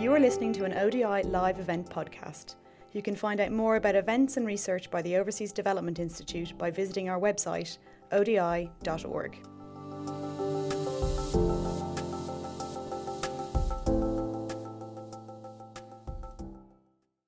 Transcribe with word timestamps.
You 0.00 0.14
are 0.14 0.18
listening 0.18 0.54
to 0.54 0.64
an 0.64 0.72
ODI 0.72 1.28
live 1.28 1.60
event 1.60 1.90
podcast. 1.90 2.54
You 2.92 3.02
can 3.02 3.14
find 3.14 3.38
out 3.38 3.52
more 3.52 3.76
about 3.76 3.94
events 3.94 4.38
and 4.38 4.46
research 4.46 4.90
by 4.90 5.02
the 5.02 5.14
Overseas 5.16 5.52
Development 5.52 5.98
Institute 5.98 6.56
by 6.56 6.70
visiting 6.70 7.10
our 7.10 7.20
website, 7.20 7.76
odi.org. 8.10 9.36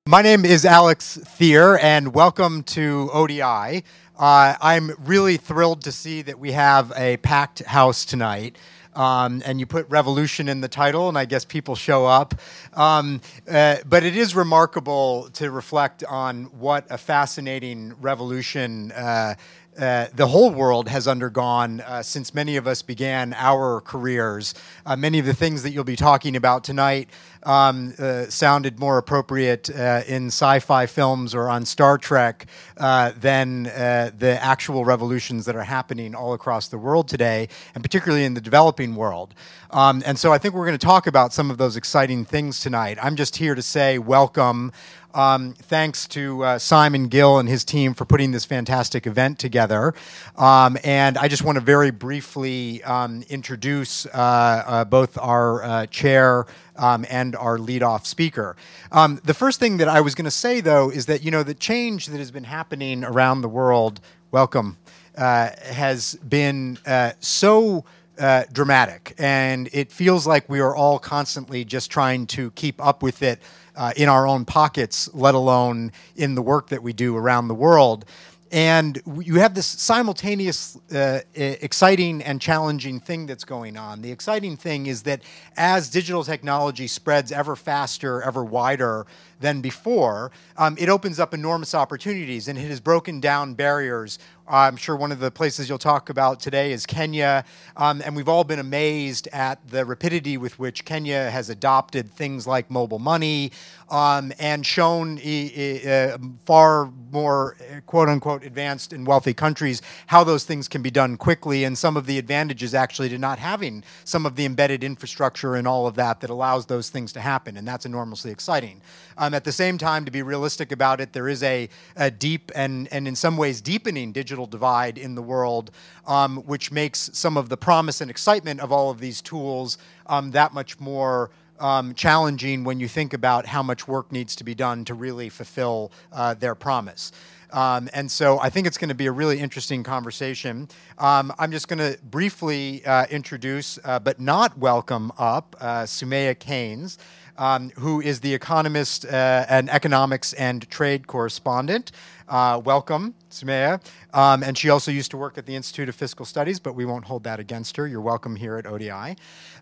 My 0.09 0.23
name 0.23 0.46
is 0.46 0.64
Alex 0.64 1.18
Thier, 1.18 1.77
and 1.77 2.14
welcome 2.14 2.63
to 2.63 3.11
ODI. 3.13 3.85
Uh, 4.18 4.54
I'm 4.63 4.93
really 5.00 5.36
thrilled 5.36 5.82
to 5.82 5.93
see 5.93 6.23
that 6.23 6.39
we 6.39 6.53
have 6.53 6.91
a 6.96 7.18
packed 7.18 7.61
house 7.64 8.07
tonight. 8.07 8.57
Um, 8.95 9.43
and 9.45 9.59
you 9.59 9.67
put 9.67 9.89
revolution 9.89 10.49
in 10.49 10.61
the 10.61 10.69
title, 10.69 11.09
and 11.09 11.17
I 11.17 11.25
guess 11.25 11.45
people 11.45 11.75
show 11.75 12.07
up. 12.07 12.35
Um, 12.75 13.21
uh, 13.50 13.77
but 13.87 14.03
it 14.03 14.17
is 14.17 14.35
remarkable 14.35 15.31
to 15.35 15.50
reflect 15.50 16.05
on 16.05 16.45
what 16.59 16.87
a 16.91 16.99
fascinating 16.99 17.95
revolution. 18.00 18.93
Uh, 18.93 19.35
uh, 19.79 20.07
the 20.14 20.27
whole 20.27 20.50
world 20.50 20.89
has 20.89 21.09
undergone 21.09 21.81
uh, 21.81 22.03
since 22.03 22.35
many 22.35 22.57
of 22.57 22.67
us 22.67 22.83
began 22.83 23.33
our 23.35 23.81
careers. 23.81 24.55
Uh, 24.85 24.95
many 24.97 25.19
of 25.19 25.25
the 25.25 25.33
things 25.33 25.63
that 25.63 25.71
you'll 25.71 25.83
be 25.83 25.97
talking 25.97 26.36
about 26.36 26.63
tonight 26.63 27.09
um, 27.45 27.95
uh, 27.99 28.27
sounded 28.27 28.79
more 28.79 28.99
appropriate 28.99 29.71
uh, 29.71 30.03
in 30.07 30.27
sci 30.27 30.59
fi 30.61 30.87
films 30.87 31.35
or 31.35 31.49
on 31.49 31.64
Star 31.64 31.99
Trek 31.99 32.47
uh, 32.77 33.12
than 33.19 33.64
the 33.64 34.39
actual 34.41 34.84
revolutions 34.84 35.45
that 35.47 35.56
are 35.56 35.64
happening 35.64 36.14
all 36.14 36.34
across 36.34 36.69
the 36.69 36.78
world 36.78 37.09
today, 37.09 37.48
and 37.75 37.83
particularly 37.83 38.25
in 38.25 38.34
the 38.34 38.41
developing 38.41 38.94
world. 38.94 39.34
Um, 39.70 40.03
and 40.05 40.19
so 40.19 40.33
I 40.33 40.39
think 40.39 40.55
we're 40.55 40.66
going 40.66 40.78
to 40.78 40.86
talk 40.86 41.06
about 41.06 41.33
some 41.33 41.50
of 41.50 41.56
those 41.56 41.77
exciting 41.77 42.25
things 42.25 42.61
tonight. 42.61 42.98
I'm 43.03 43.16
just 43.16 43.36
here 43.36 43.55
to 43.55 43.62
say 43.62 43.98
welcome. 43.98 44.72
Um, 45.14 45.53
thanks 45.55 46.09
to 46.09 46.42
uh, 46.42 46.59
Simon 46.59 47.09
Gill 47.09 47.38
and 47.38 47.48
his 47.48 47.64
team 47.64 47.92
for 47.92 48.05
putting 48.05 48.31
this 48.31 48.44
fantastic 48.47 49.06
event 49.06 49.38
together. 49.38 49.94
Um, 50.36 50.78
and 50.84 51.19
I 51.19 51.28
just 51.28 51.42
want 51.42 51.56
to 51.56 51.61
very 51.61 51.91
briefly 51.91 52.83
um, 52.83 53.22
introduce 53.28 54.06
uh, 54.06 54.11
uh, 54.14 54.84
both 54.84 55.19
our 55.19 55.62
uh, 55.62 55.86
chair 55.86 56.47
um, 56.77 57.05
and 57.09 57.37
our 57.37 57.59
leadoff 57.59 58.06
speaker. 58.06 58.56
Um, 58.91 59.20
the 59.25 59.34
first 59.34 59.61
thing 59.61 59.77
that 59.78 59.89
I 59.89 60.01
was 60.01 60.15
going 60.15 60.25
to 60.25 60.31
say, 60.31 60.61
though, 60.61 60.91
is 60.91 61.06
that 61.06 61.23
you 61.23 61.31
know 61.31 61.42
the 61.42 61.55
change 61.55 62.06
that 62.06 62.19
has 62.19 62.31
been 62.31 62.45
happening 62.45 63.05
around 63.05 63.42
the 63.42 63.48
world. 63.48 64.01
Welcome. 64.31 64.78
Uh, 65.17 65.50
has 65.62 66.15
been 66.27 66.78
uh, 66.87 67.12
so 67.20 67.84
uh, 68.19 68.45
dramatic, 68.50 69.15
and 69.19 69.69
it 69.73 69.93
feels 69.93 70.27
like 70.27 70.48
we 70.48 70.61
are 70.61 70.75
all 70.75 70.98
constantly 70.98 71.65
just 71.65 71.91
trying 71.91 72.27
to 72.28 72.50
keep 72.53 72.83
up 72.84 73.03
with 73.03 73.23
it 73.23 73.39
uh, 73.77 73.93
in 73.97 74.09
our 74.09 74.27
own 74.27 74.45
pockets, 74.45 75.09
let 75.12 75.34
alone 75.34 75.93
in 76.17 76.34
the 76.34 76.43
work 76.43 76.69
that 76.69 76.83
we 76.83 76.93
do 76.93 77.17
around 77.17 77.48
the 77.48 77.55
world. 77.55 78.05
And 78.53 79.00
you 79.19 79.36
have 79.36 79.55
this 79.55 79.67
simultaneous, 79.67 80.78
uh, 80.95 81.20
exciting 81.34 82.22
and 82.22 82.39
challenging 82.39 83.00
thing 83.00 83.25
that's 83.25 83.44
going 83.44 83.78
on. 83.78 84.03
The 84.03 84.12
exciting 84.12 84.59
thing 84.59 84.86
is 84.86 85.05
that 85.05 85.22
as 85.56 85.89
digital 85.89 86.22
technology 86.22 86.86
spreads 86.86 87.33
ever 87.33 87.56
faster, 87.56 88.20
ever 88.20 88.44
wider 88.44 89.06
than 89.42 89.60
before, 89.60 90.32
um, 90.56 90.76
it 90.78 90.88
opens 90.88 91.20
up 91.20 91.34
enormous 91.34 91.74
opportunities 91.74 92.48
and 92.48 92.58
it 92.58 92.68
has 92.68 92.80
broken 92.80 93.20
down 93.20 93.52
barriers. 93.52 94.18
I'm 94.48 94.76
sure 94.76 94.96
one 94.96 95.12
of 95.12 95.20
the 95.20 95.30
places 95.30 95.68
you'll 95.68 95.78
talk 95.78 96.10
about 96.10 96.40
today 96.40 96.72
is 96.72 96.84
Kenya, 96.84 97.44
um, 97.76 98.02
and 98.04 98.16
we've 98.16 98.28
all 98.28 98.44
been 98.44 98.58
amazed 98.58 99.28
at 99.32 99.66
the 99.68 99.84
rapidity 99.84 100.36
with 100.36 100.58
which 100.58 100.84
Kenya 100.84 101.30
has 101.30 101.48
adopted 101.48 102.10
things 102.12 102.47
like 102.47 102.70
mobile 102.70 102.98
money 102.98 103.52
um, 103.88 104.32
and 104.41 104.66
shown 104.66 105.19
uh, 105.19 106.19
far 106.44 106.91
more 107.12 107.56
quote 107.86 108.08
unquote 108.08 108.44
advanced 108.44 108.92
and 108.92 109.06
wealthy 109.06 109.32
countries 109.32 109.81
how 110.06 110.25
those 110.25 110.44
things 110.44 110.66
can 110.66 110.82
be 110.82 110.91
done 110.91 111.16
quickly, 111.16 111.64
and 111.64 111.78
some 111.78 111.97
of 111.97 112.06
the 112.06 112.19
advantages 112.19 112.75
actually 112.75 113.08
to 113.08 113.19
not 113.19 113.38
having 113.38 113.84
some 114.04 114.26
of 114.26 114.34
the 114.34 114.44
embedded 114.44 114.82
infrastructure 114.82 115.54
and 115.54 115.69
all 115.69 115.86
of 115.86 115.94
that 115.94 116.20
that 116.20 116.31
allows 116.31 116.66
those 116.66 116.91
things 116.91 117.12
to 117.12 117.20
happen, 117.20 117.56
and 117.56 117.66
that's 117.66 117.86
enormously 117.86 118.32
exciting. 118.32 118.82
Um, 119.19 119.34
at 119.34 119.45
the 119.45 119.53
same 119.53 119.78
time, 119.78 120.05
to 120.05 120.11
be 120.11 120.23
realistic 120.23 120.73
about 120.73 121.00
it, 121.00 121.12
there 121.12 121.28
is 121.28 121.43
a, 121.43 121.69
a 121.97 122.11
deep 122.11 122.50
and, 122.55 122.89
and 122.93 123.06
in 123.09 123.17
some 123.17 123.37
ways 123.37 123.61
deepening 123.61 124.12
digital 124.12 124.47
divide 124.47 124.99
in 124.99 125.15
the 125.15 125.23
world, 125.23 125.71
um, 126.06 126.39
which 126.39 126.73
makes 126.73 127.11
some 127.12 127.37
of 127.37 127.49
the 127.49 127.56
promise 127.56 128.00
and 128.00 128.11
excitement 128.11 128.61
of 128.61 128.73
all 128.73 128.91
of 128.91 129.00
these 129.00 129.21
tools 129.21 129.78
um, 130.06 130.31
that 130.33 130.53
much 130.53 130.81
more. 130.81 131.31
Um, 131.61 131.95
challenging 131.95 132.65
when 132.65 132.81
you 132.81 132.89
think 132.89 133.15
about 133.15 133.47
how 133.47 133.62
much 133.62 133.87
work 133.87 134.11
needs 134.11 134.34
to 134.37 134.43
be 134.43 134.53
done 134.53 134.84
to 134.87 134.95
really 134.95 135.29
fulfill 135.29 135.93
uh, 136.11 136.34
their 136.34 136.56
promise. 136.56 137.12
Um, 137.53 137.89
and 137.93 138.11
so 138.11 138.41
I 138.41 138.50
think 138.50 138.67
it's 138.67 138.79
going 138.79 138.89
to 138.89 138.94
be 138.94 139.06
a 139.06 139.12
really 139.12 139.39
interesting 139.39 139.83
conversation. 139.83 140.69
Um, 140.99 141.33
I'm 141.39 141.53
just 141.53 141.69
going 141.69 141.79
to 141.79 141.99
briefly 142.05 142.84
uh, 142.84 143.06
introduce, 143.11 143.79
uh, 143.84 144.00
but 144.00 144.19
not 144.19 144.56
welcome 144.59 145.12
up, 145.19 145.55
uh, 145.61 145.83
Soumaya 145.83 146.37
Keynes 146.37 146.99
um, 147.37 147.70
who 147.78 148.00
is 148.00 148.20
the 148.20 148.34
economist 148.34 149.04
uh, 149.04 149.47
and 149.48 149.70
economics 149.70 150.32
and 150.34 150.69
trade 150.70 151.06
correspondent. 151.06 151.93
Uh, 152.28 152.60
welcome, 152.65 153.15
Soumaya. 153.31 153.81
Um, 154.15 154.43
and 154.43 154.56
she 154.56 154.70
also 154.70 154.91
used 154.91 155.10
to 155.10 155.16
work 155.16 155.37
at 155.38 155.47
the 155.47 155.54
Institute 155.54 155.88
of 155.88 155.94
Fiscal 155.94 156.25
Studies, 156.25 156.60
but 156.60 156.75
we 156.75 156.84
won't 156.84 157.04
hold 157.04 157.25
that 157.25 157.41
against 157.41 157.76
her. 157.76 157.87
You're 157.87 158.00
welcome 158.00 158.37
here 158.37 158.56
at 158.56 158.66
ODI. 158.66 159.16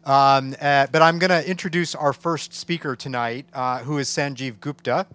Um, 0.05 0.55
uh, 0.61 0.87
but 0.93 1.03
I'm 1.03 1.19
going 1.19 1.31
to 1.31 1.49
introduce 1.49 1.95
our 1.95 2.13
first 2.13 2.55
speaker 2.55 2.95
tonight, 2.97 3.47
uh, 3.53 3.81
who 3.81 3.99
is 3.99 4.09
Sanjeev 4.09 4.61
Gupta. 4.61 5.07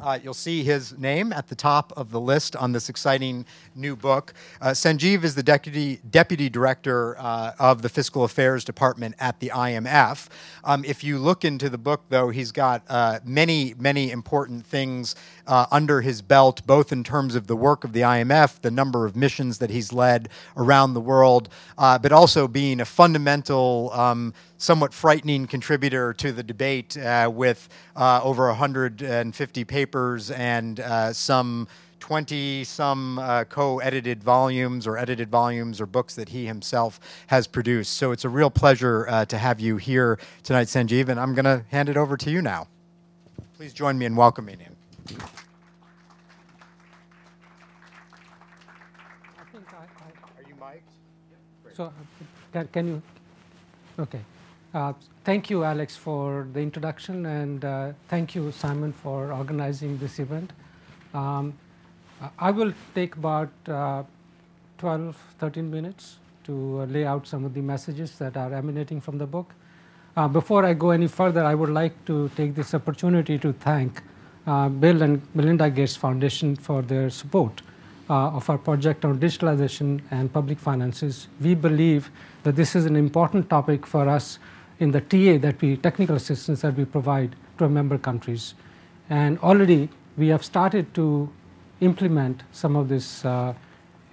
Uh, 0.00 0.18
you'll 0.22 0.34
see 0.34 0.62
his 0.62 0.96
name 0.98 1.32
at 1.32 1.48
the 1.48 1.54
top 1.54 1.92
of 1.96 2.10
the 2.10 2.20
list 2.20 2.56
on 2.56 2.72
this 2.72 2.88
exciting 2.88 3.44
new 3.74 3.96
book. 3.96 4.32
Uh, 4.60 4.68
Sanjeev 4.68 5.24
is 5.24 5.34
the 5.34 5.42
deputy, 5.42 6.00
deputy 6.10 6.48
director 6.48 7.16
uh, 7.18 7.52
of 7.58 7.82
the 7.82 7.88
Fiscal 7.88 8.24
Affairs 8.24 8.64
Department 8.64 9.14
at 9.18 9.38
the 9.40 9.50
IMF. 9.54 10.28
Um, 10.64 10.84
if 10.84 11.02
you 11.02 11.18
look 11.18 11.44
into 11.44 11.68
the 11.68 11.78
book, 11.78 12.02
though, 12.08 12.30
he's 12.30 12.52
got 12.52 12.82
uh, 12.88 13.20
many, 13.24 13.74
many 13.78 14.10
important 14.10 14.64
things 14.66 15.14
uh, 15.46 15.66
under 15.70 16.00
his 16.00 16.22
belt, 16.22 16.66
both 16.66 16.92
in 16.92 17.04
terms 17.04 17.34
of 17.34 17.46
the 17.46 17.56
work 17.56 17.84
of 17.84 17.92
the 17.92 18.00
IMF, 18.00 18.60
the 18.60 18.70
number 18.70 19.06
of 19.06 19.16
missions 19.16 19.58
that 19.58 19.70
he's 19.70 19.92
led 19.92 20.28
around 20.56 20.94
the 20.94 21.00
world, 21.00 21.48
uh, 21.76 21.98
but 21.98 22.12
also 22.12 22.46
being 22.48 22.80
a 22.80 22.84
fundamental 22.84 23.90
um, 23.92 24.34
somewhat 24.58 24.92
frightening 24.92 25.46
contributor 25.46 26.12
to 26.12 26.32
the 26.32 26.42
debate 26.42 26.96
uh, 26.98 27.30
with 27.32 27.68
uh, 27.96 28.20
over 28.22 28.48
150 28.48 29.64
papers 29.64 30.30
and 30.32 30.80
uh, 30.80 31.12
some 31.12 31.66
20 32.00 32.64
some 32.64 33.18
uh, 33.18 33.44
co 33.44 33.78
edited 33.80 34.22
volumes 34.22 34.86
or 34.86 34.96
edited 34.96 35.30
volumes 35.30 35.80
or 35.80 35.86
books 35.86 36.14
that 36.14 36.28
he 36.28 36.46
himself 36.46 37.00
has 37.28 37.46
produced. 37.46 37.94
So 37.94 38.12
it's 38.12 38.24
a 38.24 38.28
real 38.28 38.50
pleasure 38.50 39.06
uh, 39.08 39.24
to 39.26 39.38
have 39.38 39.60
you 39.60 39.76
here 39.76 40.18
tonight, 40.42 40.66
Sanjeev, 40.66 41.08
and 41.08 41.18
I'm 41.18 41.34
going 41.34 41.44
to 41.44 41.64
hand 41.70 41.88
it 41.88 41.96
over 41.96 42.16
to 42.16 42.30
you 42.30 42.42
now. 42.42 42.68
Please 43.56 43.72
join 43.72 43.98
me 43.98 44.06
in 44.06 44.14
welcoming 44.16 44.58
him. 44.58 44.76
Are 49.40 50.48
you 50.48 50.54
mic'd? 50.54 51.76
So, 51.76 51.92
can, 52.52 52.68
can 52.68 52.86
you? 52.86 53.02
Okay. 53.98 54.20
Uh, 54.74 54.92
thank 55.24 55.48
you, 55.48 55.64
Alex, 55.64 55.96
for 55.96 56.46
the 56.52 56.60
introduction, 56.60 57.24
and 57.24 57.64
uh, 57.64 57.92
thank 58.08 58.34
you, 58.34 58.52
Simon, 58.52 58.92
for 58.92 59.32
organizing 59.32 59.96
this 59.96 60.18
event. 60.18 60.52
Um, 61.14 61.54
I 62.38 62.50
will 62.50 62.74
take 62.94 63.16
about 63.16 63.48
uh, 63.66 64.02
12, 64.76 65.16
13 65.38 65.70
minutes 65.70 66.18
to 66.44 66.80
uh, 66.82 66.84
lay 66.84 67.06
out 67.06 67.26
some 67.26 67.46
of 67.46 67.54
the 67.54 67.62
messages 67.62 68.18
that 68.18 68.36
are 68.36 68.52
emanating 68.52 69.00
from 69.00 69.16
the 69.16 69.26
book. 69.26 69.54
Uh, 70.18 70.28
before 70.28 70.66
I 70.66 70.74
go 70.74 70.90
any 70.90 71.06
further, 71.06 71.44
I 71.44 71.54
would 71.54 71.70
like 71.70 72.04
to 72.04 72.30
take 72.36 72.54
this 72.54 72.74
opportunity 72.74 73.38
to 73.38 73.54
thank 73.54 74.02
Bill 74.44 75.02
and 75.02 75.22
Melinda 75.34 75.70
Gates 75.70 75.94
Foundation 75.96 76.56
for 76.56 76.82
their 76.82 77.10
support 77.10 77.62
of 78.08 78.48
our 78.48 78.56
project 78.56 79.04
on 79.04 79.18
digitalization 79.18 80.00
and 80.10 80.32
public 80.32 80.58
finances. 80.58 81.28
We 81.40 81.54
believe 81.54 82.10
that 82.42 82.56
this 82.56 82.74
is 82.74 82.86
an 82.86 82.96
important 82.96 83.50
topic 83.50 83.86
for 83.86 84.08
us 84.08 84.38
in 84.80 84.90
the 84.92 85.00
TA 85.00 85.38
that 85.38 85.60
we, 85.60 85.76
technical 85.76 86.16
assistance 86.16 86.62
that 86.62 86.76
we 86.76 86.84
provide 86.84 87.34
to 87.58 87.64
our 87.64 87.70
member 87.70 87.98
countries. 87.98 88.54
And 89.10 89.38
already 89.40 89.88
we 90.16 90.28
have 90.28 90.44
started 90.44 90.94
to 90.94 91.30
implement 91.80 92.42
some 92.52 92.76
of 92.76 92.88
these 92.88 93.24
uh, 93.24 93.54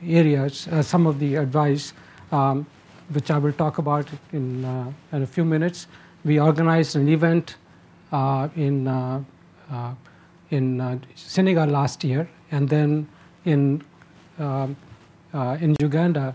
areas, 0.06 0.68
uh, 0.68 0.82
some 0.82 1.08
of 1.08 1.20
the 1.20 1.36
advice, 1.36 1.94
um, 2.32 2.66
which 3.10 3.30
I 3.30 3.38
will 3.38 3.54
talk 3.54 3.78
about 3.78 4.08
in, 4.32 4.66
uh, 4.66 4.92
in 5.12 5.24
a 5.24 5.28
few 5.28 5.46
minutes. 5.46 5.88
We 6.24 6.40
organized 6.40 6.96
an 6.96 7.08
event 7.08 7.56
uh, 8.12 8.50
in, 8.56 8.88
uh, 8.88 9.24
uh, 9.72 9.94
in 10.52 11.02
Senegal 11.16 11.68
last 11.68 12.04
year, 12.04 12.30
and 12.52 12.70
then 12.70 13.08
in, 13.46 13.84
um, 14.40 14.76
in 15.34 15.76
Uganda 15.80 16.34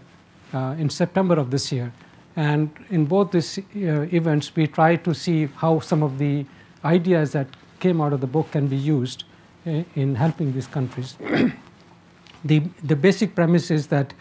in 0.52 0.90
September 0.90 1.36
of 1.36 1.50
this 1.50 1.72
year. 1.72 1.92
And 2.36 2.70
in 2.90 3.06
both 3.06 3.32
these 3.32 3.58
uh, 3.58 4.06
events, 4.12 4.54
we 4.54 4.66
try 4.66 4.96
to 4.96 5.14
see 5.14 5.46
how 5.56 5.80
some 5.80 6.02
of 6.02 6.18
the 6.18 6.46
ideas 6.84 7.32
that 7.32 7.48
came 7.80 8.00
out 8.00 8.12
of 8.12 8.20
the 8.20 8.26
book 8.26 8.50
can 8.52 8.66
be 8.66 8.76
used 8.76 9.24
in, 9.64 9.84
in 9.94 10.14
helping 10.14 10.52
these 10.52 10.66
countries. 10.66 11.16
the, 12.44 12.62
the 12.84 12.96
basic 12.96 13.34
premise 13.34 13.70
is 13.70 13.88
that 13.88 14.12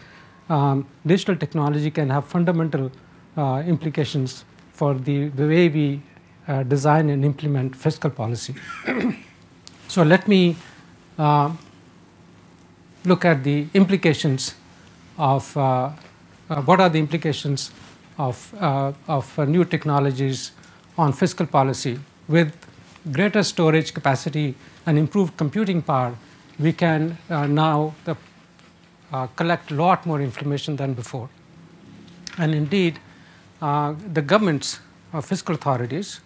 um, 0.48 0.86
digital 1.06 1.36
technology 1.36 1.90
can 1.90 2.10
have 2.10 2.26
fundamental 2.26 2.90
uh, 3.36 3.62
implications 3.66 4.44
for 4.72 4.94
the, 4.94 5.28
the 5.28 5.46
way 5.46 5.68
we 5.68 6.02
uh, 6.48 6.62
design 6.64 7.10
and 7.10 7.24
implement 7.24 7.76
fiscal 7.76 8.10
policy. 8.10 8.54
so 9.88 10.02
let 10.02 10.26
me 10.26 10.56
uh, 11.18 11.52
look 13.04 13.24
at 13.24 13.44
the 13.44 13.66
implications 13.74 14.54
of 15.16 15.56
uh, 15.56 15.90
uh, 16.48 16.62
what 16.62 16.80
are 16.80 16.88
the 16.88 16.98
implications 16.98 17.70
of, 18.28 18.54
uh, 18.60 18.92
of 19.08 19.26
new 19.48 19.64
technologies 19.64 20.52
on 20.98 21.12
fiscal 21.12 21.46
policy. 21.46 21.98
With 22.28 22.54
greater 23.12 23.42
storage 23.42 23.94
capacity 23.94 24.54
and 24.86 24.98
improved 24.98 25.36
computing 25.36 25.80
power, 25.82 26.14
we 26.58 26.72
can 26.72 27.16
now 27.28 27.94
the, 28.04 28.16
collect 29.36 29.70
a 29.70 29.74
lot 29.74 30.04
more 30.04 30.20
information 30.20 30.76
than 30.76 30.92
before. 30.92 31.28
And 32.36 32.54
indeed, 32.54 32.98
the 33.60 34.22
governments, 34.26 34.80
or 35.12 35.22
fiscal 35.22 35.54
authorities, 35.54 36.20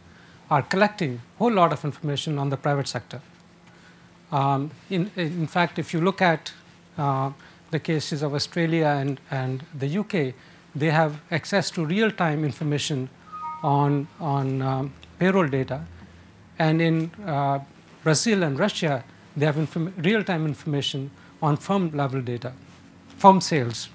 are 0.50 0.62
collecting 0.62 1.14
a 1.14 1.38
whole 1.38 1.52
lot 1.52 1.72
of 1.72 1.84
information 1.84 2.38
on 2.38 2.50
the 2.50 2.56
private 2.56 2.88
sector. 2.88 3.20
Um, 4.32 4.72
in, 4.90 5.10
in, 5.16 5.46
fact, 5.46 5.78
if 5.78 5.94
you 5.94 6.00
look 6.00 6.20
at 6.20 6.52
uh, 6.98 7.30
the 7.70 7.78
cases 7.78 8.22
of 8.22 8.34
Australia 8.34 8.86
and, 8.86 9.20
and 9.30 9.62
the 9.78 9.98
UK, 9.98 10.34
they 10.74 10.90
have 10.90 11.20
access 11.30 11.70
to 11.72 11.84
real 11.84 12.10
time 12.10 12.44
information 12.44 13.08
on, 13.62 14.06
on 14.20 14.62
um, 14.62 14.92
payroll 15.18 15.48
data. 15.48 15.84
And 16.58 16.80
in 16.80 17.10
uh, 17.26 17.60
Brazil 18.02 18.42
and 18.42 18.58
Russia, 18.58 19.04
they 19.36 19.46
have 19.46 19.56
inform- 19.56 19.94
real 19.98 20.22
time 20.22 20.46
information 20.46 21.10
on 21.42 21.56
firm 21.56 21.90
level 21.90 22.20
data, 22.20 22.52
firm 23.18 23.40
sales. 23.40 23.88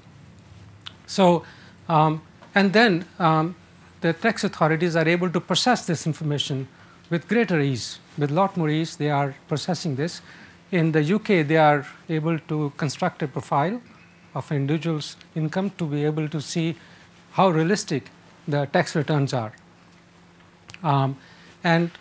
So, 1.07 1.43
um, 1.87 2.21
and 2.55 2.73
then 2.73 3.05
um, 3.19 3.55
the 4.01 4.13
tax 4.13 4.43
authorities 4.43 4.95
are 4.95 5.07
able 5.07 5.29
to 5.29 5.39
process 5.39 5.85
this 5.85 6.05
information 6.05 6.67
with 7.09 7.27
greater 7.27 7.59
ease. 7.59 7.99
With 8.17 8.31
a 8.31 8.33
lot 8.33 8.55
more 8.57 8.69
ease, 8.69 8.95
they 8.95 9.09
are 9.09 9.35
processing 9.47 9.95
this. 9.95 10.21
In 10.71 10.91
the 10.91 11.15
UK, 11.15 11.47
they 11.47 11.57
are 11.57 11.85
able 12.09 12.37
to 12.39 12.71
construct 12.77 13.23
a 13.23 13.27
profile 13.27 13.81
of 14.35 14.51
individual's 14.51 15.15
income 15.35 15.71
to 15.77 15.85
be 15.85 16.05
able 16.05 16.27
to 16.29 16.41
see 16.41 16.75
how 17.31 17.49
realistic 17.49 18.09
the 18.47 18.65
tax 18.67 18.95
returns 18.95 19.33
are. 19.33 19.53
Um, 20.83 21.17
and 21.63 21.91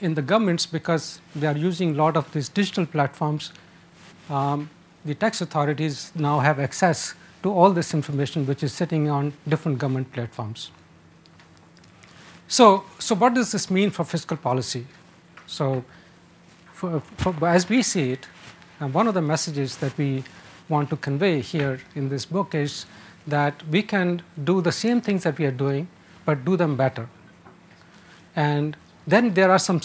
in 0.00 0.14
the 0.14 0.22
governments, 0.22 0.66
because 0.66 1.20
they 1.34 1.46
are 1.46 1.56
using 1.56 1.94
a 1.94 1.94
lot 1.94 2.16
of 2.16 2.30
these 2.32 2.48
digital 2.48 2.86
platforms, 2.86 3.52
um, 4.30 4.70
the 5.04 5.14
tax 5.14 5.40
authorities 5.40 6.12
now 6.14 6.40
have 6.40 6.60
access 6.60 7.14
to 7.42 7.52
all 7.52 7.70
this 7.70 7.92
information 7.92 8.46
which 8.46 8.62
is 8.62 8.72
sitting 8.72 9.10
on 9.10 9.32
different 9.48 9.78
government 9.78 10.12
platforms. 10.12 10.70
So, 12.46 12.84
so 12.98 13.14
what 13.14 13.34
does 13.34 13.50
this 13.52 13.70
mean 13.70 13.90
for 13.90 14.04
fiscal 14.04 14.36
policy? 14.36 14.86
So, 15.46 15.84
for, 16.72 17.00
for, 17.16 17.34
as 17.48 17.68
we 17.68 17.82
see 17.82 18.12
it, 18.12 18.26
uh, 18.80 18.88
one 18.88 19.08
of 19.08 19.14
the 19.14 19.22
messages 19.22 19.76
that 19.78 19.96
we 19.96 20.24
want 20.68 20.90
to 20.90 20.96
convey 20.96 21.40
here 21.40 21.80
in 21.94 22.08
this 22.08 22.24
book 22.24 22.54
is 22.54 22.86
that 23.26 23.62
we 23.70 23.82
can 23.82 24.22
do 24.44 24.60
the 24.60 24.72
same 24.72 25.00
things 25.00 25.22
that 25.24 25.38
we 25.38 25.44
are 25.44 25.50
doing, 25.52 25.88
but 26.24 26.44
do 26.44 26.56
them 26.56 26.76
better. 26.76 27.08
And 28.34 28.76
then 29.06 29.34
there 29.34 29.50
are 29.50 29.58
some 29.58 29.80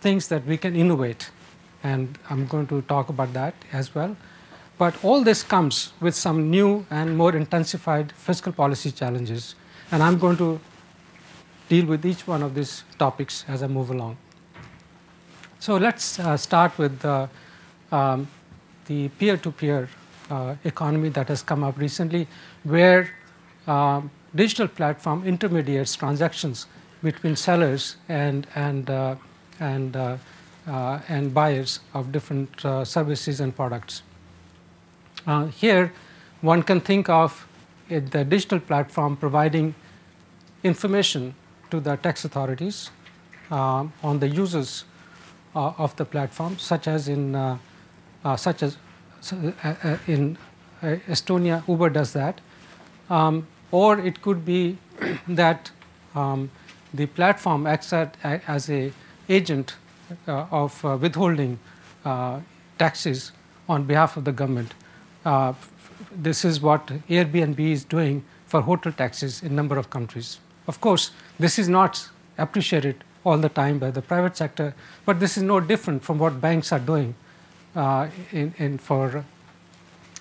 things 0.00 0.28
that 0.28 0.44
we 0.46 0.56
can 0.56 0.76
innovate, 0.76 1.30
and 1.82 2.18
I'm 2.30 2.46
going 2.46 2.66
to 2.68 2.82
talk 2.82 3.08
about 3.08 3.32
that 3.32 3.54
as 3.72 3.94
well. 3.94 4.16
But 4.78 4.94
all 5.04 5.22
this 5.24 5.42
comes 5.42 5.92
with 6.00 6.14
some 6.14 6.50
new 6.50 6.86
and 6.90 7.16
more 7.16 7.34
intensified 7.34 8.12
fiscal 8.12 8.52
policy 8.52 8.92
challenges, 8.92 9.54
and 9.90 10.02
I'm 10.02 10.18
going 10.18 10.36
to 10.36 10.60
deal 11.68 11.86
with 11.86 12.06
each 12.06 12.26
one 12.26 12.42
of 12.42 12.54
these 12.54 12.84
topics 12.98 13.44
as 13.48 13.62
I 13.62 13.66
move 13.66 13.90
along. 13.90 14.16
So 15.58 15.76
let's 15.76 16.18
uh, 16.18 16.36
start 16.36 16.78
with 16.78 17.00
the, 17.00 17.28
um, 17.90 18.28
the 18.88 19.08
peer-to-peer 19.20 19.88
uh, 20.30 20.56
economy 20.64 21.08
that 21.10 21.28
has 21.28 21.42
come 21.42 21.62
up 21.62 21.78
recently, 21.78 22.26
where 22.64 23.10
uh, 23.66 24.00
digital 24.34 24.68
platform 24.68 25.24
intermediates 25.24 25.94
transactions 25.94 26.66
between 27.02 27.36
sellers 27.36 27.96
and 28.08 28.46
and 28.54 28.90
uh, 28.90 29.14
and 29.60 29.96
uh, 29.96 30.16
and 31.08 31.32
buyers 31.32 31.80
of 31.94 32.12
different 32.12 32.50
services 32.84 33.40
and 33.40 33.54
products. 33.54 34.02
here, 35.60 35.92
one 36.40 36.62
can 36.62 36.80
think 36.80 37.08
of 37.08 37.46
the 37.88 38.24
digital 38.24 38.60
platform 38.60 39.16
providing 39.16 39.74
information 40.62 41.34
to 41.70 41.80
the 41.80 41.96
tax 41.96 42.24
authorities 42.24 42.90
uh, 43.50 43.86
on 44.02 44.18
the 44.18 44.28
users 44.28 44.84
uh, 45.54 45.72
of 45.78 45.96
the 45.96 46.04
platform, 46.04 46.58
such 46.58 46.86
as 46.86 47.08
in 47.08 47.34
uh 47.34 47.56
such 48.36 48.62
as 48.62 48.76
uh, 49.32 49.52
uh, 49.64 49.98
in 50.06 50.38
Estonia, 50.82 51.66
Uber 51.66 51.90
does 51.90 52.12
that, 52.12 52.40
um, 53.10 53.46
or 53.72 53.98
it 53.98 54.22
could 54.22 54.44
be 54.44 54.78
that 55.28 55.70
um, 56.14 56.50
the 56.94 57.06
platform 57.06 57.66
acts 57.66 57.92
at, 57.92 58.16
as 58.22 58.70
a 58.70 58.92
agent 59.28 59.74
of 60.26 60.82
withholding 61.02 61.58
taxes 62.78 63.32
on 63.68 63.84
behalf 63.84 64.16
of 64.16 64.24
the 64.24 64.32
government. 64.32 64.72
this 66.12 66.44
is 66.44 66.60
what 66.60 66.86
Airbnb 67.08 67.60
is 67.60 67.84
doing 67.84 68.24
for 68.46 68.62
hotel 68.62 68.92
taxes 68.92 69.42
in 69.42 69.52
a 69.52 69.54
number 69.54 69.76
of 69.76 69.90
countries. 69.90 70.38
Of 70.66 70.80
course, 70.80 71.10
this 71.38 71.58
is 71.58 71.68
not 71.68 72.08
appreciated 72.38 73.04
all 73.24 73.36
the 73.36 73.50
time 73.50 73.78
by 73.78 73.90
the 73.90 74.00
private 74.00 74.36
sector, 74.36 74.74
but 75.04 75.20
this 75.20 75.36
is 75.36 75.42
no 75.42 75.60
different 75.60 76.02
from 76.02 76.18
what 76.18 76.40
banks 76.40 76.72
are 76.72 76.78
doing 76.78 77.14
uh, 77.78 78.08
in, 78.32 78.52
in 78.58 78.76
for, 78.76 79.24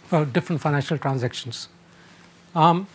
for 0.06 0.26
different 0.26 0.62
financial 0.62 0.98
transactions. 0.98 1.68
Um, 2.56 2.88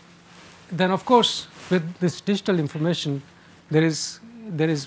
then, 0.70 0.90
of 0.90 1.04
course, 1.04 1.48
with 1.68 1.98
this 1.98 2.20
digital 2.20 2.58
information, 2.58 3.22
there 3.70 3.82
is, 3.82 4.20
there 4.46 4.70
is 4.70 4.86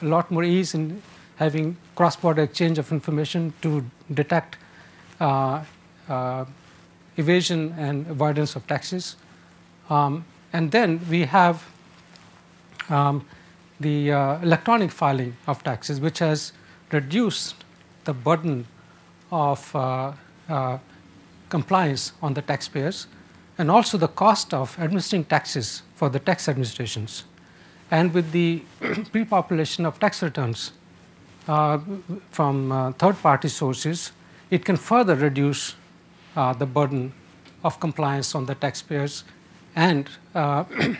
a 0.00 0.04
lot 0.06 0.30
more 0.30 0.44
ease 0.44 0.74
in 0.74 1.02
having 1.36 1.76
cross 1.96 2.16
border 2.16 2.42
exchange 2.42 2.78
of 2.78 2.92
information 2.92 3.52
to 3.62 3.84
detect 4.14 4.56
uh, 5.20 5.64
uh, 6.08 6.44
evasion 7.16 7.74
and 7.76 8.06
avoidance 8.06 8.54
of 8.56 8.66
taxes. 8.66 9.16
Um, 9.90 10.24
and 10.52 10.70
then 10.70 11.00
we 11.10 11.24
have 11.24 11.64
um, 12.88 13.26
the 13.80 14.12
uh, 14.12 14.38
electronic 14.40 14.90
filing 14.90 15.36
of 15.46 15.62
taxes, 15.64 16.00
which 16.00 16.20
has 16.20 16.52
reduced 16.92 17.56
the 18.04 18.12
burden 18.12 18.66
of 19.30 19.74
uh, 19.74 20.12
uh, 20.48 20.78
compliance 21.48 22.12
on 22.22 22.34
the 22.34 22.42
taxpayers 22.42 23.06
and 23.58 23.70
also 23.70 23.98
the 23.98 24.08
cost 24.08 24.54
of 24.54 24.78
administering 24.78 25.24
taxes 25.24 25.82
for 25.94 26.08
the 26.08 26.18
tax 26.18 26.48
administrations. 26.48 27.24
And 27.90 28.12
with 28.14 28.32
the 28.32 28.62
pre 29.12 29.24
population 29.24 29.84
of 29.86 29.98
tax 30.00 30.22
returns 30.22 30.72
uh, 31.46 31.78
from 32.30 32.72
uh, 32.72 32.92
third 32.92 33.20
party 33.20 33.48
sources, 33.48 34.12
it 34.50 34.64
can 34.64 34.76
further 34.76 35.14
reduce 35.14 35.74
uh, 36.36 36.52
the 36.52 36.66
burden 36.66 37.12
of 37.64 37.78
compliance 37.80 38.34
on 38.34 38.46
the 38.46 38.54
taxpayers 38.54 39.24
and 39.76 40.08
the 40.32 40.96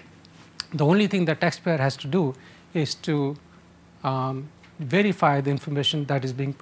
only 0.81 1.07
thing 1.07 1.25
the 1.25 1.35
taxpayer 1.35 1.77
has 1.77 1.97
to 1.97 2.07
do 2.07 2.35
is 2.73 2.95
to 2.95 3.37
um, 4.05 4.49
verify 4.79 5.41
the 5.41 5.51
information 5.51 6.05
that 6.07 6.25
is 6.25 6.33
being 6.33 6.55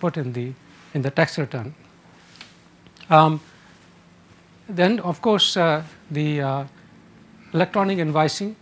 put 0.00 0.16
in 0.16 0.32
the 0.32 0.52
in 0.94 1.02
the 1.02 1.10
tax 1.10 1.38
return. 1.38 1.74
Um, 3.10 3.40
then, 4.68 5.00
of 5.00 5.20
course, 5.20 5.56
uh, 5.56 5.82
the 6.10 6.40
uh, 6.40 6.64
electronic 7.52 7.98
invoicing 7.98 8.54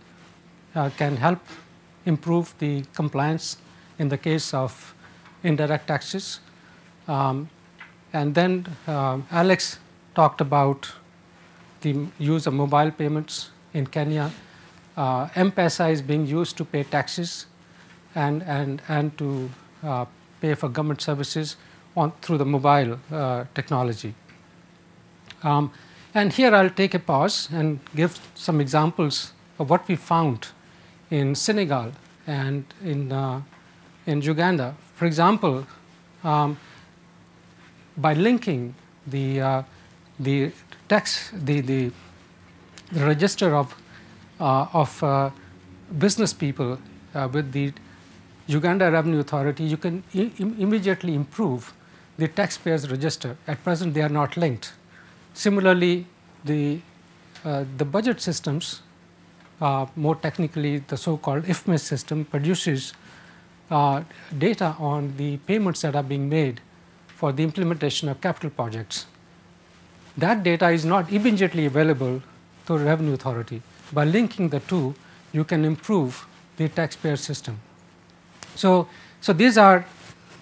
uh, 0.75 0.89
can 0.97 1.17
help 1.17 1.39
improve 2.05 2.53
the 2.59 2.83
compliance 2.93 3.57
in 3.97 4.09
the 4.09 4.17
case 4.17 4.53
of 4.53 4.93
indirect 5.43 5.87
taxes. 5.87 6.39
Um, 7.07 7.49
and 8.13 8.35
then 8.35 8.65
uh, 8.87 9.19
Alex 9.31 9.79
talked 10.13 10.41
about 10.41 10.91
the 11.81 12.07
use 12.19 12.47
of 12.47 12.53
mobile 12.53 12.91
payments 12.91 13.49
in 13.73 13.87
Kenya 13.87 14.31
uh, 14.97 15.27
M-Pesa 15.35 15.91
is 15.91 16.01
being 16.01 16.25
used 16.25 16.57
to 16.57 16.65
pay 16.65 16.83
taxes 16.83 17.47
and, 18.15 18.43
and, 18.43 18.81
and 18.87 19.17
to 19.17 19.49
uh, 19.83 20.05
pay 20.45 20.53
for 20.61 20.69
government 20.69 21.01
services 21.01 21.57
on, 21.95 22.11
through 22.21 22.39
the 22.43 22.49
mobile 22.55 22.97
uh, 23.11 23.45
technology. 23.53 24.13
Um, 25.43 25.71
and 26.13 26.33
here 26.39 26.55
I'll 26.55 26.75
take 26.81 26.93
a 26.93 26.99
pause 26.99 27.37
and 27.51 27.79
give 27.95 28.19
some 28.35 28.61
examples 28.61 29.33
of 29.59 29.69
what 29.69 29.87
we 29.87 29.95
found 29.95 30.47
in 31.09 31.35
Senegal. 31.35 31.91
and 32.27 32.65
in, 32.83 33.11
uh, 33.11 33.41
in 34.05 34.21
Uganda. 34.21 34.75
For 34.95 35.05
example, 35.05 35.65
um, 36.23 36.57
by 37.97 38.13
linking 38.13 38.75
the, 39.07 39.41
uh, 39.41 39.63
the 40.19 40.51
tax, 40.89 41.31
the, 41.33 41.61
the, 41.61 41.91
the 42.91 43.05
register 43.05 43.55
of, 43.55 43.75
uh, 44.39 44.67
of 44.73 45.03
uh, 45.03 45.29
business 45.97 46.33
people 46.33 46.77
uh, 47.13 47.29
with 47.31 47.51
the 47.51 47.71
Uganda 48.47 48.91
Revenue 48.91 49.19
Authority, 49.19 49.63
you 49.63 49.77
can 49.77 50.03
Im 50.13 50.55
immediately 50.59 51.15
improve 51.15 51.73
the 52.17 52.27
taxpayers 52.27 52.89
register. 52.89 53.37
At 53.47 53.63
present, 53.63 53.93
they 53.93 54.01
are 54.01 54.09
not 54.09 54.37
linked. 54.37 54.73
Similarly, 55.33 56.05
the, 56.43 56.79
uh, 57.43 57.65
the 57.77 57.85
budget 57.85 58.21
systems, 58.21 58.81
uh, 59.59 59.87
more 59.95 60.15
technically 60.15 60.79
the 60.79 60.95
so-called 60.95 61.43
IFMIS 61.45 61.79
system, 61.79 62.23
produces 62.25 62.93
uh, 63.71 64.03
data 64.37 64.75
on 64.77 65.17
the 65.17 65.37
payments 65.37 65.81
that 65.81 65.95
are 65.95 66.03
being 66.03 66.29
made 66.29 66.61
for 67.07 67.31
the 67.31 67.43
implementation 67.43 68.09
of 68.09 68.21
capital 68.21 68.51
projects. 68.51 69.07
That 70.17 70.43
data 70.43 70.69
is 70.69 70.85
not 70.85 71.11
immediately 71.11 71.65
available 71.65 72.21
to 72.67 72.77
Revenue 72.77 73.13
Authority. 73.13 73.61
By 73.91 74.05
linking 74.05 74.49
the 74.49 74.59
two, 74.59 74.95
you 75.33 75.43
can 75.43 75.65
improve 75.65 76.27
the 76.57 76.69
taxpayer 76.69 77.17
system. 77.17 77.59
So, 78.55 78.87
so 79.21 79.33
these 79.33 79.57
are 79.57 79.85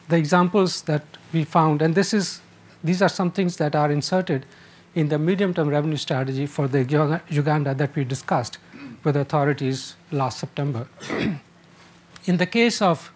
the 0.09 0.17
examples 0.17 0.83
that 0.83 1.03
we 1.31 1.43
found, 1.43 1.81
and 1.81 1.95
this 1.95 2.13
is 2.13 2.41
these 2.83 3.01
are 3.01 3.09
some 3.09 3.31
things 3.31 3.57
that 3.57 3.75
are 3.75 3.91
inserted 3.91 4.45
in 4.93 5.07
the 5.09 5.17
medium-term 5.17 5.69
revenue 5.69 5.97
strategy 5.97 6.45
for 6.45 6.67
the 6.67 6.83
Uganda 7.29 7.73
that 7.73 7.95
we 7.95 8.03
discussed 8.03 8.57
with 9.03 9.15
authorities 9.15 9.95
last 10.11 10.39
September. 10.39 10.87
in 12.25 12.37
the 12.37 12.45
case 12.45 12.81
of 12.81 13.11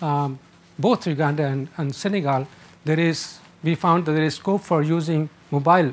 um, 0.00 0.38
both 0.78 1.06
Uganda 1.06 1.44
and, 1.44 1.68
and, 1.76 1.94
Senegal, 1.94 2.46
there 2.84 3.00
is 3.00 3.38
we 3.62 3.74
found 3.74 4.04
that 4.04 4.12
there 4.12 4.24
is 4.24 4.36
scope 4.36 4.62
for 4.62 4.82
using 4.82 5.28
mobile 5.50 5.92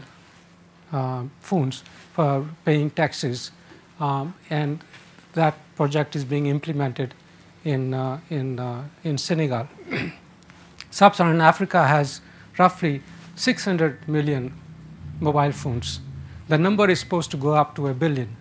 uh, 0.92 1.24
phones 1.40 1.84
for 2.14 2.48
paying 2.64 2.92
taxes, 2.92 3.52
um, 4.00 4.36
and 4.50 4.84
that 5.34 5.56
project 5.76 6.16
is 6.16 6.24
being 6.24 6.46
implemented 6.46 7.14
in, 7.66 7.94
uh, 7.94 8.20
in, 8.30 8.60
uh, 8.60 8.84
in 9.04 9.18
Senegal. 9.18 9.68
Sub 10.92 11.16
Saharan 11.16 11.42
Africa 11.42 11.86
has 11.86 12.22
roughly 12.58 13.02
600 13.36 14.08
million 14.08 14.54
mobile 15.20 15.52
phones. 15.52 16.00
The 16.48 16.58
number 16.58 16.90
is 16.90 17.00
supposed 17.02 17.32
to 17.32 17.38
go 17.38 17.56
up 17.56 17.76
to 17.76 17.88
a 17.88 17.94
billion 17.94 18.38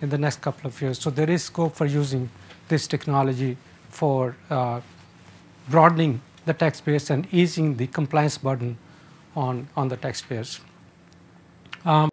in 0.00 0.08
the 0.08 0.16
next 0.16 0.40
couple 0.40 0.68
of 0.68 0.80
years. 0.80 0.98
So 0.98 1.10
there 1.10 1.28
is 1.28 1.42
scope 1.44 1.74
for 1.74 1.86
using 1.86 2.30
this 2.68 2.86
technology 2.86 3.56
for 3.90 4.36
uh, 4.48 4.80
broadening 5.68 6.22
the 6.46 6.54
taxpayers 6.54 7.10
and 7.10 7.26
easing 7.32 7.76
the 7.76 7.88
compliance 7.88 8.38
burden 8.38 8.78
on, 9.34 9.68
on 9.76 9.88
the 9.88 9.96
taxpayers. 9.96 10.60
Um, 11.84 12.10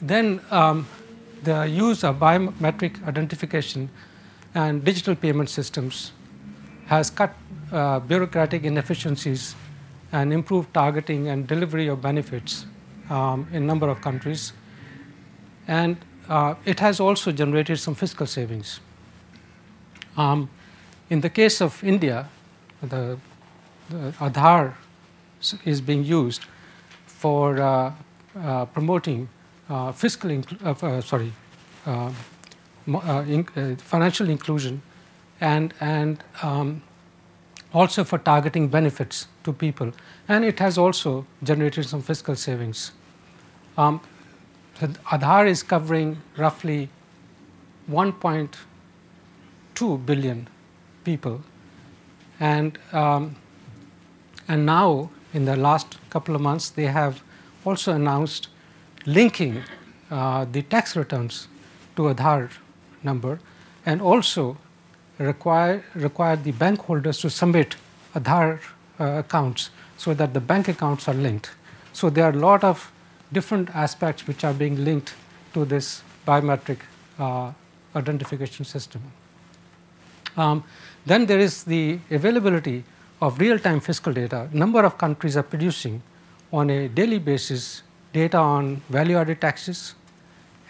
then 0.00 0.40
um, 0.50 0.88
the 1.44 1.62
use 1.62 2.02
of 2.02 2.16
biometric 2.16 3.06
identification 3.06 3.88
and 4.54 4.84
digital 4.84 5.14
payment 5.14 5.48
systems 5.48 6.12
has 6.86 7.10
cut 7.10 7.34
uh, 7.72 8.00
bureaucratic 8.00 8.64
inefficiencies 8.64 9.54
and 10.12 10.32
improved 10.32 10.72
targeting 10.74 11.28
and 11.28 11.46
delivery 11.46 11.88
of 11.88 12.02
benefits 12.02 12.66
um, 13.08 13.46
in 13.52 13.62
a 13.62 13.66
number 13.66 13.88
of 13.88 14.00
countries. 14.00 14.52
And 15.66 15.96
uh, 16.28 16.54
it 16.64 16.80
has 16.80 17.00
also 17.00 17.32
generated 17.32 17.78
some 17.78 17.94
fiscal 17.94 18.26
savings. 18.26 18.80
Um, 20.16 20.50
in 21.08 21.20
the 21.20 21.30
case 21.30 21.60
of 21.60 21.82
India, 21.82 22.28
the, 22.82 23.18
the 23.88 24.12
Aadhaar 24.20 24.74
is 25.64 25.80
being 25.80 26.04
used 26.04 26.44
for 27.06 27.60
uh, 27.60 27.92
uh, 28.38 28.64
promoting 28.66 29.28
uh, 29.68 29.92
fiscal, 29.92 30.42
uh, 30.64 31.00
sorry, 31.00 31.32
in, 32.86 33.46
uh, 33.56 33.76
financial 33.76 34.28
inclusion 34.28 34.82
and, 35.40 35.72
and 35.80 36.22
um, 36.42 36.82
also 37.72 38.04
for 38.04 38.18
targeting 38.18 38.68
benefits 38.68 39.26
to 39.44 39.52
people. 39.52 39.92
And 40.28 40.44
it 40.44 40.58
has 40.58 40.78
also 40.78 41.26
generated 41.42 41.86
some 41.86 42.02
fiscal 42.02 42.36
savings. 42.36 42.92
Um, 43.76 44.00
Aadhaar 44.80 45.48
is 45.48 45.62
covering 45.62 46.18
roughly 46.36 46.88
1.2 47.90 50.06
billion 50.06 50.48
people. 51.04 51.42
And, 52.40 52.78
um, 52.92 53.36
and 54.48 54.66
now, 54.66 55.10
in 55.32 55.44
the 55.44 55.56
last 55.56 55.98
couple 56.10 56.34
of 56.34 56.40
months, 56.40 56.70
they 56.70 56.86
have 56.86 57.22
also 57.64 57.92
announced 57.92 58.48
linking 59.06 59.62
uh, 60.10 60.44
the 60.50 60.62
tax 60.62 60.96
returns 60.96 61.46
to 61.96 62.02
Aadhaar 62.02 62.50
number 63.04 63.38
and 63.84 64.00
also 64.00 64.56
require, 65.18 65.84
require 65.94 66.36
the 66.36 66.52
bank 66.52 66.80
holders 66.80 67.18
to 67.18 67.30
submit 67.30 67.76
Aadhaar 68.14 68.60
uh, 69.00 69.04
accounts 69.04 69.70
so 69.96 70.14
that 70.14 70.34
the 70.34 70.40
bank 70.40 70.68
accounts 70.68 71.08
are 71.08 71.14
linked. 71.14 71.50
So 71.92 72.10
there 72.10 72.24
are 72.24 72.32
a 72.32 72.36
lot 72.36 72.64
of 72.64 72.90
different 73.32 73.70
aspects 73.74 74.26
which 74.26 74.44
are 74.44 74.52
being 74.52 74.84
linked 74.84 75.14
to 75.54 75.64
this 75.64 76.02
biometric 76.26 76.78
uh, 77.18 77.52
identification 77.94 78.64
system. 78.64 79.02
Um, 80.36 80.64
then 81.04 81.26
there 81.26 81.38
is 81.38 81.64
the 81.64 81.98
availability 82.10 82.84
of 83.20 83.38
real-time 83.38 83.80
fiscal 83.80 84.12
data. 84.12 84.48
Number 84.52 84.84
of 84.84 84.98
countries 84.98 85.36
are 85.36 85.42
producing 85.42 86.02
on 86.52 86.70
a 86.70 86.88
daily 86.88 87.18
basis 87.18 87.82
data 88.12 88.38
on 88.38 88.82
value-added 88.88 89.40
taxes 89.40 89.94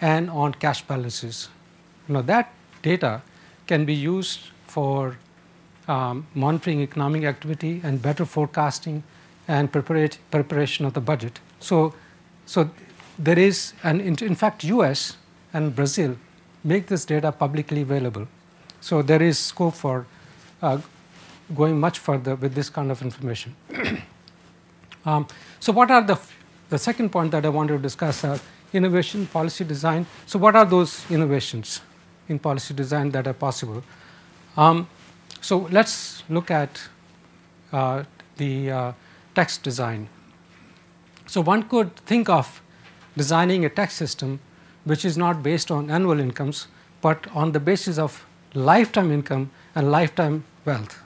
and 0.01 0.29
on 0.29 0.53
cash 0.53 0.81
balances. 0.83 1.49
Now 2.07 2.21
that 2.21 2.53
data 2.81 3.21
can 3.67 3.85
be 3.85 3.93
used 3.93 4.39
for 4.67 5.17
um, 5.87 6.27
monitoring 6.33 6.81
economic 6.81 7.23
activity 7.23 7.81
and 7.83 8.01
better 8.01 8.25
forecasting 8.25 9.03
and 9.47 9.71
preparation 9.71 10.85
of 10.85 10.93
the 10.93 11.01
budget. 11.01 11.39
So, 11.59 11.93
so 12.45 12.69
there 13.19 13.37
is, 13.37 13.73
and 13.83 14.01
in, 14.01 14.35
fact, 14.35 14.63
US 14.63 15.17
and 15.53 15.75
Brazil 15.75 16.15
make 16.63 16.87
this 16.87 17.05
data 17.05 17.31
publicly 17.31 17.81
available. 17.81 18.27
So 18.81 19.01
there 19.01 19.21
is 19.21 19.37
scope 19.37 19.75
for 19.75 20.05
uh, 20.61 20.79
going 21.55 21.79
much 21.79 21.99
further 21.99 22.35
with 22.35 22.55
this 22.55 22.69
kind 22.69 22.91
of 22.91 23.01
information. 23.01 23.55
um, 25.05 25.27
so 25.59 25.71
what 25.73 25.91
are 25.91 26.01
the, 26.01 26.19
the 26.69 26.77
second 26.77 27.11
point 27.11 27.31
that 27.31 27.45
I 27.45 27.49
wanted 27.49 27.73
to 27.73 27.79
discuss 27.79 28.23
are 28.23 28.39
innovation, 28.71 29.27
policy 29.27 29.63
design. 29.63 30.05
So 30.25 30.39
what 30.39 30.55
are 30.55 30.65
those 30.65 31.05
innovations? 31.11 31.81
In 32.27 32.39
policy 32.39 32.73
design 32.73 33.11
that 33.11 33.27
are 33.27 33.33
possible. 33.33 33.83
Um, 34.55 34.87
so 35.41 35.67
let's 35.71 36.23
look 36.29 36.51
at 36.51 36.81
uh, 37.71 38.03
the 38.37 38.71
uh, 38.71 38.91
tax 39.35 39.57
design. 39.57 40.07
So 41.27 41.41
one 41.41 41.63
could 41.63 41.95
think 41.95 42.29
of 42.29 42.61
designing 43.17 43.65
a 43.65 43.69
tax 43.69 43.93
system 43.95 44.39
which 44.85 45.05
is 45.05 45.17
not 45.17 45.41
based 45.41 45.71
on 45.71 45.89
annual 45.89 46.19
incomes, 46.19 46.67
but 47.01 47.27
on 47.33 47.51
the 47.51 47.59
basis 47.59 47.97
of 47.97 48.25
lifetime 48.53 49.11
income 49.11 49.49
and 49.75 49.91
lifetime 49.91 50.43
wealth. 50.65 51.01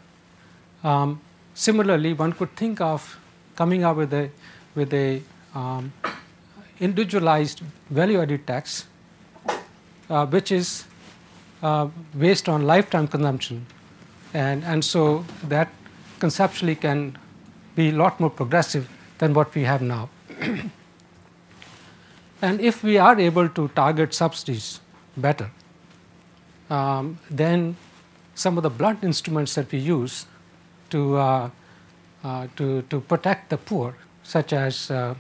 Um, 0.84 1.22
similarly, 1.54 2.14
one 2.14 2.34
could 2.34 2.56
think 2.56 2.82
of 2.82 3.20
coming 3.56 3.84
up 3.84 3.98
with 3.98 4.14
a 4.14 4.30
with 4.76 4.94
a 4.94 5.22
um, 5.56 5.92
individualized 6.80 7.62
value-added 7.90 8.46
tax, 8.46 8.86
uh, 10.10 10.26
which 10.28 10.52
is 10.52 10.86
uh, 11.64 11.88
based 12.18 12.48
on 12.50 12.66
lifetime 12.66 13.08
consumption. 13.08 13.66
And, 14.34 14.64
and 14.64 14.84
so 14.84 15.26
that 15.44 15.70
conceptually 16.20 16.76
can 16.76 17.18
be 17.76 17.90
a 17.90 17.94
lot 17.94 18.20
more 18.20 18.30
progressive 18.30 18.90
than 19.18 19.34
what 19.34 19.54
we 19.56 19.64
have 19.64 19.82
now. 19.82 20.10
and 22.42 22.62
if 22.62 22.84
we 22.84 22.98
are 22.98 23.20
able 23.20 23.50
to 23.50 23.68
target 23.70 24.14
subsidies 24.14 24.80
better, 25.16 25.50
um, 26.70 27.18
then 27.30 27.76
some 28.36 28.58
of 28.58 28.64
the 28.64 28.70
blunt 28.70 29.04
instruments 29.04 29.56
that 29.56 29.72
we 29.72 29.80
use 29.80 30.26
to, 30.90 31.18
uh, 31.18 31.50
uh, 32.24 32.48
to, 32.56 32.82
to 32.84 33.00
protect 33.02 33.50
the 33.50 33.58
poor, 33.58 33.96
such 34.24 34.54
as 34.54 34.92
uh, 34.92 35.16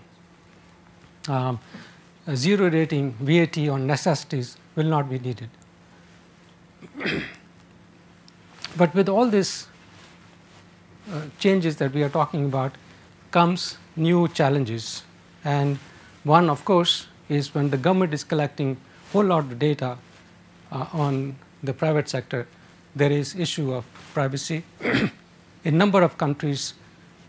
um, 1.28 1.60
zero 2.36 2.70
rating 2.70 3.14
VAT 3.14 3.58
on 3.70 3.88
necessities, 3.88 4.58
will 4.76 4.86
not 4.86 5.10
be 5.10 5.18
needed. 5.18 5.50
but 8.78 8.94
with 8.94 9.10
all 9.10 9.28
these 9.28 9.68
uh, 11.12 11.22
changes 11.40 11.78
that 11.78 11.94
we 11.94 12.04
are 12.04 12.10
talking 12.10 12.46
about 12.46 12.74
comes 13.32 13.78
new 13.96 14.28
challenges. 14.28 15.04
And 15.44 15.80
one, 16.24 16.50
of 16.50 16.66
course, 16.66 17.08
is 17.30 17.54
when 17.54 17.70
the 17.70 17.78
government 17.78 18.14
is 18.14 18.24
collecting 18.24 18.78
whole 19.12 19.26
lot 19.26 19.40
of 19.40 19.60
data 19.60 19.98
uh, 20.72 20.86
on 20.94 21.36
the 21.64 21.74
private 21.74 22.10
sector, 22.10 22.48
there 22.96 23.12
is 23.12 23.36
issue 23.36 23.74
of 23.74 23.86
privacy. 24.14 24.64
In 25.64 25.78
number 25.78 26.02
of 26.02 26.18
countries, 26.18 26.74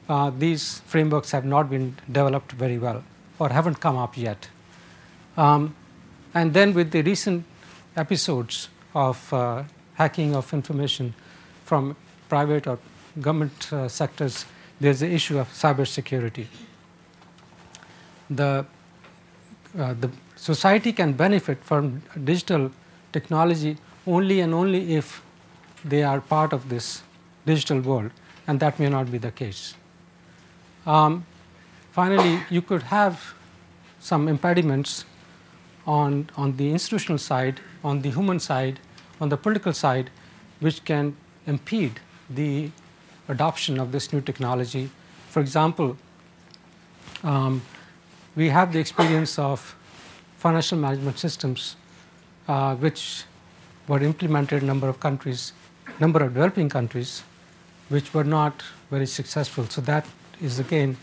uh, 0.09 0.31
these 0.31 0.81
frameworks 0.87 1.31
have 1.31 1.45
not 1.45 1.71
been 1.71 1.97
developed 2.07 2.53
very 2.53 2.79
well 2.79 3.05
or 3.39 3.51
haven't 3.51 3.81
come 3.81 3.97
up 3.97 4.17
yet. 4.17 4.49
Um, 5.37 5.75
and 6.35 6.53
then 6.55 6.75
with 6.75 6.91
the 6.91 7.03
recent 7.03 7.45
episodes 7.97 8.69
of 8.95 9.33
uh, 9.33 9.65
hacking 9.95 10.35
of 10.35 10.53
information 10.53 11.15
from 11.65 11.97
private 12.29 12.67
or 12.67 12.79
government 13.21 13.73
uh, 13.73 13.89
sectors, 13.89 14.45
there's 14.81 15.01
the 15.01 15.11
issue 15.11 15.39
of 15.39 15.49
cybersecurity. 15.49 16.47
The, 18.31 18.67
uh, 19.79 19.95
the 19.95 20.11
society 20.37 20.93
can 20.93 21.13
benefit 21.13 21.63
from 21.65 22.03
digital 22.25 22.71
technology 23.13 23.77
only 24.07 24.41
and 24.41 24.55
only 24.55 24.95
if 24.95 25.23
they 25.85 26.03
are 26.03 26.21
part 26.21 26.53
of 26.53 26.69
this 26.69 27.03
digital 27.47 27.81
world, 27.81 28.11
and 28.47 28.61
that 28.61 28.79
may 28.79 28.89
not 28.89 29.11
be 29.11 29.19
the 29.19 29.31
case. 29.31 29.75
Um, 30.87 31.27
finally, 31.93 32.41
you 32.51 32.63
could 32.63 32.83
have 32.85 33.35
some 34.01 34.29
impediments 34.29 35.05
on, 35.87 36.31
on 36.37 36.57
the 36.57 36.71
institutional 36.71 37.19
side, 37.19 37.61
on 37.85 38.03
the 38.03 38.11
human 38.11 38.41
side, 38.41 38.81
on 39.21 39.29
the 39.29 39.37
political 39.37 39.73
side, 39.73 40.11
which 40.61 40.85
can 40.85 41.17
impede 41.47 42.01
the 42.29 42.71
adoption 43.29 43.79
of 43.79 43.93
this 43.93 44.13
new 44.13 44.21
technology. 44.21 44.91
For 45.29 45.41
example, 45.41 45.97
um, 47.23 47.63
we 48.37 48.49
have 48.49 48.73
the 48.73 48.79
experience 48.79 49.39
of 49.39 49.75
financial 50.37 50.79
management 50.79 51.19
systems, 51.19 51.77
uh, 52.47 52.75
which 52.77 53.25
were 53.89 54.03
implemented 54.03 54.63
in 54.63 54.65
a 54.65 54.67
number 54.67 54.89
of 54.89 55.01
countries, 55.01 55.53
number 55.99 56.23
of 56.23 56.35
developing 56.35 56.69
countries, 56.69 57.23
which 57.89 58.13
were 58.15 58.25
not 58.25 58.63
very 58.91 59.07
successful. 59.07 59.65
So 59.67 59.81
that 59.83 60.07
is 60.41 60.59
again 60.59 60.97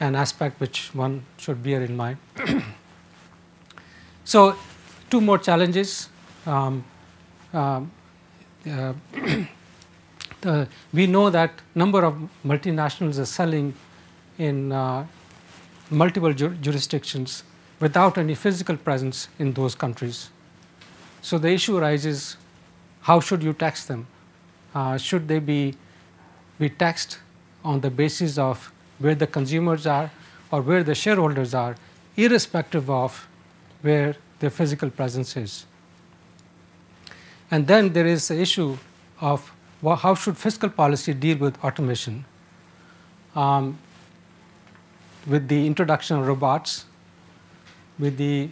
an 0.00 0.16
aspect 0.16 0.60
which 0.60 0.90
one 0.94 1.24
should 1.36 1.62
bear 1.62 1.82
in 1.82 1.96
mind. 1.96 2.16
so, 4.24 4.56
two 5.10 5.20
more 5.20 5.38
challenges. 5.38 6.08
Um, 6.46 6.84
uh, 7.54 7.82
uh, 8.68 8.92
the, 10.40 10.68
we 10.92 11.06
know 11.06 11.30
that 11.30 11.52
number 11.74 12.04
of 12.04 12.16
multinationals 12.44 13.18
are 13.18 13.26
selling 13.26 13.74
in 14.38 14.72
uh, 14.72 15.06
multiple 15.90 16.32
ju 16.32 16.48
jurisdictions 16.60 17.44
without 17.80 18.18
any 18.18 18.34
physical 18.34 18.76
presence 18.76 19.28
in 19.38 19.52
those 19.52 19.74
countries. 19.74 20.30
So 21.20 21.38
the 21.38 21.50
issue 21.50 21.76
arises: 21.76 22.36
how 23.02 23.20
should 23.20 23.42
you 23.42 23.52
tax 23.52 23.84
them? 23.86 24.06
Uh, 24.74 24.96
should 24.96 25.28
they 25.28 25.38
be 25.38 25.74
be 26.58 26.68
taxed 26.68 27.18
on 27.64 27.80
the 27.80 27.90
basis 27.90 28.38
of 28.38 28.72
where 28.98 29.14
the 29.14 29.26
consumers 29.26 29.86
are 29.86 30.10
or 30.50 30.62
where 30.62 30.82
the 30.84 30.94
shareholders 30.94 31.54
are, 31.54 31.76
irrespective 32.16 32.90
of 32.90 33.26
where 33.82 34.16
their 34.40 34.50
physical 34.50 34.90
presence 34.90 35.36
is? 35.36 35.66
And 37.52 37.66
then 37.66 37.92
there 37.92 38.06
is 38.06 38.28
the 38.28 38.40
issue 38.40 38.78
of 39.20 39.52
well, 39.82 39.96
how 39.96 40.14
should 40.14 40.38
fiscal 40.38 40.70
policy 40.70 41.12
deal 41.12 41.36
with 41.38 41.62
automation? 41.62 42.24
Um, 43.34 43.78
with 45.26 45.48
the 45.48 45.66
introduction 45.66 46.18
of 46.18 46.26
robots, 46.26 46.86
with 47.98 48.16
the 48.16 48.48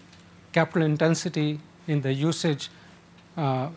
capital 0.52 0.82
intensity 0.82 1.60
in 1.86 2.00
the 2.02 2.12
usage 2.12 2.68
uh, 3.36 3.68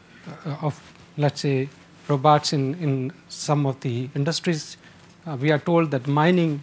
of, 0.61 0.81
let's 1.15 1.41
say, 1.41 1.69
robots 2.07 2.53
in, 2.53 2.75
in 2.75 3.13
some 3.29 3.65
of 3.65 3.79
the 3.81 4.09
industries, 4.15 4.77
uh, 5.25 5.37
we 5.39 5.51
are 5.51 5.59
told 5.59 5.91
that 5.91 6.07
mining 6.07 6.61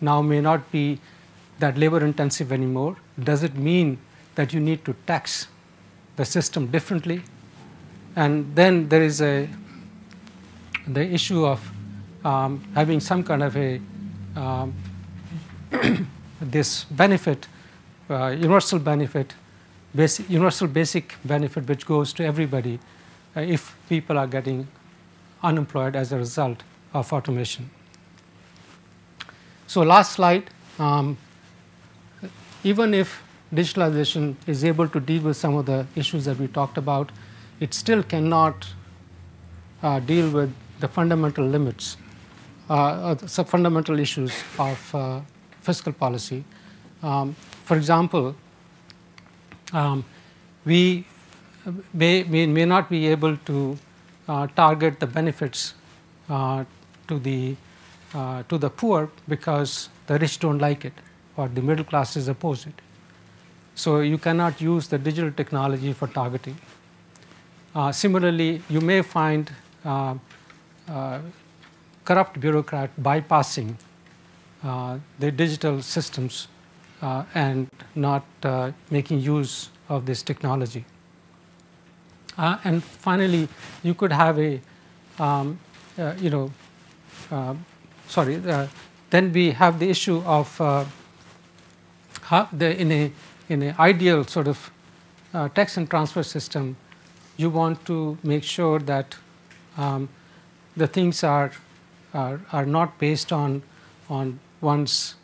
now 0.00 0.22
may 0.22 0.40
not 0.40 0.70
be 0.70 1.00
that 1.58 1.76
labor 1.76 2.04
intensive 2.04 2.52
anymore. 2.52 2.96
Does 3.18 3.42
it 3.42 3.56
mean 3.56 3.98
that 4.34 4.52
you 4.52 4.60
need 4.60 4.84
to 4.84 4.94
tax 5.06 5.48
the 6.16 6.24
system 6.24 6.68
differently? 6.68 7.22
And 8.18 8.52
then 8.56 8.88
there 8.88 9.02
is 9.02 9.20
a 9.22 9.48
the 10.88 11.02
issue 11.02 11.46
of 11.46 11.60
um, 12.24 12.64
having 12.74 12.98
some 12.98 13.22
kind 13.22 13.44
of 13.44 13.56
a 13.56 13.80
um, 14.34 14.74
this 16.40 16.82
benefit, 17.02 17.46
uh, 18.10 18.28
universal 18.30 18.80
benefit, 18.80 19.34
basic, 19.94 20.28
universal 20.28 20.66
basic 20.66 21.14
benefit, 21.24 21.68
which 21.68 21.86
goes 21.86 22.12
to 22.14 22.24
everybody 22.24 22.80
uh, 23.36 23.40
if 23.40 23.76
people 23.88 24.18
are 24.18 24.26
getting 24.26 24.66
unemployed 25.44 25.94
as 25.94 26.10
a 26.10 26.16
result 26.16 26.64
of 26.94 27.12
automation. 27.12 27.70
So, 29.68 29.82
last 29.82 30.14
slide. 30.14 30.50
Um, 30.80 31.16
even 32.64 32.94
if 32.94 33.22
digitalization 33.54 34.34
is 34.48 34.64
able 34.64 34.88
to 34.88 34.98
deal 34.98 35.22
with 35.22 35.36
some 35.36 35.54
of 35.54 35.66
the 35.66 35.86
issues 35.94 36.24
that 36.24 36.36
we 36.36 36.48
talked 36.48 36.78
about, 36.78 37.12
it 37.60 37.74
still 37.74 38.02
cannot 38.02 38.66
uh, 39.82 40.00
deal 40.00 40.30
with 40.30 40.52
the 40.80 40.88
fundamental 40.88 41.44
limits, 41.44 41.96
uh, 42.68 43.16
some 43.26 43.44
fundamental 43.44 43.98
issues 43.98 44.32
of 44.58 44.94
uh, 44.94 45.20
fiscal 45.60 45.92
policy. 45.92 46.44
Um, 47.02 47.34
for 47.64 47.76
example, 47.76 48.34
um, 49.72 50.04
we 50.64 51.06
may, 51.92 52.22
may, 52.24 52.46
may, 52.46 52.64
not 52.64 52.88
be 52.88 53.06
able 53.06 53.36
to 53.36 53.78
uh, 54.28 54.46
target 54.48 55.00
the 55.00 55.06
benefits 55.06 55.74
uh, 56.28 56.64
to 57.06 57.18
the 57.18 57.56
uh, 58.14 58.42
to 58.48 58.56
the 58.56 58.70
poor 58.70 59.10
because 59.28 59.90
the 60.06 60.18
rich 60.18 60.38
don't 60.38 60.58
like 60.58 60.84
it 60.84 60.94
or 61.36 61.48
the 61.48 61.60
middle 61.60 61.84
classes 61.84 62.28
oppose 62.28 62.66
it. 62.66 62.80
So 63.74 64.00
you 64.00 64.18
cannot 64.18 64.60
use 64.60 64.88
the 64.88 64.98
digital 64.98 65.30
technology 65.30 65.92
for 65.92 66.08
targeting. 66.08 66.56
Uh, 67.74 67.92
similarly, 67.92 68.62
you 68.70 68.80
may 68.80 69.02
find 69.02 69.50
uh, 69.84 70.14
uh, 70.88 71.20
corrupt 72.04 72.40
bureaucrat 72.40 72.90
bypassing 73.00 73.74
uh, 74.64 74.98
the 75.18 75.30
digital 75.30 75.82
systems 75.82 76.48
uh, 77.02 77.24
and 77.34 77.68
not 77.94 78.24
making 78.90 79.20
use 79.20 79.68
of 79.88 80.06
this 80.06 80.22
technology. 80.22 80.84
and 82.38 82.82
finally, 82.82 83.48
you 83.82 83.94
could 83.94 84.12
have 84.12 84.38
a, 84.38 84.60
um, 85.18 85.58
you 86.18 86.30
know, 86.30 86.50
sorry, 88.08 88.36
then 89.10 89.32
we 89.32 89.50
have 89.50 89.78
the 89.78 89.90
issue 89.90 90.22
of 90.24 90.56
the, 92.52 92.80
in 92.80 92.92
a 92.92 93.12
in 93.48 93.62
an 93.62 93.74
ideal 93.78 94.24
sort 94.24 94.46
of 94.46 94.70
tax 95.54 95.76
and 95.76 95.88
transfer 95.90 96.22
system, 96.22 96.76
you 97.38 97.48
want 97.48 97.84
to 97.86 98.18
make 98.22 98.42
sure 98.42 98.80
that 98.80 99.16
um, 99.78 100.08
the 100.76 100.86
things 100.86 101.24
are, 101.24 101.52
are, 102.12 102.40
are 102.52 102.66
not 102.66 102.98
based 102.98 103.32
on, 103.32 103.62
on 104.10 104.38
one's 104.60 105.14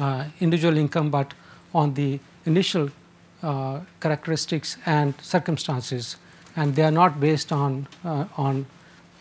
uh, 0.00 0.24
individual 0.38 0.78
income, 0.78 1.10
but 1.10 1.34
on 1.74 1.94
the 1.94 2.20
initial 2.46 2.88
uh, 3.42 3.80
characteristics 4.00 4.76
and 4.86 5.14
circumstances, 5.20 6.16
and 6.56 6.76
they 6.76 6.82
are 6.82 6.90
not 6.92 7.18
based 7.18 7.52
on, 7.52 7.88
uh, 8.04 8.26
on, 8.36 8.64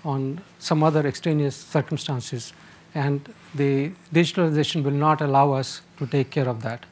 on 0.05 0.39
some 0.59 0.83
other 0.83 1.05
extraneous 1.07 1.55
circumstances. 1.55 2.53
And 2.93 3.33
the 3.55 3.91
digitalization 4.13 4.83
will 4.83 4.91
not 4.91 5.21
allow 5.21 5.53
us 5.53 5.81
to 5.97 6.05
take 6.05 6.29
care 6.29 6.47
of 6.47 6.61
that. 6.61 6.85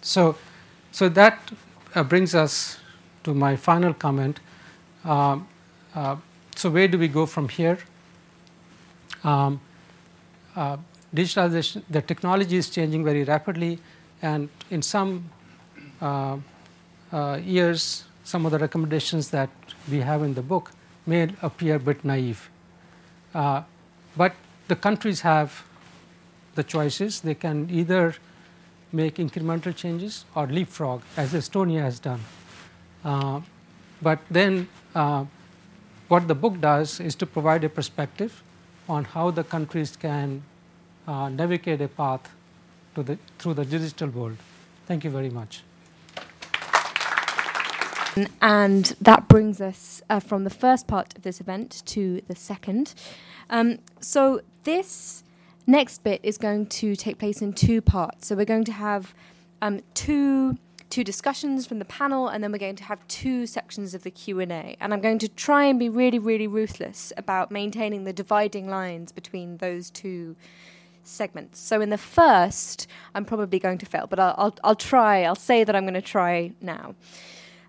So, 0.00 0.36
so 0.92 1.08
that 1.08 1.50
uh, 1.94 2.04
brings 2.04 2.34
us 2.34 2.78
to 3.26 3.34
my 3.34 3.56
final 3.56 3.92
comment. 3.92 4.38
Um, 5.04 5.48
uh, 5.94 6.16
so 6.54 6.70
where 6.70 6.88
do 6.88 6.96
we 6.96 7.08
go 7.08 7.26
from 7.26 7.48
here? 7.48 7.78
Um, 9.24 9.60
uh, 10.54 10.76
digitalization, 11.14 11.82
the 11.90 12.02
technology 12.02 12.56
is 12.56 12.70
changing 12.70 13.04
very 13.04 13.24
rapidly, 13.24 13.78
and 14.22 14.48
in 14.70 14.80
some 14.80 15.28
uh, 16.00 16.36
uh, 17.12 17.40
years, 17.44 18.04
some 18.22 18.46
of 18.46 18.52
the 18.52 18.58
recommendations 18.58 19.30
that 19.30 19.50
we 19.90 20.00
have 20.00 20.22
in 20.22 20.34
the 20.34 20.42
book 20.42 20.70
may 21.04 21.28
appear 21.42 21.76
a 21.76 21.80
bit 21.80 22.04
naive. 22.04 22.48
Uh, 23.34 23.62
but 24.16 24.34
the 24.68 24.76
countries 24.76 25.20
have 25.20 25.64
the 26.54 26.62
choices. 26.62 27.20
They 27.20 27.34
can 27.34 27.68
either 27.70 28.14
make 28.92 29.16
incremental 29.16 29.74
changes 29.74 30.24
or 30.34 30.46
leapfrog, 30.46 31.02
as 31.16 31.32
Estonia 31.34 31.82
has 31.82 31.98
done. 31.98 32.20
Uh, 33.06 33.40
but 34.02 34.18
then 34.28 34.68
uh, 34.96 35.24
what 36.08 36.26
the 36.26 36.34
book 36.34 36.60
does 36.60 36.98
is 36.98 37.14
to 37.14 37.24
provide 37.24 37.62
a 37.62 37.68
perspective 37.68 38.42
on 38.88 39.04
how 39.04 39.30
the 39.30 39.44
countries 39.44 39.96
can 39.96 40.42
uh, 41.06 41.28
navigate 41.28 41.80
a 41.80 41.88
path 41.88 42.28
the, 42.94 43.16
through 43.38 43.54
the 43.54 43.64
digital 43.64 44.08
world. 44.08 44.36
Thank 44.86 45.04
you 45.04 45.10
very 45.10 45.30
much. 45.30 45.62
And 48.40 48.96
that 49.00 49.28
brings 49.28 49.60
us 49.60 50.02
uh, 50.08 50.20
from 50.20 50.44
the 50.44 50.50
first 50.50 50.86
part 50.86 51.16
of 51.16 51.22
this 51.22 51.40
event 51.40 51.82
to 51.86 52.22
the 52.26 52.34
second. 52.34 52.94
Um, 53.50 53.78
so, 54.00 54.40
this 54.64 55.22
next 55.66 56.02
bit 56.02 56.20
is 56.22 56.38
going 56.38 56.66
to 56.66 56.96
take 56.96 57.18
place 57.18 57.42
in 57.42 57.52
two 57.52 57.82
parts. 57.82 58.28
So, 58.28 58.34
we're 58.34 58.46
going 58.46 58.64
to 58.64 58.72
have 58.72 59.14
um, 59.60 59.80
two 59.92 60.56
two 60.90 61.04
discussions 61.04 61.66
from 61.66 61.78
the 61.78 61.84
panel 61.84 62.28
and 62.28 62.42
then 62.42 62.52
we're 62.52 62.58
going 62.58 62.76
to 62.76 62.84
have 62.84 63.06
two 63.08 63.46
sections 63.46 63.94
of 63.94 64.02
the 64.02 64.10
q&a 64.10 64.76
and 64.80 64.92
i'm 64.92 65.00
going 65.00 65.18
to 65.18 65.28
try 65.28 65.64
and 65.64 65.78
be 65.78 65.88
really 65.88 66.18
really 66.18 66.46
ruthless 66.46 67.12
about 67.16 67.50
maintaining 67.50 68.04
the 68.04 68.12
dividing 68.12 68.68
lines 68.68 69.12
between 69.12 69.56
those 69.58 69.90
two 69.90 70.36
segments. 71.02 71.60
So 71.60 71.80
in 71.80 71.90
the 71.90 71.98
first 71.98 72.86
i'm 73.14 73.24
probably 73.24 73.58
going 73.58 73.78
to 73.78 73.86
fail 73.86 74.06
but 74.06 74.18
i'll, 74.18 74.34
I'll, 74.38 74.58
I'll 74.64 74.74
try. 74.74 75.22
I'll 75.22 75.34
say 75.34 75.64
that 75.64 75.74
i'm 75.76 75.84
going 75.84 75.94
to 75.94 76.02
try 76.02 76.52
now. 76.60 76.94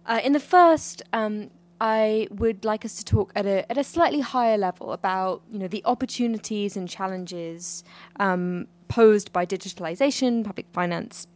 Uh, 0.07 0.21
in 0.23 0.31
the 0.31 0.39
first, 0.39 1.03
um, 1.11 1.49
I 1.79 2.27
would 2.31 2.65
like 2.65 2.85
us 2.85 2.95
to 2.95 3.05
talk 3.05 3.31
at 3.35 3.45
a 3.45 3.69
at 3.69 3.77
a 3.77 3.83
slightly 3.83 4.21
higher 4.21 4.57
level 4.57 4.93
about 4.93 5.43
you 5.51 5.59
know 5.59 5.67
the 5.67 5.83
opportunities 5.85 6.75
and 6.75 6.89
challenges 6.89 7.83
um, 8.19 8.67
posed 8.87 9.31
by 9.31 9.45
digitalization, 9.45 10.43
public 10.43 10.65
finance, 10.71 11.27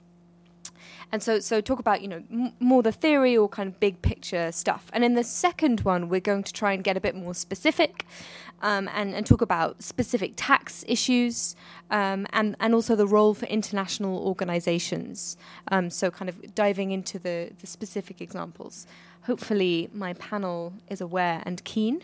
and 1.12 1.22
so 1.22 1.40
so 1.40 1.62
talk 1.62 1.80
about 1.80 2.02
you 2.02 2.08
know 2.08 2.24
m- 2.32 2.54
more 2.60 2.82
the 2.84 2.92
theory 2.92 3.36
or 3.38 3.50
kind 3.50 3.68
of 3.68 3.80
big 3.80 4.02
picture 4.02 4.52
stuff. 4.52 4.90
And 4.94 5.04
in 5.04 5.16
the 5.16 5.24
second 5.24 5.82
one, 5.82 6.10
we're 6.10 6.20
going 6.20 6.44
to 6.44 6.54
try 6.54 6.74
and 6.74 6.84
get 6.84 6.98
a 6.98 7.02
bit 7.02 7.16
more 7.16 7.34
specific 7.34 8.06
um, 8.62 8.90
and, 8.94 9.14
and 9.14 9.26
talk 9.26 9.42
about 9.42 9.82
specific 9.84 10.34
tax 10.36 10.86
issues 10.88 11.56
um, 11.90 12.28
and, 12.32 12.56
and 12.60 12.74
also 12.74 12.96
the 12.96 13.08
role 13.08 13.34
for 13.34 13.46
international 13.48 14.20
organizations. 14.26 15.38
Um, 15.70 15.90
so, 15.90 16.12
kind 16.12 16.30
of 16.30 16.56
diving 16.56 16.92
into 16.92 17.20
the, 17.20 17.52
the 17.60 17.68
specific 17.68 18.22
examples. 18.22 18.86
Hopefully, 19.24 19.90
my 19.94 20.14
panel 20.14 20.74
is 20.90 21.02
aware 21.02 21.44
and 21.46 21.64
keen. 21.64 22.02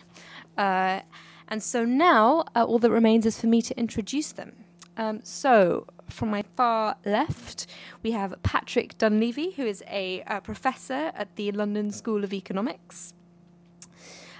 Uh, 0.56 1.00
and 1.48 1.62
so 1.62 1.84
now, 1.84 2.44
uh, 2.54 2.64
all 2.64 2.78
that 2.78 2.90
remains 2.90 3.24
is 3.24 3.40
for 3.40 3.46
me 3.46 3.62
to 3.62 3.78
introduce 3.78 4.32
them. 4.32 4.52
Um, 4.98 5.20
so, 5.22 5.86
from 6.10 6.30
my 6.30 6.42
far 6.56 6.96
left, 7.06 7.66
we 8.02 8.10
have 8.10 8.34
Patrick 8.42 8.98
Dunleavy, 8.98 9.52
who 9.52 9.64
is 9.64 9.82
a, 9.88 10.22
a 10.26 10.40
professor 10.40 11.12
at 11.14 11.36
the 11.36 11.52
London 11.52 11.92
School 11.92 12.24
of 12.24 12.34
Economics. 12.34 13.14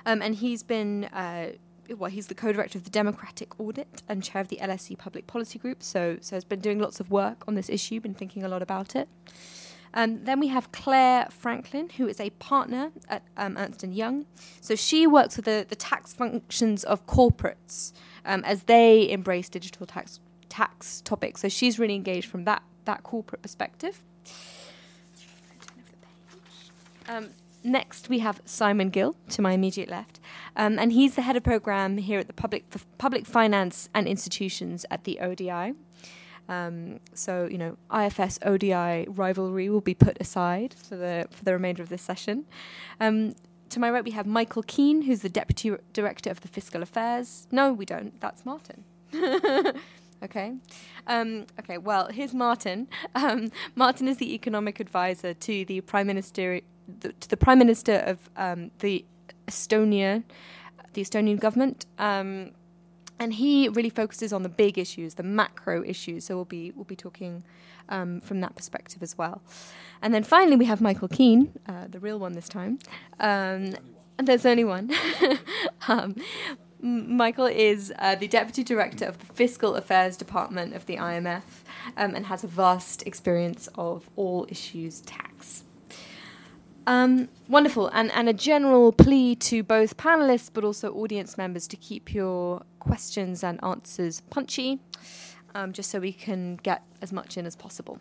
Um, 0.04 0.20
and 0.20 0.34
he's 0.34 0.62
been 0.62 1.04
uh, 1.04 1.52
well, 1.96 2.10
he's 2.10 2.26
the 2.26 2.34
co-director 2.34 2.76
of 2.76 2.84
the 2.84 2.90
Democratic 2.90 3.58
Audit 3.58 4.02
and 4.08 4.22
chair 4.22 4.42
of 4.42 4.48
the 4.48 4.56
LSE 4.56 4.98
Public 4.98 5.26
Policy 5.26 5.58
Group. 5.58 5.82
So, 5.82 6.18
so 6.20 6.36
has 6.36 6.44
been 6.44 6.60
doing 6.60 6.78
lots 6.78 7.00
of 7.00 7.10
work 7.10 7.44
on 7.48 7.54
this 7.54 7.70
issue, 7.70 8.00
been 8.00 8.14
thinking 8.14 8.44
a 8.44 8.48
lot 8.48 8.60
about 8.60 8.94
it. 8.94 9.08
Um, 9.94 10.24
then 10.24 10.38
we 10.38 10.48
have 10.48 10.70
Claire 10.70 11.28
Franklin, 11.30 11.88
who 11.96 12.06
is 12.06 12.20
a 12.20 12.28
partner 12.30 12.92
at 13.08 13.22
um, 13.38 13.56
Ernst 13.56 13.82
Young. 13.84 14.26
So 14.60 14.74
she 14.74 15.06
works 15.06 15.36
with 15.36 15.46
the, 15.46 15.64
the 15.66 15.76
tax 15.76 16.12
functions 16.12 16.84
of 16.84 17.06
corporates 17.06 17.92
um, 18.26 18.44
as 18.44 18.64
they 18.64 19.10
embrace 19.10 19.48
digital 19.48 19.86
tax 19.86 20.20
tax 20.58 21.00
topics. 21.02 21.40
So 21.42 21.48
she's 21.48 21.78
really 21.78 21.94
engaged 21.94 22.28
from 22.28 22.44
that 22.44 22.62
that 22.84 23.02
corporate 23.02 23.42
perspective. 23.42 24.02
Um, 27.08 27.30
next, 27.62 28.08
we 28.08 28.18
have 28.20 28.40
Simon 28.44 28.90
Gill 28.90 29.14
to 29.30 29.40
my 29.40 29.52
immediate 29.52 29.88
left, 29.88 30.20
um, 30.56 30.78
and 30.78 30.92
he's 30.92 31.14
the 31.14 31.22
head 31.22 31.36
of 31.36 31.44
program 31.44 31.98
here 31.98 32.18
at 32.18 32.26
the 32.26 32.32
Public 32.32 32.64
Public 32.98 33.24
Finance 33.24 33.88
and 33.94 34.08
Institutions 34.08 34.84
at 34.90 35.04
the 35.04 35.20
ODI. 35.20 35.74
Um, 36.48 37.00
so 37.14 37.46
you 37.52 37.58
know, 37.58 37.76
IFS 37.94 38.38
ODI 38.42 39.06
rivalry 39.08 39.68
will 39.68 39.86
be 39.92 39.94
put 39.94 40.16
aside 40.20 40.74
for 40.74 40.96
the 40.96 41.26
for 41.30 41.44
the 41.44 41.52
remainder 41.52 41.82
of 41.82 41.88
this 41.88 42.02
session. 42.02 42.46
Um, 43.00 43.36
to 43.70 43.78
my 43.78 43.90
right, 43.90 44.04
we 44.04 44.12
have 44.12 44.26
Michael 44.26 44.64
Keen, 44.66 45.02
who's 45.02 45.20
the 45.20 45.28
deputy 45.28 45.76
director 45.92 46.30
of 46.30 46.40
the 46.40 46.48
Fiscal 46.48 46.82
Affairs. 46.82 47.46
No, 47.52 47.72
we 47.72 47.84
don't. 47.84 48.18
That's 48.20 48.44
Martin. 48.44 48.84
okay. 50.22 50.54
Um, 51.06 51.46
okay. 51.58 51.78
Well, 51.78 52.08
here's 52.08 52.34
Martin. 52.34 52.88
Um, 53.14 53.50
Martin 53.74 54.06
is 54.06 54.18
the 54.18 54.32
economic 54.34 54.78
advisor 54.80 55.34
to 55.34 55.64
the 55.64 55.80
Prime 55.80 56.06
Minister 56.06 56.60
the, 57.00 57.12
to 57.12 57.28
the 57.28 57.36
Prime 57.36 57.58
Minister 57.58 57.96
of 57.96 58.30
um, 58.36 58.70
the 58.78 59.04
Estonia, 59.46 60.22
the 60.92 61.02
Estonian 61.02 61.38
government. 61.38 61.86
Um, 61.98 62.52
and 63.18 63.34
he 63.34 63.68
really 63.68 63.90
focuses 63.90 64.32
on 64.32 64.42
the 64.42 64.48
big 64.48 64.78
issues, 64.78 65.14
the 65.14 65.22
macro 65.22 65.82
issues. 65.84 66.26
So 66.26 66.36
we'll 66.36 66.44
be 66.44 66.72
we'll 66.72 66.84
be 66.84 66.96
talking 66.96 67.42
um, 67.88 68.20
from 68.20 68.40
that 68.40 68.54
perspective 68.54 69.02
as 69.02 69.18
well. 69.18 69.42
And 70.00 70.14
then 70.14 70.22
finally, 70.22 70.56
we 70.56 70.66
have 70.66 70.80
Michael 70.80 71.08
Keen, 71.08 71.52
uh, 71.66 71.86
the 71.88 71.98
real 71.98 72.18
one 72.18 72.34
this 72.34 72.48
time. 72.48 72.78
Um, 73.18 73.74
and 74.18 74.26
there's 74.26 74.46
only 74.46 74.64
one. 74.64 74.92
um, 76.82 77.16
Michael 77.16 77.46
is 77.46 77.92
uh, 77.98 78.14
the 78.14 78.28
deputy 78.28 78.62
director 78.62 79.04
of 79.04 79.18
the 79.18 79.26
fiscal 79.26 79.74
affairs 79.76 80.16
department 80.16 80.74
of 80.74 80.86
the 80.86 80.96
IMF 80.96 81.42
um, 81.96 82.14
and 82.14 82.26
has 82.26 82.44
a 82.44 82.46
vast 82.46 83.06
experience 83.06 83.68
of 83.74 84.08
all 84.16 84.46
issues 84.48 85.00
tax. 85.02 85.64
Um, 86.86 87.28
wonderful. 87.48 87.88
And, 87.88 88.10
and 88.12 88.30
a 88.30 88.32
general 88.32 88.92
plea 88.92 89.34
to 89.36 89.62
both 89.62 89.98
panelists 89.98 90.50
but 90.52 90.64
also 90.64 90.92
audience 90.94 91.36
members 91.36 91.66
to 91.68 91.76
keep 91.76 92.14
your 92.14 92.62
questions 92.78 93.44
and 93.44 93.62
answers 93.62 94.20
punchy, 94.30 94.80
um, 95.54 95.72
just 95.74 95.90
so 95.90 96.00
we 96.00 96.12
can 96.12 96.56
get 96.56 96.82
as 97.02 97.12
much 97.12 97.36
in 97.36 97.44
as 97.44 97.54
possible. 97.56 98.00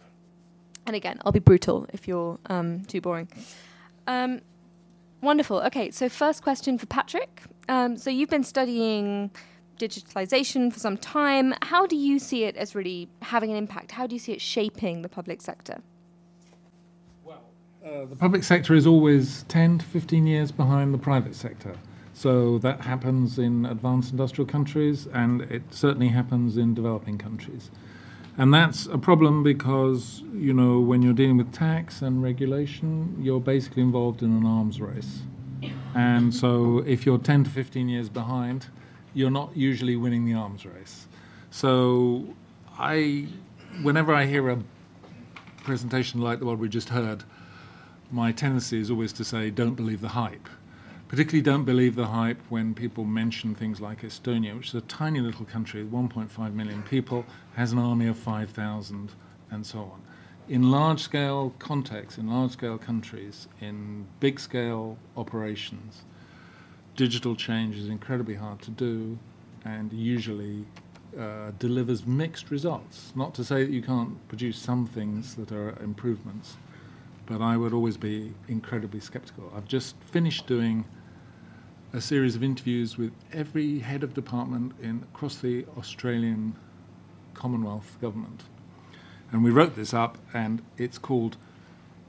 And 0.86 0.96
again, 0.96 1.20
I'll 1.26 1.34
be 1.34 1.40
brutal 1.40 1.86
if 1.92 2.08
you're 2.08 2.40
um, 2.46 2.86
too 2.86 3.02
boring. 3.02 3.28
Wonderful. 5.21 5.62
Okay, 5.62 5.91
so 5.91 6.10
first 6.10 6.43
question 6.43 6.77
for 6.77 6.86
Patrick. 6.86 7.41
Um, 7.67 7.97
so 7.97 8.10
you've 8.10 8.30
been 8.30 8.43
studying 8.43 9.32
digitalization 9.80 10.71
for 10.71 10.80
some 10.80 10.97
time. 10.97 11.53
How 11.63 11.86
do 11.86 11.95
you 11.95 12.19
see 12.19 12.43
it 12.43 12.56
as 12.56 12.75
really 12.75 13.10
having 13.21 13.51
an 13.51 13.58
impact? 13.58 13.91
How 13.91 14.08
do 14.08 14.15
you 14.15 14.19
see 14.19 14.34
it 14.34 14.41
shaping 14.41 15.01
the 15.01 15.10
public 15.10 15.41
sector? 15.41 15.82
Well, 17.23 17.43
uh, 17.86 18.06
the 18.06 18.15
public 18.15 18.43
sector 18.43 18.73
is 18.73 18.86
always 18.86 19.43
10 19.43 19.80
to 19.80 19.86
15 19.86 20.27
years 20.27 20.51
behind 20.51 20.93
the 20.93 20.97
private 20.97 21.36
sector. 21.36 21.75
So 22.13 22.58
that 22.60 22.82
happens 22.82 23.38
in 23.38 23.65
advanced 23.67 24.12
industrial 24.12 24.47
countries, 24.47 25.08
and 25.13 25.41
it 25.43 25.62
certainly 25.69 26.08
happens 26.08 26.58
in 26.58 26.73
developing 26.73 27.19
countries. 27.19 27.69
And 28.39 28.54
that's 28.54 28.86
a 28.86 29.00
problem 29.00 29.41
because, 29.41 30.21
you 30.34 30.54
know, 30.54 30.80
when 30.80 31.02
you're 31.02 31.13
dealing 31.13 31.38
with 31.38 31.52
tax 31.52 32.04
and 32.04 32.21
regulation, 32.21 33.17
you're 33.19 33.39
basically 33.39 33.82
involved 33.82 34.21
in 34.21 34.30
an 34.30 34.45
arms 34.45 34.80
race. 34.80 35.21
And 35.95 36.34
so 36.34 36.84
if 36.86 37.04
you're 37.06 37.17
10 37.17 37.45
to 37.45 37.50
15 37.50 37.89
years 37.89 38.10
behind, 38.10 38.67
you're 39.15 39.32
not 39.32 39.58
usually 39.58 39.95
winning 39.95 40.26
the 40.26 40.36
arms 40.36 40.65
race. 40.67 41.08
So 41.50 42.36
I, 42.78 43.28
whenever 43.82 44.13
I 44.13 44.28
hear 44.28 44.50
a 44.50 44.60
presentation 45.63 46.21
like 46.21 46.38
the 46.38 46.45
one 46.45 46.60
we 46.60 46.69
just 46.69 46.89
heard, 46.89 47.23
my 48.12 48.32
tendency 48.32 48.80
is 48.80 48.91
always 48.91 49.12
to 49.13 49.23
say, 49.23 49.50
don't 49.50 49.73
believe 49.73 50.02
the 50.02 50.10
hype. 50.10 50.47
Particularly, 51.08 51.41
don't 51.41 51.63
believe 51.63 51.96
the 51.96 52.08
hype 52.08 52.41
when 52.50 52.74
people 52.74 53.06
mention 53.06 53.56
things 53.56 53.80
like 53.80 54.02
Estonia, 54.02 54.58
which 54.58 54.70
is 54.70 54.76
a 54.76 54.82
tiny 54.82 55.22
little 55.22 55.46
country 55.46 55.82
with 55.82 55.93
1.5 55.93 56.54
million 56.54 56.84
people, 56.84 57.26
has 57.56 57.72
an 57.72 57.80
army 57.80 58.08
of 58.08 58.17
5,000, 58.17 59.12
and 59.50 59.65
so 59.65 59.80
on. 59.80 60.02
In 60.50 60.70
large 60.70 61.02
scale 61.02 61.54
contexts, 61.60 62.17
in 62.17 62.28
large 62.28 62.52
scale 62.52 62.78
countries, 62.78 63.48
in 63.62 64.06
big 64.20 64.38
scale 64.38 64.98
operations, 65.15 66.02
digital 66.98 67.36
change 67.36 67.78
is 67.78 67.88
incredibly 67.88 68.36
hard 68.36 68.62
to 68.63 68.72
do 68.72 69.17
and 69.63 69.93
usually 69.93 70.65
uh, 71.17 71.52
delivers 71.58 72.06
mixed 72.06 72.52
results. 72.52 73.13
Not 73.15 73.34
to 73.36 73.46
say 73.46 73.63
that 73.63 73.72
you 73.72 73.82
can't 73.82 74.28
produce 74.28 74.58
some 74.58 74.86
things 74.86 75.36
that 75.36 75.52
are 75.54 75.78
improvements 75.82 76.58
but 77.28 77.41
I 77.41 77.58
would 77.58 77.74
always 77.74 77.98
be 77.98 78.34
incredibly 78.48 79.02
skeptical. 79.02 79.52
I've 79.56 79.67
just 79.67 79.96
finished 80.02 80.48
doing 80.48 80.86
a 81.93 82.02
series 82.02 82.36
of 82.36 82.43
interviews 82.43 82.97
with 82.97 83.13
every 83.32 83.80
head 83.80 84.04
of 84.04 84.13
department 84.13 84.73
in 84.82 85.04
across 85.13 85.38
the 85.38 85.65
Australian 85.78 86.56
Commonwealth 87.34 87.97
government. 88.02 88.43
And 89.32 89.43
we 89.43 89.52
wrote 89.52 89.76
this 89.76 89.93
up, 89.93 90.17
and 90.34 90.62
it's 90.78 90.97
called 90.97 91.38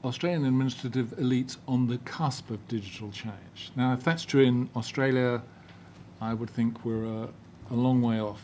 Australian 0.03 0.45
Administrative 0.45 1.07
Elites 1.17 1.57
on 1.67 1.87
the 1.87 1.97
Cusp 1.99 2.49
of 2.49 2.65
Digital 2.67 3.11
Change. 3.11 3.71
Now, 3.75 3.93
if 3.93 4.03
that's 4.03 4.23
true 4.23 4.43
in 4.43 4.69
Australia, 4.75 5.41
I 6.21 6.33
would 6.33 6.49
think 6.49 6.83
we're 6.85 7.05
a, 7.05 7.29
a 7.71 7.75
long 7.75 8.01
way 8.01 8.19
off 8.19 8.41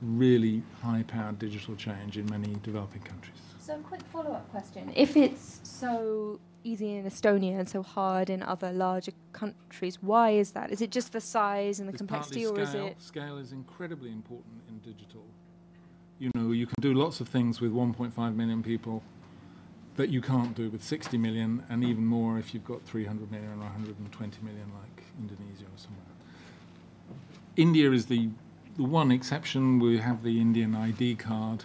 really 0.00 0.62
high 0.82 1.04
powered 1.06 1.38
digital 1.38 1.74
change 1.76 2.16
in 2.16 2.26
many 2.26 2.56
developing 2.62 3.02
countries. 3.02 3.36
So, 3.58 3.74
a 3.74 3.78
quick 3.78 4.02
follow 4.12 4.32
up 4.32 4.50
question. 4.50 4.92
If 4.94 5.16
it's 5.16 5.60
so 5.62 6.40
easy 6.64 6.94
in 6.96 7.04
Estonia 7.04 7.58
and 7.58 7.68
so 7.68 7.82
hard 7.82 8.30
in 8.30 8.42
other 8.42 8.72
larger 8.72 9.12
countries, 9.32 9.98
why 10.02 10.30
is 10.30 10.52
that? 10.52 10.70
Is 10.70 10.80
it 10.80 10.90
just 10.90 11.12
the 11.12 11.20
size 11.20 11.80
and 11.80 11.88
the 11.88 11.92
it's 11.92 11.98
complexity, 11.98 12.46
or 12.46 12.58
is 12.60 12.74
it. 12.74 13.00
Scale 13.00 13.38
is 13.38 13.52
incredibly 13.52 14.10
important 14.10 14.62
in 14.68 14.78
digital. 14.78 15.24
You 16.18 16.30
know, 16.34 16.52
you 16.52 16.66
can 16.66 16.80
do 16.80 16.94
lots 16.94 17.20
of 17.20 17.28
things 17.28 17.60
with 17.60 17.72
1.5 17.72 18.34
million 18.34 18.62
people 18.62 19.02
that 19.96 20.10
you 20.10 20.20
can't 20.20 20.54
do 20.54 20.70
with 20.70 20.82
60 20.82 21.18
million, 21.18 21.64
and 21.68 21.82
even 21.82 22.04
more 22.04 22.38
if 22.38 22.54
you've 22.54 22.64
got 22.64 22.82
300 22.84 23.30
million 23.30 23.50
or 23.50 23.64
120 23.64 24.42
million, 24.42 24.70
like 24.80 25.04
Indonesia 25.18 25.64
or 25.64 25.76
somewhere. 25.76 26.04
India 27.56 27.90
is 27.90 28.06
the, 28.06 28.28
the 28.76 28.84
one 28.84 29.10
exception. 29.10 29.80
We 29.80 29.98
have 29.98 30.22
the 30.22 30.40
Indian 30.40 30.76
ID 30.76 31.16
card, 31.16 31.64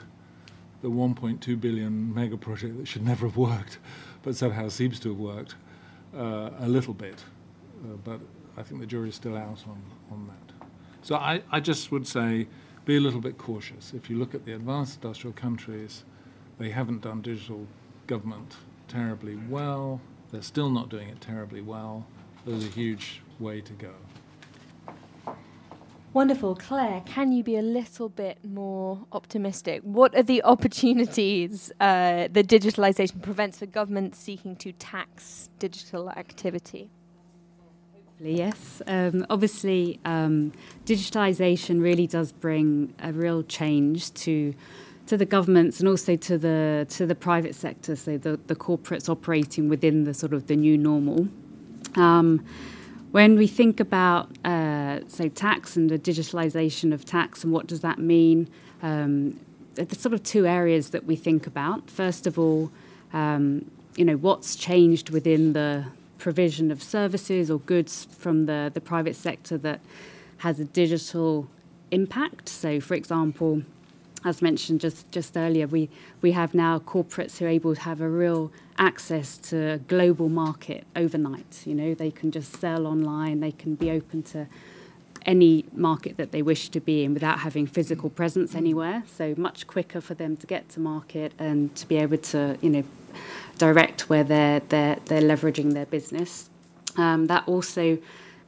the 0.81 0.89
1.2 0.89 1.61
billion 1.61 2.13
mega 2.13 2.35
project 2.35 2.77
that 2.79 2.87
should 2.87 3.05
never 3.05 3.27
have 3.27 3.37
worked, 3.37 3.77
but 4.23 4.35
somehow 4.35 4.69
seems 4.69 4.99
to 5.01 5.09
have 5.09 5.19
worked 5.19 5.55
uh, 6.15 6.49
a 6.59 6.67
little 6.67 6.93
bit. 6.93 7.23
Uh, 7.83 7.97
but 8.03 8.19
I 8.57 8.63
think 8.63 8.81
the 8.81 8.87
jury 8.87 9.09
is 9.09 9.15
still 9.15 9.37
out 9.37 9.63
on, 9.67 9.81
on 10.11 10.27
that. 10.27 10.67
So 11.01 11.15
I, 11.15 11.41
I 11.51 11.59
just 11.59 11.91
would 11.91 12.07
say 12.07 12.47
be 12.85 12.97
a 12.97 13.01
little 13.01 13.21
bit 13.21 13.37
cautious. 13.37 13.93
If 13.93 14.09
you 14.09 14.17
look 14.17 14.33
at 14.33 14.45
the 14.45 14.53
advanced 14.53 15.03
industrial 15.03 15.33
countries, 15.33 16.03
they 16.59 16.69
haven't 16.69 17.01
done 17.01 17.21
digital 17.21 17.67
government 18.07 18.55
terribly 18.87 19.37
well. 19.49 20.01
They're 20.31 20.41
still 20.41 20.69
not 20.69 20.89
doing 20.89 21.09
it 21.09 21.21
terribly 21.21 21.61
well. 21.61 22.05
There's 22.45 22.65
a 22.65 22.69
huge 22.69 23.21
way 23.39 23.61
to 23.61 23.73
go. 23.73 23.93
Wonderful. 26.13 26.55
Claire, 26.55 27.01
can 27.07 27.31
you 27.31 27.43
be 27.43 27.57
a 27.57 27.63
little 27.63 28.07
bit 28.07 28.45
more 28.45 29.03
optimistic? 29.11 29.81
What 29.81 30.15
are 30.15 30.21
the 30.21 30.43
opportunities 30.43 31.71
uh, 31.79 32.27
that 32.31 32.47
digitalization 32.47 33.19
prevents 33.19 33.57
for 33.57 33.65
governments 33.65 34.19
seeking 34.19 34.55
to 34.57 34.73
tax 34.73 35.49
digital 35.57 36.11
activity? 36.11 36.91
Yes, 38.19 38.81
um, 38.85 39.25
obviously, 39.31 39.99
um, 40.05 40.53
digitalization 40.85 41.81
really 41.81 42.05
does 42.05 42.31
bring 42.31 42.93
a 43.01 43.11
real 43.11 43.41
change 43.43 44.13
to 44.13 44.53
to 45.05 45.17
the 45.17 45.25
governments 45.25 45.79
and 45.79 45.89
also 45.89 46.15
to 46.15 46.37
the 46.37 46.85
to 46.91 47.07
the 47.07 47.15
private 47.15 47.55
sector, 47.55 47.95
so 47.95 48.17
the, 48.17 48.39
the 48.47 48.55
corporates 48.55 49.09
operating 49.09 49.67
within 49.67 50.03
the 50.03 50.13
sort 50.13 50.31
of 50.31 50.45
the 50.45 50.55
new 50.55 50.77
normal. 50.77 51.27
Um, 51.95 52.45
when 53.13 53.35
we 53.35 53.45
think 53.45 53.79
about, 53.79 54.27
uh, 54.43 54.99
say, 55.07 55.29
tax 55.29 55.75
and 55.75 55.87
the 55.87 55.99
digitalization 55.99 56.91
of 56.91 57.05
tax 57.05 57.43
and 57.43 57.53
what 57.53 57.67
does 57.67 57.81
that 57.81 57.99
mean, 57.99 58.49
um, 58.81 59.39
there's 59.75 59.99
sort 59.99 60.13
of 60.13 60.23
two 60.23 60.47
areas 60.47 60.89
that 60.89 61.05
we 61.05 61.15
think 61.15 61.45
about. 61.45 61.91
First 61.91 62.25
of 62.25 62.39
all, 62.39 62.71
um, 63.13 63.69
you 63.95 64.03
know, 64.03 64.15
what's 64.15 64.55
changed 64.55 65.11
within 65.11 65.53
the 65.53 65.85
provision 66.17 66.71
of 66.71 66.81
services 66.81 67.51
or 67.51 67.59
goods 67.59 68.07
from 68.17 68.47
the, 68.47 68.71
the 68.73 68.81
private 68.81 69.15
sector 69.15 69.59
that 69.59 69.79
has 70.37 70.59
a 70.59 70.65
digital 70.65 71.47
impact. 71.91 72.49
So, 72.49 72.79
for 72.79 72.95
example, 72.95 73.61
as 74.25 74.41
mentioned 74.41 74.81
just, 74.81 75.11
just 75.11 75.35
earlier, 75.37 75.67
we, 75.67 75.89
we 76.21 76.31
have 76.31 76.53
now 76.53 76.79
corporates 76.79 77.37
who 77.37 77.45
are 77.45 77.49
able 77.49 77.75
to 77.75 77.81
have 77.81 78.01
a 78.01 78.09
real 78.09 78.51
access 78.77 79.37
to 79.37 79.79
global 79.87 80.29
market 80.29 80.85
overnight. 80.95 81.63
You 81.65 81.75
know, 81.75 81.93
they 81.93 82.11
can 82.11 82.31
just 82.31 82.59
sell 82.59 82.87
online, 82.87 83.39
they 83.39 83.51
can 83.51 83.75
be 83.75 83.91
open 83.91 84.23
to 84.23 84.47
any 85.25 85.65
market 85.73 86.17
that 86.17 86.31
they 86.31 86.41
wish 86.41 86.69
to 86.69 86.79
be 86.79 87.03
in 87.03 87.13
without 87.13 87.39
having 87.39 87.65
physical 87.65 88.09
presence 88.09 88.55
anywhere. 88.55 89.03
So 89.07 89.33
much 89.37 89.67
quicker 89.67 90.01
for 90.01 90.13
them 90.13 90.35
to 90.37 90.47
get 90.47 90.69
to 90.69 90.79
market 90.79 91.33
and 91.39 91.73
to 91.75 91.87
be 91.87 91.97
able 91.97 92.17
to, 92.17 92.57
you 92.61 92.69
know, 92.69 92.83
direct 93.57 94.09
where 94.09 94.23
they're 94.23 94.59
they're 94.61 94.97
they're 95.05 95.21
leveraging 95.21 95.73
their 95.73 95.85
business. 95.85 96.49
Um, 96.97 97.27
that 97.27 97.47
also 97.47 97.97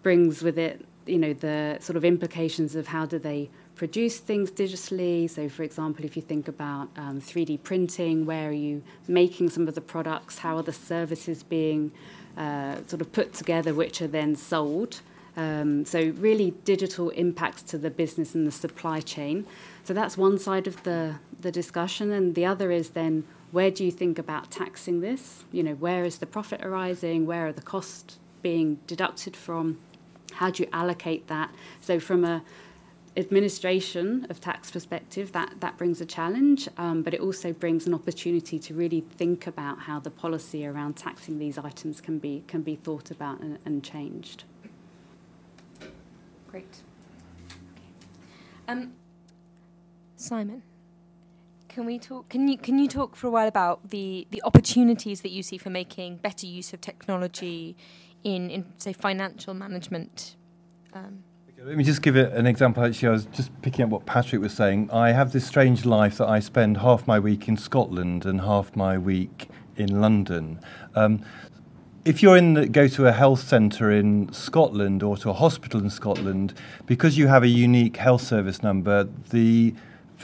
brings 0.03 0.41
with 0.41 0.57
it, 0.57 0.85
you 1.05 1.17
know, 1.17 1.33
the 1.33 1.77
sort 1.79 1.97
of 1.97 2.05
implications 2.05 2.75
of 2.75 2.87
how 2.87 3.05
do 3.05 3.19
they 3.19 3.49
produce 3.75 4.17
things 4.19 4.49
digitally. 4.51 5.29
So, 5.29 5.49
for 5.49 5.63
example, 5.63 6.05
if 6.05 6.15
you 6.15 6.21
think 6.21 6.47
about 6.47 6.89
um, 6.97 7.21
3D 7.21 7.63
printing, 7.63 8.25
where 8.25 8.49
are 8.49 8.53
you 8.53 8.83
making 9.07 9.49
some 9.49 9.67
of 9.67 9.75
the 9.75 9.81
products? 9.81 10.39
How 10.39 10.57
are 10.57 10.63
the 10.63 10.73
services 10.73 11.43
being 11.43 11.91
uh, 12.37 12.77
sort 12.87 13.01
of 13.01 13.11
put 13.11 13.33
together, 13.33 13.73
which 13.73 14.01
are 14.01 14.07
then 14.07 14.35
sold? 14.35 15.01
Um, 15.37 15.85
so, 15.85 16.13
really, 16.17 16.51
digital 16.63 17.09
impacts 17.11 17.61
to 17.63 17.77
the 17.77 17.89
business 17.89 18.33
and 18.33 18.47
the 18.47 18.51
supply 18.51 19.01
chain. 19.01 19.45
So, 19.83 19.93
that's 19.93 20.17
one 20.17 20.39
side 20.39 20.65
of 20.65 20.81
the, 20.83 21.15
the 21.39 21.51
discussion. 21.51 22.11
And 22.11 22.35
the 22.35 22.45
other 22.45 22.71
is 22.71 22.91
then 22.91 23.25
where 23.51 23.71
do 23.71 23.85
you 23.85 23.91
think 23.91 24.17
about 24.19 24.51
taxing 24.51 25.01
this? 25.01 25.43
You 25.51 25.63
know, 25.63 25.75
where 25.75 26.03
is 26.03 26.17
the 26.17 26.25
profit 26.25 26.63
arising? 26.63 27.25
Where 27.25 27.47
are 27.47 27.53
the 27.53 27.61
costs 27.61 28.17
being 28.41 28.79
deducted 28.85 29.35
from? 29.35 29.79
How 30.35 30.51
do 30.51 30.63
you 30.63 30.69
allocate 30.71 31.27
that? 31.27 31.53
So, 31.81 31.99
from 31.99 32.23
a 32.23 32.43
administration 33.17 34.27
of 34.29 34.41
tax 34.41 34.69
perspective, 34.71 35.31
that, 35.31 35.61
that 35.61 35.77
brings 35.77 36.01
a 36.01 36.05
challenge, 36.05 36.67
um, 36.77 37.01
but 37.01 37.13
it 37.13 37.21
also 37.21 37.53
brings 37.53 37.87
an 37.87 37.93
opportunity 37.93 38.59
to 38.59 38.73
really 38.73 39.01
think 39.01 39.47
about 39.47 39.79
how 39.79 39.99
the 39.99 40.11
policy 40.11 40.65
around 40.65 40.95
taxing 40.97 41.39
these 41.39 41.57
items 41.57 42.01
can 42.01 42.19
be 42.19 42.43
can 42.47 42.61
be 42.61 42.75
thought 42.75 43.11
about 43.11 43.39
and, 43.39 43.57
and 43.65 43.83
changed. 43.83 44.43
Great. 46.49 46.81
Um, 48.67 48.93
Simon, 50.17 50.63
can 51.69 51.85
we 51.85 51.99
talk? 51.99 52.29
Can 52.29 52.47
you 52.47 52.57
can 52.57 52.79
you 52.79 52.87
talk 52.87 53.15
for 53.15 53.27
a 53.27 53.31
while 53.31 53.47
about 53.47 53.89
the 53.89 54.27
the 54.31 54.41
opportunities 54.43 55.21
that 55.21 55.31
you 55.31 55.43
see 55.43 55.57
for 55.57 55.69
making 55.69 56.17
better 56.17 56.45
use 56.45 56.73
of 56.73 56.81
technology 56.81 57.77
in 58.25 58.49
in 58.49 58.65
say 58.77 58.91
financial 58.91 59.53
management? 59.53 60.35
Um, 60.93 61.23
let 61.63 61.77
me 61.77 61.83
just 61.83 62.01
give 62.01 62.15
it 62.15 62.33
an 62.33 62.45
example. 62.45 62.83
Actually, 62.83 63.07
I 63.07 63.11
was 63.11 63.25
just 63.27 63.49
picking 63.61 63.85
up 63.85 63.89
what 63.89 64.05
Patrick 64.05 64.41
was 64.41 64.53
saying. 64.53 64.89
I 64.91 65.13
have 65.13 65.31
this 65.31 65.47
strange 65.47 65.85
life 65.85 66.17
that 66.17 66.27
I 66.27 66.39
spend 66.39 66.77
half 66.77 67.07
my 67.07 67.19
week 67.19 67.47
in 67.47 67.57
Scotland 67.57 68.25
and 68.25 68.41
half 68.41 68.75
my 68.75 68.97
week 68.97 69.47
in 69.77 70.01
London. 70.01 70.59
Um, 70.95 71.25
if 72.03 72.21
you're 72.21 72.38
in 72.38 72.53
the, 72.53 72.67
go 72.67 72.88
to 72.88 73.07
a 73.07 73.11
health 73.11 73.39
centre 73.39 73.89
in 73.89 74.31
Scotland 74.31 75.01
or 75.01 75.17
to 75.17 75.31
a 75.31 75.33
hospital 75.33 75.79
in 75.79 75.89
Scotland, 75.89 76.53
because 76.85 77.17
you 77.17 77.27
have 77.27 77.41
a 77.41 77.47
unique 77.47 77.97
health 77.97 78.21
service 78.21 78.61
number, 78.61 79.07
the 79.31 79.73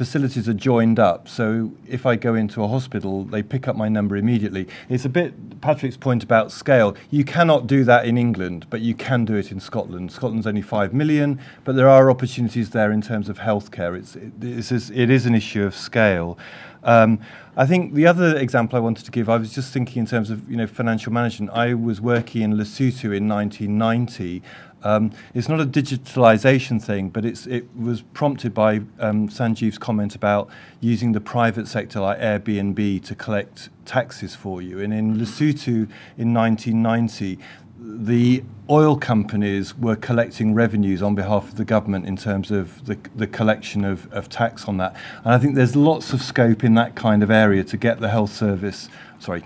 facilities 0.01 0.49
are 0.49 0.55
joined 0.55 0.97
up. 0.97 1.27
So 1.27 1.73
if 1.87 2.07
I 2.07 2.15
go 2.15 2.33
into 2.33 2.63
a 2.63 2.67
hospital, 2.67 3.23
they 3.23 3.43
pick 3.43 3.67
up 3.67 3.75
my 3.75 3.87
number 3.87 4.17
immediately. 4.17 4.67
It's 4.89 5.05
a 5.05 5.09
bit 5.09 5.61
Patrick's 5.61 5.95
point 5.95 6.23
about 6.23 6.51
scale. 6.51 6.95
You 7.11 7.23
cannot 7.23 7.67
do 7.67 7.83
that 7.83 8.07
in 8.07 8.17
England, 8.17 8.65
but 8.71 8.81
you 8.81 8.95
can 8.95 9.25
do 9.25 9.35
it 9.35 9.51
in 9.51 9.59
Scotland. 9.59 10.11
Scotland's 10.11 10.47
only 10.47 10.63
five 10.63 10.91
million, 10.91 11.39
but 11.65 11.75
there 11.75 11.87
are 11.87 12.09
opportunities 12.09 12.71
there 12.71 12.91
in 12.91 13.03
terms 13.03 13.29
of 13.29 13.37
healthcare. 13.37 13.95
It's 13.95 14.15
it, 14.15 14.33
it's, 14.41 14.89
it 14.89 15.11
is 15.11 15.27
an 15.27 15.35
issue 15.35 15.63
of 15.63 15.75
scale. 15.75 16.35
Um, 16.83 17.19
I 17.55 17.67
think 17.67 17.93
the 17.93 18.07
other 18.07 18.35
example 18.37 18.77
I 18.77 18.79
wanted 18.79 19.05
to 19.05 19.11
give, 19.11 19.29
I 19.29 19.37
was 19.37 19.53
just 19.53 19.71
thinking 19.71 19.99
in 19.99 20.07
terms 20.07 20.31
of 20.31 20.49
you 20.49 20.57
know 20.57 20.65
financial 20.65 21.13
management. 21.13 21.51
I 21.51 21.75
was 21.75 22.01
working 22.01 22.41
in 22.41 22.53
Lesotho 22.53 23.15
in 23.15 23.27
1990. 23.27 24.41
Um, 24.83 25.11
it's 25.33 25.47
not 25.47 25.59
a 25.59 25.65
digitalization 25.65 26.81
thing, 26.81 27.09
but 27.09 27.25
it 27.25 27.65
was 27.77 28.01
prompted 28.01 28.53
by 28.53 28.77
um, 28.99 29.29
Sanjeev's 29.29 29.77
comment 29.77 30.15
about 30.15 30.49
using 30.79 31.11
the 31.11 31.21
private 31.21 31.67
sector 31.67 31.99
like 31.99 32.19
Airbnb 32.19 33.03
to 33.05 33.15
collect 33.15 33.69
taxes 33.85 34.35
for 34.35 34.61
you. 34.61 34.79
And 34.79 34.93
in 34.93 35.17
Lesotho 35.17 35.89
in 36.17 36.33
1990, 36.33 37.37
the 37.83 38.43
oil 38.69 38.95
companies 38.95 39.75
were 39.77 39.95
collecting 39.95 40.53
revenues 40.53 41.01
on 41.01 41.15
behalf 41.15 41.49
of 41.49 41.55
the 41.55 41.65
government 41.65 42.05
in 42.05 42.15
terms 42.15 42.51
of 42.51 42.85
the, 42.85 42.97
the 43.15 43.25
collection 43.25 43.83
of, 43.83 44.11
of 44.13 44.29
tax 44.29 44.65
on 44.67 44.77
that. 44.77 44.95
And 45.23 45.33
I 45.33 45.39
think 45.39 45.55
there's 45.55 45.75
lots 45.75 46.13
of 46.13 46.21
scope 46.21 46.63
in 46.63 46.75
that 46.75 46.95
kind 46.95 47.23
of 47.23 47.31
area 47.31 47.63
to 47.63 47.77
get 47.77 47.99
the 47.99 48.09
health 48.09 48.31
service, 48.31 48.87
sorry, 49.19 49.43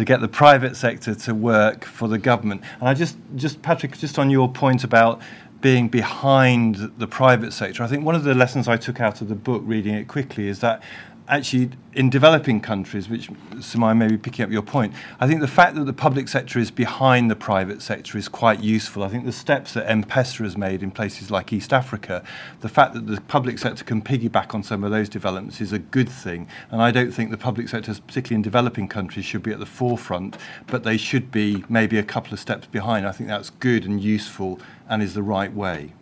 to 0.00 0.04
get 0.06 0.20
the 0.20 0.28
private 0.28 0.76
sector 0.76 1.14
to 1.14 1.34
work 1.34 1.84
for 1.84 2.08
the 2.08 2.18
government. 2.18 2.62
And 2.80 2.88
I 2.88 2.94
just, 2.94 3.16
just 3.36 3.60
Patrick, 3.60 3.96
just 3.98 4.18
on 4.18 4.30
your 4.30 4.50
point 4.50 4.82
about 4.82 5.20
being 5.60 5.88
behind 5.88 6.76
the 6.96 7.06
private 7.06 7.52
sector, 7.52 7.82
I 7.82 7.86
think 7.86 8.04
one 8.04 8.14
of 8.14 8.24
the 8.24 8.34
lessons 8.34 8.66
I 8.66 8.78
took 8.78 8.98
out 8.98 9.20
of 9.20 9.28
the 9.28 9.34
book, 9.34 9.62
reading 9.66 9.94
it 9.94 10.08
quickly, 10.08 10.48
is 10.48 10.60
that 10.60 10.82
actually 11.30 11.70
in 11.94 12.10
developing 12.10 12.60
countries, 12.60 13.08
which 13.08 13.30
Soumaya 13.56 13.96
may 13.96 14.08
be 14.08 14.18
picking 14.18 14.44
up 14.44 14.50
your 14.50 14.62
point, 14.62 14.92
I 15.20 15.26
think 15.26 15.40
the 15.40 15.48
fact 15.48 15.76
that 15.76 15.84
the 15.84 15.92
public 15.92 16.28
sector 16.28 16.58
is 16.58 16.70
behind 16.70 17.30
the 17.30 17.36
private 17.36 17.82
sector 17.82 18.18
is 18.18 18.28
quite 18.28 18.60
useful. 18.60 19.04
I 19.04 19.08
think 19.08 19.24
the 19.24 19.32
steps 19.32 19.74
that 19.74 19.88
M-Pesa 19.88 20.42
has 20.44 20.56
made 20.56 20.82
in 20.82 20.90
places 20.90 21.30
like 21.30 21.52
East 21.52 21.72
Africa, 21.72 22.24
the 22.60 22.68
fact 22.68 22.94
that 22.94 23.06
the 23.06 23.20
public 23.22 23.58
sector 23.58 23.84
can 23.84 24.02
piggyback 24.02 24.54
on 24.54 24.62
some 24.62 24.82
of 24.82 24.90
those 24.90 25.08
developments 25.08 25.60
is 25.60 25.72
a 25.72 25.78
good 25.78 26.08
thing. 26.08 26.48
And 26.70 26.82
I 26.82 26.90
don't 26.90 27.12
think 27.12 27.30
the 27.30 27.38
public 27.38 27.68
sector, 27.68 27.94
particularly 27.94 28.36
in 28.36 28.42
developing 28.42 28.88
countries, 28.88 29.24
should 29.24 29.44
be 29.44 29.52
at 29.52 29.60
the 29.60 29.66
forefront, 29.66 30.36
but 30.66 30.82
they 30.82 30.96
should 30.96 31.30
be 31.30 31.64
maybe 31.68 31.96
a 31.98 32.04
couple 32.04 32.32
of 32.32 32.40
steps 32.40 32.66
behind. 32.66 33.06
I 33.06 33.12
think 33.12 33.28
that's 33.28 33.50
good 33.50 33.84
and 33.84 34.02
useful 34.02 34.60
and 34.88 35.00
is 35.00 35.14
the 35.14 35.22
right 35.22 35.52
way. 35.54 35.92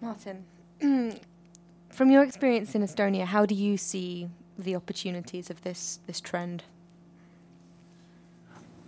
Martin. 0.00 0.44
From 1.94 2.10
your 2.10 2.24
experience 2.24 2.74
in 2.74 2.82
Estonia, 2.82 3.24
how 3.24 3.46
do 3.46 3.54
you 3.54 3.76
see 3.76 4.28
the 4.58 4.74
opportunities 4.74 5.48
of 5.48 5.62
this 5.62 6.00
this 6.08 6.20
trend? 6.20 6.64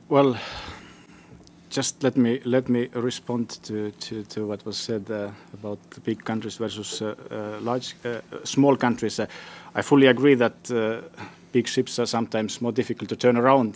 Well, 0.08 0.36
just 1.70 2.02
let 2.02 2.16
me 2.16 2.40
let 2.44 2.68
me 2.68 2.88
respond 2.94 3.62
to, 3.62 3.92
to, 3.92 4.24
to 4.24 4.46
what 4.48 4.66
was 4.66 4.76
said 4.76 5.08
uh, 5.08 5.30
about 5.54 5.78
the 5.90 6.00
big 6.00 6.24
countries 6.24 6.56
versus 6.56 7.00
uh, 7.00 7.14
uh, 7.30 7.60
large 7.60 7.94
uh, 8.04 8.20
small 8.42 8.76
countries. 8.76 9.20
Uh, 9.20 9.26
I 9.76 9.82
fully 9.82 10.08
agree 10.08 10.34
that 10.34 10.70
uh, 10.72 11.02
big 11.52 11.68
ships 11.68 12.00
are 12.00 12.06
sometimes 12.06 12.60
more 12.60 12.72
difficult 12.72 13.08
to 13.10 13.16
turn 13.16 13.36
around, 13.36 13.74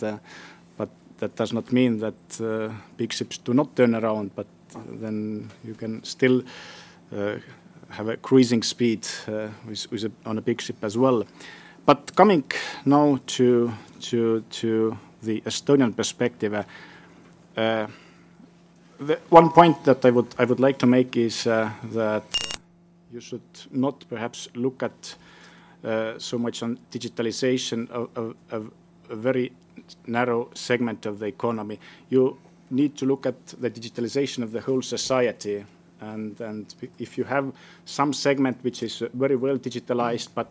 but 0.77 0.89
that 1.19 1.37
does 1.37 1.53
not 1.53 1.71
mean 1.71 1.99
that 1.99 2.71
big 2.97 3.13
ships 3.13 3.37
do 3.37 3.53
not 3.53 3.77
turn 3.77 3.95
around. 3.95 4.31
But 4.35 4.47
then 4.99 5.49
you 5.63 5.75
can 5.75 6.03
still 6.03 6.43
have 7.91 8.07
a 8.07 8.17
cruising 8.17 8.63
speed 8.63 9.07
with, 9.67 9.91
with 9.91 10.05
a, 10.05 10.11
on 10.25 10.37
a 10.37 10.41
big 10.41 10.61
ship 10.61 10.83
as 10.83 10.97
well. 10.97 11.23
But 11.85 12.15
coming 12.15 12.43
now 12.85 13.19
to 13.27 13.71
to 14.01 14.41
to 14.41 14.97
the 15.23 15.41
Estonian 15.41 15.95
perspective. 15.95 16.65
Uh, 17.57 17.87
the 18.99 19.19
one 19.29 19.49
point 19.49 19.83
that 19.83 20.05
I 20.05 20.11
would 20.11 20.35
I 20.37 20.45
would 20.45 20.59
like 20.59 20.77
to 20.79 20.85
make 20.85 21.17
is 21.17 21.47
uh, 21.47 21.71
that 21.93 22.23
you 23.11 23.19
should 23.19 23.41
not 23.71 24.05
perhaps 24.09 24.47
look 24.55 24.83
at 24.83 25.15
uh, 25.83 26.19
so 26.19 26.37
much 26.37 26.63
on 26.63 26.79
digitalization 26.91 27.89
of, 27.89 28.09
of, 28.15 28.35
of, 28.51 28.71
a 29.09 29.15
very 29.15 29.51
narrow 30.07 30.49
segment 30.53 31.05
of 31.05 31.19
the 31.19 31.25
economy. 31.25 31.79
You 32.09 32.37
need 32.69 32.95
to 32.97 33.05
look 33.05 33.25
at 33.25 33.47
the 33.47 33.69
digitalization 33.69 34.43
of 34.43 34.51
the 34.51 34.61
whole 34.61 34.81
society. 34.81 35.65
And, 36.01 36.75
if 36.97 37.17
you 37.17 37.23
have 37.25 37.53
some 37.85 38.11
segment 38.13 38.57
which 38.63 38.83
is 38.83 39.03
very 39.13 39.35
well 39.35 39.57
digitalized, 39.57 40.29
but 40.33 40.47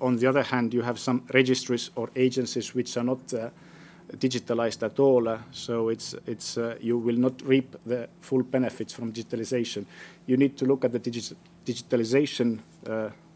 on 0.00 0.16
the 0.16 0.26
other 0.26 0.42
hand, 0.42 0.74
you 0.74 0.82
have 0.82 0.98
some 0.98 1.22
registries 1.32 1.90
or 1.94 2.10
agencies 2.16 2.74
which 2.74 2.96
are 2.96 3.04
not 3.04 3.32
uh, 3.32 3.50
digitalized 4.16 4.82
at 4.82 4.98
all. 4.98 5.28
Uh, 5.28 5.38
so 5.52 5.88
it's 5.88 6.58
uh, 6.58 6.76
you 6.80 6.98
will 6.98 7.16
not 7.16 7.40
reap 7.42 7.76
the 7.86 8.08
full 8.20 8.42
benefits 8.42 8.92
from 8.92 9.12
digitalization. 9.12 9.86
You 10.26 10.36
need 10.36 10.56
to 10.58 10.66
look 10.66 10.84
at 10.84 10.92
the 10.92 11.00
digi 11.00 11.34
digitalization 11.64 12.58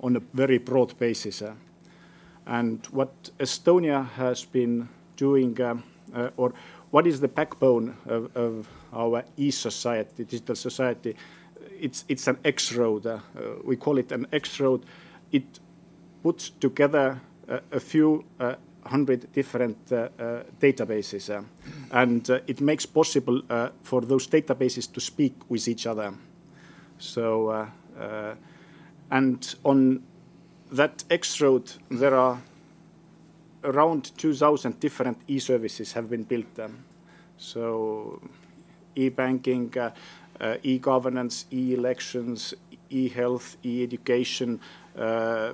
on 0.00 0.16
a 0.16 0.20
very 0.34 0.58
broad 0.58 0.98
basis. 0.98 1.42
and 2.46 2.86
what 2.92 3.10
Estonia 3.38 4.08
has 4.10 4.44
been 4.44 4.88
doing, 5.16 5.58
or 6.36 6.52
what 6.90 7.06
is 7.06 7.20
the 7.20 7.28
backbone 7.28 7.96
of, 8.06 8.36
of 8.36 8.68
our 8.92 9.24
e-society, 9.36 10.24
digital 10.24 10.54
society? 10.54 11.16
It's 11.80 12.04
it's 12.08 12.26
an 12.26 12.38
X-road. 12.44 13.06
Uh, 13.06 13.18
we 13.64 13.76
call 13.76 13.98
it 13.98 14.12
an 14.12 14.26
X-road. 14.32 14.84
It 15.32 15.60
puts 16.22 16.50
together 16.50 17.20
uh, 17.48 17.60
a 17.72 17.80
few 17.80 18.24
uh, 18.40 18.54
100 18.82 19.32
different 19.32 19.92
uh, 19.92 20.08
databases, 20.60 21.44
and 21.90 22.28
it 22.46 22.60
makes 22.60 22.86
possible 22.86 23.42
for 23.82 24.00
those 24.00 24.28
databases 24.28 24.92
to 24.92 25.00
speak 25.00 25.34
with 25.48 25.66
each 25.66 25.86
other. 25.86 26.14
So, 26.98 27.68
and 29.10 29.54
on 29.64 30.02
that 30.70 31.04
X 31.10 31.40
road, 31.40 31.72
there 31.90 32.14
are 32.14 32.40
around 33.66 34.16
2,000 34.16 34.80
different 34.80 35.18
e-services 35.28 35.92
have 35.92 36.08
been 36.08 36.22
built. 36.22 36.58
Um, 36.58 36.84
so, 37.36 38.20
e-banking, 38.94 39.76
uh, 39.76 39.90
uh, 40.40 40.56
e-governance, 40.62 41.46
e-elections, 41.52 42.54
e-health, 42.90 43.56
e-education, 43.64 44.60
uh, 44.98 45.52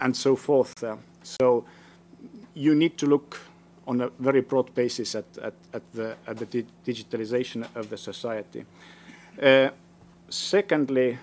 and 0.00 0.16
so 0.16 0.36
forth. 0.36 0.74
so 1.22 1.64
you 2.54 2.74
need 2.74 2.96
to 2.98 3.06
look 3.06 3.40
on 3.86 4.00
a 4.02 4.08
very 4.18 4.40
broad 4.40 4.72
basis 4.74 5.14
at, 5.14 5.24
at, 5.42 5.54
at 5.72 5.82
the, 5.92 6.16
at 6.26 6.36
the 6.36 6.46
di 6.46 6.66
digitalization 6.86 7.66
of 7.74 7.88
the 7.90 7.96
society. 7.96 8.64
Uh, 9.42 9.70
secondly, 10.28 11.18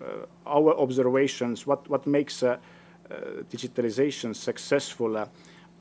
uh, 0.00 0.06
our 0.46 0.74
observations, 0.78 1.66
what, 1.66 1.88
what 1.88 2.06
makes 2.06 2.42
uh, 2.42 2.56
uh 3.10 3.14
digitalization 3.50 4.34
successful, 4.34 5.16
uh, 5.16 5.26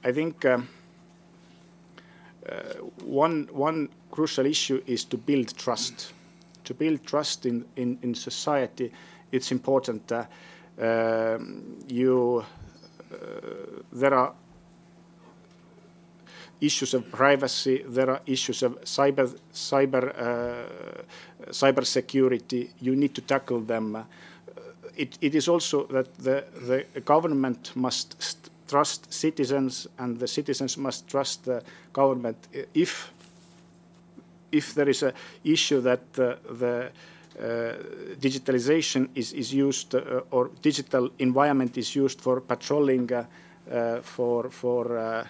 I 0.04 0.12
think 0.12 0.46
um, 0.46 0.62
uh, 0.62 0.81
one, 3.04 3.48
one 3.52 3.90
crucial 4.10 4.46
issue 4.46 4.82
is 4.88 5.06
to 5.06 5.18
build 5.18 5.56
trust. 5.58 6.14
To 6.66 6.74
build 6.74 7.06
trust 7.06 7.46
in, 7.46 7.66
in, 7.76 7.98
in 8.02 8.16
society, 8.16 8.92
it's 9.32 9.52
important. 9.52 10.12
Um, 10.80 11.78
you 11.88 12.46
uh, 13.12 13.18
there 13.92 14.14
are 14.14 14.34
issues 16.62 16.94
of 16.94 17.12
privacy, 17.12 17.84
there 17.88 18.10
are 18.10 18.22
issues 18.26 18.64
of 18.64 18.80
cyber 18.82 19.36
cyber 19.54 20.04
uh, 20.18 21.52
cyber 21.52 21.86
security. 21.86 22.70
You 22.80 22.96
need 22.96 23.14
to 23.16 23.22
tackle 23.22 23.62
them. 23.62 23.96
Uh, 23.96 24.04
it, 24.96 25.18
it 25.22 25.36
is 25.36 25.48
also 25.48 25.86
that 25.88 26.14
the 26.16 26.46
the 26.94 27.02
government 27.02 27.72
must 27.76 28.51
trust 28.72 29.14
citizens, 29.14 29.88
and 29.98 30.18
the 30.18 30.28
citizens 30.28 30.78
must 30.78 31.08
trust 31.08 31.44
the 31.46 31.62
government. 31.94 32.38
If 32.74 33.12
if 34.52 34.74
there 34.74 34.90
is 34.90 35.04
an 35.04 35.14
issue 35.44 35.82
that 35.82 36.02
uh, 36.18 36.36
the 36.60 36.92
uh, 37.40 37.74
digitalization 38.20 39.08
is, 39.16 39.34
is 39.34 39.54
used 39.54 39.96
uh, 39.96 40.22
or 40.32 40.52
digital 40.62 41.10
environment 41.20 41.78
is 41.78 41.96
used 41.96 42.20
for 42.22 42.42
patrolling, 42.42 43.10
uh, 43.14 44.02
for, 44.02 44.50
for 44.50 45.26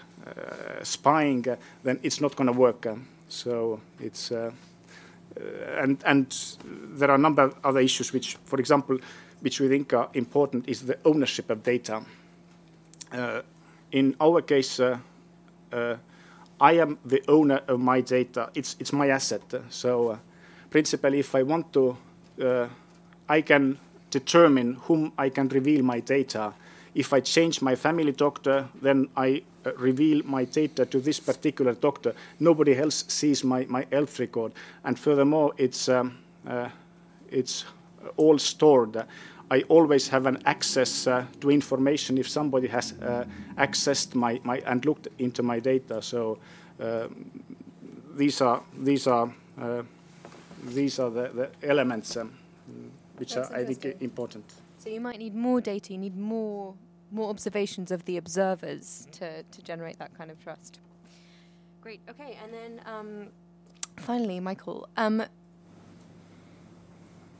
spying, 0.82 1.46
then 1.84 1.98
it's 2.02 2.20
not 2.20 2.34
going 2.36 2.52
to 2.52 2.58
work. 2.58 2.86
so 3.28 3.80
it's 4.00 4.32
and 5.78 6.02
and 6.04 6.26
there 6.98 7.10
are 7.10 7.14
a 7.14 7.22
number 7.22 7.42
of 7.42 7.54
other 7.64 7.80
issues 7.80 8.12
which, 8.12 8.36
for 8.44 8.58
example, 8.60 8.98
which 9.40 9.60
we 9.60 9.68
think 9.68 9.92
are 9.92 10.08
important 10.14 10.68
is 10.68 10.82
the 10.82 10.98
ownership 11.04 11.50
of 11.50 11.62
data. 11.62 12.02
Uh, 13.12 13.42
in 13.90 14.16
our 14.20 14.40
case, 14.40 14.80
uh, 14.80 14.98
uh, 15.72 15.96
I 16.60 16.72
am 16.72 16.98
the 17.04 17.22
owner 17.28 17.60
of 17.68 17.80
my 17.80 18.00
data. 18.00 18.50
It's 18.54 18.76
it's 18.78 18.92
my 18.92 19.08
asset. 19.08 19.42
So 19.68 20.18
principally, 20.70 21.18
if 21.18 21.34
I 21.34 21.42
want 21.42 21.72
to, 21.72 21.96
I 23.28 23.42
can 23.42 23.78
determine 24.10 24.74
whom 24.88 25.12
I 25.18 25.28
can 25.30 25.48
reveal 25.48 25.82
my 25.82 26.00
data. 26.00 26.54
If 26.94 27.12
I 27.12 27.20
change 27.20 27.62
my 27.62 27.74
family 27.74 28.12
doctor, 28.12 28.68
then 28.82 29.08
I 29.16 29.42
uh, 29.64 29.72
reveal 29.76 30.22
my 30.24 30.44
data 30.44 30.84
to 30.86 31.00
this 31.00 31.20
particular 31.20 31.72
doctor. 31.74 32.14
Nobody 32.38 32.76
else 32.76 33.04
sees 33.08 33.44
my, 33.44 33.64
my 33.68 33.86
health 33.90 34.18
record. 34.20 34.52
And 34.84 34.98
furthermore, 34.98 35.54
it's, 35.56 35.88
um, 35.88 36.18
uh, 36.46 36.68
it's 37.30 37.64
all 38.16 38.38
stored. 38.38 39.04
I 39.52 39.64
always 39.68 40.08
have 40.08 40.24
an 40.24 40.38
access 40.46 41.06
uh, 41.06 41.26
to 41.40 41.50
information 41.50 42.16
if 42.16 42.26
somebody 42.26 42.68
has 42.68 42.92
uh, 42.92 43.26
accessed 43.58 44.14
my, 44.14 44.40
my 44.44 44.62
and 44.64 44.82
looked 44.86 45.08
into 45.18 45.42
my 45.42 45.60
data. 45.60 46.00
So 46.00 46.38
uh, 46.80 47.08
these 48.16 48.40
are 48.40 48.62
these 48.78 49.06
are 49.06 49.30
uh, 49.60 49.82
these 50.64 50.98
are 50.98 51.10
the, 51.10 51.28
the 51.34 51.50
elements 51.68 52.16
um, 52.16 52.32
which 53.18 53.34
That's 53.34 53.50
are, 53.50 53.56
I 53.56 53.64
think, 53.64 53.84
important. 54.00 54.44
So 54.78 54.88
you 54.88 55.02
might 55.02 55.18
need 55.18 55.34
more 55.34 55.60
data. 55.60 55.92
You 55.92 55.98
need 55.98 56.16
more 56.16 56.74
more 57.10 57.28
observations 57.28 57.90
of 57.90 58.06
the 58.06 58.16
observers 58.16 59.06
to 59.12 59.42
to 59.42 59.62
generate 59.62 59.98
that 59.98 60.16
kind 60.16 60.30
of 60.30 60.42
trust. 60.42 60.80
Great. 61.82 62.00
Okay, 62.08 62.38
and 62.42 62.54
then 62.54 62.80
um, 62.86 63.28
finally, 63.98 64.40
Michael. 64.40 64.88
Um, 64.96 65.22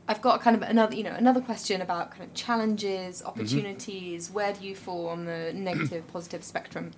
I've 0.07 0.21
got 0.21 0.41
kind 0.41 0.55
of 0.55 0.63
another, 0.63 0.95
you 0.95 1.03
know, 1.03 1.13
another 1.13 1.41
question 1.41 1.81
about 1.81 2.11
kind 2.11 2.23
of 2.23 2.33
challenges, 2.33 3.19
mm-hmm. 3.19 3.27
opportunities. 3.27 4.25
Mm-hmm. 4.25 4.33
Where 4.35 4.53
do 4.53 4.65
you 4.65 4.75
fall 4.75 5.07
on 5.07 5.25
the 5.25 5.51
negative, 5.53 6.07
positive 6.11 6.43
spectrum? 6.43 6.91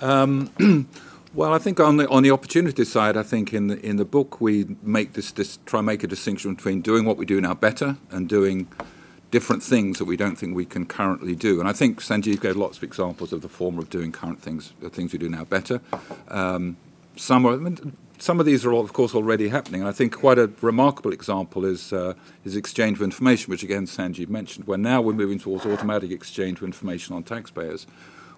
Um, 0.00 0.50
Well, 1.34 1.52
I 1.52 1.58
think 1.58 1.78
on 1.78 1.98
the 1.98 2.08
on 2.08 2.22
the 2.22 2.30
opportunity 2.30 2.84
side, 2.84 3.16
I 3.16 3.22
think 3.22 3.52
in 3.52 3.66
the 3.66 3.78
in 3.84 3.96
the 3.96 4.04
book 4.04 4.40
we 4.40 4.76
make 4.82 5.12
this, 5.12 5.30
this 5.30 5.58
try 5.66 5.80
make 5.82 6.02
a 6.02 6.06
distinction 6.06 6.54
between 6.54 6.80
doing 6.80 7.04
what 7.04 7.16
we 7.18 7.26
do 7.26 7.40
now 7.40 7.54
better 7.54 7.96
and 8.10 8.28
doing 8.28 8.66
different 9.30 9.62
things 9.62 9.98
that 9.98 10.06
we 10.06 10.16
don't 10.16 10.36
think 10.36 10.56
we 10.56 10.64
can 10.64 10.86
currently 10.86 11.34
do. 11.34 11.60
And 11.60 11.68
I 11.68 11.74
think 11.74 12.00
Sanjeev 12.00 12.40
gave 12.40 12.56
lots 12.56 12.78
of 12.78 12.82
examples 12.82 13.34
of 13.34 13.42
the 13.42 13.48
former 13.48 13.80
of 13.80 13.90
doing 13.90 14.10
current 14.10 14.40
things, 14.40 14.72
the 14.80 14.88
things 14.88 15.12
we 15.12 15.18
do 15.18 15.28
now 15.28 15.44
better. 15.44 15.82
Um, 16.28 16.78
some 17.14 17.44
are, 17.44 17.52
I 17.52 17.56
mean, 17.56 17.96
some 18.18 18.40
of 18.40 18.46
these 18.46 18.64
are, 18.64 18.72
all, 18.72 18.82
of 18.82 18.92
course, 18.92 19.14
already 19.14 19.48
happening. 19.48 19.80
And 19.80 19.88
I 19.88 19.92
think 19.92 20.14
quite 20.16 20.38
a 20.38 20.50
remarkable 20.60 21.12
example 21.12 21.64
is 21.64 21.92
uh, 21.92 22.14
is 22.44 22.56
exchange 22.56 22.98
of 22.98 23.02
information, 23.02 23.50
which 23.50 23.62
again 23.62 23.86
Sanjeev 23.86 24.28
mentioned. 24.28 24.66
Where 24.66 24.78
now 24.78 25.00
we're 25.00 25.12
moving 25.12 25.38
towards 25.38 25.64
automatic 25.66 26.10
exchange 26.10 26.58
of 26.58 26.64
information 26.64 27.14
on 27.14 27.22
taxpayers, 27.22 27.86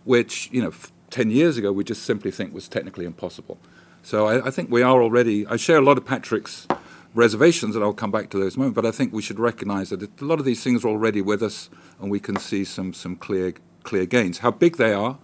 which 0.05 0.49
you 0.53 0.62
know. 0.62 0.68
F- 0.68 0.93
10 1.11 1.31
years 1.31 1.57
ago 1.57 1.72
we 1.72 1.85
just 1.85 2.05
simply 2.05 2.31
think 2.31 2.55
was 2.55 2.68
technically 2.68 3.05
impossible. 3.05 3.59
So 4.03 4.26
I, 4.26 4.47
I, 4.47 4.51
think 4.51 4.70
we 4.70 4.83
are 4.83 5.03
already, 5.03 5.47
I 5.47 5.57
share 5.57 5.76
a 5.76 5.83
lot 5.83 5.99
of 5.99 6.07
Patrick's 6.07 6.66
reservations, 7.14 7.74
and 7.74 7.85
I'll 7.85 7.93
come 7.93 8.11
back 8.11 8.31
to 8.31 8.39
those 8.39 8.55
in 8.55 8.61
a 8.61 8.62
moment, 8.62 8.76
but 8.76 8.87
I 8.87 8.93
think 8.93 9.12
we 9.12 9.20
should 9.20 9.39
recognize 9.39 9.91
that 9.91 10.03
a 10.03 10.24
lot 10.24 10.39
of 10.39 10.45
these 10.45 10.62
things 10.62 10.85
are 10.85 10.89
already 10.89 11.20
with 11.20 11.43
us, 11.43 11.68
and 12.01 12.11
we 12.11 12.20
can 12.20 12.37
see 12.37 12.64
some, 12.64 12.95
some 12.95 13.16
clear, 13.16 13.55
clear 13.83 14.07
gains. 14.07 14.39
How 14.39 14.51
big 14.51 14.76
they 14.76 14.95
are, 14.95 15.18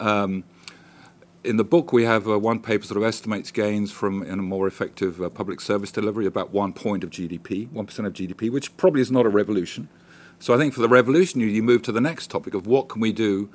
um, 0.00 0.44
in 1.48 1.56
the 1.56 1.64
book, 1.64 1.94
we 1.94 2.04
have 2.04 2.28
uh, 2.28 2.38
one 2.38 2.60
paper 2.60 2.84
sort 2.84 2.98
of 2.98 3.04
estimates 3.04 3.50
gains 3.50 3.90
from 3.90 4.22
a 4.22 4.36
more 4.36 4.66
effective 4.66 5.22
uh, 5.22 5.30
public 5.30 5.62
service 5.62 5.90
delivery 5.90 6.26
about 6.26 6.52
one 6.52 6.74
point 6.74 7.02
of 7.02 7.08
GDP, 7.08 7.70
one 7.72 7.86
percent 7.86 8.06
of 8.06 8.12
GDP, 8.12 8.50
which 8.50 8.76
probably 8.76 9.00
is 9.00 9.10
not 9.10 9.24
a 9.24 9.30
revolution. 9.30 9.88
So 10.38 10.52
I 10.52 10.58
think 10.58 10.74
for 10.74 10.82
the 10.82 10.90
revolution, 10.90 11.40
you, 11.40 11.46
you 11.46 11.62
move 11.62 11.80
to 11.82 11.92
the 11.92 12.02
next 12.02 12.28
topic 12.30 12.52
of 12.52 12.66
what 12.66 12.90
can 12.90 13.00
we 13.00 13.12
do 13.12 13.48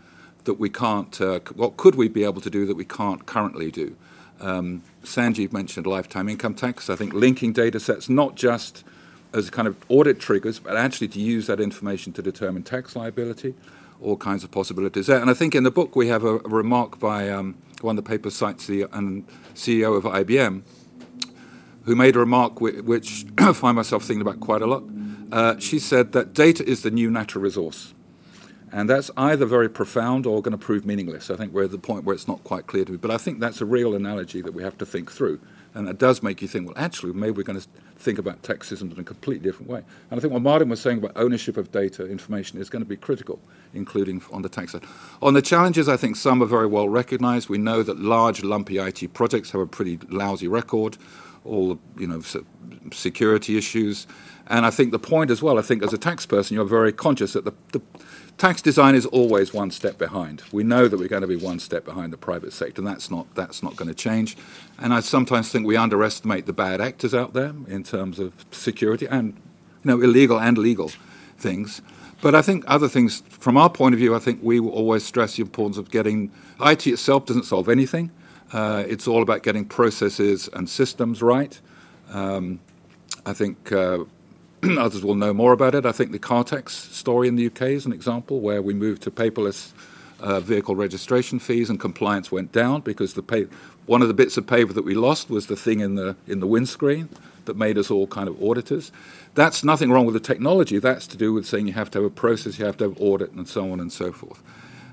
that 0.46 0.56
we 0.56 0.72
can't, 0.72 1.22
uh, 1.22 1.40
what 1.54 1.78
could 1.78 1.94
we 1.94 2.08
be 2.08 2.24
able 2.24 2.42
to 2.42 2.50
do 2.50 2.66
that 2.66 2.76
we 2.76 2.84
can't 2.84 3.28
currently 3.28 3.70
do. 3.70 3.96
Um, 4.42 4.82
Sanjeev 5.04 5.54
mentioned 5.54 5.86
lifetime 5.86 6.28
income 6.28 6.56
tax. 6.56 6.90
I 6.90 6.96
think 6.96 7.14
linking 7.14 7.54
data 7.54 7.80
sets 7.80 8.10
not 8.10 8.34
just 8.34 8.84
as 9.34 9.52
kind 9.52 9.68
of 9.68 9.78
audit 9.88 10.20
triggers, 10.20 10.58
but 10.58 10.76
actually 10.76 11.10
to 11.10 11.20
use 11.20 11.46
that 11.46 11.60
information 11.60 12.12
to 12.14 12.24
determine 12.24 12.64
tax 12.64 12.96
liability, 12.96 13.54
all 14.02 14.18
kinds 14.18 14.44
of 14.44 14.50
possibilities 14.50 15.06
there. 15.06 15.22
And 15.22 15.30
I 15.30 15.36
think 15.36 15.54
in 15.54 15.64
the 15.64 15.72
book 15.72 15.96
we 15.96 16.08
have 16.08 16.24
a, 16.24 16.38
a 16.38 16.50
remark 16.50 17.00
by 17.00 17.30
um, 17.30 17.56
one 17.84 17.98
of 17.98 18.04
the 18.04 18.10
paper 18.10 18.30
cites 18.30 18.68
the 18.68 18.84
and 18.92 19.28
CEO 19.54 19.96
of 19.98 20.04
IBM, 20.04 20.64
who 21.84 21.96
made 21.96 22.16
a 22.16 22.20
remark 22.20 22.62
which 22.62 23.26
I 23.38 23.54
find 23.54 23.76
myself 23.76 24.04
thinking 24.04 24.22
about 24.22 24.40
quite 24.40 24.62
a 24.62 24.68
lot. 24.68 24.84
Uh, 25.32 25.58
she 25.60 25.80
said 25.80 26.12
that 26.14 26.34
data 26.34 26.64
is 26.68 26.84
the 26.84 26.92
new 26.92 27.10
natural 27.10 27.44
resource. 27.44 27.94
And 28.72 28.90
that's 28.90 29.12
either 29.16 29.46
very 29.46 29.70
profound 29.70 30.26
or 30.26 30.42
going 30.42 30.52
to 30.52 30.58
prove 30.58 30.84
meaningless. 30.84 31.30
I 31.30 31.36
think 31.36 31.54
we're 31.54 31.66
at 31.66 31.72
the 31.72 31.78
point 31.78 32.06
where 32.06 32.16
it's 32.16 32.28
not 32.28 32.44
quite 32.44 32.66
clear 32.66 32.84
to 32.86 32.92
me. 32.92 32.98
But 32.98 33.12
I 33.12 33.18
think 33.18 33.40
that's 33.40 33.62
a 33.62 33.66
real 33.66 33.94
analogy 33.94 34.42
that 34.42 34.54
we 34.54 34.64
have 34.64 34.80
to 34.80 34.86
think 34.86 35.12
through. 35.12 35.40
And 35.76 35.88
that 35.88 36.00
does 36.00 36.24
make 36.24 36.42
you 36.42 36.48
think, 36.48 36.68
well, 36.68 36.78
actually, 36.78 37.14
maybe 37.14 37.32
we're 37.32 37.44
going 37.44 37.60
to 37.60 37.68
think 38.04 38.20
about 38.20 38.44
tax 38.44 38.68
systems 38.68 38.94
in 38.94 39.00
a 39.00 39.04
completely 39.04 39.44
different 39.44 39.72
way. 39.72 39.80
And 40.12 40.20
I 40.20 40.22
think 40.22 40.34
what 40.34 40.42
Martin 40.42 40.70
was 40.70 40.82
saying 40.82 40.98
about 40.98 41.14
ownership 41.16 41.58
of 41.58 41.72
data, 41.72 42.06
information, 42.06 42.60
is 42.60 42.70
going 42.70 42.84
to 42.84 42.88
be 42.88 42.98
critical, 42.98 43.40
including 43.74 44.22
on 44.32 44.42
the 44.42 44.50
tax 44.50 44.74
side. 44.74 44.84
On 45.22 45.34
the 45.34 45.42
challenges, 45.42 45.88
I 45.88 45.98
think 45.98 46.16
some 46.18 46.44
are 46.44 46.46
very 46.46 46.68
well 46.68 46.90
recognized. 46.90 47.50
We 47.50 47.58
know 47.58 47.82
that 47.82 48.00
large, 48.00 48.44
lumpy 48.44 48.78
IT 48.78 49.14
projects 49.14 49.52
have 49.52 49.62
a 49.62 49.66
pretty 49.66 50.00
lousy 50.10 50.48
record, 50.48 50.98
all, 51.46 51.80
you 51.98 52.08
know, 52.08 52.22
security 52.92 53.58
issues. 53.58 54.06
And 54.48 54.66
I 54.66 54.70
think 54.72 54.92
the 54.92 55.00
point 55.00 55.32
as 55.32 55.42
well, 55.42 55.58
I 55.58 55.62
think 55.62 55.84
as 55.84 55.94
a 55.94 55.98
tax 55.98 56.26
person, 56.26 56.56
you're 56.56 56.66
very 56.66 56.92
conscious 56.92 57.34
that 57.34 57.46
the, 57.46 57.54
the 57.72 57.82
tax 58.38 58.62
design 58.62 58.96
is 58.96 59.06
always 59.06 59.54
one 59.54 59.72
step 59.72 59.98
behind. 59.98 60.44
We 60.52 60.64
know 60.64 60.88
that 60.88 60.98
we're 60.98 61.08
going 61.08 61.22
to 61.22 61.28
be 61.28 61.36
one 61.36 61.60
step 61.60 61.86
behind 61.86 62.12
the 62.14 62.18
private 62.18 62.54
sector, 62.54 62.82
and 62.82 62.88
that's 62.88 63.10
not 63.10 63.34
that's 63.36 63.64
not 63.64 63.76
going 63.76 63.90
to 63.90 63.96
change. 63.96 64.38
And 64.80 64.94
I 64.94 65.00
sometimes 65.00 65.50
think 65.50 65.66
we 65.66 65.78
underestimate 65.78 66.46
the 66.46 66.54
bad 66.54 66.82
actors 66.82 67.14
out 67.14 67.34
there 67.34 67.54
in 67.68 67.84
terms 67.84 68.20
of 68.20 68.46
security 68.52 69.06
and 69.08 69.34
you 69.84 69.92
know 69.92 70.02
illegal 70.02 70.40
and 70.40 70.58
legal 70.58 70.92
things. 71.38 71.82
But 72.22 72.36
I 72.36 72.42
think 72.42 72.64
other 72.68 72.88
things, 72.88 73.22
from 73.28 73.58
our 73.58 73.70
point 73.70 73.94
of 73.94 74.00
view, 74.00 74.16
I 74.16 74.20
think 74.20 74.40
we 74.42 74.62
will 74.62 74.72
always 74.72 75.04
stress 75.04 75.36
the 75.36 75.42
importance 75.42 75.78
of 75.78 75.92
getting 75.92 76.32
IT 76.62 76.88
itself 76.88 77.26
doesn't 77.26 77.44
solve 77.44 77.68
anything. 77.68 78.12
Uh, 78.54 78.84
it's 78.88 79.08
all 79.08 79.22
about 79.22 79.44
getting 79.44 79.66
processes 79.66 80.50
and 80.54 80.70
systems 80.70 81.22
right. 81.22 81.60
Um, 82.12 82.62
I 83.26 83.34
think 83.34 83.72
uh, 83.74 84.06
others 84.80 85.04
will 85.04 85.16
know 85.16 85.34
more 85.34 85.52
about 85.52 85.76
it. 85.76 85.86
I 85.86 85.92
think 85.92 86.12
the 86.12 86.20
car 86.20 86.44
tax 86.44 86.74
story 86.74 87.28
in 87.28 87.36
the 87.36 87.48
UK 87.48 87.62
is 87.64 87.86
an 87.86 87.92
example 87.92 88.40
where 88.40 88.62
we 88.62 88.74
moved 88.74 89.02
to 89.04 89.12
paperless 89.12 89.72
uh, 90.20 90.40
vehicle 90.40 90.76
registration 90.76 91.38
fees 91.38 91.70
and 91.70 91.80
compliance 91.80 92.32
went 92.32 92.52
down 92.52 92.82
because 92.82 93.14
the 93.14 93.22
pay- 93.22 93.48
one 93.86 94.02
of 94.02 94.08
the 94.08 94.14
bits 94.14 94.38
of 94.38 94.48
paper 94.48 94.72
that 94.72 94.86
we 94.86 94.96
lost 94.96 95.30
was 95.30 95.48
the 95.48 95.56
thing 95.56 95.82
in 95.82 95.96
the 95.96 96.16
in 96.28 96.40
the 96.40 96.48
windscreen 96.48 97.10
that 97.46 97.58
made 97.58 97.78
us 97.78 97.92
all 97.92 98.08
kind 98.08 98.30
of 98.30 98.42
auditors. 98.42 98.92
That's 99.36 99.64
nothing 99.66 99.92
wrong 99.92 100.06
with 100.06 100.14
the 100.14 100.22
technology. 100.22 100.80
That's 100.80 101.08
to 101.08 101.18
do 101.18 101.34
with 101.34 101.46
saying 101.46 101.68
you 101.68 101.74
have 101.74 101.92
to 101.92 102.00
have 102.00 102.06
a 102.06 102.10
process, 102.10 102.58
you 102.58 102.66
have 102.66 102.78
to 102.78 102.86
have 102.86 103.02
audit, 103.02 103.32
and 103.32 103.48
so 103.48 103.70
on 103.70 103.82
and 103.82 103.92
so 103.92 104.14
forth. 104.14 104.42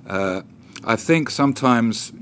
Uh, 0.06 0.42
I 0.84 0.96
think 0.96 1.30
sometimes, 1.30 2.12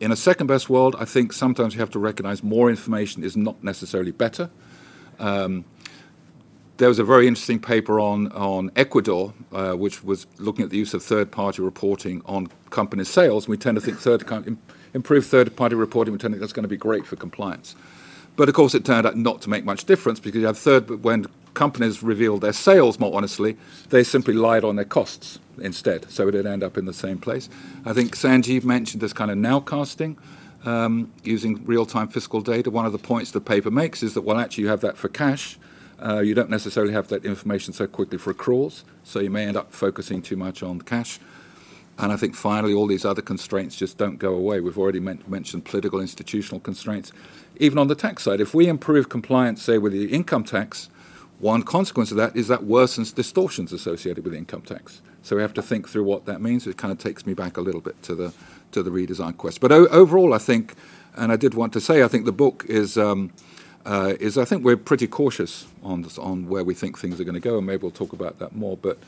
in 0.00 0.10
a 0.10 0.16
second 0.16 0.48
best 0.48 0.68
world, 0.68 0.96
I 0.98 1.04
think 1.04 1.32
sometimes 1.32 1.74
you 1.74 1.80
have 1.80 1.90
to 1.90 2.00
recognize 2.00 2.42
more 2.42 2.70
information 2.70 3.22
is 3.22 3.36
not 3.36 3.62
necessarily 3.62 4.10
better. 4.10 4.50
Um, 5.20 5.64
there 6.78 6.88
was 6.88 6.98
a 6.98 7.04
very 7.04 7.26
interesting 7.26 7.60
paper 7.60 8.00
on, 8.00 8.32
on 8.32 8.70
Ecuador, 8.76 9.32
uh, 9.52 9.72
which 9.72 10.02
was 10.02 10.26
looking 10.38 10.64
at 10.64 10.70
the 10.70 10.78
use 10.78 10.94
of 10.94 11.02
third 11.02 11.30
party 11.30 11.62
reporting 11.62 12.22
on 12.26 12.48
company 12.70 13.04
sales. 13.04 13.46
We 13.46 13.56
tend 13.56 13.76
to 13.76 13.80
think 13.80 13.98
third, 13.98 14.24
improved 14.94 15.26
third 15.26 15.54
party 15.54 15.74
reporting, 15.74 16.12
we 16.12 16.18
tend 16.18 16.32
to 16.32 16.36
think 16.36 16.40
that's 16.40 16.52
going 16.52 16.64
to 16.64 16.68
be 16.68 16.76
great 16.76 17.06
for 17.06 17.16
compliance. 17.16 17.76
But 18.34 18.48
of 18.48 18.54
course, 18.54 18.74
it 18.74 18.84
turned 18.84 19.06
out 19.06 19.16
not 19.16 19.42
to 19.42 19.50
make 19.50 19.64
much 19.64 19.84
difference 19.84 20.18
because 20.18 20.40
you 20.40 20.46
have 20.46 20.58
third, 20.58 21.04
when 21.04 21.26
companies 21.54 22.02
revealed 22.02 22.40
their 22.40 22.54
sales 22.54 22.98
more 22.98 23.14
honestly, 23.14 23.58
they 23.90 24.02
simply 24.02 24.34
lied 24.34 24.64
on 24.64 24.76
their 24.76 24.86
costs 24.86 25.38
instead. 25.60 26.10
So 26.10 26.28
it 26.28 26.34
would 26.34 26.46
end 26.46 26.62
up 26.62 26.78
in 26.78 26.86
the 26.86 26.94
same 26.94 27.18
place. 27.18 27.50
I 27.84 27.92
think 27.92 28.16
Sanjeev 28.16 28.64
mentioned 28.64 29.02
this 29.02 29.12
kind 29.12 29.30
of 29.30 29.36
nowcasting. 29.36 30.16
Um, 30.64 31.12
using 31.24 31.64
real 31.64 31.84
time 31.84 32.06
fiscal 32.06 32.40
data. 32.40 32.70
One 32.70 32.86
of 32.86 32.92
the 32.92 32.98
points 32.98 33.32
the 33.32 33.40
paper 33.40 33.68
makes 33.68 34.00
is 34.00 34.14
that, 34.14 34.20
well, 34.20 34.38
actually, 34.38 34.62
you 34.62 34.70
have 34.70 34.80
that 34.82 34.96
for 34.96 35.08
cash, 35.08 35.58
uh, 36.04 36.20
you 36.20 36.34
don't 36.34 36.50
necessarily 36.50 36.92
have 36.92 37.08
that 37.08 37.24
information 37.24 37.72
so 37.72 37.86
quickly 37.86 38.18
for 38.18 38.34
accruals, 38.34 38.84
so 39.04 39.20
you 39.20 39.30
may 39.30 39.46
end 39.46 39.56
up 39.56 39.72
focusing 39.72 40.22
too 40.22 40.36
much 40.36 40.62
on 40.62 40.80
cash. 40.82 41.20
And 41.98 42.10
I 42.10 42.16
think 42.16 42.34
finally, 42.34 42.72
all 42.72 42.86
these 42.86 43.04
other 43.04 43.22
constraints 43.22 43.76
just 43.76 43.98
don't 43.98 44.18
go 44.18 44.34
away. 44.34 44.60
We've 44.60 44.78
already 44.78 45.00
men- 45.00 45.22
mentioned 45.28 45.64
political 45.64 46.00
institutional 46.00 46.60
constraints. 46.60 47.12
Even 47.58 47.78
on 47.78 47.88
the 47.88 47.94
tax 47.94 48.22
side, 48.22 48.40
if 48.40 48.54
we 48.54 48.66
improve 48.66 49.08
compliance, 49.08 49.62
say, 49.62 49.78
with 49.78 49.92
the 49.92 50.06
income 50.06 50.42
tax, 50.42 50.88
one 51.38 51.62
consequence 51.62 52.10
of 52.10 52.16
that 52.16 52.34
is 52.34 52.48
that 52.48 52.60
worsens 52.60 53.14
distortions 53.14 53.72
associated 53.72 54.24
with 54.24 54.34
income 54.34 54.62
tax. 54.62 55.02
So 55.22 55.36
we 55.36 55.42
have 55.42 55.54
to 55.54 55.62
think 55.62 55.88
through 55.88 56.04
what 56.04 56.24
that 56.26 56.40
means. 56.40 56.66
It 56.66 56.76
kind 56.76 56.92
of 56.92 56.98
takes 56.98 57.26
me 57.26 57.34
back 57.34 57.56
a 57.56 57.60
little 57.60 57.80
bit 57.80 58.02
to 58.04 58.14
the 58.14 58.32
to 58.72 58.82
the 58.82 58.90
redesign 58.90 59.36
question. 59.36 59.60
But 59.60 59.70
o- 59.70 59.86
overall, 59.88 60.32
I 60.32 60.38
think, 60.38 60.74
and 61.14 61.30
I 61.30 61.36
did 61.36 61.52
want 61.54 61.74
to 61.74 61.80
say, 61.80 62.02
I 62.02 62.08
think 62.08 62.24
the 62.24 62.32
book 62.32 62.64
is. 62.68 62.96
Um, 62.96 63.32
is 63.86 64.38
I 64.38 64.44
think 64.44 64.64
we're 64.64 64.76
pretty 64.76 65.06
cautious 65.06 65.66
on 65.82 66.02
this, 66.02 66.18
on 66.18 66.48
where 66.48 66.64
we 66.64 66.74
think 66.74 66.98
things 66.98 67.20
are 67.20 67.24
going 67.24 67.34
to 67.34 67.40
go, 67.40 67.58
and 67.58 67.66
maybe 67.66 67.82
we'll 67.82 67.90
talk 67.90 68.12
about 68.12 68.38
that 68.38 68.54
more. 68.54 68.76
But 68.76 68.98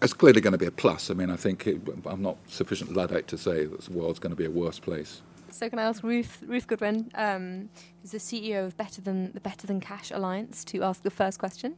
it's 0.00 0.12
clearly 0.12 0.40
going 0.40 0.52
to 0.52 0.58
be 0.58 0.66
a 0.66 0.70
plus. 0.70 1.10
I 1.10 1.14
mean, 1.14 1.30
I 1.30 1.36
think 1.36 1.66
it, 1.66 1.80
I'm 2.06 2.22
not 2.22 2.36
sufficient 2.48 2.94
luddite 2.94 3.28
to 3.28 3.38
say 3.38 3.66
that 3.66 3.80
the 3.82 3.92
world's 3.92 4.18
going 4.18 4.30
to 4.30 4.36
be 4.36 4.44
a 4.44 4.50
worse 4.50 4.78
place. 4.78 5.22
So 5.50 5.68
can 5.68 5.78
I 5.78 5.82
ask 5.82 6.02
Ruth 6.02 6.42
Ruth 6.46 6.66
Goodwin, 6.66 7.10
um, 7.14 7.68
who's 8.00 8.12
the 8.12 8.18
CEO 8.18 8.64
of 8.64 8.76
Better 8.76 9.02
Than 9.02 9.32
the 9.32 9.40
Better 9.40 9.66
Than 9.66 9.80
Cash 9.80 10.10
Alliance, 10.10 10.64
to 10.66 10.82
ask 10.82 11.02
the 11.02 11.10
first 11.10 11.38
question? 11.38 11.76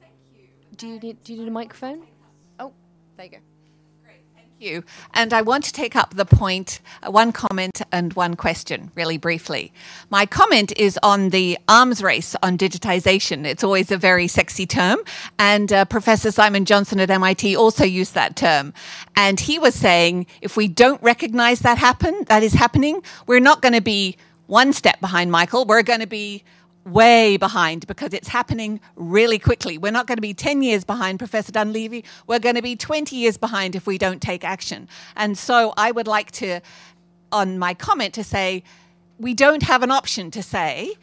Thank 0.00 0.12
you. 0.34 0.48
Do 0.76 0.88
you 0.88 0.98
need 0.98 1.24
Do 1.24 1.32
you 1.32 1.40
need 1.40 1.48
a 1.48 1.52
microphone? 1.52 2.06
Oh, 2.58 2.72
there 3.16 3.26
you 3.26 3.32
go 3.32 3.38
you. 4.62 4.84
And 5.12 5.32
I 5.32 5.42
want 5.42 5.64
to 5.64 5.72
take 5.72 5.96
up 5.96 6.14
the 6.14 6.24
point, 6.24 6.80
uh, 7.02 7.10
one 7.10 7.32
comment 7.32 7.82
and 7.90 8.12
one 8.14 8.36
question, 8.36 8.90
really 8.94 9.18
briefly. 9.18 9.72
My 10.08 10.24
comment 10.24 10.72
is 10.76 10.98
on 11.02 11.30
the 11.30 11.58
arms 11.68 12.02
race 12.02 12.36
on 12.42 12.56
digitization. 12.56 13.44
It's 13.44 13.64
always 13.64 13.90
a 13.90 13.96
very 13.96 14.28
sexy 14.28 14.66
term. 14.66 15.00
And 15.38 15.72
uh, 15.72 15.84
Professor 15.86 16.30
Simon 16.30 16.64
Johnson 16.64 17.00
at 17.00 17.10
MIT 17.10 17.56
also 17.56 17.84
used 17.84 18.14
that 18.14 18.36
term. 18.36 18.72
And 19.16 19.40
he 19.40 19.58
was 19.58 19.74
saying 19.74 20.26
if 20.40 20.56
we 20.56 20.68
don't 20.68 21.02
recognize 21.02 21.60
that 21.60 21.78
happen, 21.78 22.24
that 22.28 22.42
is 22.42 22.52
happening, 22.52 23.02
we're 23.26 23.40
not 23.40 23.60
going 23.60 23.74
to 23.74 23.82
be 23.82 24.16
one 24.46 24.72
step 24.72 25.00
behind 25.00 25.32
Michael. 25.32 25.64
We're 25.64 25.82
going 25.82 26.00
to 26.00 26.06
be 26.06 26.44
way 26.84 27.36
behind 27.36 27.86
because 27.86 28.12
it's 28.12 28.28
happening 28.28 28.80
really 28.96 29.38
quickly. 29.38 29.78
We're 29.78 29.92
not 29.92 30.06
going 30.06 30.16
to 30.16 30.22
be 30.22 30.34
10 30.34 30.62
years 30.62 30.84
behind 30.84 31.18
Professor 31.18 31.52
Dunleavy. 31.52 32.04
We're 32.26 32.38
going 32.38 32.56
to 32.56 32.62
be 32.62 32.76
20 32.76 33.14
years 33.14 33.36
behind 33.36 33.76
if 33.76 33.86
we 33.86 33.98
don't 33.98 34.20
take 34.20 34.44
action. 34.44 34.88
And 35.16 35.38
so 35.38 35.72
I 35.76 35.92
would 35.92 36.06
like 36.06 36.30
to, 36.32 36.60
on 37.30 37.58
my 37.58 37.74
comment, 37.74 38.14
to 38.14 38.24
say 38.24 38.64
we 39.18 39.34
don't 39.34 39.62
have 39.62 39.82
an 39.82 39.90
option 39.90 40.30
to 40.32 40.42
say, 40.42 40.94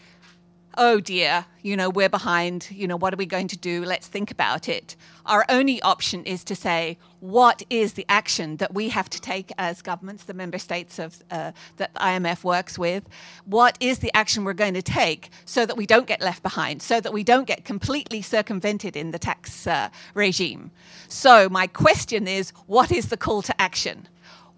oh 0.77 0.99
dear, 0.99 1.45
you 1.61 1.75
know, 1.75 1.89
we're 1.89 2.09
behind, 2.09 2.67
you 2.71 2.87
know, 2.87 2.97
what 2.97 3.13
are 3.13 3.17
we 3.17 3.25
going 3.25 3.47
to 3.47 3.57
do? 3.57 3.83
Let's 3.83 4.07
think 4.07 4.31
about 4.31 4.69
it. 4.69 4.95
Our 5.25 5.45
only 5.49 5.81
option 5.81 6.23
is 6.25 6.43
to 6.45 6.55
say, 6.55 6.97
what 7.19 7.63
is 7.69 7.93
the 7.93 8.05
action 8.09 8.57
that 8.57 8.73
we 8.73 8.89
have 8.89 9.09
to 9.09 9.21
take 9.21 9.51
as 9.57 9.81
governments, 9.81 10.23
the 10.23 10.33
member 10.33 10.57
states 10.57 10.99
of 10.99 11.17
uh, 11.31 11.51
that 11.77 11.93
IMF 11.95 12.43
works 12.43 12.77
with? 12.77 13.07
What 13.45 13.77
is 13.79 13.99
the 13.99 14.11
action 14.13 14.43
we're 14.43 14.53
going 14.53 14.73
to 14.73 14.81
take 14.81 15.29
so 15.45 15.65
that 15.65 15.77
we 15.77 15.85
don't 15.85 16.07
get 16.07 16.21
left 16.21 16.43
behind, 16.43 16.81
so 16.81 17.01
that 17.01 17.13
we 17.13 17.23
don't 17.23 17.45
get 17.45 17.65
completely 17.65 18.21
circumvented 18.21 18.95
in 18.95 19.11
the 19.11 19.19
tax 19.19 19.67
uh, 19.67 19.89
regime? 20.13 20.71
So 21.07 21.49
my 21.49 21.67
question 21.67 22.27
is, 22.27 22.51
what 22.67 22.91
is 22.91 23.09
the 23.09 23.17
call 23.17 23.41
to 23.43 23.61
action? 23.61 24.07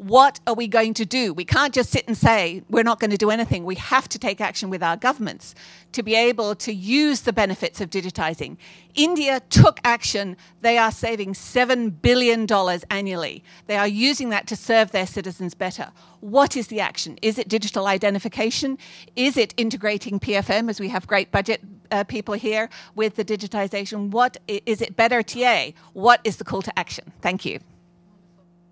What 0.01 0.39
are 0.47 0.55
we 0.55 0.67
going 0.67 0.95
to 0.95 1.05
do? 1.05 1.31
We 1.31 1.45
can't 1.45 1.75
just 1.75 1.91
sit 1.91 2.07
and 2.07 2.17
say 2.17 2.63
we're 2.71 2.81
not 2.81 2.99
going 2.99 3.11
to 3.11 3.17
do 3.17 3.29
anything. 3.29 3.65
We 3.65 3.75
have 3.75 4.09
to 4.09 4.17
take 4.17 4.41
action 4.41 4.71
with 4.71 4.81
our 4.81 4.97
governments 4.97 5.53
to 5.91 6.01
be 6.01 6.15
able 6.15 6.55
to 6.55 6.73
use 6.73 7.21
the 7.21 7.31
benefits 7.31 7.79
of 7.81 7.91
digitizing. 7.91 8.57
India 8.95 9.41
took 9.51 9.79
action. 9.83 10.37
They 10.61 10.79
are 10.79 10.91
saving 10.91 11.33
$7 11.33 12.01
billion 12.01 12.47
annually. 12.89 13.43
They 13.67 13.77
are 13.77 13.87
using 13.87 14.29
that 14.29 14.47
to 14.47 14.55
serve 14.55 14.89
their 14.89 15.05
citizens 15.05 15.53
better. 15.53 15.91
What 16.19 16.57
is 16.57 16.69
the 16.69 16.79
action? 16.79 17.19
Is 17.21 17.37
it 17.37 17.47
digital 17.47 17.85
identification? 17.85 18.79
Is 19.15 19.37
it 19.37 19.53
integrating 19.55 20.19
PFM, 20.19 20.67
as 20.67 20.79
we 20.79 20.89
have 20.89 21.05
great 21.05 21.31
budget 21.31 21.61
uh, 21.91 22.05
people 22.05 22.33
here, 22.33 22.69
with 22.95 23.17
the 23.17 23.23
digitization? 23.23 24.09
What 24.09 24.37
is 24.47 24.81
it 24.81 24.95
better 24.95 25.21
TA? 25.21 25.73
What 25.93 26.21
is 26.23 26.37
the 26.37 26.43
call 26.43 26.63
to 26.63 26.79
action? 26.79 27.13
Thank 27.21 27.45
you. 27.45 27.59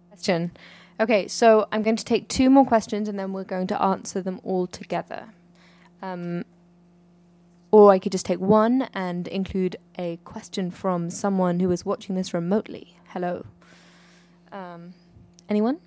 Question. 0.10 0.52
Okay, 1.00 1.30
so 1.30 1.68
I'm 1.72 1.82
going 1.82 1.96
to 1.96 2.04
take 2.04 2.28
two 2.28 2.50
more 2.50 2.66
questions 2.66 3.08
and 3.08 3.18
then 3.18 3.32
we're 3.32 3.46
going 3.46 3.68
to 3.68 3.82
answer 3.82 4.22
them 4.22 4.42
all 4.44 4.68
together. 4.68 5.30
Um, 6.02 6.44
or 7.72 7.92
I 7.92 8.00
could 8.00 8.12
just 8.12 8.26
take 8.26 8.40
one 8.40 8.90
and 8.94 9.28
include 9.28 9.78
a 9.98 10.18
question 10.26 10.72
from 10.72 11.10
someone 11.10 11.60
who 11.62 11.72
is 11.72 11.86
watching 11.86 12.16
this 12.16 12.34
remotely. 12.34 12.98
Hello. 13.10 13.46
Um, 14.52 14.94
anyone? 15.48 15.78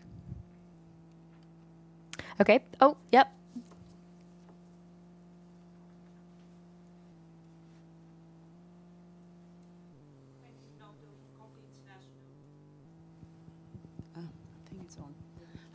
Okay. 2.41 2.61
Oh, 2.81 2.97
yep. 3.11 3.33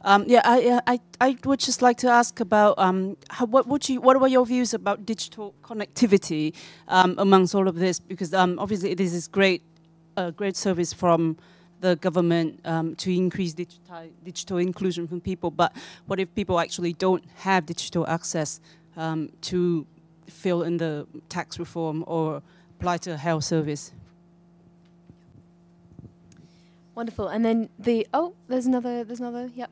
Um, 0.04 0.26
yeah, 0.28 0.42
I, 0.44 0.80
I, 0.88 1.00
I 1.20 1.38
would 1.44 1.60
just 1.60 1.82
like 1.82 1.98
to 1.98 2.08
ask 2.08 2.40
about 2.40 2.78
um, 2.78 3.18
how, 3.30 3.46
what 3.46 3.68
would 3.68 3.90
you, 3.90 4.00
what 4.00 4.20
were 4.20 4.28
your 4.28 4.46
views 4.46 4.74
about 4.74 5.06
digital 5.06 5.54
connectivity 5.64 6.54
um, 6.88 7.16
amongst 7.18 7.56
all 7.56 7.68
of 7.68 7.76
this? 7.76 8.00
Because 8.00 8.34
um, 8.34 8.60
obviously 8.60 8.94
this 8.94 9.14
is 9.14 9.28
great, 9.28 9.64
a 10.16 10.32
great 10.32 10.56
service 10.56 10.94
from 10.94 11.38
the 11.82 11.96
government 11.98 12.60
um, 12.66 12.96
to 12.96 13.12
increase 13.12 13.54
digital, 13.54 14.10
digital 14.24 14.58
inclusion 14.58 15.08
from 15.08 15.20
people. 15.20 15.52
But 15.52 15.76
what 16.06 16.20
if 16.20 16.34
people 16.36 16.60
actually 16.60 16.94
don't 16.94 17.24
have 17.38 17.66
digital 17.66 18.08
access 18.08 18.62
um, 18.96 19.32
to 19.42 19.86
fill 20.28 20.64
in 20.64 20.78
the 20.78 21.08
tax 21.30 21.60
reform 21.60 22.04
or 22.08 22.42
apply 22.80 22.98
to 22.98 23.12
a 23.12 23.18
health 23.18 23.44
service? 23.44 23.92
Wonderful. 26.96 27.28
And 27.28 27.46
then 27.46 27.70
the 27.78 28.08
oh, 28.12 28.34
there's 28.48 28.66
another. 28.66 29.04
There's 29.04 29.20
another. 29.20 29.52
Yep. 29.54 29.70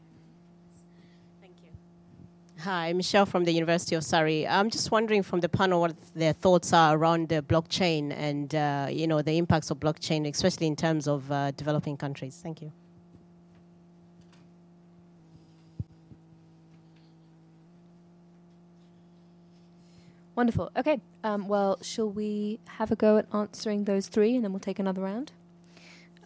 Hi, 2.59 2.93
Michelle 2.93 3.25
from 3.25 3.43
the 3.43 3.51
University 3.51 3.95
of 3.95 4.03
Surrey. 4.03 4.47
I'm 4.47 4.69
just 4.69 4.89
wondering 4.89 5.23
from 5.23 5.41
the 5.41 5.49
panel 5.49 5.81
what 5.81 5.95
their 6.15 6.33
thoughts 6.33 6.71
are 6.73 6.97
around 6.97 7.29
the 7.29 7.41
blockchain 7.41 8.11
and 8.15 8.55
uh, 8.55 8.87
you 8.89 9.07
know 9.07 9.21
the 9.21 9.37
impacts 9.37 9.69
of 9.71 9.79
blockchain, 9.79 10.27
especially 10.27 10.67
in 10.67 10.75
terms 10.75 11.07
of 11.07 11.29
uh, 11.31 11.51
developing 11.51 11.97
countries. 11.97 12.39
Thank 12.41 12.61
you. 12.61 12.71
Wonderful. 20.35 20.71
Okay. 20.75 20.99
Um, 21.23 21.47
well, 21.47 21.77
shall 21.81 22.09
we 22.09 22.59
have 22.65 22.91
a 22.91 22.95
go 22.95 23.17
at 23.17 23.27
answering 23.33 23.83
those 23.83 24.07
three, 24.07 24.35
and 24.35 24.43
then 24.43 24.53
we'll 24.53 24.59
take 24.59 24.79
another 24.79 25.01
round? 25.01 25.33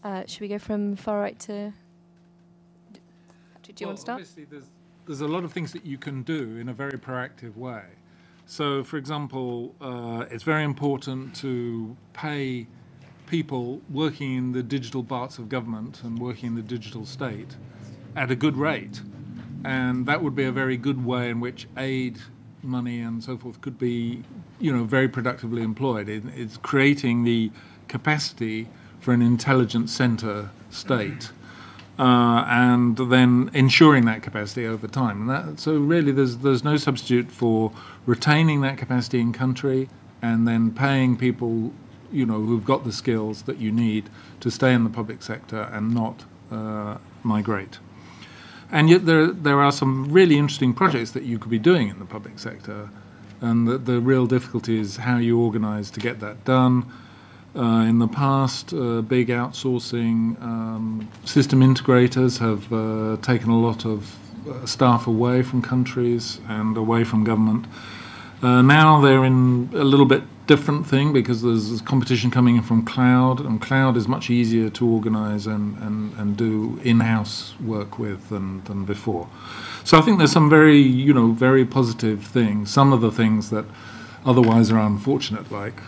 Uh, 0.03 0.23
should 0.27 0.41
we 0.41 0.47
go 0.47 0.59
from 0.59 0.95
far 0.95 1.19
right 1.19 1.39
to? 1.39 1.73
Do, 2.93 2.99
do 3.63 3.73
you 3.83 3.87
well, 3.87 3.89
want 3.89 3.97
to 3.97 4.01
start? 4.25 4.78
There's 5.09 5.21
a 5.21 5.27
lot 5.27 5.43
of 5.43 5.51
things 5.51 5.73
that 5.73 5.87
you 5.87 5.97
can 5.97 6.21
do 6.21 6.57
in 6.57 6.69
a 6.69 6.73
very 6.73 6.91
proactive 6.99 7.57
way. 7.57 7.81
So, 8.45 8.83
for 8.83 8.97
example, 8.97 9.73
uh, 9.81 10.25
it's 10.29 10.43
very 10.43 10.63
important 10.63 11.35
to 11.37 11.97
pay 12.13 12.67
people 13.25 13.81
working 13.89 14.35
in 14.35 14.51
the 14.51 14.61
digital 14.61 15.03
parts 15.03 15.39
of 15.39 15.49
government 15.49 16.03
and 16.03 16.19
working 16.19 16.49
in 16.49 16.55
the 16.55 16.61
digital 16.61 17.07
state 17.07 17.55
at 18.15 18.29
a 18.29 18.35
good 18.35 18.55
rate. 18.55 19.01
And 19.65 20.05
that 20.05 20.21
would 20.21 20.35
be 20.35 20.43
a 20.43 20.51
very 20.51 20.77
good 20.77 21.03
way 21.03 21.31
in 21.31 21.39
which 21.39 21.67
aid 21.75 22.19
money 22.61 22.99
and 22.99 23.23
so 23.23 23.35
forth 23.35 23.61
could 23.61 23.79
be, 23.79 24.21
you 24.59 24.71
know, 24.71 24.83
very 24.83 25.09
productively 25.09 25.63
employed. 25.63 26.07
It, 26.07 26.21
it's 26.35 26.57
creating 26.57 27.23
the 27.23 27.49
capacity 27.87 28.67
for 28.99 29.15
an 29.15 29.23
intelligent 29.23 29.89
center 29.89 30.51
state 30.69 31.31
uh, 31.99 32.45
and 32.47 32.97
then 32.97 33.51
ensuring 33.53 34.05
that 34.05 34.23
capacity 34.23 34.65
over 34.65 34.87
time. 34.87 35.21
And 35.21 35.29
that, 35.29 35.59
so 35.59 35.77
really, 35.77 36.13
there's 36.13 36.37
there's 36.37 36.63
no 36.63 36.77
substitute 36.77 37.29
for 37.29 37.73
retaining 38.05 38.61
that 38.61 38.77
capacity 38.77 39.19
in 39.19 39.33
country 39.33 39.89
and 40.21 40.47
then 40.47 40.71
paying 40.71 41.17
people, 41.17 41.73
you 42.11 42.25
know, 42.25 42.39
who've 42.39 42.65
got 42.65 42.85
the 42.85 42.93
skills 42.93 43.43
that 43.43 43.57
you 43.57 43.71
need 43.71 44.09
to 44.39 44.49
stay 44.49 44.73
in 44.73 44.85
the 44.85 44.89
public 44.89 45.21
sector 45.21 45.63
and 45.73 45.93
not 45.93 46.23
uh, 46.51 46.97
migrate. 47.21 47.79
And 48.71 48.89
yet, 48.89 49.05
there 49.05 49.27
there 49.27 49.59
are 49.59 49.71
some 49.71 50.09
really 50.09 50.37
interesting 50.37 50.73
projects 50.73 51.11
that 51.11 51.23
you 51.23 51.37
could 51.37 51.51
be 51.51 51.59
doing 51.59 51.89
in 51.89 51.99
the 51.99 52.05
public 52.05 52.39
sector, 52.39 52.89
and 53.41 53.67
the, 53.67 53.77
the 53.77 53.99
real 53.99 54.25
difficulty 54.25 54.79
is 54.79 54.97
how 54.97 55.17
you 55.17 55.37
organise 55.37 55.91
to 55.91 55.99
get 55.99 56.21
that 56.21 56.45
done 56.45 56.85
uh, 57.55 57.85
in 57.87 57.99
the 57.99 58.07
past, 58.07 58.73
uh, 58.73 59.01
big 59.01 59.29
outsourcing 59.29 60.41
um, 60.41 61.09
system 61.25 61.61
integrators 61.61 62.39
have 62.39 62.71
uh, 62.71 63.17
taken 63.21 63.49
a 63.49 63.59
lot 63.59 63.85
of 63.85 64.15
uh, 64.47 64.65
staff 64.65 65.07
away 65.07 65.41
from 65.41 65.61
countries 65.61 66.39
and 66.47 66.77
away 66.77 67.03
from 67.03 67.23
government. 67.23 67.65
Uh, 68.41 68.61
now 68.61 69.01
they're 69.01 69.25
in 69.25 69.69
a 69.73 69.83
little 69.83 70.05
bit 70.05 70.23
different 70.47 70.87
thing 70.87 71.13
because 71.13 71.41
there's 71.41 71.81
competition 71.81 72.31
coming 72.31 72.55
in 72.55 72.63
from 72.63 72.83
cloud, 72.83 73.39
and 73.39 73.61
cloud 73.61 73.97
is 73.97 74.07
much 74.07 74.29
easier 74.29 74.69
to 74.69 74.87
organize 74.87 75.45
and, 75.45 75.77
and, 75.77 76.13
and 76.17 76.37
do 76.37 76.79
in-house 76.83 77.53
work 77.59 77.99
with 77.99 78.29
than, 78.29 78.63
than 78.63 78.85
before. 78.85 79.27
So 79.83 79.97
I 79.97 80.01
think 80.01 80.17
there's 80.17 80.31
some 80.31 80.49
very, 80.49 80.77
you 80.77 81.13
know, 81.13 81.31
very 81.31 81.65
positive 81.65 82.23
things. 82.23 82.71
Some 82.71 82.93
of 82.93 83.01
the 83.01 83.11
things 83.11 83.49
that 83.49 83.65
otherwise 84.25 84.71
are 84.71 84.79
unfortunate, 84.79 85.51
like 85.51 85.81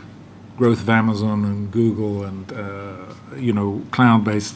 growth 0.58 0.82
of 0.82 0.90
Amazon 0.90 1.46
and 1.46 1.72
Google 1.72 2.24
and 2.24 2.52
uh, 2.54 3.14
you 3.38 3.54
know 3.54 3.84
cloud-based 3.92 4.56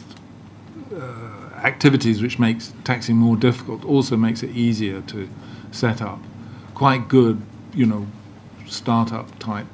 uh, 0.94 1.36
activities, 1.56 2.22
which 2.22 2.38
makes 2.38 2.72
taxing 2.84 3.16
more 3.16 3.36
difficult, 3.36 3.84
also 3.84 4.16
makes 4.16 4.42
it 4.42 4.50
easier 4.50 5.00
to 5.02 5.28
set 5.70 6.00
up. 6.00 6.20
Quite 6.74 7.08
good, 7.08 7.42
you 7.74 7.86
know, 7.86 8.06
startup 8.66 9.38
type 9.38 9.66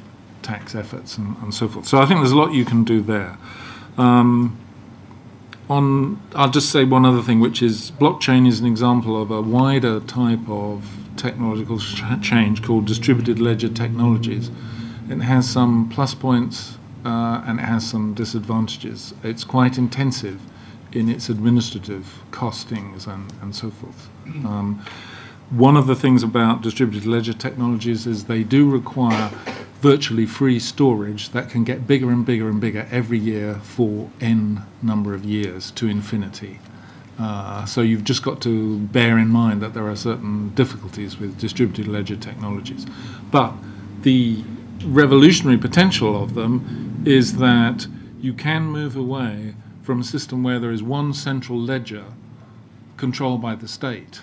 tax 0.42 0.74
efforts 0.74 1.18
and, 1.18 1.36
and 1.42 1.54
so 1.54 1.68
forth. 1.68 1.86
So 1.86 1.98
I 2.00 2.06
think 2.06 2.20
there's 2.20 2.32
a 2.32 2.36
lot 2.36 2.52
you 2.52 2.64
can 2.64 2.84
do 2.84 3.00
there. 3.00 3.36
Um, 3.98 4.58
on, 5.68 6.20
I'll 6.34 6.50
just 6.50 6.70
say 6.70 6.84
one 6.84 7.04
other 7.04 7.22
thing, 7.22 7.40
which 7.40 7.62
is 7.62 7.92
blockchain 7.92 8.46
is 8.46 8.60
an 8.60 8.66
example 8.66 9.20
of 9.20 9.30
a 9.30 9.40
wider 9.40 10.00
type 10.00 10.48
of 10.48 10.84
technological 11.16 11.78
ch- 11.78 12.02
change 12.20 12.62
called 12.62 12.86
distributed 12.86 13.38
ledger 13.38 13.68
technologies. 13.68 14.50
It 15.08 15.20
has 15.20 15.48
some 15.48 15.88
plus 15.88 16.14
points 16.14 16.78
uh, 17.04 17.42
and 17.46 17.58
it 17.58 17.64
has 17.64 17.88
some 17.88 18.14
disadvantages. 18.14 19.14
It's 19.22 19.44
quite 19.44 19.78
intensive 19.78 20.40
in 20.92 21.08
its 21.08 21.28
administrative 21.28 22.22
costings 22.30 23.06
and, 23.06 23.32
and 23.40 23.54
so 23.54 23.70
forth. 23.70 24.08
Um, 24.44 24.84
one 25.50 25.76
of 25.76 25.86
the 25.86 25.94
things 25.94 26.22
about 26.22 26.62
distributed 26.62 27.06
ledger 27.06 27.32
technologies 27.32 28.06
is 28.06 28.24
they 28.24 28.42
do 28.42 28.70
require 28.70 29.30
virtually 29.80 30.26
free 30.26 30.58
storage 30.58 31.30
that 31.30 31.50
can 31.50 31.64
get 31.64 31.86
bigger 31.86 32.10
and 32.10 32.24
bigger 32.24 32.48
and 32.48 32.60
bigger 32.60 32.86
every 32.90 33.18
year 33.18 33.56
for 33.56 34.10
n 34.20 34.62
number 34.80 35.12
of 35.12 35.24
years 35.24 35.70
to 35.72 35.88
infinity. 35.88 36.60
Uh, 37.18 37.64
so 37.66 37.80
you've 37.80 38.04
just 38.04 38.22
got 38.22 38.40
to 38.40 38.78
bear 38.78 39.18
in 39.18 39.28
mind 39.28 39.60
that 39.60 39.74
there 39.74 39.88
are 39.88 39.96
certain 39.96 40.50
difficulties 40.54 41.18
with 41.18 41.38
distributed 41.38 41.86
ledger 41.86 42.16
technologies. 42.16 42.86
But 43.30 43.54
the 44.02 44.44
revolutionary 44.84 45.58
potential 45.58 46.20
of 46.20 46.34
them 46.34 47.02
is 47.06 47.36
that 47.36 47.86
you 48.20 48.32
can 48.32 48.64
move 48.64 48.96
away 48.96 49.54
from 49.82 50.00
a 50.00 50.04
system 50.04 50.42
where 50.42 50.58
there 50.58 50.70
is 50.70 50.82
one 50.82 51.12
central 51.12 51.58
ledger 51.58 52.04
controlled 52.96 53.40
by 53.40 53.54
the 53.54 53.68
state 53.68 54.20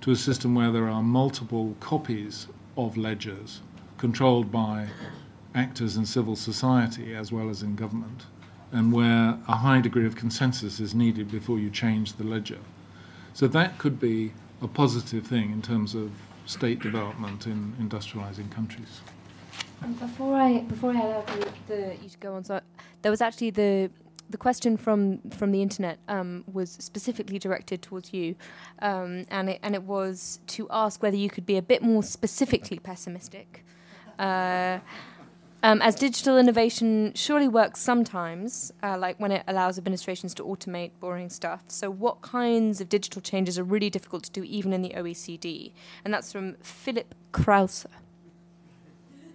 to 0.00 0.10
a 0.10 0.16
system 0.16 0.54
where 0.54 0.70
there 0.70 0.88
are 0.88 1.02
multiple 1.02 1.76
copies 1.80 2.48
of 2.76 2.96
ledgers 2.96 3.60
controlled 3.98 4.50
by 4.50 4.88
actors 5.54 5.96
in 5.96 6.06
civil 6.06 6.34
society 6.34 7.14
as 7.14 7.30
well 7.30 7.48
as 7.48 7.62
in 7.62 7.76
government, 7.76 8.26
and 8.72 8.92
where 8.92 9.38
a 9.46 9.56
high 9.56 9.80
degree 9.80 10.06
of 10.06 10.16
consensus 10.16 10.80
is 10.80 10.94
needed 10.94 11.30
before 11.30 11.58
you 11.58 11.70
change 11.70 12.14
the 12.14 12.24
ledger. 12.24 12.58
So 13.34 13.46
that 13.48 13.78
could 13.78 14.00
be 14.00 14.32
a 14.60 14.68
positive 14.68 15.26
thing 15.26 15.52
in 15.52 15.62
terms 15.62 15.94
of 15.94 16.10
state 16.46 16.80
development 16.80 17.46
in 17.46 17.74
industrializing 17.80 18.50
countries. 18.50 19.02
Um, 19.82 19.94
before 19.94 20.36
I 20.36 20.60
before 20.60 20.90
I 20.90 21.00
allow 21.00 21.22
the, 21.22 21.52
the, 21.66 21.96
you 22.02 22.08
to 22.08 22.18
go 22.18 22.34
on, 22.34 22.44
so 22.44 22.60
there 23.02 23.10
was 23.10 23.20
actually 23.20 23.50
the 23.50 23.90
the 24.30 24.38
question 24.38 24.76
from 24.76 25.18
from 25.30 25.50
the 25.50 25.62
internet 25.62 25.98
um, 26.08 26.44
was 26.52 26.70
specifically 26.70 27.38
directed 27.38 27.82
towards 27.82 28.12
you, 28.12 28.34
um, 28.80 29.24
and 29.30 29.50
it 29.50 29.60
and 29.62 29.74
it 29.74 29.82
was 29.82 30.40
to 30.48 30.68
ask 30.70 31.02
whether 31.02 31.16
you 31.16 31.28
could 31.28 31.46
be 31.46 31.56
a 31.56 31.62
bit 31.62 31.82
more 31.82 32.02
specifically 32.02 32.78
pessimistic. 32.78 33.64
Uh, 34.18 34.78
um, 35.64 35.80
as 35.80 35.94
digital 35.94 36.38
innovation 36.38 37.12
surely 37.14 37.46
works 37.46 37.80
sometimes, 37.80 38.72
uh, 38.82 38.98
like 38.98 39.20
when 39.20 39.30
it 39.30 39.44
allows 39.46 39.78
administrations 39.78 40.34
to 40.34 40.42
automate 40.42 40.90
boring 40.98 41.30
stuff. 41.30 41.62
So, 41.68 41.88
what 41.88 42.20
kinds 42.20 42.80
of 42.80 42.88
digital 42.88 43.22
changes 43.22 43.60
are 43.60 43.64
really 43.64 43.88
difficult 43.88 44.24
to 44.24 44.30
do 44.32 44.42
even 44.42 44.72
in 44.72 44.82
the 44.82 44.90
OECD? 44.90 45.72
And 46.04 46.12
that's 46.12 46.32
from 46.32 46.54
Philip 46.62 47.14
Krause. 47.30 47.86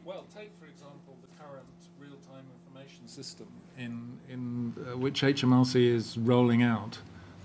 Well, 0.08 0.26
take 0.34 0.51
for 0.58 0.68
example 0.68 1.18
the 1.22 1.43
current 1.43 1.68
real-time 1.99 2.45
information 2.55 3.10
system 3.10 3.47
in 3.78 4.18
in 4.30 4.74
uh, 4.80 4.97
which 4.97 5.22
HMRC 5.22 5.76
is 5.76 6.18
rolling 6.18 6.64
out 6.64 6.99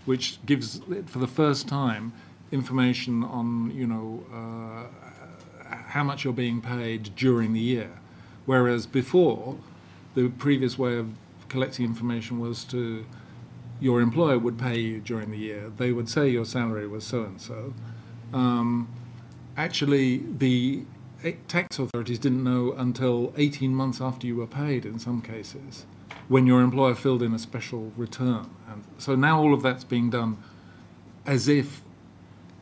which 0.05 0.39
gives 0.47 0.81
for 1.07 1.19
the 1.19 1.27
first 1.27 1.67
time 1.67 2.13
information 2.53 3.25
on 3.25 3.73
you 3.75 3.85
know 3.85 4.23
uh, 4.33 5.75
how 5.89 6.05
much 6.05 6.23
you're 6.23 6.33
being 6.33 6.61
paid 6.61 7.11
during 7.17 7.53
the 7.53 7.59
year, 7.59 7.91
whereas 8.47 8.87
before 8.87 9.57
the 10.15 10.29
previous 10.29 10.79
way 10.79 10.99
of 10.99 11.09
collecting 11.49 11.85
information 11.85 12.39
was 12.39 12.63
to 12.63 13.05
your 13.81 14.01
employer 14.01 14.39
would 14.39 14.57
pay 14.57 14.79
you 14.79 15.01
during 15.01 15.33
the 15.33 15.37
year. 15.37 15.73
They 15.79 15.91
would 15.91 16.09
say 16.09 16.29
your 16.29 16.45
salary 16.45 16.87
was 16.87 17.03
so 17.03 17.25
and 17.25 17.41
so. 17.41 17.75
Actually, 19.57 20.23
the 20.39 20.83
tax 21.49 21.79
authorities 21.79 22.19
didn't 22.19 22.45
know 22.45 22.73
until 22.73 23.33
18 23.37 23.75
months 23.75 24.01
after 24.01 24.27
you 24.27 24.37
were 24.37 24.47
paid 24.47 24.85
in 24.85 24.99
some 24.99 25.21
cases, 25.21 25.87
when 26.29 26.47
your 26.47 26.61
employer 26.61 26.95
filled 26.95 27.23
in 27.23 27.33
a 27.35 27.39
special 27.39 27.93
return. 27.97 28.49
And 28.69 28.85
so 28.99 29.15
now 29.15 29.41
all 29.41 29.55
of 29.55 29.63
that's 29.63 29.85
being 29.85 30.11
done 30.11 30.39
as 31.27 31.49
if, 31.49 31.83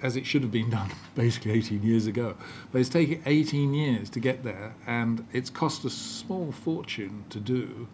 as 0.03 0.17
it 0.17 0.27
should 0.27 0.43
have 0.43 0.53
been 0.53 0.71
done 0.71 0.91
basically 1.15 1.53
18 1.53 1.83
years 1.83 2.07
ago. 2.07 2.37
But 2.73 2.81
it's 2.81 2.91
taken 2.91 3.23
18 3.27 3.75
years 3.75 4.11
to 4.11 4.21
get 4.21 4.43
there, 4.43 4.75
and 4.87 5.27
it's 5.33 5.51
cost 5.51 5.85
a 5.85 5.91
small 5.91 6.53
fortune 6.53 7.25
to 7.31 7.41
do. 7.41 7.89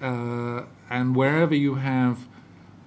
Uh, 0.00 0.64
and 0.90 1.14
wherever 1.14 1.54
you 1.54 1.74
have 1.74 2.18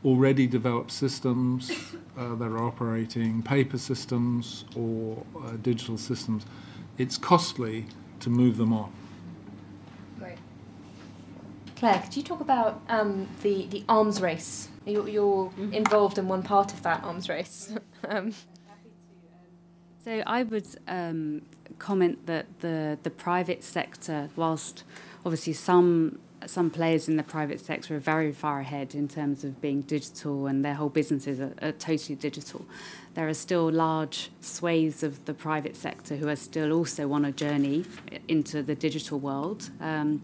already 0.06 0.48
developed 0.48 0.92
systems 0.92 1.72
uh, 2.18 2.36
that 2.36 2.46
are 2.46 2.64
operating, 2.64 3.42
paper 3.42 3.78
systems 3.78 4.66
or 4.76 5.24
uh, 5.44 5.52
digital 5.62 5.98
systems, 5.98 6.46
it's 6.98 7.18
costly 7.18 7.86
to 8.20 8.30
move 8.30 8.58
them 8.58 8.74
on. 8.74 8.92
Great. 10.20 10.38
Claire, 11.76 12.02
could 12.02 12.18
you 12.18 12.24
talk 12.24 12.42
about 12.42 12.82
um, 12.90 13.28
the, 13.44 13.68
the 13.68 13.84
arms 13.88 14.22
race? 14.22 14.70
You're, 14.86 15.08
you're 15.08 15.46
mm-hmm. 15.46 15.74
involved 15.74 16.18
in 16.18 16.28
one 16.28 16.44
part 16.44 16.74
of 16.74 16.84
that 16.84 17.04
arms 17.04 17.30
race. 17.30 17.74
um. 18.08 18.34
So 20.04 20.24
I 20.26 20.44
would 20.44 20.68
um, 20.88 21.42
comment 21.80 22.26
that 22.28 22.46
the, 22.62 22.98
the 23.04 23.10
private 23.10 23.64
sector, 23.64 24.30
whilst 24.38 24.86
obviously 25.26 25.52
some 25.52 26.20
some 26.46 26.70
players 26.70 27.08
in 27.08 27.18
the 27.18 27.24
private 27.24 27.60
sector 27.60 27.96
are 27.96 28.00
very 28.00 28.32
far 28.32 28.60
ahead 28.60 28.94
in 28.94 29.08
terms 29.08 29.44
of 29.44 29.60
being 29.60 29.82
digital 29.82 30.48
and 30.48 30.64
their 30.64 30.76
whole 30.76 30.90
businesses 30.90 31.40
are, 31.40 31.54
are 31.62 31.72
totally 31.72 32.16
digital. 32.16 32.66
There 33.16 33.28
are 33.28 33.34
still 33.34 33.72
large 33.72 34.30
swathes 34.42 35.02
of 35.02 35.26
the 35.26 35.34
private 35.34 35.76
sector 35.76 36.16
who 36.16 36.28
are 36.28 36.36
still 36.36 36.72
also 36.72 37.12
on 37.12 37.26
a 37.26 37.32
journey 37.32 37.86
into 38.28 38.62
the 38.62 38.76
digital 38.76 39.20
world, 39.20 39.70
um, 39.82 40.22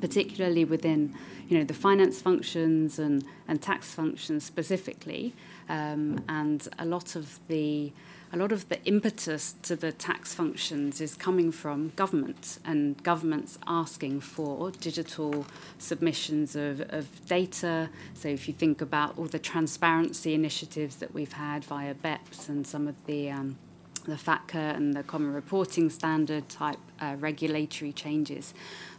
particularly 0.00 0.64
within 0.64 1.14
you 1.48 1.58
know 1.58 1.64
the 1.64 1.74
finance 1.74 2.20
functions 2.20 2.98
and, 2.98 3.24
and 3.48 3.60
tax 3.60 3.94
functions 3.94 4.44
specifically, 4.44 5.34
um, 5.68 6.22
and 6.28 6.68
a 6.78 6.84
lot 6.84 7.16
of 7.16 7.38
the 7.48 7.92
a 8.34 8.36
lot 8.36 8.50
of 8.50 8.68
the 8.68 8.82
impetus 8.84 9.54
to 9.62 9.76
the 9.76 9.92
tax 9.92 10.34
functions 10.34 11.00
is 11.00 11.14
coming 11.14 11.52
from 11.52 11.92
government 11.94 12.58
and 12.64 13.00
governments 13.04 13.58
asking 13.68 14.18
for 14.18 14.72
digital 14.72 15.46
submissions 15.78 16.56
of, 16.56 16.80
of 16.88 17.06
data. 17.26 17.88
So 18.14 18.26
if 18.26 18.48
you 18.48 18.54
think 18.54 18.80
about 18.80 19.16
all 19.16 19.26
the 19.26 19.38
transparency 19.38 20.34
initiatives 20.34 20.96
that 20.96 21.14
we've 21.14 21.34
had 21.34 21.62
via 21.62 21.94
BEPS 21.94 22.48
and 22.48 22.66
some 22.66 22.88
of 22.88 22.96
the 23.06 23.30
um, 23.30 23.56
the 24.04 24.16
FATCA 24.16 24.76
and 24.76 24.94
the 24.94 25.02
Common 25.02 25.32
Reporting 25.32 25.88
Standard 25.88 26.46
type 26.50 26.76
uh, 27.00 27.16
regulatory 27.18 27.92
changes, 27.92 28.52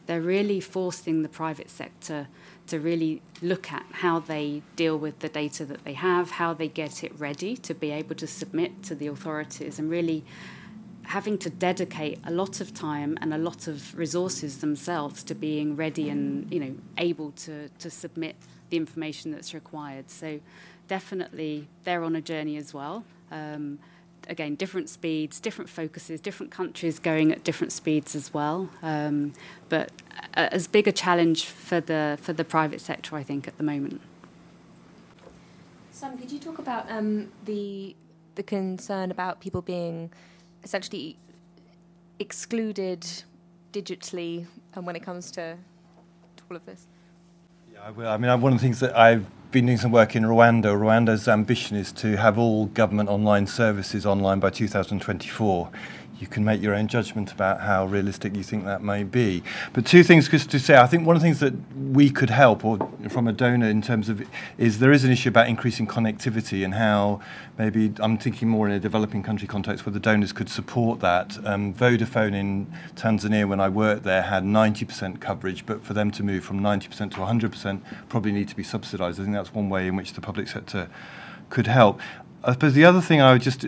they're 0.08 0.22
really 0.22 0.60
forcing 0.60 1.22
the 1.22 1.30
private 1.30 1.70
sector 1.70 2.28
to 2.68 2.80
really 2.80 3.22
look 3.42 3.72
at 3.72 3.86
how 3.92 4.20
they 4.20 4.62
deal 4.76 4.98
with 4.98 5.20
the 5.20 5.30
data 5.30 5.66
that 5.66 5.84
they 5.84 5.94
have, 5.94 6.32
how 6.32 6.54
they 6.54 6.68
get 6.68 7.04
it 7.04 7.18
ready 7.20 7.56
to 7.58 7.74
be 7.74 7.92
able 7.92 8.16
to 8.16 8.28
submit 8.28 8.84
to 8.84 8.96
the 8.96 9.08
authorities, 9.08 9.80
and 9.80 9.90
really 9.90 10.24
having 11.04 11.38
to 11.38 11.50
dedicate 11.50 12.20
a 12.26 12.32
lot 12.32 12.60
of 12.60 12.74
time 12.74 13.18
and 13.22 13.34
a 13.34 13.38
lot 13.38 13.68
of 13.68 13.96
resources 13.98 14.58
themselves 14.58 15.24
to 15.24 15.36
being 15.36 15.76
ready 15.76 16.10
and 16.10 16.52
you 16.52 16.60
know 16.60 16.76
able 16.98 17.32
to 17.32 17.70
to 17.78 17.90
submit 17.90 18.36
the 18.70 18.78
information 18.78 19.32
that's 19.32 19.54
required. 19.54 20.10
So 20.10 20.40
definitely 20.88 21.68
they're 21.84 22.04
on 22.04 22.16
a 22.16 22.22
journey 22.22 22.58
as 22.58 22.74
well. 22.74 23.04
Um, 23.32 23.80
again, 24.28 24.56
different 24.56 24.90
speeds, 24.90 25.40
different 25.40 25.70
focuses, 25.70 26.20
different 26.22 26.52
countries 26.52 27.00
going 27.00 27.32
at 27.32 27.44
different 27.44 27.72
speeds 27.72 28.16
as 28.16 28.34
well. 28.34 28.70
Um, 28.82 29.34
but 29.70 29.92
as 30.34 30.68
big 30.68 30.88
a 30.88 30.92
challenge 30.92 31.46
for 31.46 31.80
the 31.80 32.18
for 32.22 32.34
the 32.34 32.44
private 32.44 32.82
sector, 32.82 33.16
I 33.16 33.24
think, 33.24 33.48
at 33.48 33.58
the 33.58 33.64
moment. 33.64 34.02
Sam, 35.92 36.18
could 36.18 36.32
you 36.32 36.40
talk 36.40 36.60
about 36.60 36.90
um, 36.92 37.32
the 37.46 37.96
the 38.36 38.44
concern 38.44 39.12
about 39.12 39.40
people 39.40 39.62
being 39.62 40.12
essentially 40.64 41.18
excluded 42.20 43.06
digitally 43.72 44.48
um, 44.76 44.86
when 44.86 44.96
it 44.96 45.04
comes 45.04 45.32
to, 45.32 45.58
to 46.38 46.44
all 46.50 46.58
of 46.58 46.66
this? 46.66 46.88
Yeah, 47.72 47.80
I 47.84 47.92
will. 47.92 48.08
I 48.08 48.18
mean, 48.18 48.42
one 48.42 48.54
of 48.54 48.60
the 48.60 48.64
things 48.64 48.80
that 48.80 48.98
I've 48.98 49.26
been 49.52 49.66
doing 49.68 49.78
some 49.78 49.92
work 49.92 50.16
in 50.16 50.24
Rwanda. 50.24 50.66
Rwanda's 50.66 51.28
ambition 51.28 51.78
is 51.78 51.92
to 51.94 52.18
have 52.18 52.38
all 52.38 52.66
government 52.68 53.10
online 53.10 53.48
services 53.48 54.06
online 54.06 54.40
by 54.40 54.50
2024 54.50 55.70
you 56.20 56.28
can 56.28 56.46
make 56.46 56.62
your 56.62 56.74
own 56.74 56.88
judgment 56.88 57.32
about 57.32 57.62
how 57.62 57.86
realistic 57.86 58.36
you 58.36 58.44
think 58.44 58.64
that 58.66 58.82
may 58.82 59.04
be. 59.04 59.44
But 59.74 59.86
two 59.86 60.04
things 60.04 60.30
just 60.30 60.50
to 60.52 60.60
say. 60.60 60.78
I 60.78 60.88
think 60.88 61.06
one 61.06 61.16
of 61.16 61.22
the 61.22 61.26
things 61.26 61.40
that 61.40 61.54
we 61.76 62.10
could 62.10 62.30
help, 62.30 62.64
or 62.64 62.78
from 63.10 63.28
a 63.28 63.34
donor 63.34 63.68
in 63.68 63.82
terms 63.82 64.08
of, 64.08 64.26
is 64.58 64.80
there 64.80 64.92
is 64.92 65.04
an 65.04 65.12
issue 65.12 65.30
about 65.30 65.50
increasing 65.50 65.88
connectivity 65.88 66.64
and 66.64 66.76
how 66.76 67.20
maybe 67.58 67.94
I'm 68.00 68.18
thinking 68.18 68.48
more 68.48 68.68
in 68.68 68.74
a 68.74 68.80
developing 68.80 69.24
country 69.24 69.48
context 69.48 69.86
where 69.86 69.94
the 69.94 70.00
donors 70.00 70.32
could 70.32 70.50
support 70.50 71.02
that. 71.02 71.38
Um, 71.46 71.74
Vodafone 71.74 72.34
in 72.34 72.68
Tanzania, 72.96 73.48
when 73.48 73.60
I 73.60 73.70
worked 73.70 74.04
there, 74.04 74.22
had 74.22 74.44
90% 74.44 75.20
coverage, 75.20 75.66
but 75.66 75.84
for 75.84 75.94
them 75.94 76.12
to 76.12 76.24
move 76.24 76.44
from 76.44 76.62
90% 76.62 77.12
to 77.12 77.18
100% 77.18 77.82
probably 78.10 78.32
need 78.32 78.48
to 78.48 78.56
be 78.56 78.64
subsidised. 78.64 79.20
I 79.20 79.24
think 79.24 79.36
that's 79.36 79.54
one 79.54 79.70
way 79.70 79.88
in 79.88 79.96
which 79.96 80.14
the 80.14 80.22
public 80.22 80.48
sector 80.48 80.90
could 81.50 81.68
help. 81.68 82.00
I 82.44 82.54
suppose 82.54 82.74
the 82.74 82.86
other 82.86 83.02
thing 83.02 83.22
I 83.22 83.34
would 83.34 83.42
just 83.42 83.66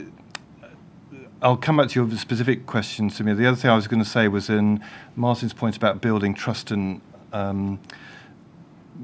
I'll 1.39 1.57
come 1.57 1.77
back 1.77 1.89
to 1.89 1.99
your 1.99 2.17
specific 2.17 2.65
question, 2.65 3.11
Samir. 3.11 3.37
The 3.37 3.45
other 3.45 3.55
thing 3.55 3.69
I 3.69 3.75
was 3.75 3.87
going 3.87 4.03
to 4.03 4.09
say 4.09 4.27
was 4.27 4.49
in 4.49 4.83
Martin's 5.15 5.53
point 5.53 5.77
about 5.77 6.01
building 6.01 6.33
trust 6.33 6.71
and 6.71 6.99
um, 7.31 7.79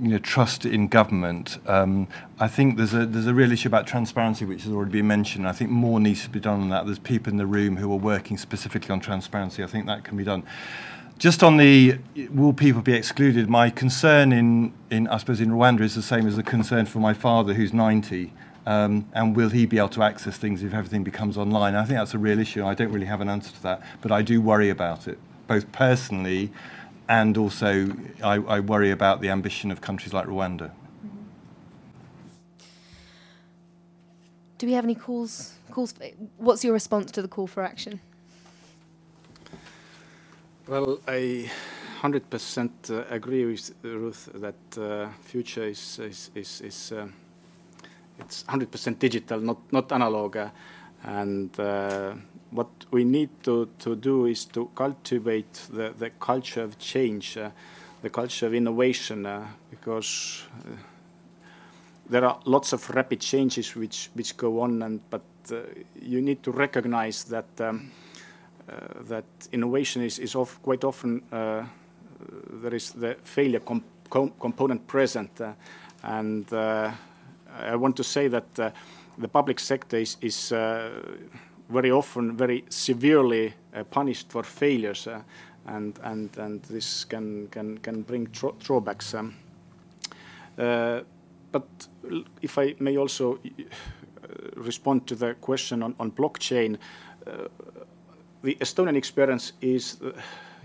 you 0.01 0.09
know 0.09 0.17
trust 0.17 0.65
in 0.65 0.87
government. 0.87 1.59
Um, 1.67 2.07
I 2.39 2.47
think 2.47 2.77
there's 2.77 2.95
a 2.95 3.05
there's 3.05 3.27
a 3.27 3.35
real 3.35 3.51
issue 3.51 3.67
about 3.67 3.85
transparency, 3.85 4.45
which 4.45 4.63
has 4.63 4.71
already 4.71 4.93
been 4.93 5.05
mentioned. 5.05 5.47
I 5.47 5.51
think 5.51 5.69
more 5.69 5.99
needs 5.99 6.23
to 6.23 6.29
be 6.29 6.39
done 6.39 6.61
on 6.61 6.69
that. 6.69 6.87
There's 6.87 6.97
people 6.97 7.29
in 7.31 7.37
the 7.37 7.45
room 7.45 7.77
who 7.77 7.91
are 7.93 7.99
working 7.99 8.39
specifically 8.39 8.89
on 8.89 8.99
transparency. 8.99 9.63
I 9.63 9.67
think 9.67 9.85
that 9.85 10.03
can 10.03 10.17
be 10.17 10.23
done. 10.23 10.43
Just 11.19 11.43
on 11.43 11.57
the 11.57 11.99
will 12.31 12.53
people 12.53 12.81
be 12.81 12.93
excluded? 12.93 13.47
My 13.47 13.69
concern 13.69 14.31
in 14.31 14.73
in 14.89 15.07
I 15.07 15.17
suppose 15.17 15.39
in 15.39 15.51
Rwanda 15.51 15.81
is 15.81 15.93
the 15.93 16.01
same 16.01 16.25
as 16.25 16.35
the 16.35 16.43
concern 16.43 16.87
for 16.87 16.97
my 16.97 17.13
father, 17.13 17.53
who's 17.53 17.73
90 17.73 18.33
um, 18.65 19.07
and 19.13 19.35
will 19.35 19.49
he 19.49 19.65
be 19.65 19.77
able 19.77 19.89
to 19.89 20.03
access 20.03 20.37
things 20.37 20.63
if 20.63 20.73
everything 20.73 21.03
becomes 21.03 21.37
online? 21.37 21.75
I 21.75 21.85
think 21.85 21.99
that's 21.99 22.13
a 22.13 22.17
real 22.17 22.39
issue. 22.39 22.65
I 22.65 22.73
don't 22.73 22.91
really 22.91 23.05
have 23.05 23.21
an 23.21 23.29
answer 23.29 23.51
to 23.51 23.63
that, 23.63 23.81
but 24.01 24.11
I 24.11 24.21
do 24.21 24.41
worry 24.41 24.69
about 24.69 25.07
it, 25.07 25.17
both 25.47 25.71
personally 25.71 26.51
and 27.09 27.37
also 27.37 27.95
I, 28.23 28.35
I 28.35 28.59
worry 28.59 28.91
about 28.91 29.21
the 29.21 29.29
ambition 29.29 29.71
of 29.71 29.81
countries 29.81 30.13
like 30.13 30.27
Rwanda. 30.27 30.71
Do 34.57 34.67
we 34.67 34.73
have 34.73 34.85
any 34.85 34.95
calls? 34.95 35.53
Calls. 35.71 35.93
What's 36.37 36.63
your 36.63 36.73
response 36.73 37.11
to 37.11 37.21
the 37.21 37.27
call 37.27 37.47
for 37.47 37.63
action? 37.63 37.99
Well, 40.67 40.99
I 41.07 41.51
100% 42.01 42.89
uh, 42.89 43.03
agree 43.09 43.45
with 43.45 43.75
Ruth 43.83 44.29
that 44.33 44.77
uh, 44.77 45.09
future 45.21 45.65
is 45.65 45.99
is 45.99 46.31
is, 46.33 46.61
is 46.61 46.91
uh, 46.91 47.07
it's 48.19 48.43
100% 48.43 48.99
digital, 48.99 49.39
not 49.39 49.71
not 49.71 49.91
analog. 49.91 50.37
Uh, 50.37 50.49
and 51.03 51.59
uh, 51.59 52.13
what 52.51 52.69
we 52.91 53.03
need 53.03 53.29
to, 53.43 53.67
to 53.79 53.95
do 53.95 54.25
is 54.25 54.45
to 54.45 54.69
cultivate 54.75 55.53
the, 55.69 55.93
the 55.97 56.09
culture 56.11 56.63
of 56.63 56.77
change, 56.79 57.37
uh, 57.37 57.49
the 58.01 58.09
culture 58.09 58.47
of 58.47 58.53
innovation, 58.53 59.27
because 59.69 60.43
there 62.09 62.23
are 62.23 62.39
lots 62.45 62.71
of 62.73 62.89
rapid 62.91 63.19
changes 63.19 63.75
which, 63.75 64.09
which 64.13 64.37
go 64.37 64.61
on, 64.61 64.81
and 64.81 65.01
but 65.09 65.23
you 66.01 66.21
need 66.21 66.41
to 66.43 66.51
recognize 66.51 67.25
that 67.25 67.45
um, 67.59 67.91
that 69.01 69.25
innovation 69.51 70.01
is, 70.01 70.19
is 70.19 70.35
of 70.35 70.61
quite 70.61 70.85
often 70.85 71.21
there 71.29 72.73
is 72.73 72.91
the 72.91 73.15
failure 73.23 73.59
com 73.59 73.83
com 74.09 74.31
component 74.39 74.87
present, 74.87 75.41
and 76.03 76.45
I 77.59 77.75
want 77.75 77.95
to 77.97 78.03
say 78.03 78.27
that 78.27 78.59
uh, 78.59 78.71
the 79.17 79.27
public 79.27 79.59
sector 79.59 79.97
is, 79.97 80.17
is 80.21 80.51
uh, 80.51 80.89
very 81.69 81.91
often 81.91 82.35
very 82.35 82.65
severely 82.69 83.53
uh, 83.73 83.83
punished 83.83 84.31
for 84.31 84.43
failures, 84.43 85.07
and, 85.65 85.99
and, 86.03 86.37
and 86.37 86.63
this 86.63 87.05
can, 87.05 87.47
can, 87.49 87.77
can 87.79 88.01
bring 88.01 88.25
drawbacks. 88.59 89.13
Um, 89.13 89.35
but 90.55 91.67
if 92.41 92.57
I 92.57 92.75
may 92.79 92.97
also 92.97 93.39
respond 94.55 95.07
to 95.07 95.15
the 95.15 95.35
question 95.35 95.83
on, 95.83 95.95
on 95.99 96.11
blockchain, 96.11 96.77
the 98.41 98.55
Estonian 98.55 98.95
experience 98.95 99.53
is 99.61 99.97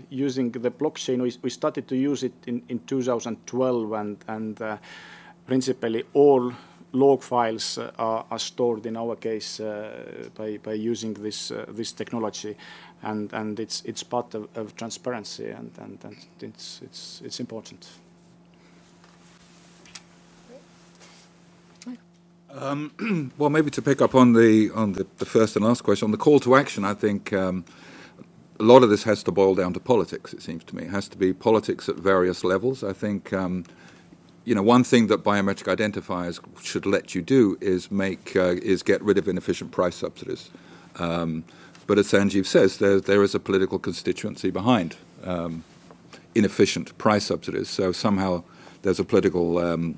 using 0.09 0.51
the 0.51 0.71
blockchain. 0.71 1.21
We, 1.21 1.33
we, 1.41 1.49
started 1.49 1.87
to 1.87 1.95
use 1.95 2.23
it 2.23 2.33
in, 2.47 2.61
in 2.69 2.79
2012, 2.79 3.91
and, 3.93 4.17
and 4.27 4.61
uh, 4.61 4.77
principally 5.45 6.03
all 6.13 6.51
log 6.91 7.21
files 7.21 7.77
uh, 7.77 7.91
are, 7.97 8.25
are, 8.31 8.39
stored 8.39 8.85
in 8.85 8.97
our 8.97 9.15
case 9.15 9.59
uh, 9.59 10.29
by, 10.35 10.57
by 10.57 10.73
using 10.73 11.13
this 11.13 11.51
this 11.67 11.91
technology, 11.91 12.55
and, 13.03 13.33
and 13.33 13.59
it's 13.59 13.81
it's 13.85 14.03
part 14.03 14.35
of, 14.35 14.47
of 14.55 14.75
transparency, 14.75 15.49
and, 15.49 15.71
and, 15.79 16.03
and 16.03 16.17
it's 16.41 16.81
it's 16.83 17.21
it's 17.23 17.39
important. 17.39 17.87
Um, 22.51 23.31
well, 23.37 23.49
maybe 23.49 23.69
to 23.71 23.81
pick 23.81 24.01
up 24.01 24.15
on 24.15 24.33
the 24.33 24.71
on 24.73 24.93
the, 24.93 25.05
the, 25.17 25.25
first 25.25 25.55
and 25.55 25.63
last 25.63 25.83
question 25.83 26.05
on 26.05 26.11
the 26.11 26.17
call 26.17 26.39
to 26.39 26.55
action, 26.55 26.83
I 26.83 26.93
think 26.95 27.31
um, 27.31 27.63
a 28.59 28.63
lot 28.63 28.83
of 28.83 28.89
this 28.89 29.03
has 29.03 29.23
to 29.23 29.31
boil 29.31 29.55
down 29.55 29.73
to 29.73 29.79
politics. 29.79 30.33
It 30.33 30.41
seems 30.41 30.63
to 30.65 30.75
me 30.75 30.83
it 30.83 30.89
has 30.89 31.07
to 31.09 31.17
be 31.17 31.31
politics 31.31 31.87
at 31.87 31.95
various 31.95 32.43
levels. 32.43 32.83
I 32.83 32.93
think 32.93 33.33
um, 33.33 33.65
you 34.45 34.55
know 34.55 34.63
one 34.63 34.83
thing 34.83 35.07
that 35.07 35.23
biometric 35.23 35.73
identifiers 35.75 36.39
should 36.61 36.85
let 36.85 37.15
you 37.15 37.21
do 37.21 37.57
is 37.61 37.91
make 37.91 38.35
uh, 38.35 38.55
is 38.61 38.83
get 38.83 39.01
rid 39.01 39.17
of 39.17 39.27
inefficient 39.27 39.71
price 39.71 39.95
subsidies. 39.95 40.49
Um, 40.97 41.43
but 41.87 41.97
as 41.97 42.07
Sanjeev 42.07 42.45
says, 42.45 42.77
there 42.77 42.99
there 42.99 43.23
is 43.23 43.35
a 43.35 43.39
political 43.39 43.79
constituency 43.79 44.49
behind 44.51 44.95
um, 45.23 45.63
inefficient 46.35 46.97
price 46.97 47.25
subsidies. 47.25 47.69
So 47.69 47.91
somehow 47.91 48.43
there's 48.81 48.99
a 48.99 49.03
political 49.03 49.57
um, 49.57 49.97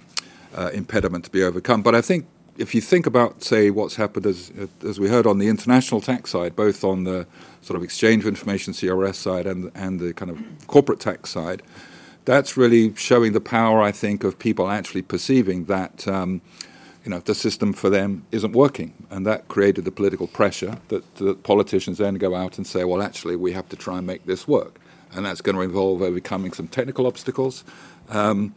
uh, 0.56 0.70
impediment 0.74 1.26
to 1.26 1.32
be 1.32 1.44
overcome. 1.44 1.82
But 1.82 1.96
I 1.96 2.02
think 2.02 2.26
if 2.58 2.76
you 2.76 2.82
think 2.82 3.06
about, 3.06 3.44
say, 3.44 3.70
what's 3.70 3.96
happened 3.96 4.26
as 4.26 4.52
as 4.86 5.00
we 5.00 5.10
heard 5.10 5.26
on 5.26 5.38
the 5.38 5.48
international 5.48 6.02
tax 6.02 6.32
side, 6.32 6.56
both 6.56 6.84
on 6.84 7.04
the 7.04 7.26
sort 7.62 7.78
of 7.78 7.84
exchange 7.84 8.24
of 8.24 8.28
information 8.28 8.74
CRS 8.74 9.16
side 9.16 9.48
and 9.48 9.72
and 9.76 10.00
the 10.00 10.14
kind 10.14 10.32
of 10.32 10.38
corporate 10.68 11.00
tax 11.00 11.30
side, 11.30 11.62
that's 12.26 12.58
really 12.58 12.96
showing 12.96 13.34
the 13.34 13.42
power, 13.42 13.82
I 13.82 13.92
think, 13.92 14.24
of 14.24 14.38
people 14.38 14.70
actually 14.70 15.02
perceiving 15.02 15.66
that. 15.66 16.08
Um, 16.08 16.42
you 17.04 17.10
know, 17.10 17.20
the 17.20 17.34
system 17.34 17.74
for 17.74 17.90
them 17.90 18.28
isn't 18.32 18.52
working, 18.52 18.94
and 19.10 19.26
that 19.26 19.48
created 19.48 19.86
the 19.86 19.92
political 19.92 20.28
pressure 20.28 20.78
that, 20.90 21.16
that 21.16 21.42
politicians 21.42 21.98
then 21.98 22.16
go 22.16 22.36
out 22.36 22.58
and 22.58 22.68
say, 22.68 22.84
"Well, 22.84 23.02
actually, 23.02 23.36
we 23.36 23.54
have 23.54 23.68
to 23.70 23.76
try 23.76 23.98
and 23.98 24.06
make 24.06 24.26
this 24.28 24.48
work," 24.48 24.80
and 25.12 25.26
that's 25.26 25.42
going 25.42 25.56
to 25.56 25.62
involve 25.62 26.04
overcoming 26.04 26.54
some 26.54 26.68
technical 26.68 27.08
obstacles. 27.08 27.64
Um, 28.10 28.54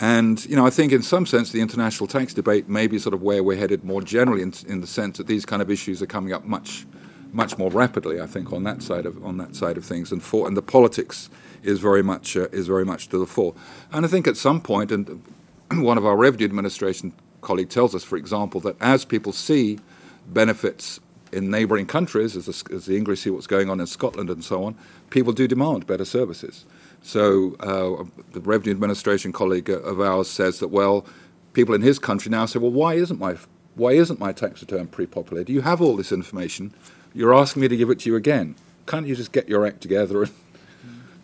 and 0.00 0.44
you 0.44 0.54
know, 0.54 0.66
I 0.66 0.70
think 0.70 0.92
in 0.92 1.02
some 1.02 1.24
sense 1.24 1.50
the 1.50 1.62
international 1.62 2.06
tax 2.08 2.34
debate 2.34 2.68
may 2.68 2.86
be 2.86 2.98
sort 2.98 3.14
of 3.14 3.22
where 3.22 3.42
we're 3.42 3.56
headed 3.56 3.84
more 3.84 4.02
generally, 4.02 4.42
in, 4.42 4.52
in 4.66 4.80
the 4.82 4.86
sense 4.86 5.16
that 5.16 5.26
these 5.26 5.46
kind 5.46 5.62
of 5.62 5.70
issues 5.70 6.02
are 6.02 6.06
coming 6.06 6.32
up 6.32 6.44
much, 6.44 6.86
much 7.32 7.56
more 7.56 7.70
rapidly. 7.70 8.20
I 8.20 8.26
think 8.26 8.52
on 8.52 8.64
that 8.64 8.82
side 8.82 9.06
of 9.06 9.24
on 9.24 9.38
that 9.38 9.56
side 9.56 9.78
of 9.78 9.84
things, 9.84 10.12
and 10.12 10.22
for 10.22 10.46
and 10.46 10.56
the 10.56 10.62
politics 10.62 11.30
is 11.62 11.80
very 11.80 12.02
much 12.02 12.36
uh, 12.36 12.48
is 12.52 12.66
very 12.66 12.84
much 12.84 13.08
to 13.08 13.18
the 13.18 13.26
fore. 13.26 13.54
And 13.92 14.04
I 14.04 14.08
think 14.08 14.26
at 14.26 14.36
some 14.36 14.60
point, 14.60 14.92
and 14.92 15.22
one 15.72 15.98
of 15.98 16.06
our 16.06 16.16
revenue 16.16 16.46
administration 16.46 17.12
colleague 17.40 17.68
tells 17.70 17.94
us, 17.94 18.04
for 18.04 18.16
example, 18.16 18.60
that 18.62 18.76
as 18.80 19.04
people 19.04 19.32
see 19.32 19.78
benefits 20.26 21.00
in 21.32 21.50
neighbouring 21.50 21.86
countries, 21.86 22.36
as 22.36 22.46
the, 22.46 22.74
as 22.74 22.86
the 22.86 22.96
English 22.96 23.20
see 23.20 23.30
what's 23.30 23.46
going 23.46 23.68
on 23.68 23.80
in 23.80 23.86
Scotland 23.86 24.30
and 24.30 24.42
so 24.42 24.64
on, 24.64 24.74
people 25.10 25.32
do 25.32 25.46
demand 25.46 25.86
better 25.86 26.04
services. 26.04 26.64
So 27.02 27.54
uh, 27.60 28.04
the 28.32 28.40
revenue 28.40 28.72
administration 28.72 29.32
colleague 29.32 29.70
of 29.70 30.00
ours 30.00 30.28
says 30.28 30.58
that 30.60 30.68
well, 30.68 31.06
people 31.52 31.74
in 31.74 31.82
his 31.82 31.98
country 31.98 32.30
now 32.30 32.46
say, 32.46 32.58
well, 32.58 32.70
why 32.70 32.94
isn't 32.94 33.18
my 33.18 33.36
why 33.74 33.92
isn't 33.92 34.18
my 34.18 34.32
tax 34.32 34.60
return 34.60 34.88
pre-populated? 34.88 35.52
You 35.52 35.60
have 35.60 35.80
all 35.80 35.96
this 35.96 36.10
information. 36.10 36.74
You're 37.14 37.32
asking 37.32 37.62
me 37.62 37.68
to 37.68 37.76
give 37.76 37.90
it 37.90 38.00
to 38.00 38.10
you 38.10 38.16
again. 38.16 38.56
Can't 38.86 39.06
you 39.06 39.14
just 39.14 39.30
get 39.30 39.48
your 39.48 39.64
act 39.64 39.80
together 39.80 40.22
and 40.22 40.32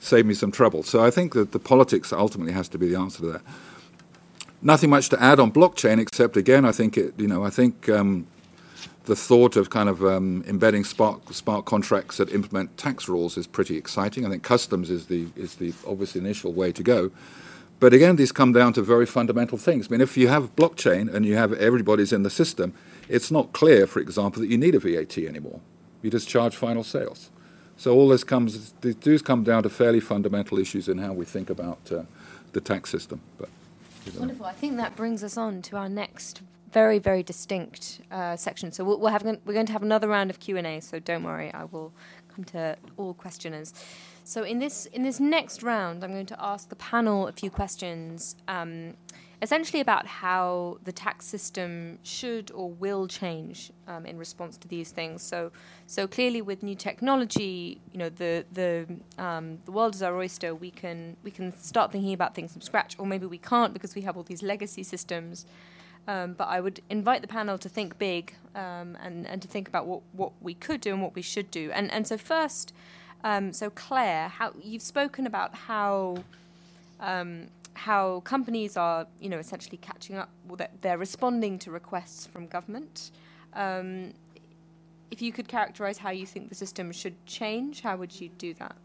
save 0.05 0.27
me 0.27 0.35
some 0.35 0.53
trouble? 0.53 0.83
So 0.83 1.05
I 1.05 1.11
think 1.11 1.33
that 1.35 1.53
the 1.53 1.59
politics 1.59 2.13
ultimately 2.13 2.53
has 2.53 2.69
to 2.69 2.79
be 2.79 2.89
the 2.89 2.99
answer 2.99 3.21
to 3.21 3.27
that. 3.33 3.43
Nothing 4.63 4.91
much 4.91 5.09
to 5.11 5.23
add 5.23 5.41
on 5.41 5.53
blockchain, 5.53 5.99
except 5.99 6.37
again, 6.37 6.65
I 6.65 6.73
think 6.73 6.97
it, 6.97 7.15
you 7.19 7.29
know, 7.29 7.45
I 7.45 7.51
think 7.51 7.89
um, 7.89 8.27
the 9.05 9.17
thought 9.17 9.57
of 9.57 9.71
kind 9.71 9.89
of 9.89 10.05
um, 10.05 10.43
embedding 10.47 10.85
smart, 10.85 11.35
smart 11.35 11.67
contracts 11.67 12.17
that 12.17 12.33
implement 12.33 12.77
tax 12.79 13.09
rules 13.09 13.37
is 13.37 13.47
pretty 13.47 13.77
exciting. 13.77 14.25
I 14.25 14.31
think 14.31 14.43
customs 14.43 14.91
is 14.91 15.07
the 15.07 15.27
is 15.37 15.57
the 15.57 15.75
obviously 15.87 16.21
initial 16.21 16.53
way 16.53 16.73
to 16.73 16.83
go. 16.83 17.11
But 17.81 17.93
again, 17.93 18.17
these 18.17 18.33
come 18.33 18.53
down 18.53 18.73
to 18.75 18.83
very 18.83 19.05
fundamental 19.05 19.59
things. 19.59 19.89
I 19.89 19.91
mean, 19.91 20.01
if 20.01 20.17
you 20.17 20.29
have 20.29 20.57
blockchain 20.57 21.13
and 21.13 21.27
you 21.27 21.37
have 21.37 21.53
everybody's 21.53 22.13
in 22.13 22.23
the 22.23 22.31
system, 22.31 22.73
it's 23.09 23.31
not 23.31 23.53
clear, 23.53 23.87
for 23.87 24.01
example, 24.01 24.41
that 24.41 24.49
you 24.49 24.57
need 24.57 24.75
a 24.75 24.79
VAT 24.79 25.19
anymore. 25.19 25.61
You 26.01 26.11
just 26.11 26.29
charge 26.29 26.57
final 26.57 26.85
sales. 26.85 27.31
So 27.77 27.95
all 27.95 28.09
this 28.09 28.25
comes, 28.25 28.72
these 28.81 29.22
come 29.22 29.43
down 29.45 29.62
to 29.64 29.70
fairly 29.70 30.01
fundamental 30.01 30.59
issues 30.59 30.89
in 30.89 30.99
how 30.99 31.12
we 31.12 31.25
think 31.25 31.51
about 31.51 31.79
uh, 31.91 32.03
the 32.53 32.61
tax 32.61 32.91
system. 32.91 33.20
But, 33.39 33.49
Wonderful. 34.18 34.47
I 34.47 34.53
think 34.53 34.77
that 34.77 34.97
brings 34.97 35.25
us 35.25 35.37
on 35.37 35.62
to 35.62 35.77
our 35.77 35.89
next 35.89 36.43
very, 36.75 36.99
very 36.99 37.22
distinct 37.22 38.01
uh, 38.11 38.37
section. 38.37 38.72
So 38.72 38.85
we'll, 38.85 38.99
we'll 38.99 39.12
have, 39.12 39.22
we're 39.22 39.55
going 39.55 39.66
to 39.66 39.72
have 39.72 39.83
another 39.83 40.09
round 40.09 40.29
of 40.29 40.41
Q&A, 40.41 40.81
so 40.81 40.99
don't 40.99 41.22
worry, 41.22 41.55
I 41.55 41.64
will 41.64 41.93
come 42.35 42.45
to 42.47 42.77
all 42.97 43.14
questioners. 43.14 43.72
So 44.25 44.43
in 44.43 44.59
this, 44.59 44.87
in 44.87 45.05
this 45.05 45.20
next 45.20 45.62
round, 45.62 46.03
I'm 46.03 46.11
going 46.11 46.27
to 46.27 46.45
ask 46.45 46.68
the 46.68 46.77
panel 46.77 47.29
a 47.29 47.33
few 47.33 47.49
questions, 47.49 48.35
um, 48.49 48.95
essentially 49.43 49.80
about 49.80 50.07
how 50.07 50.78
the 50.85 50.93
tax 50.93 51.26
system 51.26 51.99
should 52.03 52.51
or 52.53 52.70
will 52.70 53.07
change 53.07 53.72
um, 53.89 54.07
in 54.07 54.18
response 54.18 54.57
to 54.59 54.68
these 54.68 54.91
things. 54.91 55.22
So, 55.22 55.53
so 55.87 56.07
clearly, 56.07 56.43
with 56.43 56.62
new 56.62 56.74
technology, 56.74 57.80
you 57.93 57.99
know, 57.99 58.09
the 58.09 58.45
the 58.53 58.87
um, 59.18 59.59
the 59.64 59.72
world 59.72 59.95
is 59.95 60.03
our 60.03 60.16
oyster. 60.16 60.55
We 60.55 60.70
can 60.70 61.16
we 61.22 61.30
can 61.30 61.57
start 61.59 61.93
thinking 61.93 62.12
about 62.12 62.35
things 62.35 62.53
from 62.53 62.61
scratch, 62.61 62.97
or 62.99 63.07
maybe 63.07 63.26
we 63.26 63.39
can't 63.39 63.72
because 63.72 63.95
we 63.95 64.03
have 64.03 64.16
all 64.16 64.22
these 64.22 64.43
legacy 64.43 64.82
systems. 64.82 65.47
Um, 66.07 66.35
but 66.35 66.49
I 66.49 66.61
would 66.61 66.80
invite 66.91 67.22
the 67.22 67.28
panel 67.28 67.57
to 67.59 67.68
think 67.68 67.99
big 67.99 68.35
um, 68.55 68.97
and, 69.03 69.26
and 69.26 69.41
to 69.41 69.49
think 69.49 69.68
about 69.68 69.87
what, 69.87 70.03
what 70.12 70.32
we 70.41 70.53
could 70.53 70.80
do 70.80 70.93
and 70.93 71.03
what 71.03 71.14
we 71.14 71.22
should 71.22 71.51
do. 71.51 71.70
And, 71.72 71.91
and 71.91 72.07
so, 72.07 72.18
first, 72.18 72.74
um, 73.22 73.53
so 73.53 73.70
Claire, 73.70 74.28
how, 74.28 74.53
you've 74.62 74.82
spoken 74.82 75.26
about 75.26 75.55
how, 75.55 76.18
um, 77.01 77.49
how 77.75 78.20
companies 78.20 78.77
are 78.77 79.07
you 79.20 79.29
know, 79.29 79.39
essentially 79.39 79.77
catching 79.79 80.16
up, 80.16 80.31
well, 80.47 80.59
they're, 80.81 80.99
responding 80.99 81.59
to 81.61 81.70
requests 81.70 82.27
from 82.27 82.47
government. 82.47 83.11
Um, 83.53 84.14
if 85.11 85.20
you 85.22 85.33
could 85.33 85.49
characterize 85.49 85.99
how 85.99 86.11
you 86.11 86.27
think 86.27 86.49
the 86.49 86.55
system 86.55 86.91
should 86.93 87.14
change, 87.27 87.83
how 87.83 87.97
would 87.97 88.20
you 88.20 88.31
do 88.31 88.55
that? 88.55 88.77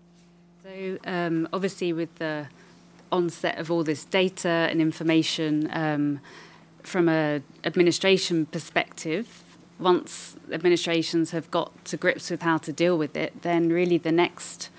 So, 0.64 0.98
um, 1.06 1.48
obviously, 1.54 1.94
with 1.94 2.14
the 2.16 2.48
onset 3.12 3.58
of 3.58 3.72
all 3.72 3.84
this 3.84 4.06
data 4.06 4.68
and 4.70 4.82
information, 4.82 6.20
from 6.84 7.10
an 7.10 7.44
administration 7.64 8.46
perspective, 8.46 9.44
once 9.80 10.36
administrations 10.52 11.32
have 11.32 11.50
got 11.52 11.86
to 11.86 11.98
grips 11.98 12.30
with 12.30 12.42
how 12.42 12.58
to 12.58 12.74
deal 12.74 12.98
with 12.98 13.16
it, 13.16 13.42
then 13.42 13.70
really 13.70 13.98
the 13.98 14.12
next 14.12 14.70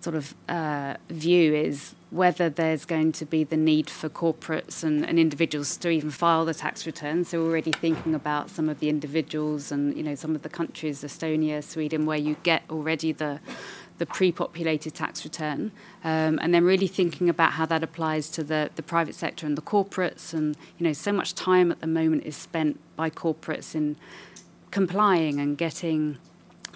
sort 0.00 0.16
of 0.16 0.34
uh, 0.48 0.94
view 1.08 1.54
is 1.54 1.94
whether 2.10 2.48
there's 2.48 2.84
going 2.84 3.12
to 3.12 3.26
be 3.26 3.44
the 3.44 3.56
need 3.56 3.90
for 3.90 4.08
corporates 4.08 4.82
and, 4.82 5.04
and, 5.04 5.18
individuals 5.18 5.76
to 5.76 5.90
even 5.90 6.10
file 6.10 6.44
the 6.44 6.54
tax 6.54 6.86
return. 6.86 7.24
So 7.24 7.42
we're 7.42 7.50
already 7.50 7.72
thinking 7.72 8.14
about 8.14 8.48
some 8.48 8.68
of 8.68 8.80
the 8.80 8.88
individuals 8.88 9.70
and 9.70 9.96
you 9.96 10.02
know 10.02 10.14
some 10.14 10.34
of 10.34 10.42
the 10.42 10.48
countries, 10.48 11.02
Estonia, 11.02 11.62
Sweden, 11.62 12.06
where 12.06 12.18
you 12.18 12.36
get 12.42 12.62
already 12.70 13.12
the 13.12 13.40
the 13.98 14.06
pre-populated 14.06 14.94
tax 14.94 15.24
return, 15.24 15.72
um, 16.04 16.38
and 16.40 16.54
then 16.54 16.64
really 16.64 16.86
thinking 16.86 17.28
about 17.28 17.52
how 17.52 17.66
that 17.66 17.82
applies 17.82 18.30
to 18.30 18.44
the, 18.44 18.70
the 18.76 18.82
private 18.82 19.14
sector 19.16 19.44
and 19.44 19.58
the 19.58 19.62
corporates. 19.62 20.32
And 20.32 20.56
you 20.78 20.86
know, 20.86 20.92
so 20.92 21.12
much 21.12 21.34
time 21.34 21.72
at 21.72 21.80
the 21.80 21.88
moment 21.88 22.24
is 22.24 22.36
spent 22.36 22.78
by 22.94 23.10
corporates 23.10 23.74
in 23.74 23.96
complying 24.70 25.40
and 25.40 25.58
getting 25.58 26.18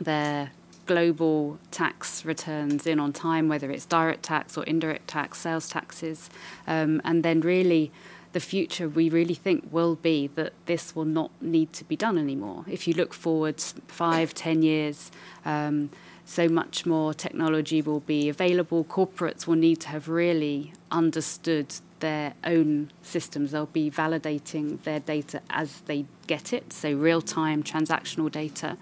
their 0.01 0.51
global 0.87 1.59
tax 1.71 2.25
returns 2.25 2.87
in 2.87 2.99
on 2.99 3.13
time, 3.13 3.49
whether 3.49 3.71
it's 3.71 3.87
direct 3.87 4.23
tax 4.23 4.57
or 4.57 4.65
indirect 4.65 5.09
tax, 5.09 5.39
sales 5.39 5.69
taxes, 5.69 6.31
um, 6.67 7.01
and 7.05 7.23
then 7.23 7.41
really 7.41 7.91
the 8.33 8.41
future 8.41 8.89
we 8.89 9.11
really 9.11 9.35
think 9.35 9.69
will 9.71 9.95
be 9.97 10.27
that 10.35 10.53
this 10.67 10.97
will 10.97 11.05
not 11.05 11.31
need 11.41 11.73
to 11.75 11.85
be 11.85 11.97
done 11.97 12.17
anymore. 12.17 12.65
If 12.67 12.89
you 12.89 12.95
look 12.95 13.13
forward 13.15 13.61
five, 13.61 14.35
ten 14.35 14.63
years. 14.63 15.11
Um, 15.45 15.91
so 16.25 16.49
much 16.49 16.87
more 16.87 17.13
technology 17.13 17.83
will 17.83 18.01
be 18.01 18.29
available. 18.29 18.85
Corporates 18.85 19.47
will 19.47 19.57
need 19.57 19.81
to 19.81 19.89
have 19.89 20.09
really 20.09 20.73
understood 20.91 21.75
their 21.99 22.35
own 22.45 22.91
systems. 23.03 23.51
They'll 23.51 23.67
be 23.67 23.91
validating 23.91 24.83
their 24.83 25.01
data 25.01 25.41
as 25.51 25.81
they 25.83 26.05
get 26.27 26.53
it, 26.53 26.73
so 26.73 26.93
real 26.93 27.23
time 27.23 27.63
transactional 27.63 28.31
data, 28.31 28.77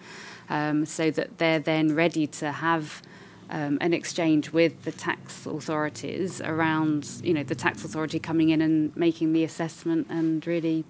um, 0.51 0.85
so 0.85 1.11
that 1.11 1.39
they're 1.39 1.61
then 1.61 1.95
ready 1.95 2.27
to 2.27 2.53
have 2.53 3.01
um, 3.49 3.79
an 3.81 3.95
exchange 3.95 4.53
with 4.53 4.83
the 4.83 4.93
tax 4.93 5.47
authorities 5.47 6.41
around, 6.41 7.09
you 7.23 7.33
know, 7.33 7.43
the 7.43 7.55
tax 7.55 7.85
authority 7.85 8.19
coming 8.19 8.51
in 8.51 8.61
and 8.61 8.95
making 8.97 9.33
the 9.33 9.45
assessment, 9.45 10.07
and 10.11 10.47
really, 10.47 10.85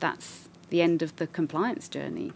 that's 0.00 0.48
the 0.70 0.82
end 0.82 1.02
of 1.02 1.14
the 1.16 1.26
compliance 1.26 1.88
journey. 1.88 2.32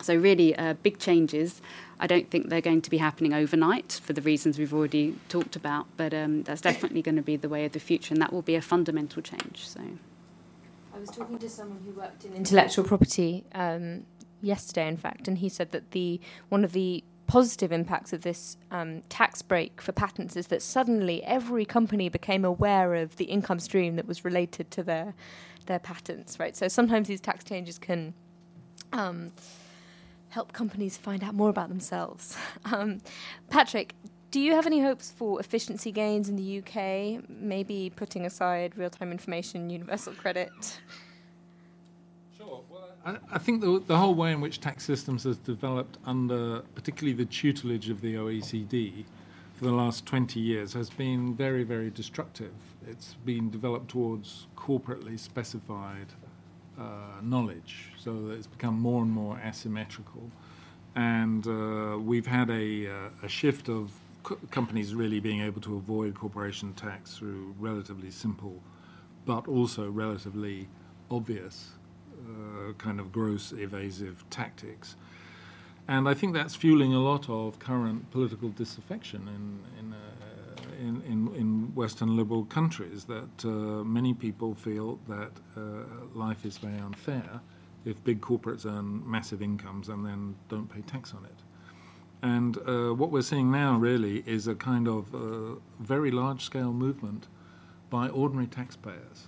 So 0.00 0.16
really, 0.16 0.56
uh, 0.56 0.74
big 0.74 0.98
changes. 0.98 1.60
I 2.00 2.06
don't 2.08 2.28
think 2.28 2.48
they're 2.48 2.60
going 2.60 2.82
to 2.82 2.90
be 2.90 2.98
happening 2.98 3.32
overnight 3.32 4.00
for 4.02 4.12
the 4.12 4.22
reasons 4.22 4.58
we've 4.58 4.74
already 4.74 5.16
talked 5.28 5.54
about, 5.54 5.86
but 5.96 6.12
um, 6.12 6.42
that's 6.42 6.60
definitely 6.60 7.02
going 7.02 7.16
to 7.16 7.22
be 7.22 7.36
the 7.36 7.48
way 7.48 7.64
of 7.64 7.72
the 7.72 7.78
future, 7.78 8.14
and 8.14 8.20
that 8.20 8.32
will 8.32 8.42
be 8.42 8.56
a 8.56 8.62
fundamental 8.62 9.22
change. 9.22 9.68
So. 9.68 9.80
I 10.94 10.98
was 10.98 11.10
talking 11.10 11.38
to 11.38 11.48
someone 11.48 11.80
who 11.84 11.92
worked 11.92 12.24
in 12.24 12.34
intellectual 12.34 12.84
property 12.84 13.44
um, 13.54 14.04
yesterday, 14.42 14.88
in 14.88 14.96
fact, 14.96 15.28
and 15.28 15.38
he 15.38 15.48
said 15.48 15.70
that 15.70 15.92
the 15.92 16.20
one 16.48 16.64
of 16.64 16.72
the 16.72 17.02
positive 17.26 17.72
impacts 17.72 18.12
of 18.12 18.22
this 18.22 18.58
um, 18.70 19.00
tax 19.08 19.40
break 19.40 19.80
for 19.80 19.92
patents 19.92 20.36
is 20.36 20.48
that 20.48 20.60
suddenly 20.60 21.24
every 21.24 21.64
company 21.64 22.10
became 22.10 22.44
aware 22.44 22.94
of 22.94 23.16
the 23.16 23.24
income 23.24 23.58
stream 23.58 23.96
that 23.96 24.06
was 24.06 24.24
related 24.24 24.70
to 24.70 24.82
their 24.82 25.14
their 25.66 25.78
patents, 25.78 26.38
right? 26.38 26.56
So 26.56 26.68
sometimes 26.68 27.08
these 27.08 27.20
tax 27.20 27.44
changes 27.44 27.78
can 27.78 28.14
um, 28.92 29.32
help 30.28 30.52
companies 30.52 30.96
find 30.96 31.22
out 31.22 31.34
more 31.34 31.48
about 31.48 31.68
themselves. 31.68 32.36
Um, 32.64 33.00
Patrick, 33.50 33.94
do 34.30 34.40
you 34.40 34.52
have 34.52 34.66
any 34.66 34.80
hopes 34.80 35.10
for 35.10 35.38
efficiency 35.40 35.92
gains 35.92 36.28
in 36.28 36.36
the 36.36 36.58
UK? 36.58 37.28
Maybe 37.28 37.92
putting 37.94 38.24
aside 38.24 38.78
real-time 38.78 39.12
information, 39.12 39.68
universal 39.68 40.14
credit. 40.14 40.80
I, 43.04 43.16
I 43.32 43.38
think 43.38 43.60
the, 43.60 43.82
the 43.86 43.96
whole 43.96 44.14
way 44.14 44.32
in 44.32 44.40
which 44.40 44.60
tax 44.60 44.84
systems 44.84 45.24
has 45.24 45.36
developed 45.38 45.98
under 46.04 46.60
particularly 46.74 47.14
the 47.16 47.24
tutelage 47.24 47.88
of 47.88 48.00
the 48.00 48.14
OECD 48.14 49.04
for 49.54 49.64
the 49.64 49.72
last 49.72 50.06
20 50.06 50.40
years 50.40 50.72
has 50.72 50.90
been 50.90 51.34
very, 51.34 51.62
very 51.64 51.90
destructive. 51.90 52.52
It's 52.86 53.14
been 53.24 53.50
developed 53.50 53.88
towards 53.88 54.46
corporately 54.56 55.18
specified 55.18 56.06
uh, 56.78 57.20
knowledge, 57.22 57.92
so 57.98 58.26
that 58.26 58.34
it's 58.34 58.46
become 58.46 58.78
more 58.80 59.02
and 59.02 59.10
more 59.10 59.38
asymmetrical. 59.44 60.30
And 60.94 61.46
uh, 61.46 61.98
we've 61.98 62.26
had 62.26 62.50
a, 62.50 62.88
uh, 62.88 63.08
a 63.22 63.28
shift 63.28 63.68
of 63.68 63.92
co- 64.22 64.38
companies 64.50 64.94
really 64.94 65.20
being 65.20 65.40
able 65.42 65.60
to 65.62 65.76
avoid 65.76 66.14
corporation 66.14 66.74
tax 66.74 67.16
through 67.16 67.54
relatively 67.58 68.10
simple 68.10 68.60
but 69.24 69.46
also 69.46 69.88
relatively 69.88 70.68
obvious 71.10 71.70
uh, 72.22 72.72
kind 72.74 73.00
of 73.00 73.12
gross 73.12 73.52
evasive 73.52 74.24
tactics. 74.30 74.96
And 75.88 76.08
I 76.08 76.14
think 76.14 76.32
that's 76.34 76.54
fueling 76.54 76.94
a 76.94 77.00
lot 77.00 77.28
of 77.28 77.58
current 77.58 78.10
political 78.10 78.50
disaffection 78.50 79.28
in, 79.28 79.78
in, 79.78 79.92
uh, 79.92 80.78
in, 80.78 81.02
in, 81.02 81.34
in, 81.34 81.74
Western 81.74 82.16
liberal 82.16 82.44
countries, 82.44 83.04
that 83.06 83.44
uh, 83.44 83.48
many 83.84 84.14
people 84.14 84.54
feel 84.54 85.00
that 85.08 85.32
uh, 85.56 85.60
life 86.14 86.44
is 86.44 86.58
very 86.58 86.78
unfair 86.78 87.40
if 87.84 88.02
big 88.04 88.20
corporates 88.20 88.64
earn 88.64 89.02
massive 89.04 89.42
incomes 89.42 89.88
and 89.88 90.06
then 90.06 90.36
don't 90.48 90.68
pay 90.72 90.82
tax 90.82 91.12
on 91.12 91.24
it. 91.24 91.42
And 92.22 92.56
uh, 92.58 92.94
what 92.94 93.10
we're 93.10 93.22
seeing 93.22 93.50
now 93.50 93.76
really 93.76 94.22
is 94.24 94.46
a 94.46 94.54
kind 94.54 94.86
of 94.86 95.12
uh, 95.12 95.58
very 95.80 96.12
large 96.12 96.44
scale 96.44 96.72
movement 96.72 97.26
by 97.90 98.08
ordinary 98.08 98.46
taxpayers 98.46 99.26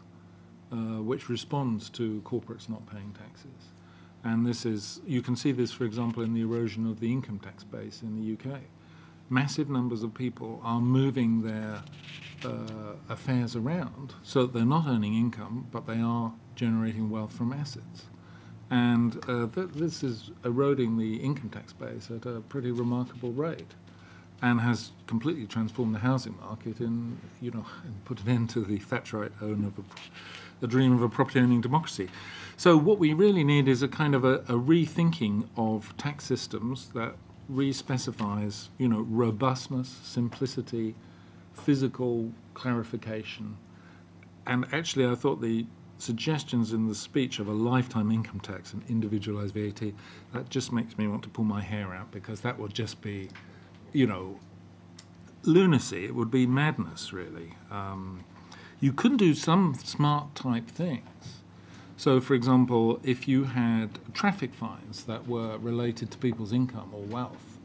uh, 0.75 1.01
which 1.01 1.29
responds 1.29 1.89
to 1.89 2.21
corporates 2.25 2.69
not 2.69 2.85
paying 2.87 3.15
taxes. 3.17 3.71
And 4.25 4.45
this 4.45 4.67
is, 4.67 5.01
you 5.07 5.23
can 5.23 5.37
see 5.37 5.53
this, 5.53 5.71
for 5.71 5.85
example, 5.85 6.23
in 6.23 6.35
the 6.35 6.41
erosion 6.41 6.91
of 6.91 6.99
the 6.99 7.13
income 7.13 7.39
tax 7.39 7.63
base 7.63 8.03
in 8.03 8.17
the 8.17 8.33
UK. 8.33 8.61
Massive 9.31 9.71
numbers 9.71 10.03
of 10.03 10.15
people 10.15 10.61
are 10.65 10.81
moving 10.81 11.43
their 11.43 11.83
uh, 12.45 12.95
affairs 13.09 13.55
around 13.55 14.15
so 14.25 14.43
that 14.43 14.53
they're 14.53 14.65
not 14.65 14.87
earning 14.89 15.15
income, 15.15 15.69
but 15.71 15.87
they 15.87 16.01
are 16.01 16.33
generating 16.57 17.09
wealth 17.09 17.33
from 17.33 17.53
assets. 17.53 18.07
And 18.71 19.23
uh, 19.29 19.47
th- 19.47 19.69
this 19.77 20.03
is 20.03 20.33
eroding 20.45 20.99
the 20.99 21.19
income 21.19 21.51
tax 21.51 21.73
base 21.73 22.11
at 22.11 22.27
a 22.27 22.41
pretty 22.41 22.73
remarkable 22.73 23.31
rate 23.31 23.75
and 24.43 24.61
has 24.61 24.91
completely 25.07 25.47
transformed 25.47 25.95
the 25.95 26.01
housing 26.01 26.37
market 26.41 26.81
and, 26.81 27.19
you 27.41 27.51
know, 27.51 27.65
and 27.85 28.05
put 28.05 28.21
an 28.23 28.29
end 28.29 28.51
to 28.51 28.65
the 28.65 28.79
Thatcherite 28.79 29.33
own 29.41 29.65
of 29.65 29.79
a 29.79 29.83
the 30.65 30.69
dream 30.69 30.95
of 30.95 31.03
a 31.03 31.11
property 31.11 31.39
owning 31.39 31.61
democracy. 31.61 32.09
So, 32.57 32.75
what 32.75 32.99
we 32.99 33.13
really 33.13 33.45
need 33.45 33.69
is 33.69 33.83
a 33.83 33.89
kind 33.89 34.15
of 34.15 34.25
a, 34.25 34.37
a 34.49 34.55
rethinking 34.55 35.47
of 35.59 35.95
tax 35.99 36.25
systems 36.25 36.89
that 36.95 37.17
re-specifies, 37.51 38.71
you 38.79 38.89
know, 38.89 39.03
robustness, 39.03 39.89
simplicity, 40.03 40.95
physical 41.53 42.33
clarification. 42.55 43.59
And 44.47 44.65
actually, 44.73 45.07
I 45.07 45.15
thought 45.17 45.43
the 45.43 45.67
suggestions 45.99 46.73
in 46.73 46.89
the 46.89 46.95
speech 46.95 47.39
of 47.41 47.47
a 47.47 47.53
lifetime 47.53 48.11
income 48.11 48.41
tax 48.41 48.73
and 48.73 48.83
individualized 48.89 49.53
VAT, 49.53 49.93
that 50.33 50.49
just 50.49 50.73
makes 50.73 50.97
me 50.97 51.07
want 51.07 51.23
to 51.25 51.29
pull 51.29 51.45
my 51.45 51.61
hair 51.61 51.95
out 51.95 52.11
because 52.11 52.41
that 52.41 52.59
would 52.59 52.73
just 52.73 53.03
be, 53.03 53.29
you 53.93 54.07
know, 54.07 54.41
lunacy. 55.43 56.07
It 56.07 56.15
would 56.15 56.31
be 56.31 56.47
madness, 56.47 57.13
really. 57.13 57.53
Um, 57.71 58.25
you 58.81 58.93
could 58.93 59.17
do 59.17 59.35
some 59.35 59.75
smart 59.75 60.35
type 60.35 60.69
things. 60.69 61.41
So, 61.97 62.21
for 62.21 62.35
example, 62.35 63.01
if 63.03 63.29
you 63.29 63.45
had 63.45 63.99
traffic 64.13 64.53
fines 64.53 65.05
that 65.05 65.29
were 65.29 65.57
related 65.59 66.11
to 66.11 66.19
people's 66.19 66.53
income 66.53 66.91
or 66.93 67.03
wealth, 67.03 67.59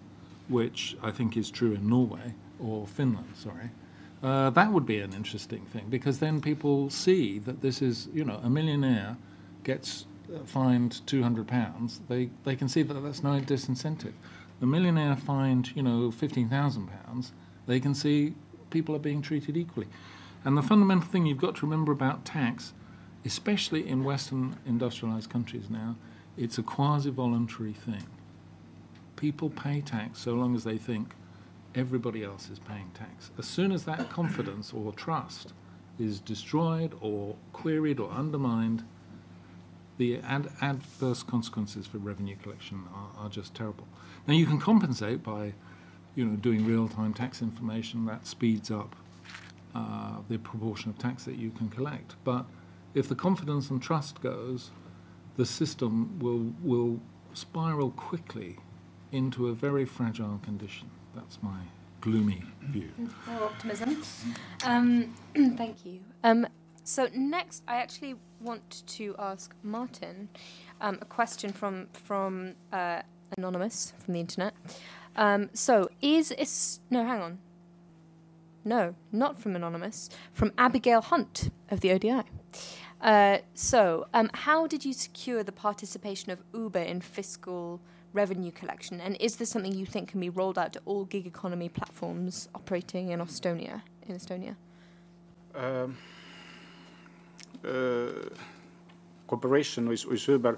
which 0.47 0.95
I 1.01 1.11
think 1.11 1.35
is 1.35 1.49
true 1.51 1.73
in 1.73 1.89
Norway 1.89 2.35
or 2.59 2.87
Finland, 2.87 3.33
sorry, 3.35 3.71
uh, 4.21 4.49
that 4.51 4.71
would 4.71 4.85
be 4.85 4.99
an 4.99 5.13
interesting 5.13 5.65
thing 5.65 5.85
because 5.89 6.19
then 6.19 6.41
people 6.41 6.89
see 6.89 7.39
that 7.39 7.61
this 7.61 7.81
is, 7.81 8.07
you 8.13 8.23
know, 8.23 8.39
a 8.43 8.49
millionaire 8.49 9.17
gets 9.63 10.05
uh, 10.33 10.43
fined 10.45 11.05
two 11.07 11.23
hundred 11.23 11.47
pounds. 11.47 12.01
They 12.07 12.29
they 12.43 12.55
can 12.55 12.69
see 12.69 12.83
that 12.83 12.93
that's 12.93 13.23
no 13.23 13.39
disincentive. 13.39 14.13
The 14.59 14.65
millionaire 14.65 15.15
fined, 15.15 15.75
you 15.75 15.81
know, 15.81 16.11
fifteen 16.11 16.49
thousand 16.49 16.87
pounds. 16.87 17.31
They 17.65 17.79
can 17.79 17.95
see 17.95 18.35
people 18.69 18.95
are 18.95 18.99
being 18.99 19.21
treated 19.21 19.57
equally. 19.57 19.87
And 20.45 20.57
the 20.57 20.61
fundamental 20.61 21.07
thing 21.07 21.25
you've 21.25 21.37
got 21.37 21.55
to 21.57 21.65
remember 21.65 21.91
about 21.91 22.25
tax, 22.25 22.73
especially 23.25 23.87
in 23.87 24.03
Western 24.03 24.57
industrialized 24.65 25.29
countries 25.29 25.69
now, 25.69 25.95
it's 26.37 26.57
a 26.57 26.63
quasi 26.63 27.09
voluntary 27.09 27.73
thing. 27.73 28.05
People 29.17 29.49
pay 29.49 29.81
tax 29.81 30.19
so 30.19 30.33
long 30.33 30.55
as 30.55 30.63
they 30.63 30.77
think 30.77 31.13
everybody 31.75 32.23
else 32.23 32.49
is 32.49 32.59
paying 32.59 32.89
tax. 32.93 33.31
As 33.37 33.45
soon 33.45 33.71
as 33.71 33.83
that 33.83 34.09
confidence 34.09 34.73
or 34.73 34.93
trust 34.93 35.53
is 35.99 36.19
destroyed 36.19 36.93
or 37.01 37.35
queried 37.51 37.99
or 37.99 38.09
undermined, 38.11 38.85
the 39.97 40.19
ad- 40.19 40.49
adverse 40.61 41.23
consequences 41.23 41.85
for 41.85 41.97
revenue 41.97 42.37
collection 42.41 42.85
are, 42.95 43.25
are, 43.25 43.29
just 43.29 43.53
terrible. 43.53 43.85
Now 44.25 44.33
you 44.33 44.45
can 44.45 44.59
compensate 44.59 45.21
by, 45.21 45.53
you 46.15 46.23
know, 46.23 46.37
doing 46.37 46.65
real-time 46.65 47.13
tax 47.13 47.41
information 47.41 48.05
that 48.05 48.25
speeds 48.25 48.71
up 48.71 48.95
uh, 49.75 50.17
the 50.27 50.37
proportion 50.37 50.89
of 50.89 50.97
tax 50.97 51.25
that 51.25 51.35
you 51.35 51.51
can 51.51 51.69
collect. 51.69 52.15
But 52.23 52.45
if 52.93 53.07
the 53.07 53.15
confidence 53.15 53.69
and 53.69 53.81
trust 53.81 54.21
goes, 54.21 54.71
the 55.37 55.45
system 55.45 56.19
will 56.19 56.53
will 56.61 56.99
spiral 57.33 57.91
quickly 57.91 58.57
into 59.11 59.47
a 59.47 59.53
very 59.53 59.85
fragile 59.85 60.39
condition. 60.43 60.89
That's 61.15 61.41
my 61.41 61.59
gloomy 62.01 62.43
view. 62.61 62.91
More 63.27 63.43
optimism. 63.43 64.01
Um, 64.63 65.13
thank 65.57 65.85
you. 65.85 65.99
Um, 66.23 66.47
so 66.83 67.07
next, 67.13 67.63
I 67.67 67.75
actually 67.77 68.15
want 68.41 68.83
to 68.87 69.15
ask 69.19 69.53
Martin 69.63 70.29
um, 70.81 70.97
a 71.01 71.05
question 71.05 71.51
from 71.53 71.87
from 71.93 72.55
uh, 72.71 73.01
anonymous 73.37 73.93
from 73.99 74.13
the 74.13 74.19
internet. 74.19 74.53
Um, 75.15 75.49
so 75.53 75.89
is 76.01 76.31
is 76.31 76.79
no, 76.89 77.05
hang 77.05 77.21
on. 77.21 77.39
No, 78.65 78.95
not 79.11 79.39
from 79.39 79.55
Anonymous, 79.55 80.09
from 80.33 80.51
Abigail 80.57 81.01
Hunt 81.01 81.49
of 81.69 81.79
the 81.79 81.91
ODI. 81.91 82.23
Uh, 83.01 83.37
so, 83.53 84.07
um, 84.13 84.29
how 84.33 84.67
did 84.67 84.83
you 84.83 84.93
secure 84.93 85.43
the 85.43 85.51
participation 85.51 86.31
of 86.31 86.39
Uber 86.53 86.79
in 86.79 86.99
fiscal 86.99 87.79
revenue 88.11 88.51
collection? 88.51 88.99
And 88.99 89.15
is 89.19 89.37
this 89.37 89.49
something 89.49 89.73
you 89.73 89.85
think 89.85 90.09
can 90.09 90.19
be 90.19 90.29
rolled 90.29 90.57
out 90.57 90.73
to 90.73 90.81
all 90.85 91.05
gig 91.05 91.25
economy 91.25 91.69
platforms 91.69 92.49
operating 92.53 93.09
in 93.09 93.19
Estonia? 93.19 93.81
In 94.07 94.15
Estonia, 94.15 94.55
um, 95.55 95.97
uh, 97.63 98.29
cooperation 99.27 99.87
with, 99.87 100.05
with 100.05 100.27
Uber. 100.27 100.57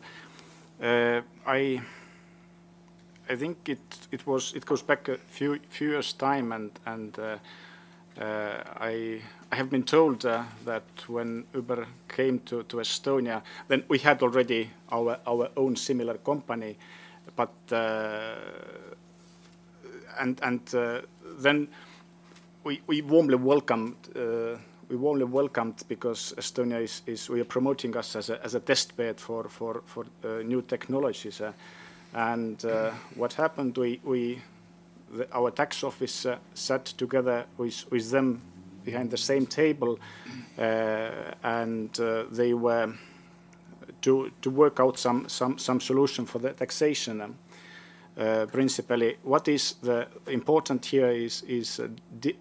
Uh, 0.82 1.22
I 1.46 1.82
I 3.30 3.36
think 3.36 3.70
it 3.70 4.08
it 4.12 4.26
was 4.26 4.54
it 4.54 4.66
goes 4.66 4.82
back 4.82 5.08
a 5.10 5.18
few 5.18 5.60
few 5.70 5.90
years 5.90 6.14
time 6.14 6.52
and 6.52 6.72
and 6.86 7.20
uh, 8.18 8.22
uh, 8.22 8.64
I, 8.80 9.22
I 9.52 9.56
have 9.56 9.70
been 9.70 9.84
told 9.84 10.26
uh, 10.26 10.44
that 10.66 10.84
when 11.08 11.46
Uber 11.54 11.88
came 12.08 12.40
to, 12.40 12.64
to 12.64 12.78
Estonia, 12.78 13.42
then 13.68 13.84
we 13.88 14.00
had 14.00 14.22
already 14.22 14.70
our, 14.92 15.18
our 15.26 15.50
own 15.58 15.76
similar 15.76 16.18
company, 16.18 16.78
but 17.36 17.52
uh, 17.72 18.36
and 20.20 20.40
and 20.44 20.62
then 21.40 21.68
we, 22.64 22.82
we 22.88 23.02
warmly 23.02 23.36
welcomed 23.36 23.96
uh, 24.16 24.58
we 24.92 24.98
warmly 24.98 25.24
welcomed 25.24 25.82
because 25.88 26.34
Estonia 26.38 26.82
is, 26.82 27.02
is 27.08 27.30
we 27.30 27.40
are 27.40 27.46
promoting 27.46 27.96
us 27.96 28.16
as 28.18 28.30
a, 28.30 28.44
as 28.44 28.56
a 28.56 28.60
test 28.60 28.96
bed 28.98 29.20
for 29.20 29.48
for 29.48 29.82
for 29.86 30.06
uh, 30.24 30.44
new 30.44 30.62
technologies, 30.62 31.40
uh, 31.42 31.54
and 32.14 32.66
uh, 32.66 32.92
what 33.16 33.34
happened 33.34 33.78
we 33.78 34.02
we 34.04 34.42
the, 35.12 35.28
our 35.34 35.52
tax 35.52 35.84
office 35.84 36.26
uh, 36.26 36.38
sat 36.54 36.86
together 36.86 37.46
with 37.58 37.86
with 37.92 38.10
them 38.12 38.42
behind 38.84 39.12
the 39.12 39.18
same 39.18 39.46
table, 39.46 40.00
uh, 40.58 41.12
and 41.44 41.94
they 42.32 42.54
were 42.54 42.94
to 44.02 44.32
to 44.42 44.50
work 44.50 44.80
out 44.80 44.98
some 45.00 45.28
some 45.30 45.58
some 45.58 45.80
solution 45.80 46.26
for 46.26 46.40
the 46.40 46.54
taxation. 46.54 47.22
Um, 47.22 47.36
uh, 48.18 48.46
principally, 48.52 49.18
what 49.24 49.48
is 49.48 49.76
the 49.82 50.08
important 50.28 50.86
here 50.86 51.10
is 51.10 51.44
is 51.48 51.82
di 52.20 52.36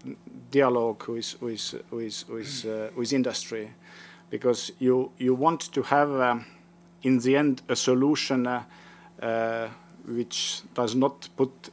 dialogue 0.51 1.07
with 1.07 1.41
with 1.41 1.75
with 1.91 2.25
with, 2.29 2.65
uh, 2.65 2.89
with, 2.95 3.13
industry, 3.13 3.71
because 4.29 4.73
you 4.79 5.11
you 5.17 5.33
want 5.33 5.71
to 5.71 5.81
have 5.83 6.11
um, 6.11 6.45
in 7.03 7.19
the 7.19 7.37
end 7.37 7.61
a 7.69 7.75
solution 7.75 8.47
uh, 8.47 8.63
uh 9.21 9.69
which 10.05 10.61
does 10.73 10.95
not 10.95 11.29
put 11.37 11.69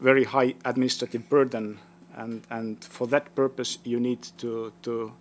very 0.00 0.24
high 0.24 0.54
administrative 0.64 1.28
burden, 1.28 1.78
and 2.16 2.42
and 2.50 2.84
for 2.84 3.06
that 3.08 3.34
purpose 3.34 3.78
you 3.84 4.00
need 4.00 4.22
to 4.38 4.72
to 4.82 5.12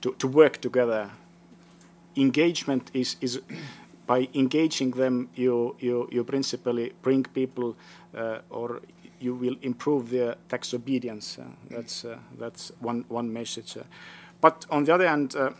to, 0.00 0.14
to 0.18 0.28
work 0.28 0.60
together. 0.60 1.10
Engagement 2.16 2.90
is 2.94 3.16
is 3.20 3.40
by 4.06 4.28
engaging 4.34 4.92
them, 4.92 5.28
you, 5.34 5.74
you, 5.80 6.08
you 6.12 6.24
principally 6.24 6.92
bring 7.02 7.24
people 7.24 7.76
uh, 8.16 8.38
or 8.50 8.80
you 9.20 9.34
will 9.34 9.56
improve 9.62 10.10
their 10.10 10.36
tax 10.48 10.72
obedience. 10.74 11.38
Uh, 11.38 11.44
that's, 11.70 12.04
uh, 12.04 12.16
that's 12.38 12.70
one, 12.80 13.04
one 13.08 13.32
message. 13.32 13.76
Uh. 13.76 13.82
but 14.40 14.64
on 14.70 14.84
the 14.84 14.94
other 14.94 15.08
hand, 15.08 15.34
uh, 15.36 15.50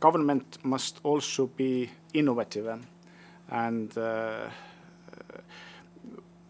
government 0.00 0.58
must 0.62 1.00
also 1.02 1.46
be 1.46 1.90
innovative. 2.14 2.66
Uh, 2.66 2.76
and 3.50 3.92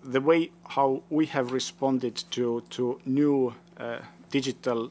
the 0.04 0.20
way 0.20 0.50
how 0.68 1.02
we 1.10 1.26
have 1.26 1.52
responded 1.52 2.22
to, 2.30 2.62
to 2.70 3.00
new 3.06 3.54
digital 4.30 4.90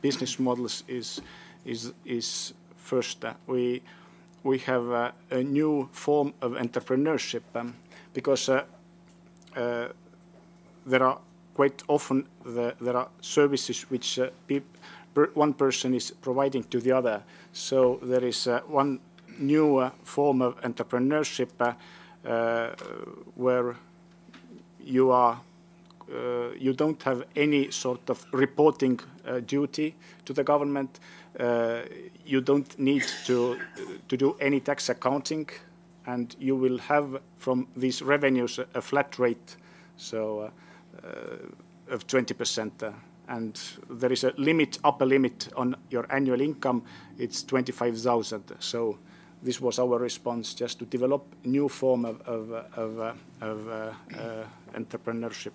business 0.00 0.38
models 0.38 0.84
is, 0.88 1.20
is, 1.64 2.54
first, 2.76 3.24
we 3.46 3.82
we 4.44 4.58
have 4.58 4.90
uh, 4.90 5.10
a 5.30 5.42
new 5.42 5.88
form 5.90 6.32
of 6.42 6.52
entrepreneurship 6.52 7.42
um, 7.54 7.74
because 8.12 8.48
uh, 8.48 8.62
uh, 9.56 9.88
there 10.86 11.02
are 11.02 11.18
quite 11.54 11.82
often 11.88 12.26
the, 12.44 12.74
there 12.80 12.96
are 12.96 13.08
services 13.20 13.82
which 13.90 14.20
one 15.32 15.54
person 15.54 15.94
is 15.94 16.10
providing 16.10 16.62
to 16.64 16.80
the 16.80 16.92
other. 16.92 17.22
So 17.52 17.98
there 18.02 18.24
is 18.24 18.48
one 18.66 19.00
new 19.38 19.90
form 20.02 20.42
of 20.42 20.60
entrepreneurship 20.60 21.76
where 23.36 23.76
you 24.84 25.10
are 25.10 25.40
uh, 26.12 26.50
you 26.58 26.74
don't 26.74 27.02
have 27.02 27.24
any 27.34 27.70
sort 27.70 28.10
of 28.10 28.26
reporting 28.32 29.00
uh, 29.26 29.40
duty 29.40 29.94
to 30.26 30.34
the 30.34 30.44
government. 30.44 31.00
Uh, 31.40 31.80
you 32.26 32.40
don't 32.40 32.78
need 32.78 33.04
to 33.26 33.58
to 34.08 34.16
do 34.16 34.36
any 34.40 34.60
tax 34.60 34.88
accounting, 34.88 35.48
and 36.06 36.36
you 36.38 36.56
will 36.56 36.78
have 36.78 37.20
from 37.38 37.66
these 37.76 38.02
revenues 38.02 38.58
a, 38.58 38.66
a 38.74 38.80
flat 38.80 39.18
rate, 39.18 39.56
so 39.96 40.50
of 41.90 42.06
20 42.06 42.34
percent 42.34 42.82
and 43.28 43.60
there 43.88 44.12
is 44.12 44.24
a 44.24 44.32
limit, 44.36 44.78
upper 44.84 45.06
limit 45.06 45.48
on 45.56 45.76
your 45.90 46.06
annual 46.10 46.40
income. 46.40 46.82
It's 47.18 47.42
25,000. 47.42 48.56
So 48.58 48.98
this 49.44 49.60
was 49.60 49.78
our 49.78 49.98
response, 49.98 50.54
just 50.54 50.78
to 50.78 50.86
develop 50.86 51.22
new 51.44 51.68
form 51.68 52.04
of, 52.04 52.20
of, 52.22 52.50
of, 52.76 53.16
of 53.40 53.68
uh, 53.68 53.92
uh, 54.18 54.44
entrepreneurship. 54.74 55.52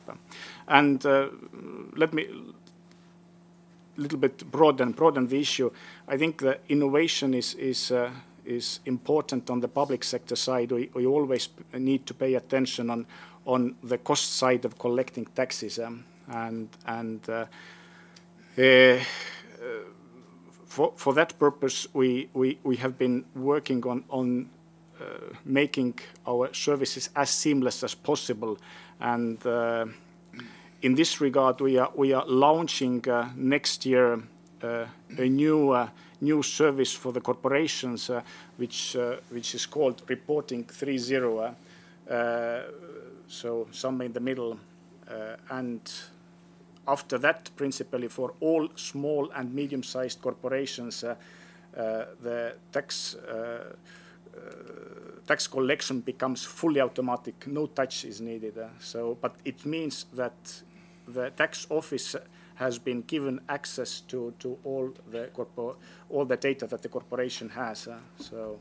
And 0.67 1.05
uh, 1.05 1.27
let 1.95 2.13
me 2.13 2.27
a 3.97 4.01
little 4.01 4.19
bit 4.19 4.49
broaden 4.51 4.91
broaden 4.91 5.27
the 5.27 5.39
issue. 5.39 5.71
I 6.07 6.17
think 6.17 6.37
the 6.37 6.59
innovation 6.69 7.33
is 7.33 7.55
is 7.55 7.91
uh, 7.91 8.11
is 8.45 8.79
important 8.85 9.49
on 9.49 9.59
the 9.59 9.67
public 9.67 10.03
sector 10.03 10.35
side. 10.35 10.71
We, 10.71 10.89
we 10.93 11.05
always 11.05 11.49
need 11.73 12.05
to 12.05 12.13
pay 12.13 12.35
attention 12.35 12.89
on 12.89 13.05
on 13.45 13.75
the 13.83 13.97
cost 13.97 14.37
side 14.37 14.65
of 14.65 14.77
collecting 14.77 15.25
taxes, 15.35 15.79
um, 15.79 16.05
and 16.27 16.69
and 16.85 17.29
uh, 17.29 17.45
uh, 18.57 18.99
for 20.69 20.93
for 20.95 21.13
that 21.15 21.37
purpose, 21.39 21.87
we 21.93 22.29
we 22.33 22.57
we 22.63 22.77
have 22.77 22.97
been 22.97 23.25
working 23.35 23.83
on 23.85 24.03
on 24.09 24.49
uh, 25.01 25.03
making 25.43 25.99
our 26.27 26.53
services 26.53 27.09
as 27.15 27.29
seamless 27.29 27.83
as 27.83 27.95
possible, 27.95 28.57
and 28.99 29.45
uh, 29.45 29.85
in 30.81 30.95
this 30.95 31.19
regard, 31.19 31.59
we 31.59 31.77
are 31.79 31.91
we 31.95 32.13
are 32.13 32.25
launching 32.27 33.09
uh, 33.09 33.29
next 33.35 33.85
year 33.85 34.21
uh, 34.63 34.85
a 35.17 35.27
new 35.27 35.71
uh, 35.71 35.89
new 36.21 36.43
service 36.43 36.93
for 36.93 37.11
the 37.11 37.21
corporations, 37.21 38.09
uh, 38.09 38.21
which 38.57 38.95
which 39.31 39.55
is 39.55 39.65
called 39.65 40.03
Reporting 40.07 40.65
3.0. 40.65 41.55
so 43.27 43.67
somewhere 43.71 44.05
in 44.05 44.13
the 44.13 44.19
middle, 44.19 44.59
and 45.49 45.81
after 46.89 47.17
that, 47.19 47.49
principally 47.55 48.07
for 48.07 48.33
all 48.39 48.67
small 48.75 49.29
and 49.35 49.53
medium-sized 49.53 50.21
corporations, 50.21 51.05
the 51.73 52.55
tax 52.71 53.15
tax 55.29 55.47
collection 55.47 55.99
becomes 56.01 56.43
fully 56.43 56.81
automatic. 56.81 57.45
No 57.45 57.67
touch 57.67 58.03
is 58.05 58.19
needed. 58.19 58.57
Uh, 58.57 58.69
so, 58.79 59.15
but 59.21 59.35
it 59.45 59.63
means 59.63 60.05
that 60.13 60.63
the 61.07 61.29
tax 61.29 61.67
office 61.69 62.15
has 62.55 62.79
been 62.79 63.01
given 63.03 63.39
access 63.47 64.01
to, 64.01 64.33
to 64.39 64.57
all 64.63 64.91
the 65.11 65.29
all 66.09 66.25
the 66.25 66.35
data 66.35 66.65
that 66.67 66.81
the 66.81 66.89
corporation 66.89 67.49
has. 67.49 67.87
Uh, 67.87 67.97
so, 68.17 68.57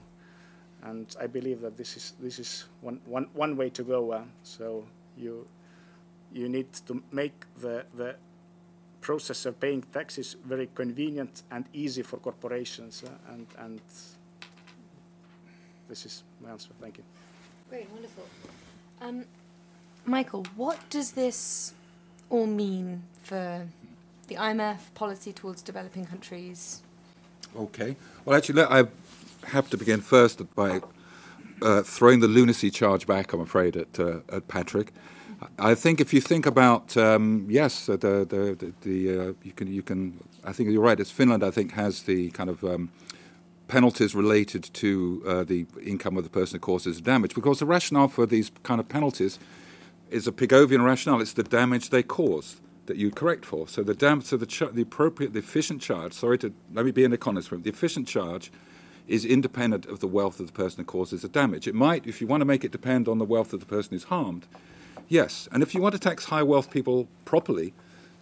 and 0.82 1.16
I 1.18 1.26
believe 1.26 1.62
that 1.62 1.76
this 1.78 1.96
is 1.96 2.12
this 2.20 2.38
is 2.38 2.66
one, 2.82 3.00
one, 3.06 3.28
one 3.32 3.56
way 3.56 3.70
to 3.70 3.82
go. 3.82 4.12
Uh, 4.12 4.22
so 4.42 4.84
you 5.16 5.46
you 6.32 6.48
need 6.48 6.72
to 6.86 7.02
make 7.12 7.46
the 7.60 7.84
the 7.94 8.16
process 9.00 9.46
of 9.46 9.58
paying 9.60 9.82
taxes 9.92 10.36
very 10.44 10.68
convenient 10.74 11.42
and 11.50 11.64
easy 11.72 12.02
for 12.02 12.18
corporations. 12.18 13.02
Uh, 13.04 13.32
and 13.32 13.46
and 13.58 13.80
this 15.88 16.04
is 16.04 16.22
my 16.42 16.50
answer. 16.50 16.70
Thank 16.80 16.98
you. 16.98 17.04
Great, 17.70 17.88
wonderful. 17.90 18.24
Um, 19.00 19.24
Michael, 20.04 20.46
what 20.56 20.78
does 20.90 21.12
this 21.12 21.74
all 22.30 22.46
mean 22.46 23.02
for 23.22 23.66
the 24.26 24.34
IMF 24.34 24.78
policy 24.94 25.32
towards 25.32 25.62
developing 25.62 26.06
countries? 26.06 26.82
Okay. 27.56 27.96
Well, 28.24 28.36
actually, 28.36 28.62
I 28.62 28.84
have 29.46 29.70
to 29.70 29.76
begin 29.76 30.00
first 30.00 30.54
by 30.54 30.80
uh, 31.62 31.82
throwing 31.82 32.20
the 32.20 32.28
lunacy 32.28 32.70
charge 32.70 33.06
back. 33.06 33.32
I'm 33.32 33.40
afraid 33.40 33.76
at 33.76 33.98
uh, 33.98 34.20
at 34.30 34.48
Patrick. 34.48 34.92
I 35.58 35.74
think 35.74 36.00
if 36.00 36.12
you 36.12 36.20
think 36.20 36.46
about 36.46 36.96
um, 36.96 37.46
yes, 37.48 37.86
the 37.86 37.96
the, 37.96 38.74
the, 38.82 39.20
uh, 39.20 39.32
you 39.42 39.52
can 39.52 39.72
you 39.72 39.82
can 39.82 40.18
I 40.44 40.52
think 40.52 40.70
you're 40.70 40.82
right. 40.82 40.98
It's 40.98 41.10
Finland. 41.10 41.44
I 41.44 41.50
think 41.50 41.72
has 41.72 42.02
the 42.02 42.30
kind 42.30 42.50
of 42.50 42.64
um, 42.64 42.90
penalties 43.68 44.14
related 44.14 44.62
to 44.74 45.22
uh, 45.26 45.44
the 45.44 45.66
income 45.84 46.16
of 46.16 46.24
the 46.24 46.30
person 46.30 46.56
who 46.56 46.60
causes 46.60 47.00
damage 47.00 47.34
because 47.34 47.58
the 47.60 47.66
rationale 47.66 48.08
for 48.08 48.26
these 48.26 48.50
kind 48.62 48.80
of 48.80 48.88
penalties 48.88 49.38
is 50.10 50.26
a 50.26 50.32
Pigovian 50.32 50.84
rationale. 50.84 51.20
It's 51.20 51.34
the 51.34 51.42
damage 51.42 51.90
they 51.90 52.02
cause 52.02 52.60
that 52.86 52.96
you 52.96 53.10
correct 53.10 53.44
for. 53.44 53.68
So 53.68 53.82
the 53.82 53.94
dam- 53.94 54.22
so 54.22 54.36
the, 54.36 54.70
the 54.72 54.82
appropriate, 54.82 55.34
the 55.34 55.40
efficient 55.40 55.80
charge. 55.82 56.14
Sorry 56.14 56.38
to 56.38 56.52
let 56.72 56.84
me 56.84 56.90
be 56.90 57.04
an 57.04 57.12
economist. 57.12 57.48
For 57.48 57.54
him. 57.54 57.62
The 57.62 57.70
efficient 57.70 58.08
charge 58.08 58.50
is 59.06 59.24
independent 59.24 59.86
of 59.86 60.00
the 60.00 60.08
wealth 60.08 60.40
of 60.40 60.46
the 60.46 60.52
person 60.52 60.78
who 60.78 60.84
causes 60.84 61.22
the 61.22 61.28
damage. 61.28 61.66
It 61.66 61.74
might, 61.74 62.06
if 62.06 62.20
you 62.20 62.26
want 62.26 62.40
to 62.40 62.44
make 62.44 62.64
it 62.64 62.72
depend 62.72 63.08
on 63.08 63.18
the 63.18 63.24
wealth 63.24 63.52
of 63.52 63.60
the 63.60 63.66
person 63.66 63.92
who's 63.92 64.04
harmed, 64.04 64.46
yes. 65.08 65.48
And 65.52 65.62
if 65.62 65.74
you 65.74 65.80
want 65.80 65.94
to 65.94 65.98
tax 65.98 66.26
high 66.26 66.42
wealth 66.42 66.70
people 66.70 67.08
properly, 67.24 67.74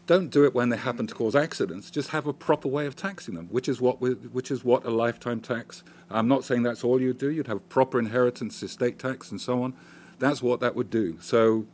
don't 0.06 0.30
do 0.30 0.44
it 0.44 0.54
when 0.54 0.68
they 0.68 0.76
happen 0.76 1.06
to 1.08 1.14
cause 1.14 1.34
accidents. 1.34 1.90
Just 1.90 2.10
have 2.10 2.26
a 2.26 2.32
proper 2.32 2.68
way 2.68 2.86
of 2.86 2.94
taxing 2.94 3.34
them, 3.34 3.48
which 3.50 3.68
is 3.68 3.80
what 3.80 4.00
which 4.00 4.50
is 4.50 4.64
what 4.64 4.84
a 4.84 4.90
lifetime 4.90 5.40
tax. 5.40 5.82
I'm 6.10 6.28
not 6.28 6.44
saying 6.44 6.62
that's 6.62 6.84
all 6.84 7.00
you 7.00 7.12
do. 7.12 7.30
You'd 7.30 7.48
have 7.48 7.68
proper 7.68 7.98
inheritance, 7.98 8.62
estate 8.62 8.98
tax, 8.98 9.30
and 9.30 9.40
so 9.40 9.62
on. 9.62 9.74
That's 10.18 10.42
what 10.42 10.60
that 10.60 10.76
would 10.76 10.90
do. 10.90 11.18
So 11.20 11.66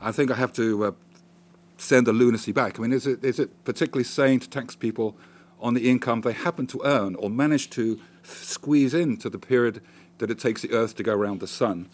I 0.00 0.12
think 0.12 0.30
I 0.30 0.34
have 0.34 0.52
to 0.54 0.84
uh, 0.84 0.92
send 1.76 2.06
the 2.06 2.12
lunacy 2.12 2.52
back. 2.52 2.78
I 2.78 2.82
mean, 2.82 2.92
is 2.92 3.06
it, 3.06 3.24
is 3.24 3.38
it 3.38 3.64
particularly 3.64 4.04
sane 4.04 4.40
to 4.40 4.48
tax 4.48 4.76
people 4.76 5.16
on 5.60 5.74
the 5.74 5.90
income 5.90 6.22
they 6.22 6.32
happen 6.32 6.66
to 6.68 6.80
earn 6.84 7.14
or 7.16 7.28
manage 7.28 7.68
to 7.70 8.00
squeeze 8.22 8.94
into 8.94 9.28
the 9.28 9.38
period 9.38 9.82
that 10.18 10.30
it 10.30 10.38
takes 10.38 10.62
the 10.62 10.72
Earth 10.72 10.94
to 10.96 11.02
go 11.02 11.12
around 11.12 11.40
the 11.40 11.46
Sun? 11.46 11.88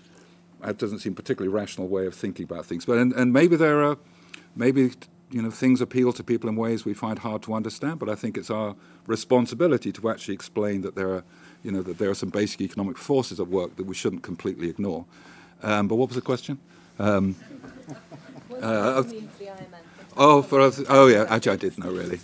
That 0.67 0.79
doesn't 0.79 0.99
seem 0.99 1.13
a 1.13 1.15
particularly 1.15 1.55
rational 1.55 1.87
way 1.87 2.07
of 2.07 2.15
thinking 2.15 2.43
about 2.43 2.67
things. 2.67 2.85
But 2.85 2.99
and, 2.99 3.13
and 3.13 3.33
maybe 3.33 3.55
there 3.55 3.85
are, 3.85 3.99
maybe 4.57 4.91
you 5.31 5.41
know, 5.41 5.49
things 5.49 5.81
appeal 5.81 6.13
to 6.13 6.25
people 6.25 6.51
in 6.51 6.57
ways 6.57 6.85
we 6.85 6.93
find 6.93 7.21
hard 7.21 7.43
to 7.43 7.55
understand. 7.55 8.01
But 8.01 8.09
I 8.09 8.17
think 8.17 8.37
it's 8.37 8.51
our 8.51 8.75
responsibility 9.07 9.93
to 9.93 10.11
actually 10.11 10.35
explain 10.35 10.81
that 10.81 10.97
there 10.97 11.11
are, 11.11 11.23
you 11.63 11.71
know, 11.71 11.83
that 11.83 11.99
there 11.99 12.11
are 12.11 12.17
some 12.17 12.31
basic 12.31 12.61
economic 12.63 12.99
forces 12.99 13.39
at 13.39 13.47
work 13.47 13.77
that 13.77 13.87
we 13.87 13.95
shouldn't 13.95 14.25
completely 14.25 14.69
ignore. 14.69 15.05
Um, 15.63 15.87
but 15.87 15.95
what 15.95 16.09
was 16.09 16.17
the 16.17 16.23
question? 16.23 16.59
Um, 16.99 17.37
uh, 18.61 19.05
oh, 20.17 20.43
for 20.43 20.61
us, 20.61 20.83
oh 20.89 21.07
yeah, 21.07 21.27
actually 21.29 21.53
I 21.53 21.57
did 21.57 21.79
know 21.79 21.93
really. 21.93 22.19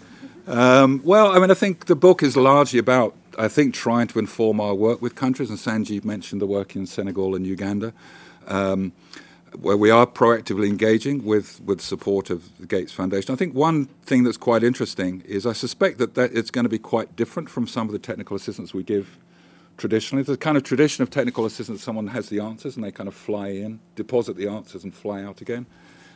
Um, 0.49 1.01
well, 1.05 1.31
I 1.31 1.39
mean, 1.39 1.53
I 1.53 1.55
think 1.55 1.87
the 1.87 1.95
book 1.95 2.25
is 2.25 2.37
largely 2.37 2.81
about, 2.81 3.15
I 3.39 3.47
think, 3.47 3.73
trying 3.73 4.09
to 4.09 4.19
inform 4.19 4.61
our 4.61 4.75
work 4.75 5.01
with 5.01 5.15
countries, 5.15 5.49
and 5.49 5.61
Sanjeev 5.61 6.05
mentioned 6.05 6.43
the 6.43 6.47
work 6.47 6.75
in 6.75 6.87
Senegal 6.87 7.37
and 7.37 7.47
Uganda. 7.47 7.93
Um, 8.47 8.93
where 9.61 9.77
we 9.77 9.91
are 9.91 10.07
proactively 10.07 10.67
engaging 10.67 11.25
with, 11.25 11.61
with 11.61 11.81
support 11.81 12.31
of 12.31 12.57
the 12.59 12.67
Gates 12.67 12.93
Foundation. 12.93 13.33
I 13.33 13.37
think 13.37 13.55
one 13.55 13.87
thing 14.03 14.25
that's 14.25 14.37
quite 14.37 14.65
interesting 14.65 15.23
is 15.27 15.47
I 15.47 15.53
suspect 15.53 15.99
that, 15.99 16.15
that 16.15 16.33
it's 16.33 16.51
going 16.51 16.65
to 16.65 16.71
be 16.71 16.79
quite 16.79 17.17
different 17.17 17.51
from 17.51 17.67
some 17.67 17.87
of 17.87 17.93
the 17.93 17.99
technical 17.99 18.37
assistance 18.37 18.73
we 18.73 18.83
give 18.83 19.19
traditionally. 19.77 20.25
A 20.33 20.37
kind 20.37 20.57
of 20.57 20.63
tradition 20.63 21.03
of 21.03 21.11
technical 21.11 21.45
assistance, 21.45 21.83
someone 21.83 22.09
has 22.09 22.29
the 22.29 22.41
answers 22.41 22.77
and 22.77 22.85
they 22.85 22.93
kind 22.93 23.09
of 23.09 23.15
fly 23.15 23.49
in, 23.49 23.81
deposit 23.95 24.37
the 24.37 24.49
answers 24.49 24.85
and 24.85 24.95
fly 24.95 25.23
out 25.23 25.41
again. 25.41 25.67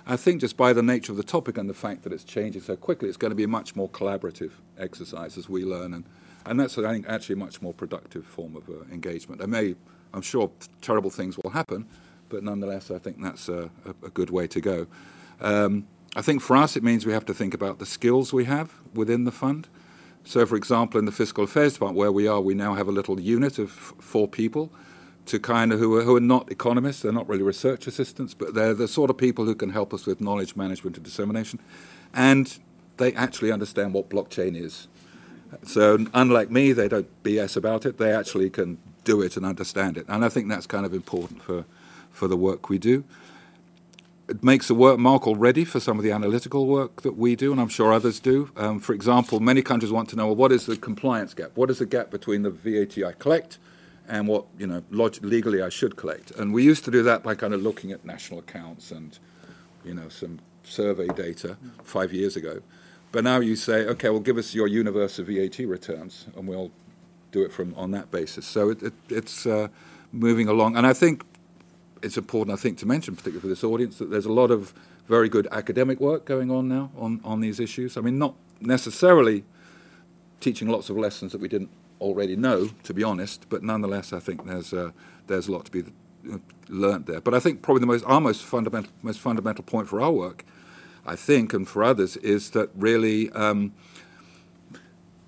I 0.06 0.16
think 0.16 0.40
just 0.40 0.56
by 0.56 0.72
the 0.72 0.82
nature 0.82 1.12
of 1.12 1.16
the 1.16 1.24
topic 1.24 1.58
and 1.58 1.68
the 1.68 1.74
fact 1.74 2.04
that 2.04 2.12
it's 2.12 2.24
changing 2.24 2.62
so 2.62 2.76
quickly, 2.76 3.08
it's 3.08 3.16
going 3.16 3.32
to 3.32 3.36
be 3.36 3.44
a 3.44 3.48
much 3.48 3.74
more 3.74 3.88
collaborative 3.88 4.52
exercise 4.78 5.36
as 5.36 5.48
we 5.48 5.64
learn. 5.64 5.92
And, 5.92 6.04
and 6.46 6.60
that's, 6.60 6.78
I 6.78 6.92
think, 6.92 7.06
actually 7.08 7.34
a 7.34 7.38
much 7.38 7.60
more 7.60 7.74
productive 7.74 8.24
form 8.24 8.56
of 8.56 8.68
uh, 8.68 8.84
engagement. 8.92 9.40
There 9.40 9.48
may, 9.48 9.74
I'm 10.14 10.22
sure, 10.22 10.50
terrible 10.80 11.10
things 11.10 11.36
will 11.36 11.50
happen, 11.50 11.86
but 12.28 12.42
nonetheless, 12.42 12.90
I 12.90 12.98
think 12.98 13.22
that's 13.22 13.48
a, 13.48 13.70
a, 13.84 14.06
a 14.06 14.10
good 14.10 14.30
way 14.30 14.46
to 14.46 14.60
go. 14.60 14.86
Um, 15.40 15.86
I 16.14 16.22
think 16.22 16.40
for 16.40 16.56
us, 16.56 16.76
it 16.76 16.82
means 16.82 17.04
we 17.04 17.12
have 17.12 17.26
to 17.26 17.34
think 17.34 17.52
about 17.52 17.78
the 17.78 17.86
skills 17.86 18.32
we 18.32 18.44
have 18.44 18.72
within 18.94 19.24
the 19.24 19.32
fund. 19.32 19.68
So, 20.24 20.44
for 20.46 20.56
example, 20.56 20.98
in 20.98 21.04
the 21.04 21.12
fiscal 21.12 21.44
affairs 21.44 21.74
department 21.74 21.98
where 21.98 22.10
we 22.10 22.26
are, 22.26 22.40
we 22.40 22.54
now 22.54 22.74
have 22.74 22.88
a 22.88 22.92
little 22.92 23.20
unit 23.20 23.58
of 23.58 23.70
four 23.70 24.26
people 24.26 24.72
to 25.26 25.38
kind 25.38 25.72
of 25.72 25.78
who 25.78 25.96
are, 25.96 26.02
who 26.02 26.16
are 26.16 26.20
not 26.20 26.50
economists, 26.50 27.02
they're 27.02 27.12
not 27.12 27.28
really 27.28 27.42
research 27.42 27.86
assistants, 27.86 28.32
but 28.32 28.54
they're 28.54 28.74
the 28.74 28.88
sort 28.88 29.10
of 29.10 29.18
people 29.18 29.44
who 29.44 29.54
can 29.54 29.70
help 29.70 29.92
us 29.92 30.06
with 30.06 30.20
knowledge 30.20 30.56
management 30.56 30.96
and 30.96 31.04
dissemination. 31.04 31.60
And 32.14 32.58
they 32.96 33.12
actually 33.12 33.52
understand 33.52 33.92
what 33.92 34.08
blockchain 34.08 34.60
is. 34.60 34.88
So, 35.64 36.06
unlike 36.14 36.50
me, 36.50 36.72
they 36.72 36.88
don't 36.88 37.08
BS 37.22 37.56
about 37.56 37.86
it, 37.86 37.98
they 37.98 38.12
actually 38.12 38.50
can 38.50 38.78
do 39.04 39.22
it 39.22 39.36
and 39.36 39.44
understand 39.44 39.96
it. 39.96 40.06
And 40.08 40.24
I 40.24 40.28
think 40.28 40.48
that's 40.48 40.66
kind 40.66 40.86
of 40.86 40.94
important 40.94 41.42
for 41.42 41.64
for 42.16 42.26
the 42.26 42.36
work 42.36 42.68
we 42.68 42.78
do. 42.78 43.04
It 44.28 44.42
makes 44.42 44.66
the 44.66 44.74
work 44.74 44.98
Markle 44.98 45.36
ready 45.36 45.64
for 45.64 45.78
some 45.78 45.98
of 45.98 46.02
the 46.02 46.10
analytical 46.10 46.66
work 46.66 47.02
that 47.02 47.16
we 47.16 47.36
do, 47.36 47.52
and 47.52 47.60
I'm 47.60 47.68
sure 47.68 47.92
others 47.92 48.18
do. 48.18 48.50
Um, 48.56 48.80
for 48.80 48.92
example, 48.92 49.38
many 49.38 49.62
countries 49.62 49.92
want 49.92 50.08
to 50.08 50.16
know 50.16 50.26
well, 50.26 50.34
what 50.34 50.50
is 50.50 50.66
the 50.66 50.76
compliance 50.76 51.32
gap? 51.32 51.52
What 51.54 51.70
is 51.70 51.78
the 51.78 51.86
gap 51.86 52.10
between 52.10 52.42
the 52.42 52.50
VAT 52.50 52.98
I 53.04 53.12
collect 53.12 53.58
and 54.08 54.26
what 54.26 54.46
you 54.58 54.66
know 54.66 54.82
legally 54.90 55.62
I 55.62 55.68
should 55.68 55.94
collect? 55.96 56.32
And 56.32 56.52
we 56.52 56.64
used 56.64 56.84
to 56.86 56.90
do 56.90 57.04
that 57.04 57.22
by 57.22 57.36
kind 57.36 57.54
of 57.54 57.62
looking 57.62 57.92
at 57.92 58.04
national 58.04 58.40
accounts 58.40 58.90
and 58.90 59.16
you 59.84 59.94
know 59.94 60.08
some 60.08 60.40
survey 60.64 61.06
data 61.08 61.56
five 61.84 62.12
years 62.12 62.34
ago. 62.34 62.62
But 63.12 63.22
now 63.22 63.38
you 63.38 63.54
say, 63.54 63.86
okay, 63.86 64.10
well, 64.10 64.20
give 64.20 64.38
us 64.38 64.54
your 64.54 64.66
universe 64.66 65.20
of 65.20 65.28
VAT 65.28 65.58
returns, 65.60 66.26
and 66.36 66.48
we'll 66.48 66.72
do 67.30 67.42
it 67.44 67.52
from 67.52 67.74
on 67.76 67.92
that 67.92 68.10
basis. 68.10 68.44
So 68.44 68.70
it, 68.70 68.82
it, 68.82 68.94
it's 69.08 69.46
uh, 69.46 69.68
moving 70.10 70.48
along, 70.48 70.76
and 70.76 70.84
I 70.84 70.92
think 70.92 71.24
it's 72.02 72.16
important, 72.16 72.56
I 72.56 72.60
think, 72.60 72.78
to 72.78 72.86
mention, 72.86 73.16
particularly 73.16 73.40
for 73.40 73.48
this 73.48 73.64
audience, 73.64 73.98
that 73.98 74.10
there's 74.10 74.26
a 74.26 74.32
lot 74.32 74.50
of 74.50 74.74
very 75.08 75.28
good 75.28 75.48
academic 75.52 76.00
work 76.00 76.24
going 76.24 76.50
on 76.50 76.68
now 76.68 76.90
on, 76.96 77.20
on 77.24 77.40
these 77.40 77.60
issues. 77.60 77.96
I 77.96 78.00
mean, 78.00 78.18
not 78.18 78.34
necessarily 78.60 79.44
teaching 80.40 80.68
lots 80.68 80.90
of 80.90 80.96
lessons 80.96 81.32
that 81.32 81.40
we 81.40 81.48
didn't 81.48 81.70
already 82.00 82.36
know, 82.36 82.70
to 82.82 82.94
be 82.94 83.02
honest, 83.02 83.46
but 83.48 83.62
nonetheless, 83.62 84.12
I 84.12 84.20
think 84.20 84.46
there's 84.46 84.72
uh, 84.72 84.90
there's 85.26 85.48
a 85.48 85.52
lot 85.52 85.64
to 85.66 85.72
be 85.72 85.84
learnt 86.68 87.06
there. 87.06 87.20
But 87.20 87.34
I 87.34 87.40
think 87.40 87.62
probably 87.62 87.80
the 87.80 87.86
most 87.86 88.04
our 88.04 88.20
most 88.20 88.42
fundamental 88.42 88.92
most 89.02 89.20
fundamental 89.20 89.64
point 89.64 89.88
for 89.88 90.00
our 90.00 90.12
work, 90.12 90.44
I 91.06 91.16
think, 91.16 91.54
and 91.54 91.66
for 91.66 91.82
others, 91.82 92.16
is 92.18 92.50
that 92.50 92.70
really. 92.74 93.30
Um, 93.30 93.72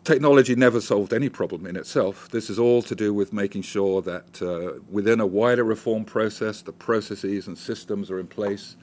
technology 0.08 0.54
never 0.54 0.80
solved 0.80 1.12
any 1.12 1.28
problem 1.28 1.66
in 1.66 1.76
itself. 1.76 2.30
This 2.30 2.48
is 2.48 2.58
all 2.58 2.80
to 2.80 2.94
do 2.94 3.12
with 3.12 3.30
making 3.30 3.60
sure 3.60 4.00
that 4.00 4.40
uh, 4.40 4.80
within 4.90 5.20
a 5.20 5.26
wider 5.26 5.64
reform 5.64 6.06
process, 6.06 6.62
the 6.62 6.72
processes 6.72 7.46
and 7.46 7.58
systems 7.58 8.10
are 8.10 8.18
in 8.18 8.26
place 8.26 8.74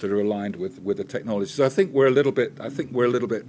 that 0.00 0.10
are 0.10 0.20
aligned 0.20 0.56
with, 0.56 0.78
with 0.82 0.98
the 0.98 1.04
technology. 1.04 1.50
So 1.50 1.64
I 1.64 1.70
think 1.70 1.94
we're 1.94 2.08
a 2.08 2.16
little 2.18 2.30
bit 2.30 2.58
I 2.60 2.68
think 2.68 2.92
we're 2.92 3.06
a 3.06 3.14
little 3.16 3.28
bit 3.28 3.46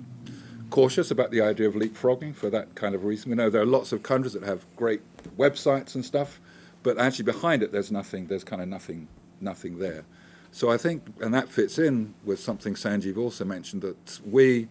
cautious 0.70 1.12
about 1.12 1.32
the 1.32 1.42
idea 1.42 1.68
of 1.68 1.74
leapfrogging 1.74 2.34
for 2.34 2.50
that 2.50 2.76
kind 2.76 2.96
of 2.96 3.04
reason. 3.04 3.30
We 3.30 3.36
know 3.36 3.50
there 3.50 3.62
are 3.62 3.74
lots 3.78 3.92
of 3.92 4.04
countries 4.04 4.32
that 4.32 4.44
have 4.44 4.66
great 4.78 5.02
websites 5.38 5.96
and 5.96 6.06
stuff, 6.06 6.40
but 6.82 6.98
actually 6.98 7.26
behind 7.26 7.62
it 7.62 7.74
there's 7.74 7.92
nothing 7.92 8.28
there's 8.28 8.46
kind 8.46 8.62
of 8.62 8.70
nothing 8.70 9.10
nothing 9.42 9.80
there. 9.80 10.06
So 10.54 10.72
I 10.72 10.78
think 10.78 11.04
and 11.20 11.34
that 11.34 11.50
fits 11.50 11.78
in 11.78 12.14
with 12.24 12.40
something 12.40 12.76
Sanjeev 12.76 13.18
also 13.18 13.44
mentioned 13.44 13.82
that 13.82 14.22
we 14.26 14.70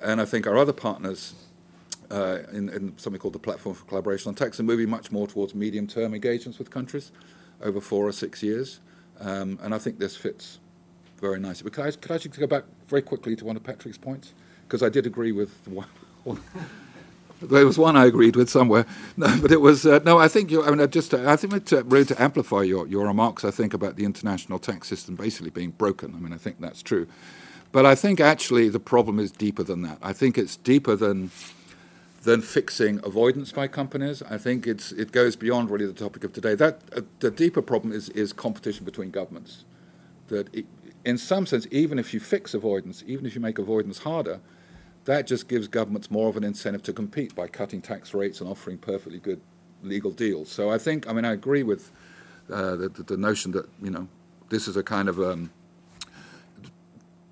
and 0.00 0.20
I 0.20 0.26
think 0.26 0.46
our 0.46 0.56
other 0.56 0.72
partners 0.72 1.34
uh, 2.10 2.38
in, 2.52 2.68
in, 2.70 2.98
something 2.98 3.20
called 3.20 3.34
the 3.34 3.38
Platform 3.38 3.74
for 3.74 3.84
Collaboration 3.84 4.28
on 4.28 4.34
Tax, 4.34 4.58
and 4.58 4.66
moving 4.66 4.88
much 4.88 5.12
more 5.12 5.26
towards 5.26 5.54
medium 5.54 5.86
term 5.86 6.14
engagements 6.14 6.58
with 6.58 6.70
countries 6.70 7.12
over 7.62 7.80
four 7.80 8.06
or 8.06 8.12
six 8.12 8.42
years. 8.42 8.80
Um, 9.20 9.58
and 9.62 9.74
I 9.74 9.78
think 9.78 9.98
this 9.98 10.16
fits 10.16 10.58
very 11.20 11.40
nicely. 11.40 11.64
But 11.64 11.72
could 11.72 11.84
I, 11.86 11.90
could 11.90 12.10
I 12.10 12.14
actually 12.14 12.30
go 12.30 12.46
back 12.46 12.64
very 12.86 13.02
quickly 13.02 13.34
to 13.36 13.44
one 13.44 13.56
of 13.56 13.64
Patrick's 13.64 13.98
points? 13.98 14.32
Because 14.66 14.82
I 14.82 14.88
did 14.88 15.06
agree 15.06 15.32
with 15.32 15.50
one. 15.68 16.40
there 17.42 17.66
was 17.66 17.78
one 17.78 17.96
I 17.96 18.06
agreed 18.06 18.36
with 18.36 18.50
somewhere, 18.50 18.86
no, 19.16 19.38
but 19.40 19.50
it 19.50 19.60
was 19.60 19.86
uh, 19.86 20.00
no. 20.04 20.18
I 20.18 20.28
think 20.28 20.50
you. 20.50 20.62
I 20.64 20.70
mean, 20.70 20.80
I 20.80 20.86
just. 20.86 21.14
I 21.14 21.36
think 21.36 21.64
to, 21.66 21.82
really 21.84 22.04
to 22.06 22.22
amplify 22.22 22.62
your, 22.62 22.86
your 22.86 23.06
remarks. 23.06 23.44
I 23.44 23.50
think 23.50 23.74
about 23.74 23.96
the 23.96 24.04
international 24.04 24.58
tax 24.58 24.88
system 24.88 25.14
basically 25.14 25.50
being 25.50 25.70
broken. 25.70 26.14
I 26.14 26.18
mean, 26.18 26.32
I 26.32 26.36
think 26.36 26.60
that's 26.60 26.82
true, 26.82 27.06
but 27.72 27.86
I 27.86 27.94
think 27.94 28.20
actually 28.20 28.68
the 28.68 28.80
problem 28.80 29.18
is 29.18 29.30
deeper 29.30 29.62
than 29.62 29.82
that. 29.82 29.98
I 30.02 30.12
think 30.12 30.36
it's 30.36 30.56
deeper 30.56 30.96
than 30.96 31.30
than 32.22 32.42
fixing 32.42 33.00
avoidance 33.04 33.52
by 33.52 33.68
companies. 33.68 34.22
I 34.22 34.38
think 34.38 34.66
it's, 34.66 34.92
it 34.92 35.12
goes 35.12 35.36
beyond 35.36 35.70
really 35.70 35.86
the 35.86 35.92
topic 35.92 36.24
of 36.24 36.32
today. 36.32 36.54
That 36.54 36.80
uh, 36.94 37.02
the 37.20 37.30
deeper 37.30 37.62
problem 37.62 37.92
is, 37.92 38.08
is 38.10 38.32
competition 38.32 38.84
between 38.84 39.10
governments. 39.10 39.64
That 40.28 40.52
it, 40.52 40.66
in 41.04 41.16
some 41.16 41.46
sense, 41.46 41.66
even 41.70 41.98
if 41.98 42.12
you 42.12 42.20
fix 42.20 42.54
avoidance, 42.54 43.04
even 43.06 43.24
if 43.24 43.34
you 43.34 43.40
make 43.40 43.58
avoidance 43.58 43.98
harder, 43.98 44.40
that 45.04 45.26
just 45.26 45.48
gives 45.48 45.68
governments 45.68 46.10
more 46.10 46.28
of 46.28 46.36
an 46.36 46.44
incentive 46.44 46.82
to 46.82 46.92
compete 46.92 47.34
by 47.34 47.46
cutting 47.46 47.80
tax 47.80 48.12
rates 48.12 48.40
and 48.40 48.50
offering 48.50 48.78
perfectly 48.78 49.18
good 49.18 49.40
legal 49.82 50.10
deals. 50.10 50.50
So 50.50 50.70
I 50.70 50.78
think, 50.78 51.08
I 51.08 51.12
mean, 51.12 51.24
I 51.24 51.32
agree 51.32 51.62
with 51.62 51.90
uh, 52.50 52.76
the, 52.76 52.88
the, 52.88 53.16
notion 53.16 53.52
that 53.52 53.68
you 53.82 53.90
know 53.90 54.08
this 54.48 54.68
is 54.68 54.76
a 54.76 54.82
kind 54.82 55.08
of 55.08 55.20
um, 55.20 55.50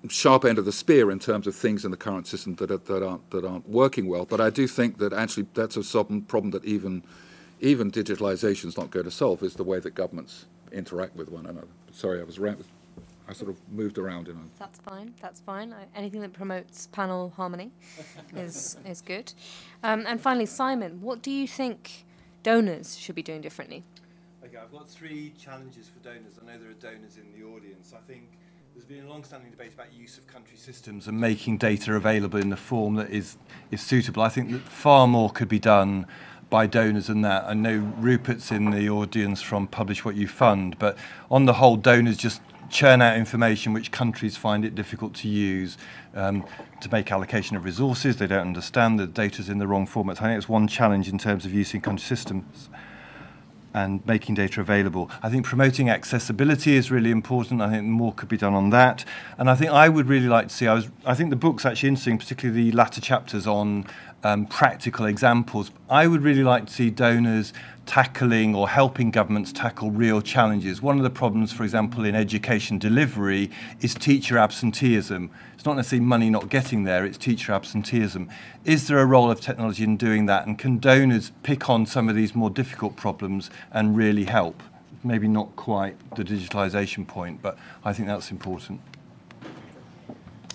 sharp 0.09 0.45
end 0.45 0.57
of 0.57 0.65
the 0.65 0.71
spear 0.71 1.11
in 1.11 1.19
terms 1.19 1.47
of 1.47 1.55
things 1.55 1.83
in 1.83 1.91
the 1.91 1.97
current 1.97 2.27
system 2.27 2.55
that, 2.55 2.71
are, 2.71 2.77
that 2.77 3.03
aren't 3.03 3.29
that 3.31 3.43
aren't 3.43 3.67
working 3.67 4.07
well. 4.07 4.25
But 4.25 4.39
I 4.39 4.49
do 4.49 4.67
think 4.67 4.97
that 4.99 5.13
actually 5.13 5.47
that's 5.53 5.75
a 5.77 6.03
problem 6.03 6.51
that 6.51 6.65
even 6.65 7.03
even 7.59 7.91
digitalization 7.91 8.65
is 8.65 8.77
not 8.77 8.91
going 8.91 9.05
to 9.05 9.11
solve 9.11 9.41
is 9.43 9.55
the 9.55 9.63
way 9.63 9.79
that 9.79 9.95
governments 9.95 10.45
interact 10.71 11.15
with 11.15 11.29
one 11.29 11.45
another. 11.45 11.67
Sorry, 11.91 12.19
I 12.19 12.23
was 12.23 12.37
around, 12.37 12.63
I 13.27 13.33
sort 13.33 13.49
of 13.49 13.57
moved 13.71 13.97
around. 13.97 14.27
In 14.27 14.49
that's 14.59 14.79
fine. 14.79 15.13
That's 15.21 15.39
fine. 15.39 15.73
I, 15.73 15.85
anything 15.95 16.21
that 16.21 16.33
promotes 16.33 16.87
panel 16.87 17.33
harmony 17.35 17.71
is 18.35 18.77
is 18.85 19.01
good. 19.01 19.33
Um, 19.83 20.05
and 20.07 20.21
finally, 20.21 20.45
Simon, 20.45 21.01
what 21.01 21.21
do 21.21 21.31
you 21.31 21.47
think 21.47 22.05
donors 22.43 22.97
should 22.97 23.15
be 23.15 23.23
doing 23.23 23.41
differently? 23.41 23.83
Okay, 24.45 24.57
I've 24.57 24.71
got 24.71 24.89
three 24.89 25.33
challenges 25.37 25.89
for 25.89 25.99
donors. 25.99 26.39
I 26.41 26.45
know 26.45 26.57
there 26.57 26.69
are 26.69 26.73
donors 26.73 27.17
in 27.17 27.37
the 27.37 27.45
audience. 27.45 27.93
I 27.93 27.99
think 28.07 28.29
there's 28.77 28.85
been 28.85 29.07
a 29.07 29.09
long-standing 29.09 29.49
debate 29.49 29.73
about 29.73 29.91
use 29.91 30.19
of 30.19 30.27
country 30.27 30.55
systems 30.55 31.07
and 31.07 31.19
making 31.19 31.57
data 31.57 31.95
available 31.95 32.37
in 32.37 32.51
the 32.51 32.55
form 32.55 32.93
that 32.93 33.09
is, 33.09 33.35
is 33.71 33.81
suitable. 33.81 34.21
I 34.21 34.29
think 34.29 34.51
that 34.51 34.61
far 34.61 35.07
more 35.07 35.31
could 35.31 35.47
be 35.47 35.57
done 35.57 36.05
by 36.51 36.67
donors 36.67 37.07
than 37.07 37.21
that. 37.21 37.45
I 37.45 37.55
know 37.55 37.91
Rupert's 37.97 38.51
in 38.51 38.69
the 38.69 38.87
audience 38.87 39.41
from 39.41 39.65
Publish 39.65 40.05
What 40.05 40.15
You 40.15 40.27
Fund, 40.27 40.77
but 40.77 40.95
on 41.31 41.45
the 41.45 41.53
whole, 41.53 41.75
donors 41.75 42.17
just 42.17 42.39
churn 42.69 43.01
out 43.01 43.17
information 43.17 43.73
which 43.73 43.91
countries 43.91 44.37
find 44.37 44.63
it 44.63 44.75
difficult 44.75 45.15
to 45.15 45.27
use 45.27 45.79
um, 46.13 46.45
to 46.79 46.91
make 46.91 47.11
allocation 47.11 47.57
of 47.57 47.65
resources. 47.65 48.17
They 48.17 48.27
don't 48.27 48.41
understand 48.45 48.99
the 48.99 49.07
data's 49.07 49.49
in 49.49 49.57
the 49.57 49.65
wrong 49.65 49.87
format. 49.87 50.21
I 50.21 50.25
think 50.25 50.37
it's 50.37 50.49
one 50.49 50.67
challenge 50.67 51.09
in 51.09 51.17
terms 51.17 51.47
of 51.47 51.53
using 51.53 51.81
country 51.81 52.05
systems 52.05 52.69
and 53.83 54.05
making 54.05 54.35
data 54.35 54.59
available. 54.59 55.09
I 55.21 55.29
think 55.29 55.45
promoting 55.45 55.89
accessibility 55.89 56.75
is 56.75 56.89
really 56.89 57.11
important. 57.11 57.61
I 57.61 57.69
think 57.69 57.85
more 57.85 58.13
could 58.13 58.29
be 58.29 58.37
done 58.37 58.53
on 58.53 58.69
that. 58.71 59.05
And 59.37 59.49
I 59.49 59.55
think 59.55 59.71
I 59.71 59.87
would 59.87 60.07
really 60.07 60.27
like 60.27 60.47
to 60.47 60.53
see, 60.53 60.67
I, 60.67 60.73
was, 60.73 60.89
I 61.05 61.13
think 61.13 61.29
the 61.29 61.35
book's 61.35 61.65
actually 61.65 61.89
interesting, 61.89 62.17
particularly 62.17 62.71
the 62.71 62.71
latter 62.75 63.01
chapters 63.01 63.45
on 63.45 63.85
um, 64.23 64.45
practical 64.45 65.05
examples. 65.05 65.71
I 65.89 66.07
would 66.07 66.21
really 66.21 66.43
like 66.43 66.67
to 66.67 66.73
see 66.73 66.89
donors 66.89 67.53
tackling 67.85 68.53
or 68.53 68.67
helping 68.67 69.09
governments 69.09 69.53
tackle 69.53 69.91
real 69.91 70.21
challenges. 70.21 70.81
One 70.81 70.97
of 70.97 71.03
the 71.03 71.09
problems, 71.09 71.53
for 71.53 71.63
example, 71.63 72.03
in 72.03 72.15
education 72.15 72.77
delivery 72.77 73.49
is 73.81 73.95
teacher 73.95 74.37
absenteeism. 74.37 75.31
It's 75.55 75.65
not 75.65 75.77
necessarily 75.77 76.05
money 76.05 76.29
not 76.29 76.49
getting 76.49 76.83
there, 76.83 77.05
it's 77.05 77.17
teacher 77.17 77.53
absenteeism. 77.53 78.29
Is 78.65 78.87
there 78.87 78.99
a 78.99 79.05
role 79.05 79.31
of 79.31 79.39
technology 79.39 79.83
in 79.83 79.97
doing 79.97 80.25
that? 80.25 80.45
And 80.45 80.59
can 80.59 80.77
donors 80.77 81.31
pick 81.43 81.69
on 81.69 81.85
some 81.85 82.09
of 82.09 82.15
these 82.15 82.35
more 82.35 82.49
difficult 82.49 82.97
problems 82.97 83.49
and 83.71 83.95
really 83.95 84.25
help? 84.25 84.61
Maybe 85.03 85.27
not 85.27 85.55
quite 85.55 85.95
the 86.15 86.23
digitalisation 86.23 87.07
point, 87.07 87.41
but 87.41 87.57
I 87.85 87.93
think 87.93 88.07
that's 88.09 88.31
important. 88.31 88.81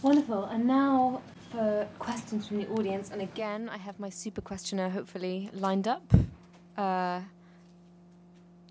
Wonderful. 0.03 0.45
And 0.47 0.67
now 0.67 1.23
for 1.53 1.87
questions 1.99 2.49
from 2.49 2.57
the 2.59 2.69
audience. 2.69 3.11
And 3.11 3.21
again, 3.21 3.69
I 3.69 3.77
have 3.77 4.01
my 4.01 4.09
super 4.09 4.41
questioner 4.41 4.89
hopefully 4.89 5.51
lined 5.53 5.87
up. 5.87 6.03
Uh, 6.77 7.21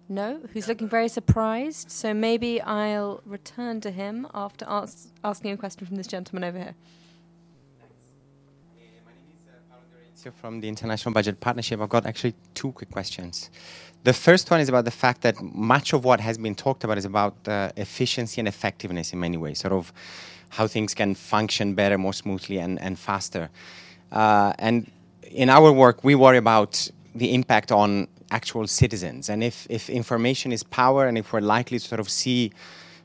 no, 0.09 0.39
who's 0.51 0.67
looking 0.67 0.89
very 0.89 1.07
surprised. 1.07 1.91
So 1.91 2.13
maybe 2.13 2.59
I'll 2.61 3.21
return 3.25 3.79
to 3.81 3.91
him 3.91 4.27
after 4.33 4.65
ask, 4.67 5.09
asking 5.23 5.51
a 5.51 5.57
question 5.57 5.85
from 5.87 5.95
this 5.95 6.07
gentleman 6.07 6.43
over 6.43 6.57
here. 6.57 6.75
From 10.39 10.61
the 10.61 10.67
International 10.67 11.11
Budget 11.11 11.39
Partnership, 11.39 11.79
I've 11.79 11.89
got 11.89 12.05
actually 12.05 12.35
two 12.53 12.71
quick 12.73 12.91
questions. 12.91 13.49
The 14.03 14.13
first 14.13 14.51
one 14.51 14.59
is 14.59 14.69
about 14.69 14.85
the 14.85 14.91
fact 14.91 15.21
that 15.21 15.41
much 15.41 15.93
of 15.93 16.05
what 16.05 16.19
has 16.19 16.37
been 16.37 16.53
talked 16.53 16.83
about 16.83 16.99
is 16.99 17.05
about 17.05 17.35
uh, 17.47 17.71
efficiency 17.75 18.39
and 18.39 18.47
effectiveness 18.47 19.13
in 19.13 19.19
many 19.19 19.37
ways, 19.37 19.57
sort 19.59 19.73
of 19.73 19.91
how 20.51 20.67
things 20.67 20.93
can 20.93 21.15
function 21.15 21.73
better, 21.73 21.97
more 21.97 22.13
smoothly, 22.13 22.59
and, 22.59 22.79
and 22.81 22.99
faster. 22.99 23.49
Uh, 24.11 24.53
and 24.59 24.91
in 25.31 25.49
our 25.49 25.71
work, 25.71 26.03
we 26.03 26.13
worry 26.13 26.37
about 26.37 26.89
the 27.15 27.33
impact 27.33 27.71
on 27.71 28.07
actual 28.31 28.67
citizens. 28.67 29.29
And 29.29 29.43
if, 29.43 29.65
if 29.69 29.89
information 29.89 30.51
is 30.51 30.63
power 30.63 31.07
and 31.07 31.17
if 31.17 31.33
we're 31.33 31.41
likely 31.41 31.79
to 31.79 31.87
sort 31.87 31.99
of 31.99 32.09
see 32.09 32.51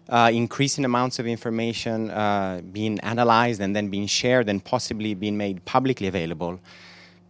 uh, 0.08 0.30
increasing 0.32 0.84
amounts 0.84 1.18
of 1.18 1.26
information 1.26 2.10
uh, 2.10 2.60
being 2.72 2.98
analyzed 3.00 3.60
and 3.60 3.74
then 3.74 3.88
being 3.88 4.06
shared 4.06 4.48
and 4.48 4.64
possibly 4.64 5.14
being 5.14 5.36
made 5.36 5.64
publicly 5.64 6.08
available, 6.08 6.60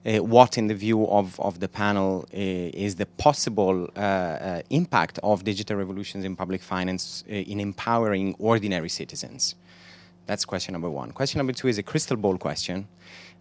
uh, 0.07 0.19
what, 0.19 0.57
in 0.57 0.69
the 0.69 0.75
view 0.75 1.07
of, 1.09 1.39
of 1.41 1.59
the 1.61 1.69
panel, 1.69 2.25
uh, 2.33 2.37
is 2.37 2.95
the 2.95 3.07
possible 3.07 3.89
uh, 3.97 4.01
uh, 4.01 4.63
impact 4.71 5.19
of 5.23 5.43
digital 5.43 5.77
revolutions 5.77 6.25
in 6.25 6.37
public 6.37 6.63
finance 6.63 7.25
in 7.27 7.61
empowering 7.61 8.35
ordinary 8.39 8.89
citizens? 8.89 9.57
That's 10.27 10.45
question 10.45 10.73
number 10.73 10.91
one. 10.91 11.13
Question 11.13 11.39
number 11.39 11.53
two 11.53 11.69
is 11.69 11.79
a 11.79 11.83
crystal 11.83 12.17
ball 12.17 12.37
question 12.37 12.89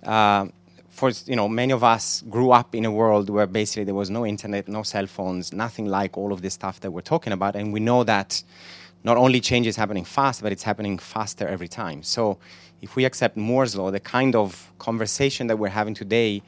uh, 0.03 0.47
for 0.89 1.11
you 1.25 1.35
know 1.35 1.49
many 1.49 1.73
of 1.73 1.83
us 1.83 2.23
grew 2.29 2.51
up 2.51 2.73
in 2.73 2.85
a 2.85 2.91
world 2.91 3.29
where 3.29 3.47
basically 3.47 3.83
there 3.83 3.95
was 3.95 4.09
no 4.09 4.25
internet, 4.25 4.67
no 4.67 4.83
cell 4.83 5.07
phones, 5.07 5.51
nothing 5.51 5.87
like 5.87 6.17
all 6.17 6.31
of 6.31 6.41
this 6.41 6.53
stuff 6.53 6.79
that 6.81 6.91
we're 6.91 7.01
talking 7.01 7.33
about, 7.33 7.55
and 7.55 7.73
we 7.73 7.79
know 7.79 8.03
that 8.03 8.43
not 9.03 9.17
only 9.17 9.39
change 9.39 9.67
is 9.67 9.75
happening 9.75 10.05
fast, 10.05 10.41
but 10.41 10.51
it's 10.51 10.63
happening 10.63 10.97
faster 10.97 11.47
every 11.47 11.67
time. 11.67 12.01
So 12.01 12.39
if 12.81 12.95
we 12.95 13.05
accept 13.05 13.37
Moore's 13.37 13.75
law, 13.75 13.91
the 13.91 13.99
kind 13.99 14.35
of 14.35 14.71
conversation 14.79 15.47
that 15.47 15.57
we're 15.57 15.69
having 15.69 15.93
today 15.93 16.41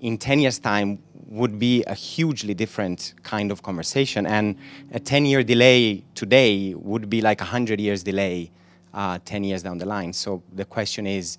in 0.00 0.18
10 0.18 0.40
years' 0.40 0.58
time 0.58 1.02
would 1.26 1.58
be 1.58 1.82
a 1.84 1.94
hugely 1.94 2.54
different 2.54 3.14
kind 3.22 3.50
of 3.50 3.62
conversation. 3.62 4.26
And 4.26 4.56
a 4.92 5.00
10 5.00 5.26
year 5.26 5.42
delay 5.42 6.04
today 6.14 6.74
would 6.74 7.10
be 7.10 7.20
like 7.20 7.40
a 7.40 7.44
100 7.44 7.80
years 7.80 8.04
delay 8.04 8.52
uh, 8.94 9.18
10 9.24 9.44
years 9.44 9.62
down 9.62 9.78
the 9.78 9.86
line. 9.86 10.12
So 10.12 10.42
the 10.54 10.64
question 10.64 11.06
is 11.06 11.38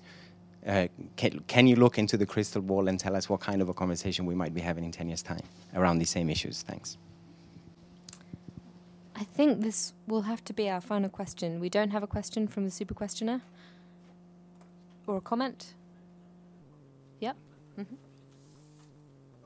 uh, 0.66 0.88
can, 1.16 1.40
can, 1.46 1.66
you 1.66 1.76
look 1.76 1.96
into 1.98 2.16
the 2.16 2.26
crystal 2.26 2.60
ball 2.60 2.88
and 2.88 2.98
tell 2.98 3.14
us 3.14 3.28
what 3.28 3.40
kind 3.40 3.62
of 3.62 3.68
a 3.68 3.74
conversation 3.74 4.26
we 4.26 4.34
might 4.34 4.52
be 4.52 4.60
having 4.60 4.84
in 4.84 4.90
10 4.90 5.08
years' 5.08 5.22
time 5.22 5.42
around 5.74 5.98
these 5.98 6.10
same 6.10 6.28
issues? 6.28 6.62
Thanks. 6.62 6.98
I 9.14 9.24
think 9.24 9.62
this 9.62 9.92
will 10.06 10.22
have 10.22 10.44
to 10.44 10.52
be 10.52 10.68
our 10.68 10.80
final 10.80 11.08
question. 11.08 11.60
We 11.60 11.70
don't 11.70 11.90
have 11.90 12.02
a 12.02 12.06
question 12.06 12.48
from 12.48 12.64
the 12.64 12.70
super 12.70 12.94
questioner 12.94 13.40
or 15.06 15.18
a 15.18 15.20
comment. 15.20 15.74
Yep. 17.20 17.36
Mm-hmm. 17.78 17.94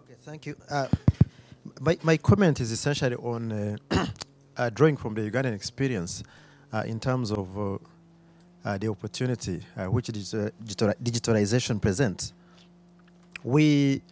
Okay, 0.01 0.15
thank 0.23 0.47
you. 0.47 0.57
Uh, 0.69 0.89
my, 1.81 1.99
my 2.03 2.17
comment 2.17 2.61
is 2.61 2.73
essentially 2.73 3.17
on 3.17 3.53
uh, 3.53 3.77
uh, 4.57 4.71
drawing 4.71 4.97
from 4.97 5.15
the 5.15 5.31
Ugandan 5.31 5.55
experience 5.55 6.25
uh, 6.73 6.83
in 6.87 6.99
terms 6.99 7.31
of 7.31 7.59
uh, 7.59 7.75
uh, 7.75 7.79
the 8.65 8.89
opportunity 8.89 9.61
uh, 9.77 9.87
which 9.87 10.07
digital, 10.07 10.51
digitalization 11.03 11.81
presents, 11.81 12.33
we 13.43 14.03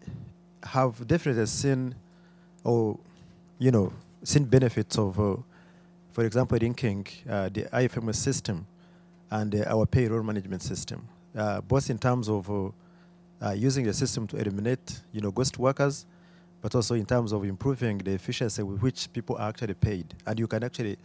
have 0.62 1.06
definitely 1.06 1.46
seen, 1.46 1.94
or 2.64 2.98
you 3.58 3.70
know, 3.70 3.92
seen 4.22 4.44
benefits 4.44 4.98
of, 4.98 5.18
uh, 5.18 5.36
for 6.12 6.24
example, 6.24 6.58
linking 6.60 7.06
uh, 7.28 7.48
the 7.48 7.62
IFMS 7.64 8.16
system 8.16 8.66
and 9.30 9.54
uh, 9.54 9.64
our 9.66 9.86
payroll 9.86 10.22
management 10.22 10.62
system, 10.62 11.06
uh, 11.36 11.60
both 11.60 11.90
in 11.90 11.98
terms 11.98 12.28
of 12.28 12.72
using 13.54 13.84
the 13.84 13.92
system 13.92 14.26
to 14.26 14.36
eliminate, 14.36 15.00
you 15.12 15.20
know, 15.20 15.30
ghost 15.30 15.58
workers, 15.58 16.06
but 16.60 16.74
also 16.74 16.94
in 16.94 17.06
terms 17.06 17.32
of 17.32 17.44
improving 17.44 17.98
the 17.98 18.12
efficiency 18.12 18.62
with 18.62 18.80
which 18.82 19.12
people 19.12 19.36
are 19.36 19.48
actually 19.50 19.74
paid, 19.74 20.12
and 20.26 20.38
you 20.38 20.46
can 20.46 20.64
actually, 20.64 20.96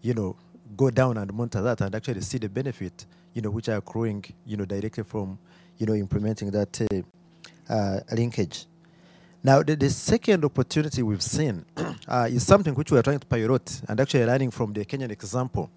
you 0.00 0.14
know, 0.14 0.34
go 0.76 0.90
down 0.90 1.16
and 1.18 1.32
monitor 1.32 1.62
that 1.62 1.80
and 1.80 1.94
actually 1.94 2.20
see 2.20 2.38
the 2.38 2.48
benefit, 2.48 3.06
you 3.34 3.42
know, 3.42 3.50
which 3.50 3.68
are 3.68 3.76
accruing, 3.76 4.24
you 4.46 4.56
know, 4.56 4.64
directly 4.64 5.04
from, 5.04 5.38
you 5.78 5.86
know, 5.86 5.94
implementing 5.94 6.50
that 6.50 6.80
uh, 6.80 7.72
uh, 7.72 8.00
linkage. 8.12 8.66
Now, 9.44 9.62
the, 9.62 9.74
the, 9.74 9.90
second 9.90 10.44
opportunity 10.44 11.02
we've 11.02 11.22
seen 11.22 11.64
uh, 12.08 12.28
is 12.30 12.46
something 12.46 12.74
which 12.74 12.92
we 12.92 12.98
are 12.98 13.02
trying 13.02 13.18
to 13.18 13.26
pilot 13.26 13.82
and 13.88 13.98
actually 14.00 14.24
learning 14.24 14.52
from 14.52 14.72
the 14.72 14.84
Kenyan 14.84 15.10
example 15.10 15.68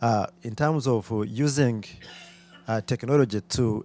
uh, 0.00 0.26
in 0.42 0.54
terms 0.54 0.86
of 0.86 1.10
uh, 1.12 1.20
using 1.22 1.84
uh, 2.66 2.80
technology 2.80 3.40
to 3.40 3.84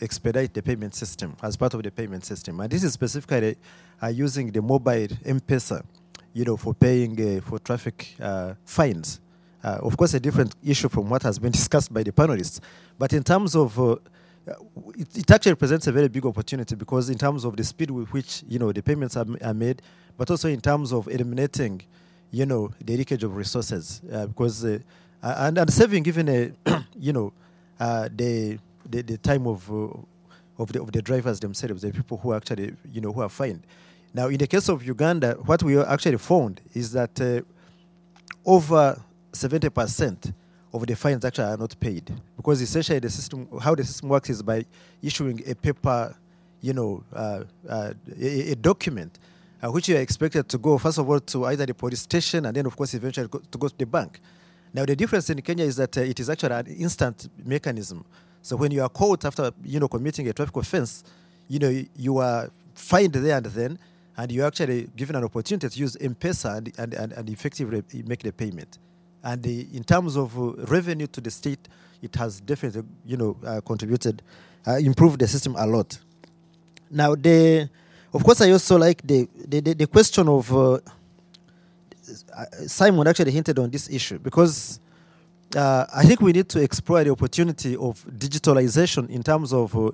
expedite 0.00 0.52
the 0.52 0.62
payment 0.62 0.94
system 0.94 1.34
as 1.42 1.56
part 1.56 1.74
of 1.74 1.82
the 1.82 1.90
payment 1.90 2.24
system. 2.24 2.60
And 2.60 2.70
this 2.70 2.84
is 2.84 2.92
specifically 2.92 3.56
using 4.10 4.52
the 4.52 4.60
mobile 4.60 5.08
M-Pesa, 5.24 5.82
you 6.34 6.44
know, 6.44 6.56
for 6.56 6.74
paying 6.74 7.40
for 7.40 7.58
traffic 7.58 8.14
fines. 8.66 9.20
Uh, 9.64 9.78
of 9.82 9.96
course, 9.96 10.12
a 10.12 10.20
different 10.20 10.54
issue 10.62 10.90
from 10.90 11.08
what 11.08 11.22
has 11.22 11.38
been 11.38 11.50
discussed 11.52 11.92
by 11.92 12.02
the 12.02 12.12
panelists. 12.12 12.60
But 12.98 13.14
in 13.14 13.22
terms 13.22 13.56
of 13.56 13.80
uh, 13.80 13.96
it, 14.94 15.16
it, 15.16 15.30
actually 15.30 15.54
presents 15.54 15.86
a 15.86 15.92
very 15.92 16.08
big 16.08 16.26
opportunity 16.26 16.74
because 16.74 17.08
in 17.08 17.16
terms 17.16 17.46
of 17.46 17.56
the 17.56 17.64
speed 17.64 17.90
with 17.90 18.12
which 18.12 18.44
you 18.46 18.58
know 18.58 18.72
the 18.72 18.82
payments 18.82 19.16
are, 19.16 19.24
are 19.42 19.54
made, 19.54 19.80
but 20.18 20.30
also 20.30 20.48
in 20.50 20.60
terms 20.60 20.92
of 20.92 21.08
eliminating, 21.08 21.80
you 22.30 22.44
know, 22.44 22.70
the 22.84 22.94
leakage 22.94 23.24
of 23.24 23.36
resources 23.36 24.02
uh, 24.12 24.26
because 24.26 24.62
uh, 24.66 24.78
and, 25.22 25.56
and 25.56 25.72
saving 25.72 26.04
even 26.06 26.28
a 26.28 26.52
you 26.98 27.14
know 27.14 27.32
uh, 27.80 28.10
the, 28.14 28.58
the, 28.84 29.00
the 29.00 29.16
time 29.16 29.46
of 29.46 29.72
uh, 29.72 29.88
of 30.58 30.72
the 30.72 30.82
of 30.82 30.92
the 30.92 31.00
drivers 31.00 31.40
themselves, 31.40 31.80
the 31.80 31.90
people 31.90 32.18
who 32.18 32.34
actually 32.34 32.74
you 32.92 33.00
know 33.00 33.12
who 33.12 33.22
are 33.22 33.30
fined. 33.30 33.62
Now, 34.12 34.28
in 34.28 34.36
the 34.36 34.46
case 34.46 34.68
of 34.68 34.86
Uganda, 34.86 35.38
what 35.46 35.62
we 35.62 35.80
actually 35.80 36.18
found 36.18 36.60
is 36.74 36.92
that 36.92 37.42
over 38.44 39.02
70% 39.34 40.32
of 40.72 40.86
the 40.86 40.96
fines 40.96 41.24
actually 41.24 41.44
are 41.44 41.56
not 41.56 41.78
paid 41.78 42.10
because 42.36 42.60
essentially 42.60 42.98
the 42.98 43.10
system, 43.10 43.48
how 43.60 43.74
the 43.74 43.84
system 43.84 44.08
works 44.08 44.30
is 44.30 44.42
by 44.42 44.64
issuing 45.02 45.40
a 45.46 45.54
paper, 45.54 46.14
you 46.60 46.72
know, 46.72 47.04
uh, 47.12 47.44
uh, 47.68 47.92
a, 48.20 48.52
a, 48.52 48.54
document 48.56 49.18
uh, 49.62 49.70
which 49.70 49.88
you 49.88 49.96
are 49.96 50.00
expected 50.00 50.48
to 50.48 50.58
go 50.58 50.76
first 50.78 50.98
of 50.98 51.08
all 51.08 51.20
to 51.20 51.44
either 51.46 51.64
the 51.64 51.74
police 51.74 52.00
station 52.00 52.46
and 52.46 52.56
then 52.56 52.66
of 52.66 52.76
course 52.76 52.94
eventually 52.94 53.28
go, 53.28 53.38
to 53.50 53.58
go 53.58 53.68
to 53.68 53.78
the 53.78 53.86
bank. 53.86 54.20
Now 54.72 54.84
the 54.84 54.96
difference 54.96 55.30
in 55.30 55.40
Kenya 55.42 55.64
is 55.64 55.76
that 55.76 55.96
uh, 55.96 56.00
it 56.00 56.18
is 56.18 56.28
actually 56.28 56.54
an 56.54 56.66
instant 56.66 57.28
mechanism. 57.44 58.04
So 58.42 58.56
when 58.56 58.72
you 58.72 58.82
are 58.82 58.88
caught 58.88 59.24
after 59.24 59.52
you 59.62 59.78
know 59.78 59.88
committing 59.88 60.28
a 60.28 60.32
traffic 60.32 60.56
offense, 60.56 61.04
you 61.48 61.58
know 61.58 61.84
you 61.96 62.18
are 62.18 62.50
fined 62.74 63.12
there 63.14 63.36
and 63.36 63.46
then, 63.46 63.78
and 64.16 64.32
you're 64.32 64.46
actually 64.46 64.88
given 64.96 65.16
an 65.16 65.24
opportunity 65.24 65.68
to 65.68 65.78
use 65.78 65.96
M-Pesa 66.00 66.58
and, 66.58 66.72
and, 66.78 66.94
and, 66.94 67.12
and 67.12 67.30
effectively 67.30 67.82
make 68.04 68.22
the 68.22 68.32
payment. 68.32 68.78
And 69.24 69.42
the, 69.42 69.66
in 69.72 69.82
terms 69.82 70.16
of 70.16 70.38
uh, 70.38 70.52
revenue 70.66 71.08
to 71.08 71.20
the 71.20 71.30
state, 71.30 71.66
it 72.00 72.14
has 72.14 72.40
definitely, 72.40 72.82
you 73.04 73.16
know, 73.16 73.36
uh, 73.44 73.60
contributed, 73.62 74.22
uh, 74.66 74.76
improved 74.76 75.18
the 75.18 75.26
system 75.26 75.56
a 75.56 75.66
lot. 75.66 75.98
Now, 76.90 77.16
the, 77.16 77.68
of 78.12 78.22
course, 78.22 78.40
I 78.42 78.50
also 78.52 78.78
like 78.78 79.02
the, 79.02 79.28
the, 79.34 79.60
the, 79.60 79.72
the 79.74 79.86
question 79.86 80.28
of, 80.28 80.80
Simon 82.66 83.06
actually 83.06 83.32
hinted 83.32 83.58
on 83.58 83.70
this 83.70 83.88
issue 83.90 84.18
because 84.18 84.80
uh, 85.56 85.86
I 85.94 86.04
think 86.04 86.20
we 86.20 86.32
need 86.32 86.48
to 86.50 86.60
explore 86.60 87.02
the 87.04 87.10
opportunity 87.10 87.76
of 87.76 88.04
digitalization 88.06 89.08
in 89.08 89.22
terms 89.22 89.52
of 89.52 89.76
uh, 89.76 89.90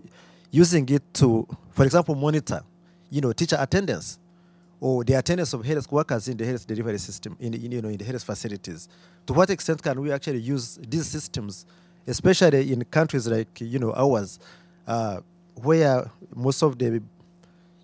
using 0.51 0.89
it 0.89 1.03
to, 1.15 1.47
for 1.71 1.85
example, 1.85 2.15
monitor, 2.15 2.63
you 3.11 3.21
know, 3.21 3.33
teacher 3.33 3.57
attendance 3.59 4.19
or 4.81 5.05
the 5.05 5.15
attendance 5.15 5.53
of 5.53 5.65
health 5.65 5.91
workers 5.93 6.29
in 6.29 6.37
the 6.37 6.47
health 6.47 6.67
delivery 6.67 6.99
system, 6.99 7.37
in, 7.39 7.55
in, 7.55 7.73
you 7.73 7.83
know, 7.83 7.89
in 7.89 7.99
the 7.99 8.05
health 8.05 8.25
facilities. 8.25 8.89
To 9.31 9.35
what 9.35 9.49
extent 9.49 9.81
can 9.81 10.01
we 10.01 10.11
actually 10.11 10.41
use 10.41 10.77
these 10.89 11.07
systems, 11.07 11.65
especially 12.05 12.73
in 12.73 12.85
countries 12.87 13.29
like 13.29 13.61
you 13.61 13.79
know 13.79 13.95
ours, 13.95 14.41
uh, 14.89 15.21
where 15.55 16.11
most 16.35 16.65
of 16.65 16.77
the 16.77 17.01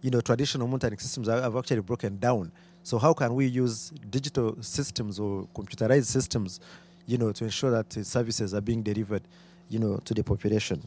you 0.02 0.10
know 0.10 0.20
traditional 0.20 0.66
monitoring 0.66 0.98
systems 0.98 1.28
have 1.28 1.54
actually 1.54 1.82
broken 1.82 2.18
down? 2.18 2.50
So 2.82 2.98
how 2.98 3.12
can 3.12 3.32
we 3.32 3.46
use 3.46 3.90
digital 4.10 4.60
systems 4.60 5.20
or 5.20 5.46
computerized 5.54 6.06
systems, 6.06 6.58
you 7.06 7.16
know, 7.16 7.30
to 7.30 7.44
ensure 7.44 7.70
that 7.70 7.92
services 8.04 8.52
are 8.52 8.60
being 8.60 8.82
delivered, 8.82 9.22
you 9.68 9.78
know, 9.78 10.00
to 10.04 10.14
the 10.14 10.24
population? 10.24 10.82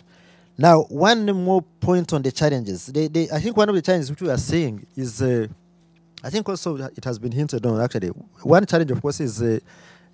Now, 0.58 0.82
one 0.90 1.26
more 1.28 1.62
point 1.80 2.12
on 2.12 2.22
the 2.22 2.34
challenges. 2.34 2.88
They, 2.88 3.08
they, 3.08 3.30
I 3.32 3.40
think 3.40 3.56
one 3.56 3.70
of 3.70 3.76
the 3.76 3.82
challenges 3.82 4.10
which 4.10 4.22
we 4.22 4.30
are 4.30 4.38
seeing 4.38 4.86
is, 4.98 5.22
uh, 5.22 5.48
I 6.22 6.30
think 6.30 6.50
also 6.50 6.76
it 6.76 7.06
has 7.06 7.18
been 7.18 7.32
hinted 7.32 7.66
on 7.66 7.80
actually. 7.80 8.10
One 8.44 8.66
challenge, 8.66 8.92
of 8.92 9.02
course, 9.02 9.22
is 9.22 9.42
uh, 9.42 9.60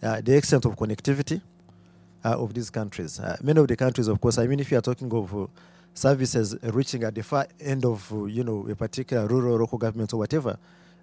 the 0.05 0.35
extent 0.37 0.65
of 0.65 0.75
connectivity 0.75 1.41
uh, 2.23 2.29
of 2.41 2.53
these 2.53 2.69
countries. 2.69 3.19
Uh, 3.19 3.37
many 3.41 3.59
of 3.59 3.67
the 3.67 3.75
countries, 3.75 4.07
of 4.07 4.19
course, 4.21 4.37
I 4.37 4.47
mean, 4.47 4.59
if 4.59 4.71
you 4.71 4.77
are 4.77 4.81
talking 4.81 5.11
of 5.13 5.35
uh, 5.35 5.47
services 5.93 6.55
reaching 6.63 7.03
at 7.03 7.15
the 7.15 7.23
far 7.23 7.47
end 7.59 7.85
of, 7.85 8.11
you 8.27 8.43
know, 8.43 8.67
a 8.69 8.75
particular 8.75 9.27
rural 9.27 9.57
local 9.57 9.77
government 9.77 10.13
or 10.13 10.17
whatever, 10.17 10.57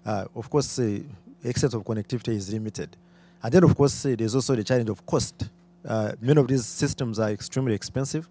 of 0.05 0.49
course, 0.49 0.75
the 0.75 1.03
extent 1.43 1.73
of 1.73 1.83
connectivity 1.83 2.29
is 2.29 2.51
limited. 2.51 2.95
And 3.41 3.53
then, 3.53 3.63
of 3.63 3.75
course, 3.75 4.03
there's 4.03 4.35
also 4.35 4.55
the 4.55 4.63
challenge 4.63 4.89
of 4.89 5.05
cost. 5.05 5.49
many 6.21 6.39
of 6.39 6.47
these 6.47 6.65
systems 6.65 7.19
are 7.19 7.31
extremely 7.31 7.73
expensive. 7.73 8.29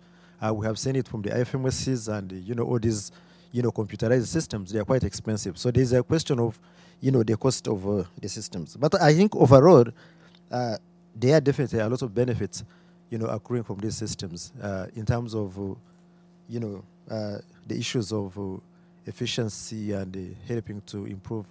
we 0.52 0.66
have 0.66 0.78
seen 0.78 0.96
it 0.96 1.08
from 1.08 1.22
the 1.22 1.30
IFMSCs 1.30 2.12
and, 2.12 2.32
you 2.32 2.54
know, 2.54 2.64
all 2.64 2.78
these, 2.78 3.10
you 3.52 3.62
know, 3.62 3.72
computerized 3.72 4.26
systems. 4.26 4.72
They 4.72 4.78
are 4.78 4.84
quite 4.84 5.04
expensive. 5.04 5.58
So 5.58 5.70
there's 5.70 5.92
a 5.92 6.02
question 6.02 6.38
of, 6.40 6.58
you 7.00 7.10
know, 7.10 7.22
the 7.22 7.36
cost 7.36 7.66
of 7.68 7.86
uh, 7.88 8.04
the 8.20 8.28
systems. 8.28 8.76
But 8.76 9.00
I 9.00 9.14
think 9.14 9.34
overall, 9.34 9.86
uh, 10.52 10.76
there 11.14 11.36
are 11.36 11.40
definitely 11.40 11.78
a 11.78 11.88
lot 11.88 12.02
of 12.02 12.14
benefits, 12.14 12.64
you 13.10 13.18
know, 13.18 13.26
accruing 13.26 13.64
from 13.64 13.78
these 13.78 13.96
systems 13.96 14.52
uh, 14.62 14.86
in 14.94 15.04
terms 15.04 15.34
of, 15.34 15.58
uh, 15.58 15.74
you 16.48 16.60
know, 16.60 16.84
uh, 17.10 17.38
the 17.66 17.76
issues 17.76 18.12
of 18.12 18.38
uh, 18.38 18.58
efficiency 19.06 19.92
and 19.92 20.36
helping 20.46 20.80
to 20.82 21.06
improve 21.06 21.46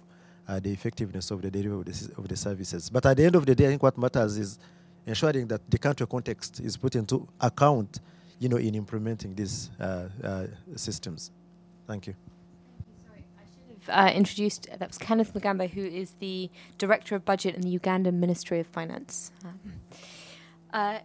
the 0.60 0.70
effectiveness 0.70 1.30
of 1.30 1.40
the 1.40 1.50
delivery 1.50 1.78
of 1.78 1.84
the, 1.86 2.12
of 2.18 2.28
the 2.28 2.36
services. 2.36 2.90
But 2.90 3.06
at 3.06 3.16
the 3.16 3.24
end 3.24 3.36
of 3.36 3.46
the 3.46 3.54
day, 3.54 3.64
I 3.64 3.68
think 3.68 3.82
what 3.82 3.96
matters 3.96 4.36
is 4.36 4.58
ensuring 5.06 5.46
that 5.46 5.62
the 5.70 5.78
country 5.78 6.06
context 6.06 6.60
is 6.60 6.76
put 6.76 6.94
into 6.94 7.26
account, 7.40 8.00
you 8.38 8.50
know, 8.50 8.58
in 8.58 8.74
implementing 8.74 9.34
these 9.34 9.70
systems. 10.76 11.30
Thank 11.86 12.06
you 12.08 12.31
uh, 13.88 14.10
introduced, 14.14 14.68
that 14.78 14.88
was 14.88 14.98
Kenneth 14.98 15.34
Mugambe, 15.34 15.70
who 15.70 15.84
is 15.84 16.14
the 16.20 16.50
Director 16.78 17.14
of 17.14 17.24
Budget 17.24 17.54
in 17.54 17.62
the 17.62 17.78
Ugandan 17.78 18.14
Ministry 18.14 18.60
of 18.60 18.66
Finance. 18.66 19.32
Um, 19.44 19.60
uh, 20.72 20.98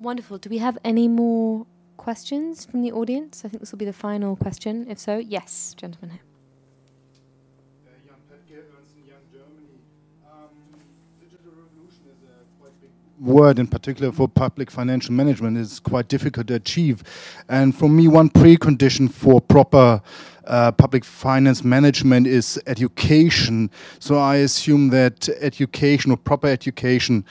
wonderful. 0.00 0.38
Do 0.38 0.50
we 0.50 0.58
have 0.58 0.78
any 0.84 1.08
more 1.08 1.66
questions 1.96 2.64
from 2.64 2.82
the 2.82 2.92
audience? 2.92 3.44
I 3.44 3.48
think 3.48 3.60
this 3.60 3.72
will 3.72 3.78
be 3.78 3.84
the 3.84 3.92
final 3.92 4.36
question. 4.36 4.86
If 4.88 4.98
so, 4.98 5.18
yes, 5.18 5.74
gentlemen 5.76 6.10
here. 6.10 6.20
word 13.20 13.58
in 13.58 13.66
particular 13.66 14.12
for 14.12 14.28
public 14.28 14.70
financial 14.70 15.12
management 15.12 15.56
is 15.56 15.80
quite 15.80 16.08
difficult 16.08 16.46
to 16.48 16.54
achieve. 16.54 17.02
And 17.48 17.74
for 17.74 17.88
me, 17.88 18.08
one 18.08 18.30
precondition 18.30 19.10
for 19.10 19.40
proper 19.40 20.00
uh, 20.48 20.72
public 20.72 21.04
finance 21.04 21.62
management 21.62 22.26
is 22.26 22.60
education. 22.66 23.70
So 24.00 24.18
I 24.18 24.36
assume 24.36 24.88
that 24.90 25.28
education 25.40 26.10
or 26.10 26.16
proper 26.16 26.48
education 26.48 27.24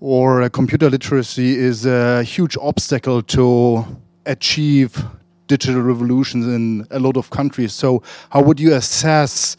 or 0.00 0.48
computer 0.50 0.88
literacy 0.88 1.56
is 1.56 1.86
a 1.86 2.22
huge 2.22 2.56
obstacle 2.60 3.22
to 3.22 3.84
achieve 4.26 5.04
digital 5.46 5.82
revolutions 5.82 6.46
in 6.46 6.86
a 6.90 6.98
lot 6.98 7.16
of 7.16 7.30
countries. 7.30 7.72
So 7.72 8.02
how 8.30 8.42
would 8.42 8.60
you 8.60 8.74
assess 8.74 9.56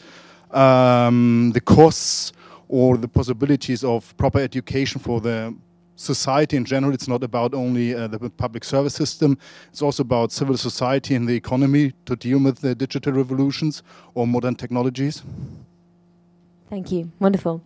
um, 0.50 1.52
the 1.52 1.60
costs 1.60 2.32
or 2.68 2.96
the 2.96 3.08
possibilities 3.08 3.84
of 3.84 4.16
proper 4.16 4.40
education 4.40 5.00
for 5.00 5.20
the 5.20 5.54
society 5.96 6.56
in 6.56 6.64
general. 6.64 6.94
It's 6.94 7.08
not 7.08 7.24
about 7.24 7.54
only 7.54 7.94
uh, 7.94 8.06
the 8.06 8.30
public 8.30 8.64
service 8.64 8.94
system. 8.94 9.38
It's 9.70 9.82
also 9.82 10.02
about 10.02 10.30
civil 10.30 10.56
society 10.56 11.14
and 11.14 11.26
the 11.26 11.34
economy 11.34 11.92
to 12.04 12.14
deal 12.14 12.38
with 12.38 12.60
the 12.60 12.74
digital 12.74 13.12
revolutions 13.12 13.82
or 14.14 14.26
modern 14.26 14.54
technologies. 14.54 15.22
Thank 16.70 16.92
you. 16.92 17.10
Wonderful. 17.18 17.62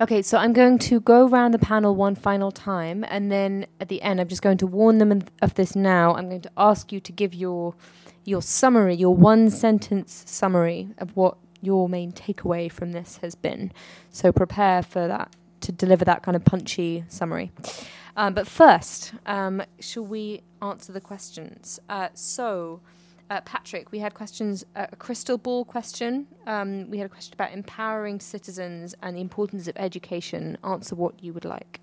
Okay, 0.00 0.22
so 0.22 0.38
I'm 0.38 0.52
going 0.52 0.78
to 0.80 1.00
go 1.00 1.28
around 1.28 1.52
the 1.52 1.58
panel 1.58 1.94
one 1.94 2.16
final 2.16 2.50
time, 2.50 3.04
and 3.08 3.30
then 3.30 3.66
at 3.80 3.88
the 3.88 4.02
end, 4.02 4.20
I'm 4.20 4.26
just 4.26 4.42
going 4.42 4.58
to 4.58 4.66
warn 4.66 4.98
them 4.98 5.22
of 5.40 5.54
this 5.54 5.76
now. 5.76 6.14
I'm 6.14 6.28
going 6.28 6.40
to 6.40 6.50
ask 6.56 6.90
you 6.90 6.98
to 7.00 7.12
give 7.12 7.32
your 7.32 7.74
your 8.24 8.42
summary, 8.42 8.94
your 8.94 9.14
one 9.14 9.50
sentence 9.50 10.24
summary 10.26 10.88
of 10.98 11.14
what 11.14 11.36
your 11.60 11.88
main 11.88 12.10
takeaway 12.10 12.72
from 12.72 12.92
this 12.92 13.18
has 13.18 13.34
been. 13.34 13.70
So 14.10 14.32
prepare 14.32 14.82
for 14.82 15.06
that 15.06 15.30
to 15.64 15.72
deliver 15.72 16.04
that 16.04 16.22
kind 16.22 16.36
of 16.36 16.44
punchy 16.44 17.04
summary. 17.08 17.50
Um, 18.16 18.34
but 18.34 18.46
first, 18.46 19.12
um, 19.26 19.62
shall 19.80 20.04
we 20.04 20.42
answer 20.62 20.92
the 20.92 21.00
questions? 21.00 21.80
Uh, 21.88 22.08
so, 22.14 22.80
uh, 23.30 23.40
Patrick, 23.40 23.90
we 23.90 23.98
had 23.98 24.14
questions, 24.14 24.64
uh, 24.76 24.86
a 24.92 24.96
crystal 24.96 25.36
ball 25.38 25.64
question. 25.64 26.26
Um, 26.46 26.90
we 26.90 26.98
had 26.98 27.06
a 27.06 27.08
question 27.08 27.34
about 27.34 27.52
empowering 27.52 28.20
citizens 28.20 28.94
and 29.02 29.16
the 29.16 29.20
importance 29.20 29.66
of 29.66 29.76
education. 29.76 30.58
Answer 30.62 30.94
what 30.94 31.22
you 31.22 31.32
would 31.32 31.44
like. 31.44 31.80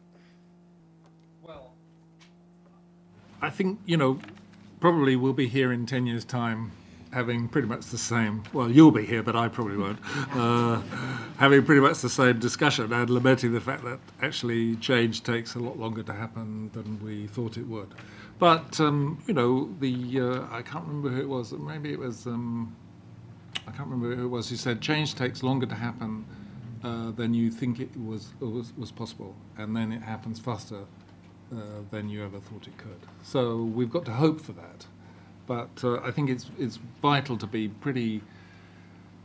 Well, 1.44 1.74
I 3.42 3.50
think, 3.50 3.80
you 3.86 3.98
know, 3.98 4.20
probably 4.80 5.16
we'll 5.16 5.34
be 5.34 5.48
here 5.48 5.74
in 5.74 5.86
10 5.86 6.06
years' 6.06 6.24
time 6.24 6.72
having 7.12 7.48
pretty 7.48 7.68
much 7.68 7.86
the 7.88 7.98
same, 7.98 8.44
well, 8.54 8.70
you'll 8.70 8.92
be 8.92 9.06
here, 9.06 9.22
but 9.22 9.36
I 9.36 9.48
probably 9.48 9.78
won't, 9.78 10.00
uh, 10.34 10.82
having 11.38 11.64
pretty 11.64 11.82
much 11.82 12.00
the 12.00 12.10
same 12.10 12.40
discussion 12.40 12.92
and 12.92 13.10
lamenting 13.10 13.52
the 13.52 13.62
fact 13.62 13.84
that 13.84 14.00
actually 14.22 14.76
change 14.78 15.24
takes 15.24 15.56
a 15.56 15.60
lot 15.60 15.78
longer 15.78 16.04
to 16.04 16.14
happen 16.14 16.70
than 16.74 17.04
we 17.04 17.28
thought 17.28 17.58
it 17.58 17.68
would. 17.68 17.94
But, 18.40 18.80
um, 18.80 19.22
you 19.28 19.34
know, 19.34 19.70
the, 19.80 20.20
uh, 20.20 20.56
I 20.56 20.62
can't 20.62 20.86
remember 20.88 21.10
who 21.10 21.22
it 21.22 21.30
was, 21.30 21.52
maybe 21.52 21.92
it 21.92 22.00
was, 22.00 22.26
um, 22.26 22.76
I 23.68 23.72
can't 23.72 23.90
remember 23.90 24.16
who 24.16 24.26
it 24.26 24.30
was 24.30 24.50
who 24.50 24.56
said 24.56 24.82
change 24.82 25.16
takes 25.16 25.44
longer 25.44 25.66
to 25.66 25.76
happen 25.76 26.26
uh, 26.84 27.12
than 27.12 27.34
you 27.34 27.52
think 27.52 27.80
it 27.80 27.96
was, 27.98 28.30
was, 28.40 28.74
was 28.78 28.92
possible, 28.92 29.36
and 29.58 29.76
then 29.76 29.92
it 29.92 30.02
happens 30.02 30.40
faster 30.40 30.86
uh, 31.54 31.58
than 31.92 32.10
you 32.10 32.24
ever 32.24 32.40
thought 32.40 32.68
it 32.68 32.78
could. 32.78 33.00
So 33.24 33.58
we've 33.64 33.92
got 33.92 34.06
to 34.06 34.14
hope 34.14 34.40
for 34.40 34.54
that 34.54 34.86
but 35.52 35.84
uh, 35.84 36.00
I 36.02 36.12
think 36.12 36.30
it's 36.30 36.50
it's 36.58 36.80
vital 37.02 37.36
to 37.38 37.46
be 37.46 37.68
pretty 37.68 38.22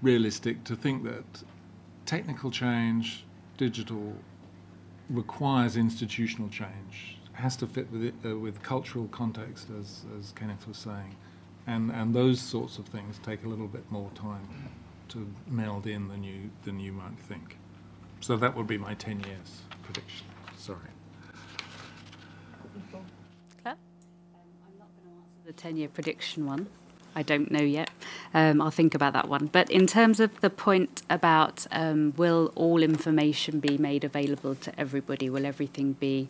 realistic 0.03 0.65
to 0.65 0.75
think 0.75 1.05
that 1.05 1.29
technical 2.05 2.51
change, 2.51 3.25
digital, 3.57 4.15
requires 5.09 5.77
institutional 5.77 6.49
change. 6.49 7.19
Has 7.35 7.55
to 7.59 7.67
fit 7.69 7.87
with 7.93 8.03
it, 8.03 8.15
uh, 8.25 8.37
with 8.37 8.61
cultural 8.63 9.07
context, 9.21 9.69
as 9.81 10.05
as 10.19 10.33
Kenneth 10.33 10.67
was 10.67 10.79
saying, 10.79 11.15
and 11.69 11.93
and 11.93 12.13
those 12.13 12.41
sorts 12.41 12.79
of 12.79 12.87
things 12.87 13.21
take 13.23 13.45
a 13.45 13.49
little 13.49 13.69
bit 13.69 13.85
more 13.93 14.11
time 14.17 14.49
to 15.13 15.19
meld 15.47 15.87
in 15.87 16.09
than 16.09 16.25
you 16.25 16.51
than 16.65 16.81
you 16.81 16.93
might 16.93 17.19
think. 17.31 17.57
So 18.21 18.37
that 18.37 18.57
would 18.57 18.67
be 18.67 18.79
my 18.79 18.95
ten 18.95 19.21
years 19.21 19.51
prediction. 19.85 20.27
Sorry. 20.57 20.96
The 25.47 25.53
10 25.53 25.77
year 25.77 25.89
prediction 25.89 26.45
one. 26.45 26.67
I 27.15 27.23
don't 27.23 27.53
know 27.53 27.63
yet. 27.63 27.91
Um, 28.35 28.61
I'll 28.61 28.73
think 28.73 28.97
about 28.97 29.13
that 29.13 29.29
one. 29.29 29.47
But 29.47 29.71
in 29.71 29.87
terms 29.87 30.19
of 30.19 30.41
the 30.41 30.51
point 30.51 31.03
about 31.09 31.69
um, 31.71 32.15
will 32.17 32.51
all 32.57 32.83
information 32.83 33.61
be 33.61 33.79
made 33.79 34.03
available 34.03 34.57
to 34.57 34.81
everybody? 34.81 35.31
Will 35.31 35.47
everything 35.47 35.93
be 35.93 36.29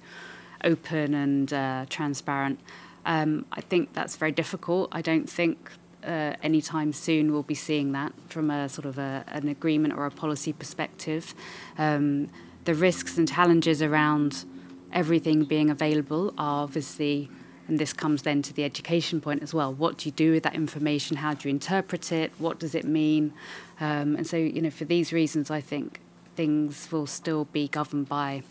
open 0.63 1.15
and 1.15 1.51
uh, 1.51 1.87
transparent? 1.89 2.61
Um, 3.07 3.47
I 3.53 3.63
think 3.63 3.95
that's 3.95 4.17
very 4.17 4.33
difficult. 4.33 4.91
I 4.93 5.01
don't 5.01 5.31
think 5.31 5.71
uh, 6.05 6.35
anytime 6.43 6.93
soon 6.93 7.33
we'll 7.33 7.43
be 7.43 7.55
seeing 7.55 7.93
that 7.93 8.13
from 8.29 8.51
a 8.51 8.69
sort 8.69 8.85
of 8.85 8.99
a, 8.99 9.25
an 9.29 9.49
agreement 9.49 9.95
or 9.97 10.05
a 10.05 10.11
policy 10.11 10.53
perspective. 10.53 11.35
Um, 11.79 12.29
the 12.67 12.75
risks 12.75 13.17
and 13.17 13.27
challenges 13.27 13.81
around 13.81 14.45
everything 14.93 15.45
being 15.45 15.71
available 15.71 16.35
are 16.37 16.65
obviously 16.65 17.31
and 17.69 17.79
this 17.79 17.93
comes 17.93 18.23
then 18.23 18.43
to 18.43 18.53
the 18.53 18.65
education 18.65 19.21
point 19.21 19.43
as 19.43 19.53
well. 19.53 19.73
What 19.73 19.99
do 19.99 20.09
you 20.09 20.13
do 20.13 20.33
with 20.33 20.43
that 20.45 20.55
information? 20.55 21.19
How 21.19 21.35
do 21.35 21.49
you 21.49 21.55
interpret 21.55 22.13
it? 22.13 22.33
What 22.39 22.59
does 22.59 22.75
it 22.75 22.85
mean? 22.85 23.33
Um, 23.81 24.17
and 24.17 24.27
so, 24.27 24.37
you 24.37 24.63
know, 24.63 24.71
for 24.71 24.85
these 24.85 25.13
reasons, 25.13 25.51
I 25.51 25.61
think 25.61 26.01
things 26.37 26.91
will 26.93 27.07
still 27.07 27.47
be 27.47 27.69
governed 27.69 28.09
by, 28.09 28.43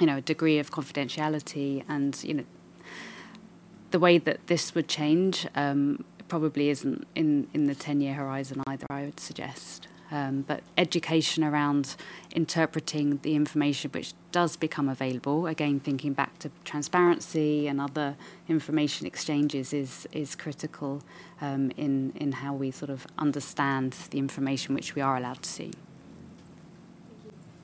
you 0.00 0.06
know, 0.06 0.16
a 0.18 0.20
degree 0.20 0.58
of 0.58 0.70
confidentiality 0.70 1.84
and, 1.88 2.22
you 2.24 2.34
know, 2.34 2.44
the 3.90 3.98
way 3.98 4.18
that 4.18 4.46
this 4.48 4.74
would 4.74 4.88
change 4.88 5.46
um, 5.54 6.04
probably 6.28 6.68
isn't 6.68 7.06
in, 7.14 7.48
in 7.54 7.66
the 7.66 7.74
10 7.74 8.00
year 8.00 8.14
horizon 8.14 8.62
either, 8.66 8.86
I 8.90 9.04
would 9.04 9.20
suggest. 9.20 9.87
Um, 10.10 10.42
but 10.42 10.62
education 10.78 11.44
around 11.44 11.94
interpreting 12.32 13.18
the 13.22 13.34
information 13.34 13.90
which 13.90 14.14
does 14.32 14.56
become 14.56 14.88
available, 14.88 15.46
again, 15.46 15.80
thinking 15.80 16.14
back 16.14 16.38
to 16.38 16.50
transparency 16.64 17.68
and 17.68 17.80
other 17.80 18.16
information 18.48 19.06
exchanges, 19.06 19.72
is, 19.72 20.08
is 20.12 20.34
critical 20.34 21.02
um, 21.42 21.70
in, 21.76 22.12
in 22.16 22.32
how 22.32 22.54
we 22.54 22.70
sort 22.70 22.90
of 22.90 23.06
understand 23.18 23.92
the 24.10 24.18
information 24.18 24.74
which 24.74 24.94
we 24.94 25.02
are 25.02 25.16
allowed 25.16 25.42
to 25.42 25.48
see. 25.48 25.72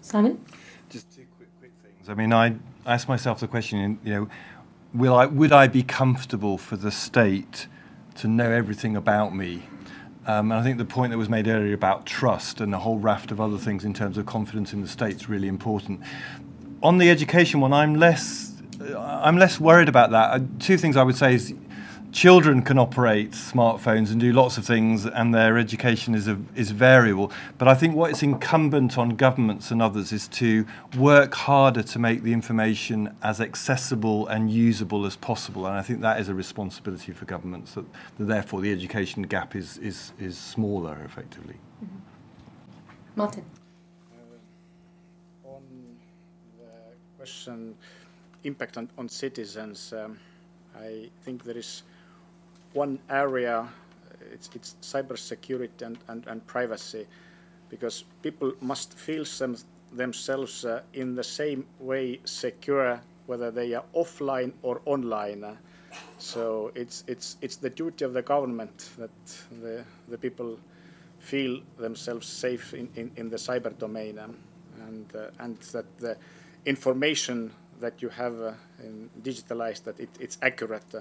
Simon? 0.03 0.45
Just 0.91 1.11
two 1.15 1.25
quick, 1.39 1.49
quick 1.59 1.73
things. 1.83 2.11
I 2.11 2.15
mean, 2.15 2.33
I 2.33 2.57
asked 2.85 3.09
myself 3.09 3.41
the 3.41 3.49
question, 3.49 3.99
you 4.05 4.13
know, 4.13 4.29
will 4.93 5.15
I, 5.15 5.25
would 5.25 5.53
I 5.53 5.67
be 5.67 5.83
comfortable 5.83 6.59
for 6.59 6.77
the 6.77 6.91
state 6.91 7.69
to 8.17 8.29
know 8.29 8.51
everything 8.51 8.97
about 8.97 9.35
me? 9.35 9.63
Um, 10.27 10.51
and 10.51 10.59
I 10.59 10.63
think 10.63 10.79
the 10.79 10.85
point 10.87 11.11
that 11.11 11.19
was 11.19 11.29
made 11.29 11.49
earlier 11.49 11.75
about 11.75 12.07
trust 12.07 12.61
and 12.61 12.75
a 12.75 12.79
whole 12.79 12.99
raft 12.99 13.31
of 13.31 13.41
other 13.41 13.59
things 13.59 13.85
in 13.85 13.93
terms 13.93 14.17
of 14.17 14.25
confidence 14.25 14.73
in 14.73 14.81
the 14.81 14.89
state 14.89 15.17
is 15.17 15.29
really 15.29 15.49
important. 15.49 16.01
On 16.83 16.99
the 16.99 17.11
education 17.11 17.61
one, 17.61 17.73
I'm 17.73 17.95
less, 17.95 18.53
I'm 18.97 19.37
less 19.37 19.61
worried 19.61 19.89
about 19.89 20.11
that. 20.13 20.31
Uh, 20.31 20.45
two 20.59 20.79
things 20.79 20.97
I 20.97 21.03
would 21.03 21.17
say 21.17 21.35
is 21.35 21.55
children 22.15 22.63
can 22.63 22.79
operate 22.79 23.33
smartphones 23.33 24.13
and 24.13 24.21
do 24.21 24.33
lots 24.33 24.57
of 24.57 24.65
things, 24.65 25.05
and 25.05 25.35
their 25.35 25.59
education 25.59 26.15
is, 26.15 26.29
a, 26.29 26.39
is 26.55 26.71
variable. 26.71 27.33
But 27.59 27.67
I 27.67 27.75
think 27.75 27.97
what 27.97 28.13
is 28.13 28.23
incumbent 28.23 28.97
on 28.97 29.17
governments 29.17 29.73
and 29.73 29.83
others 29.83 30.13
is 30.13 30.29
to 30.29 30.65
work 30.97 31.35
harder 31.35 31.83
to 31.83 31.99
make 31.99 32.23
the 32.23 32.33
information 32.33 33.15
as 33.23 33.41
accessible 33.41 34.29
and 34.29 34.49
usable 34.49 35.05
as 35.07 35.17
possible. 35.17 35.67
And 35.67 35.77
I 35.77 35.83
think 35.83 36.01
that 36.03 36.21
is 36.21 36.29
a 36.29 36.35
responsibility 36.35 37.13
for 37.13 37.25
governments, 37.25 37.75
that, 37.75 37.85
that 38.19 38.25
therefore 38.27 38.61
the 38.61 38.71
education 38.71 39.25
gap 39.25 39.57
is, 39.57 39.79
is, 39.79 40.13
is 40.21 40.39
smaller 40.39 41.03
effectively. 41.05 41.57
Mm-hmm. 41.85 41.99
Martin. 43.17 43.45
Uh, 45.45 45.49
on 45.49 45.63
the 46.59 46.71
question, 47.19 47.75
impact 48.45 48.77
on, 48.77 48.89
on 48.97 49.09
citizens, 49.09 49.93
um, 49.93 50.17
I 50.77 51.11
think 51.25 51.43
there 51.43 51.59
is 51.59 51.83
one 52.75 52.99
area, 53.09 53.67
it's, 54.33 54.51
it's 54.55 54.77
cybersecurity 54.83 55.83
and, 55.83 55.99
and, 56.09 56.27
and 56.27 56.47
privacy, 56.47 57.07
because 57.71 58.05
people 58.23 58.53
must 58.61 58.95
feel 58.95 59.25
some, 59.25 59.57
themselves 59.93 60.65
uh, 60.65 60.83
in 60.93 61.15
the 61.15 61.25
same 61.25 61.65
way 61.81 62.21
secure, 62.25 63.01
whether 63.27 63.51
they 63.51 63.75
are 63.75 63.85
offline 63.95 64.53
or 64.63 64.81
online. 64.85 65.57
So 66.19 66.73
it's, 66.75 67.05
it's, 67.07 67.37
it's 67.41 67.57
the 67.57 67.71
duty 67.71 68.05
of 68.05 68.13
the 68.13 68.23
government 68.23 68.91
that 68.99 69.11
the, 69.63 69.85
the 70.09 70.19
people 70.19 70.59
feel 71.21 71.61
themselves 71.79 72.27
safe 72.27 72.75
in, 72.75 72.89
in, 72.97 73.11
in 73.17 73.31
the 73.31 73.37
cyber 73.37 73.77
domain 73.79 74.19
um, 74.19 74.37
and, 74.87 75.17
uh, 75.17 75.31
and 75.39 75.59
that 75.73 75.87
the 75.99 76.17
information 76.67 77.51
that 77.81 78.03
you 78.03 78.09
have 78.09 78.41
uh, 78.41 78.53
digitalized, 79.23 79.85
that 79.85 79.99
it, 79.99 80.11
it's 80.21 80.39
accurate. 80.43 80.95
Uh, 80.95 81.01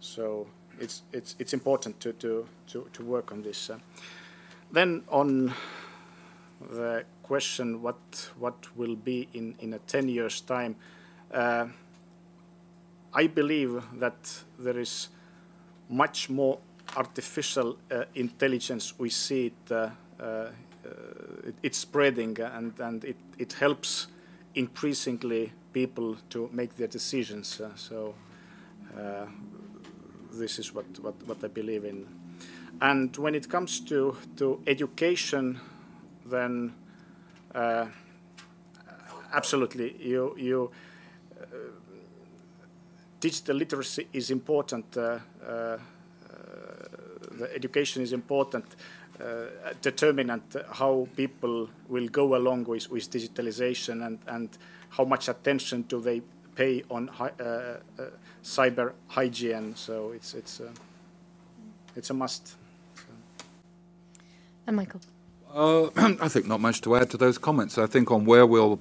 so 0.00 0.46
it's, 0.78 1.02
it's, 1.12 1.36
it's 1.38 1.52
important 1.52 1.98
to, 2.00 2.12
to, 2.14 2.46
to, 2.68 2.86
to 2.92 3.04
work 3.04 3.32
on 3.32 3.42
this. 3.42 3.70
Uh. 3.70 3.78
Then 4.72 5.02
on 5.08 5.52
the 6.70 7.04
question 7.22 7.82
what, 7.82 8.30
what 8.38 8.76
will 8.76 8.96
be 8.96 9.28
in, 9.34 9.54
in 9.60 9.74
a 9.74 9.78
10 9.78 10.08
years 10.08 10.40
time, 10.40 10.76
uh, 11.32 11.66
I 13.12 13.26
believe 13.26 13.82
that 13.98 14.42
there 14.58 14.78
is 14.78 15.08
much 15.88 16.30
more 16.30 16.58
artificial 16.96 17.76
uh, 17.90 18.04
intelligence. 18.14 18.98
We 18.98 19.10
see 19.10 19.46
it, 19.46 19.72
uh, 19.72 19.90
uh, 20.20 20.50
it 21.44 21.54
it's 21.62 21.78
spreading 21.78 22.38
and, 22.40 22.78
and 22.78 23.04
it, 23.04 23.16
it 23.38 23.52
helps 23.54 24.06
increasingly 24.54 25.52
people 25.72 26.16
to 26.30 26.48
make 26.52 26.76
their 26.76 26.88
decisions. 26.88 27.60
Uh, 27.60 27.70
so 27.74 28.14
this 30.32 30.58
is 30.58 30.74
what, 30.74 30.86
what, 31.00 31.14
what 31.26 31.44
I 31.44 31.48
believe 31.48 31.84
in. 31.84 32.06
And 32.80 33.14
when 33.16 33.34
it 33.34 33.48
comes 33.48 33.80
to, 33.80 34.16
to 34.36 34.62
education, 34.66 35.60
then 36.26 36.74
uh, 37.54 37.86
absolutely, 39.32 39.96
you, 40.00 40.34
you, 40.38 40.70
uh, 41.40 41.44
digital 43.20 43.56
literacy 43.56 44.08
is 44.12 44.30
important. 44.30 44.96
Uh, 44.96 45.18
uh 45.46 45.78
the 47.40 47.54
education 47.54 48.02
is 48.02 48.12
important 48.12 48.64
uh, 49.20 49.46
determinant 49.82 50.56
how 50.72 51.08
people 51.16 51.68
will 51.88 52.08
go 52.08 52.36
along 52.36 52.64
with, 52.64 52.90
with 52.90 53.10
digitalization 53.10 54.06
and, 54.06 54.18
and 54.26 54.48
how 54.90 55.04
much 55.04 55.28
attention 55.28 55.82
do 55.82 56.00
they 56.00 56.22
pay 56.54 56.82
on 56.90 57.06
hi, 57.08 57.30
uh, 57.40 57.42
uh, 57.42 58.04
cyber 58.42 58.92
hygiene. 59.08 59.74
So 59.76 60.12
it's 60.12 60.34
it's 60.34 60.60
uh, 60.60 60.70
it's 61.96 62.10
a 62.10 62.14
must. 62.14 62.48
So. 62.48 63.02
And 64.66 64.76
Michael. 64.76 65.00
Uh, 65.54 65.88
I 66.20 66.28
think 66.28 66.46
not 66.46 66.60
much 66.60 66.80
to 66.82 66.96
add 66.96 67.10
to 67.10 67.16
those 67.16 67.38
comments. 67.38 67.78
I 67.78 67.86
think 67.86 68.10
on 68.10 68.24
where 68.24 68.46
we'll, 68.46 68.80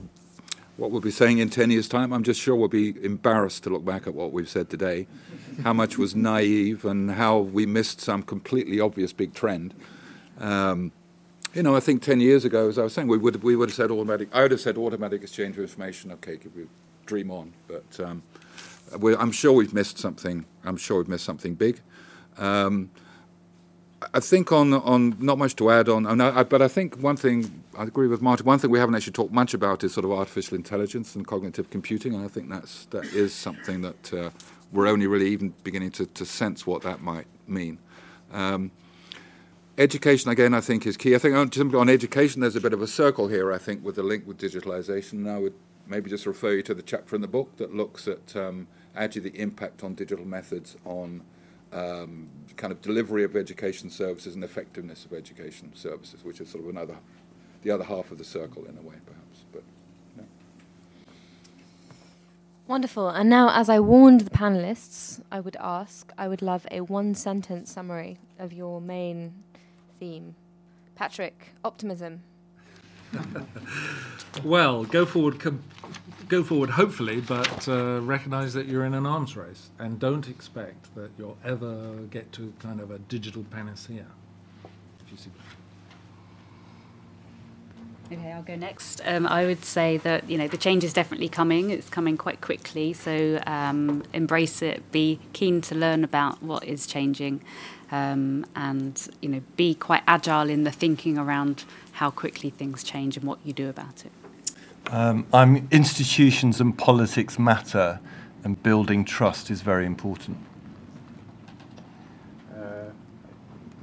what 0.78 0.92
we'll 0.92 1.02
be 1.02 1.12
saying 1.12 1.40
in 1.40 1.50
10 1.50 1.72
years' 1.72 1.88
time, 1.88 2.14
I'm 2.14 2.24
just 2.24 2.40
sure 2.40 2.56
we'll 2.56 2.68
be 2.68 3.04
embarrassed 3.04 3.64
to 3.64 3.70
look 3.70 3.84
back 3.84 4.08
at 4.08 4.14
what 4.14 4.32
we've 4.32 4.50
said 4.50 4.70
today, 4.70 5.08
how 5.64 5.74
much 5.74 5.98
was 5.98 6.16
naive 6.16 6.86
and 6.86 7.12
how 7.12 7.40
we 7.40 7.66
missed 7.66 8.02
some 8.02 8.24
completely 8.24 8.80
obvious 8.80 9.14
big 9.14 9.34
trend. 9.34 9.74
Um, 10.40 10.92
you 11.54 11.64
know, 11.64 11.76
I 11.76 11.80
think 11.80 12.04
10 12.04 12.22
years 12.22 12.46
ago, 12.46 12.70
as 12.70 12.78
I 12.78 12.84
was 12.84 12.94
saying, 12.94 13.08
we 13.08 13.18
would, 13.18 13.42
we 13.42 13.56
would 13.56 13.70
have 13.70 13.76
said 13.76 13.90
automatic, 13.90 14.30
I 14.32 14.44
would 14.44 14.52
have 14.52 14.62
said 14.62 14.78
automatic 14.78 15.24
exchange 15.24 15.58
of 15.58 15.64
information, 15.64 16.12
okay, 16.12 16.38
could 16.38 16.56
we 16.56 16.68
dream 17.08 17.32
on. 17.32 17.54
But 17.68 18.00
um, 18.00 18.22
I'm 18.94 19.32
sure 19.32 19.52
we've 19.52 19.74
missed 19.74 19.98
something. 19.98 20.46
I'm 20.64 20.78
sure 20.78 20.98
we've 20.98 21.08
missed 21.08 21.26
something 21.26 21.56
big. 21.56 21.82
Um, 22.38 22.90
I 24.14 24.20
think 24.22 24.52
on 24.52 24.74
on 24.74 25.16
not 25.20 25.38
much 25.38 25.56
to 25.58 25.70
add 25.72 25.90
on, 25.90 26.22
I, 26.22 26.44
but 26.44 26.62
I 26.62 26.68
think 26.68 26.96
one 26.96 27.18
thing 27.18 27.64
I 27.78 27.84
agree 27.84 28.08
with 28.08 28.22
Martin. 28.22 28.46
One 28.46 28.58
thing 28.58 28.72
we 28.72 28.80
haven't 28.80 28.96
actually 28.96 29.14
talked 29.14 29.34
much 29.34 29.54
about 29.54 29.84
is 29.84 29.94
sort 29.94 30.06
of 30.06 30.12
artificial 30.12 30.56
intelligence 30.56 31.16
and 31.16 31.28
cognitive 31.28 31.70
computing, 31.70 32.14
and 32.14 32.24
I 32.24 32.30
think 32.30 32.50
that's 32.50 32.86
that 32.86 33.06
is 33.06 33.34
something 33.34 33.82
that 33.82 34.14
uh, 34.14 34.30
we're 34.72 34.88
only 34.88 35.08
really 35.08 35.30
even 35.30 35.54
beginning 35.64 35.92
to, 35.92 36.06
to 36.06 36.26
sense 36.26 36.66
what 36.66 36.82
that 36.84 37.02
might 37.02 37.28
mean. 37.48 37.80
Um, 38.32 38.72
education 39.78 40.30
again, 40.30 40.54
I 40.54 40.62
think, 40.62 40.86
is 40.86 40.96
key. 40.96 41.16
I 41.16 41.18
think 41.18 41.36
on, 41.36 41.76
on 41.76 41.90
education, 41.90 42.42
there's 42.42 42.56
a 42.56 42.62
bit 42.62 42.74
of 42.74 42.82
a 42.82 42.88
circle 42.88 43.28
here. 43.28 43.52
I 43.52 43.58
think 43.58 43.84
with 43.84 43.96
the 43.96 44.04
link 44.04 44.28
with 44.28 44.38
digitalization. 44.38 45.14
And 45.14 45.30
I 45.30 45.40
would 45.40 45.56
maybe 45.88 46.10
just 46.10 46.26
refer 46.26 46.52
you 46.52 46.64
to 46.64 46.74
the 46.74 46.84
chapter 46.84 47.16
in 47.16 47.22
the 47.22 47.28
book 47.28 47.58
that 47.58 47.74
looks 47.74 48.08
at 48.08 48.36
um, 48.36 48.68
actually 49.00 49.30
the 49.30 49.42
impact 49.42 49.84
on 49.84 49.96
digital 49.96 50.26
methods 50.26 50.76
on 50.86 51.22
um, 51.72 52.30
kind 52.58 52.72
of 52.72 52.82
delivery 52.82 53.24
of 53.24 53.36
education 53.36 53.90
services 53.90 54.36
and 54.36 54.44
effectiveness 54.44 55.06
of 55.06 55.14
education 55.14 55.72
services, 55.76 56.24
which 56.24 56.42
is 56.42 56.50
sort 56.50 56.64
of 56.64 56.70
another, 56.70 56.98
the 57.64 57.72
other 57.72 57.84
half 57.84 58.12
of 58.12 58.18
the 58.18 58.24
circle 58.24 58.66
in 58.66 58.78
a 58.78 58.82
way, 58.82 58.96
perhaps. 59.06 59.44
But 59.52 59.64
yeah. 60.18 60.24
Wonderful. 62.68 63.10
And 63.10 63.30
now, 63.30 63.50
as 63.52 63.70
I 63.70 63.80
warned 63.80 64.22
the 64.22 64.30
panelists, 64.30 65.22
I 65.32 65.40
would 65.40 65.56
ask, 65.60 66.12
I 66.18 66.28
would 66.28 66.42
love 66.42 66.68
a 66.72 66.82
one 66.82 67.16
sentence 67.16 67.72
summary 67.72 68.20
of 68.38 68.52
your 68.52 68.82
main 68.82 69.34
theme. 70.00 70.36
Patrick, 70.96 71.54
optimism. 71.64 72.24
well, 74.44 74.84
go 74.84 75.06
forward, 75.06 75.40
com- 75.40 75.64
go 76.30 76.44
forward, 76.44 76.70
hopefully, 76.70 77.20
but 77.20 77.68
uh, 77.68 78.00
recognise 78.02 78.54
that 78.54 78.68
you're 78.68 78.86
in 78.86 78.94
an 78.94 79.06
arms 79.06 79.36
race, 79.36 79.72
and 79.80 80.00
don't 80.00 80.30
expect 80.30 80.96
that 80.96 81.10
you'll 81.18 81.38
ever 81.44 81.96
get 82.12 82.32
to 82.34 82.54
kind 82.60 82.80
of 82.80 82.92
a 82.92 83.00
digital 83.00 83.44
panacea. 83.50 84.06
Okay, 88.12 88.32
I'll 88.32 88.42
go 88.42 88.56
next. 88.56 89.02
Um, 89.06 89.28
I 89.28 89.46
would 89.46 89.64
say 89.64 89.98
that 89.98 90.30
you 90.30 90.38
know 90.38 90.48
the 90.48 90.58
change 90.58 90.84
is 90.84 90.94
definitely 90.94 91.30
coming. 91.30 91.70
It's 91.70 91.90
coming 91.90 92.18
quite 92.18 92.42
quickly, 92.42 92.94
so 92.94 93.42
um, 93.46 94.04
embrace 94.14 94.62
it. 94.62 94.92
Be 94.92 95.20
keen 95.34 95.62
to 95.62 95.76
learn 95.76 96.04
about 96.04 96.42
what 96.42 96.64
is 96.64 96.88
changing, 96.88 97.42
um, 97.92 98.46
and 98.56 99.08
you 99.22 99.30
know 99.30 99.42
be 99.56 99.76
quite 99.76 100.04
agile 100.08 100.50
in 100.50 100.64
the 100.64 100.72
thinking 100.72 101.18
around 101.18 101.66
how 101.94 102.10
quickly 102.10 102.50
things 102.50 102.84
change 102.84 103.16
and 103.18 103.26
what 103.26 103.40
you 103.44 103.54
do 103.54 103.70
about 103.70 104.06
it. 104.06 104.12
Um, 104.88 105.26
I'm, 105.32 105.68
institutions 105.72 106.60
and 106.60 106.78
politics 106.78 107.38
matter, 107.38 108.00
and 108.44 108.62
building 108.64 109.06
trust 109.06 109.52
is 109.52 109.62
very 109.62 109.86
important. 109.86 110.38
Uh, 112.52 112.90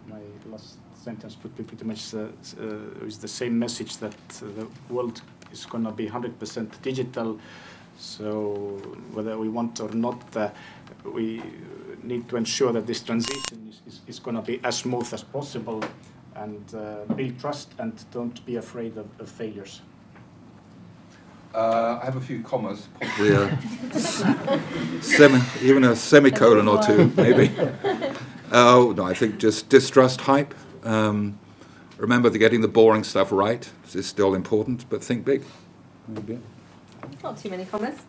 my 0.09 0.21
last 0.51 0.79
sentence 0.95 1.37
would 1.43 1.57
be 1.57 1.63
pretty 1.63 1.85
much 1.85 2.15
uh, 2.15 2.27
uh, 2.61 3.07
is 3.07 3.19
the 3.19 3.29
same 3.29 3.59
message 3.59 3.99
that 3.99 4.15
uh, 4.43 4.47
the 4.57 4.67
world 4.89 5.23
is 5.53 5.65
going 5.67 5.85
to 5.85 5.93
be 5.93 6.09
100% 6.09 6.83
digital. 6.83 7.39
So 7.99 8.81
whether 9.13 9.39
we 9.39 9.49
want 9.49 9.81
or 9.81 9.91
not, 9.91 10.37
uh, 10.37 10.51
we 11.05 11.43
need 12.03 12.29
to 12.29 12.37
ensure 12.37 12.73
that 12.73 12.87
this 12.87 13.03
transition 13.03 13.69
is, 13.69 13.81
is, 13.87 14.01
is 14.07 14.19
going 14.19 14.37
to 14.37 14.43
be 14.43 14.61
as 14.65 14.79
smooth 14.79 15.13
as 15.15 15.23
possible 15.23 15.83
and 16.35 16.75
uh, 16.75 17.05
build 17.15 17.39
trust 17.39 17.71
and 17.79 17.93
don't 18.11 18.45
be 18.45 18.57
afraid 18.57 18.97
of, 18.97 19.07
of 19.19 19.29
failures. 19.29 19.81
Uh, 21.57 21.99
I 22.03 22.05
have 22.05 22.17
a 22.17 22.21
few 22.21 22.43
commas, 22.43 22.87
possibly 23.01 23.31
a 23.31 23.59
semi, 25.01 25.41
even 25.63 25.85
a 25.85 25.97
semicolon 25.97 26.69
or 26.69 26.83
two, 26.83 27.11
maybe. 27.17 27.51
Oh, 28.53 28.93
no, 28.95 29.05
I 29.05 29.15
think 29.15 29.39
just 29.39 29.71
distrust 29.71 30.21
hype. 30.21 30.55
Um, 30.85 31.39
remember 31.97 32.29
that 32.29 32.37
getting 32.39 32.61
the 32.61 32.69
boring 32.69 33.05
stuff 33.05 33.33
right 33.33 33.67
is 33.95 34.07
still 34.07 34.35
important, 34.35 34.85
but 34.91 35.03
think 35.03 35.25
big. 35.25 35.45
maybe. 36.07 36.41
Not 37.23 37.39
too 37.39 37.49
many 37.49 37.65
comments. 37.65 38.03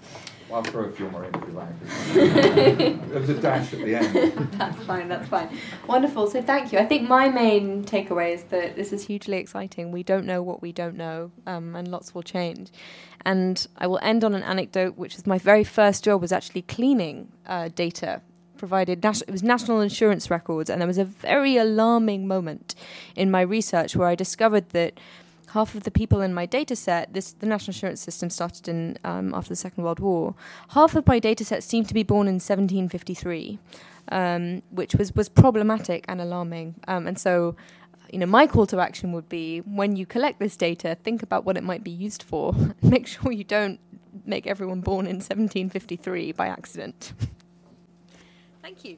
I'll 0.51 0.63
throw 0.63 0.85
a 0.85 0.91
few 0.91 1.09
more 1.09 1.25
in 1.25 1.35
if 1.35 1.41
you 1.41 1.53
like. 1.53 1.79
There's 3.09 3.29
a 3.29 3.41
dash 3.41 3.73
at 3.73 3.79
the 3.79 3.95
end. 3.95 4.49
that's 4.53 4.81
fine, 4.83 5.09
that's 5.09 5.27
fine. 5.27 5.49
Wonderful, 5.87 6.27
so 6.27 6.41
thank 6.41 6.71
you. 6.71 6.79
I 6.79 6.85
think 6.85 7.07
my 7.07 7.27
main 7.27 7.83
takeaway 7.83 8.33
is 8.33 8.43
that 8.43 8.75
this 8.75 8.93
is 8.93 9.05
hugely 9.05 9.37
exciting. 9.37 9.91
We 9.91 10.03
don't 10.03 10.25
know 10.25 10.41
what 10.41 10.61
we 10.61 10.71
don't 10.71 10.95
know, 10.95 11.31
um, 11.45 11.75
and 11.75 11.89
lots 11.89 12.15
will 12.15 12.23
change. 12.23 12.71
And 13.25 13.67
I 13.77 13.87
will 13.87 13.99
end 14.01 14.23
on 14.23 14.33
an 14.33 14.43
anecdote, 14.43 14.97
which 14.97 15.15
is 15.15 15.27
my 15.27 15.37
very 15.37 15.65
first 15.65 16.05
job 16.05 16.21
was 16.21 16.31
actually 16.31 16.61
cleaning 16.61 17.31
uh, 17.45 17.69
data 17.69 18.21
provided 18.57 19.05
it 19.05 19.29
was 19.29 19.43
national 19.43 19.81
insurance 19.81 20.31
records 20.31 20.67
and 20.67 20.81
there 20.81 20.87
was 20.87 20.97
a 20.97 21.05
very 21.05 21.57
alarming 21.57 22.27
moment 22.27 22.73
in 23.15 23.29
my 23.29 23.41
research 23.41 23.95
where 23.95 24.07
I 24.07 24.15
discovered 24.15 24.69
that 24.69 24.99
half 25.51 25.75
of 25.75 25.83
the 25.83 25.91
people 25.91 26.21
in 26.21 26.33
my 26.33 26.45
data 26.45 26.75
set, 26.75 27.13
this 27.13 27.33
the 27.33 27.45
national 27.45 27.73
insurance 27.73 28.01
system 28.01 28.29
started 28.29 28.67
in 28.67 28.97
um, 29.03 29.33
after 29.33 29.49
the 29.49 29.55
Second 29.55 29.83
World 29.83 29.99
War. 29.99 30.35
Half 30.69 30.95
of 30.95 31.07
my 31.07 31.19
data 31.19 31.45
set 31.45 31.63
seemed 31.63 31.87
to 31.87 31.93
be 31.93 32.03
born 32.03 32.27
in 32.27 32.35
1753, 32.35 33.59
um, 34.11 34.61
which 34.71 34.95
was 34.95 35.13
was 35.15 35.29
problematic 35.29 36.05
and 36.07 36.19
alarming. 36.21 36.75
Um, 36.87 37.07
and 37.07 37.17
so, 37.17 37.55
you 38.11 38.19
know, 38.19 38.25
my 38.25 38.47
call 38.47 38.65
to 38.67 38.79
action 38.79 39.11
would 39.13 39.29
be 39.29 39.59
when 39.59 39.95
you 39.95 40.05
collect 40.05 40.39
this 40.39 40.57
data, 40.57 40.97
think 41.03 41.23
about 41.23 41.45
what 41.45 41.57
it 41.57 41.63
might 41.63 41.83
be 41.83 41.91
used 41.91 42.23
for. 42.23 42.53
Make 42.81 43.07
sure 43.07 43.31
you 43.31 43.43
don't 43.43 43.79
make 44.25 44.47
everyone 44.47 44.81
born 44.81 45.05
in 45.05 45.17
1753 45.17 46.33
by 46.33 46.47
accident. 46.47 47.13
Thank 48.61 48.83
you. 48.83 48.97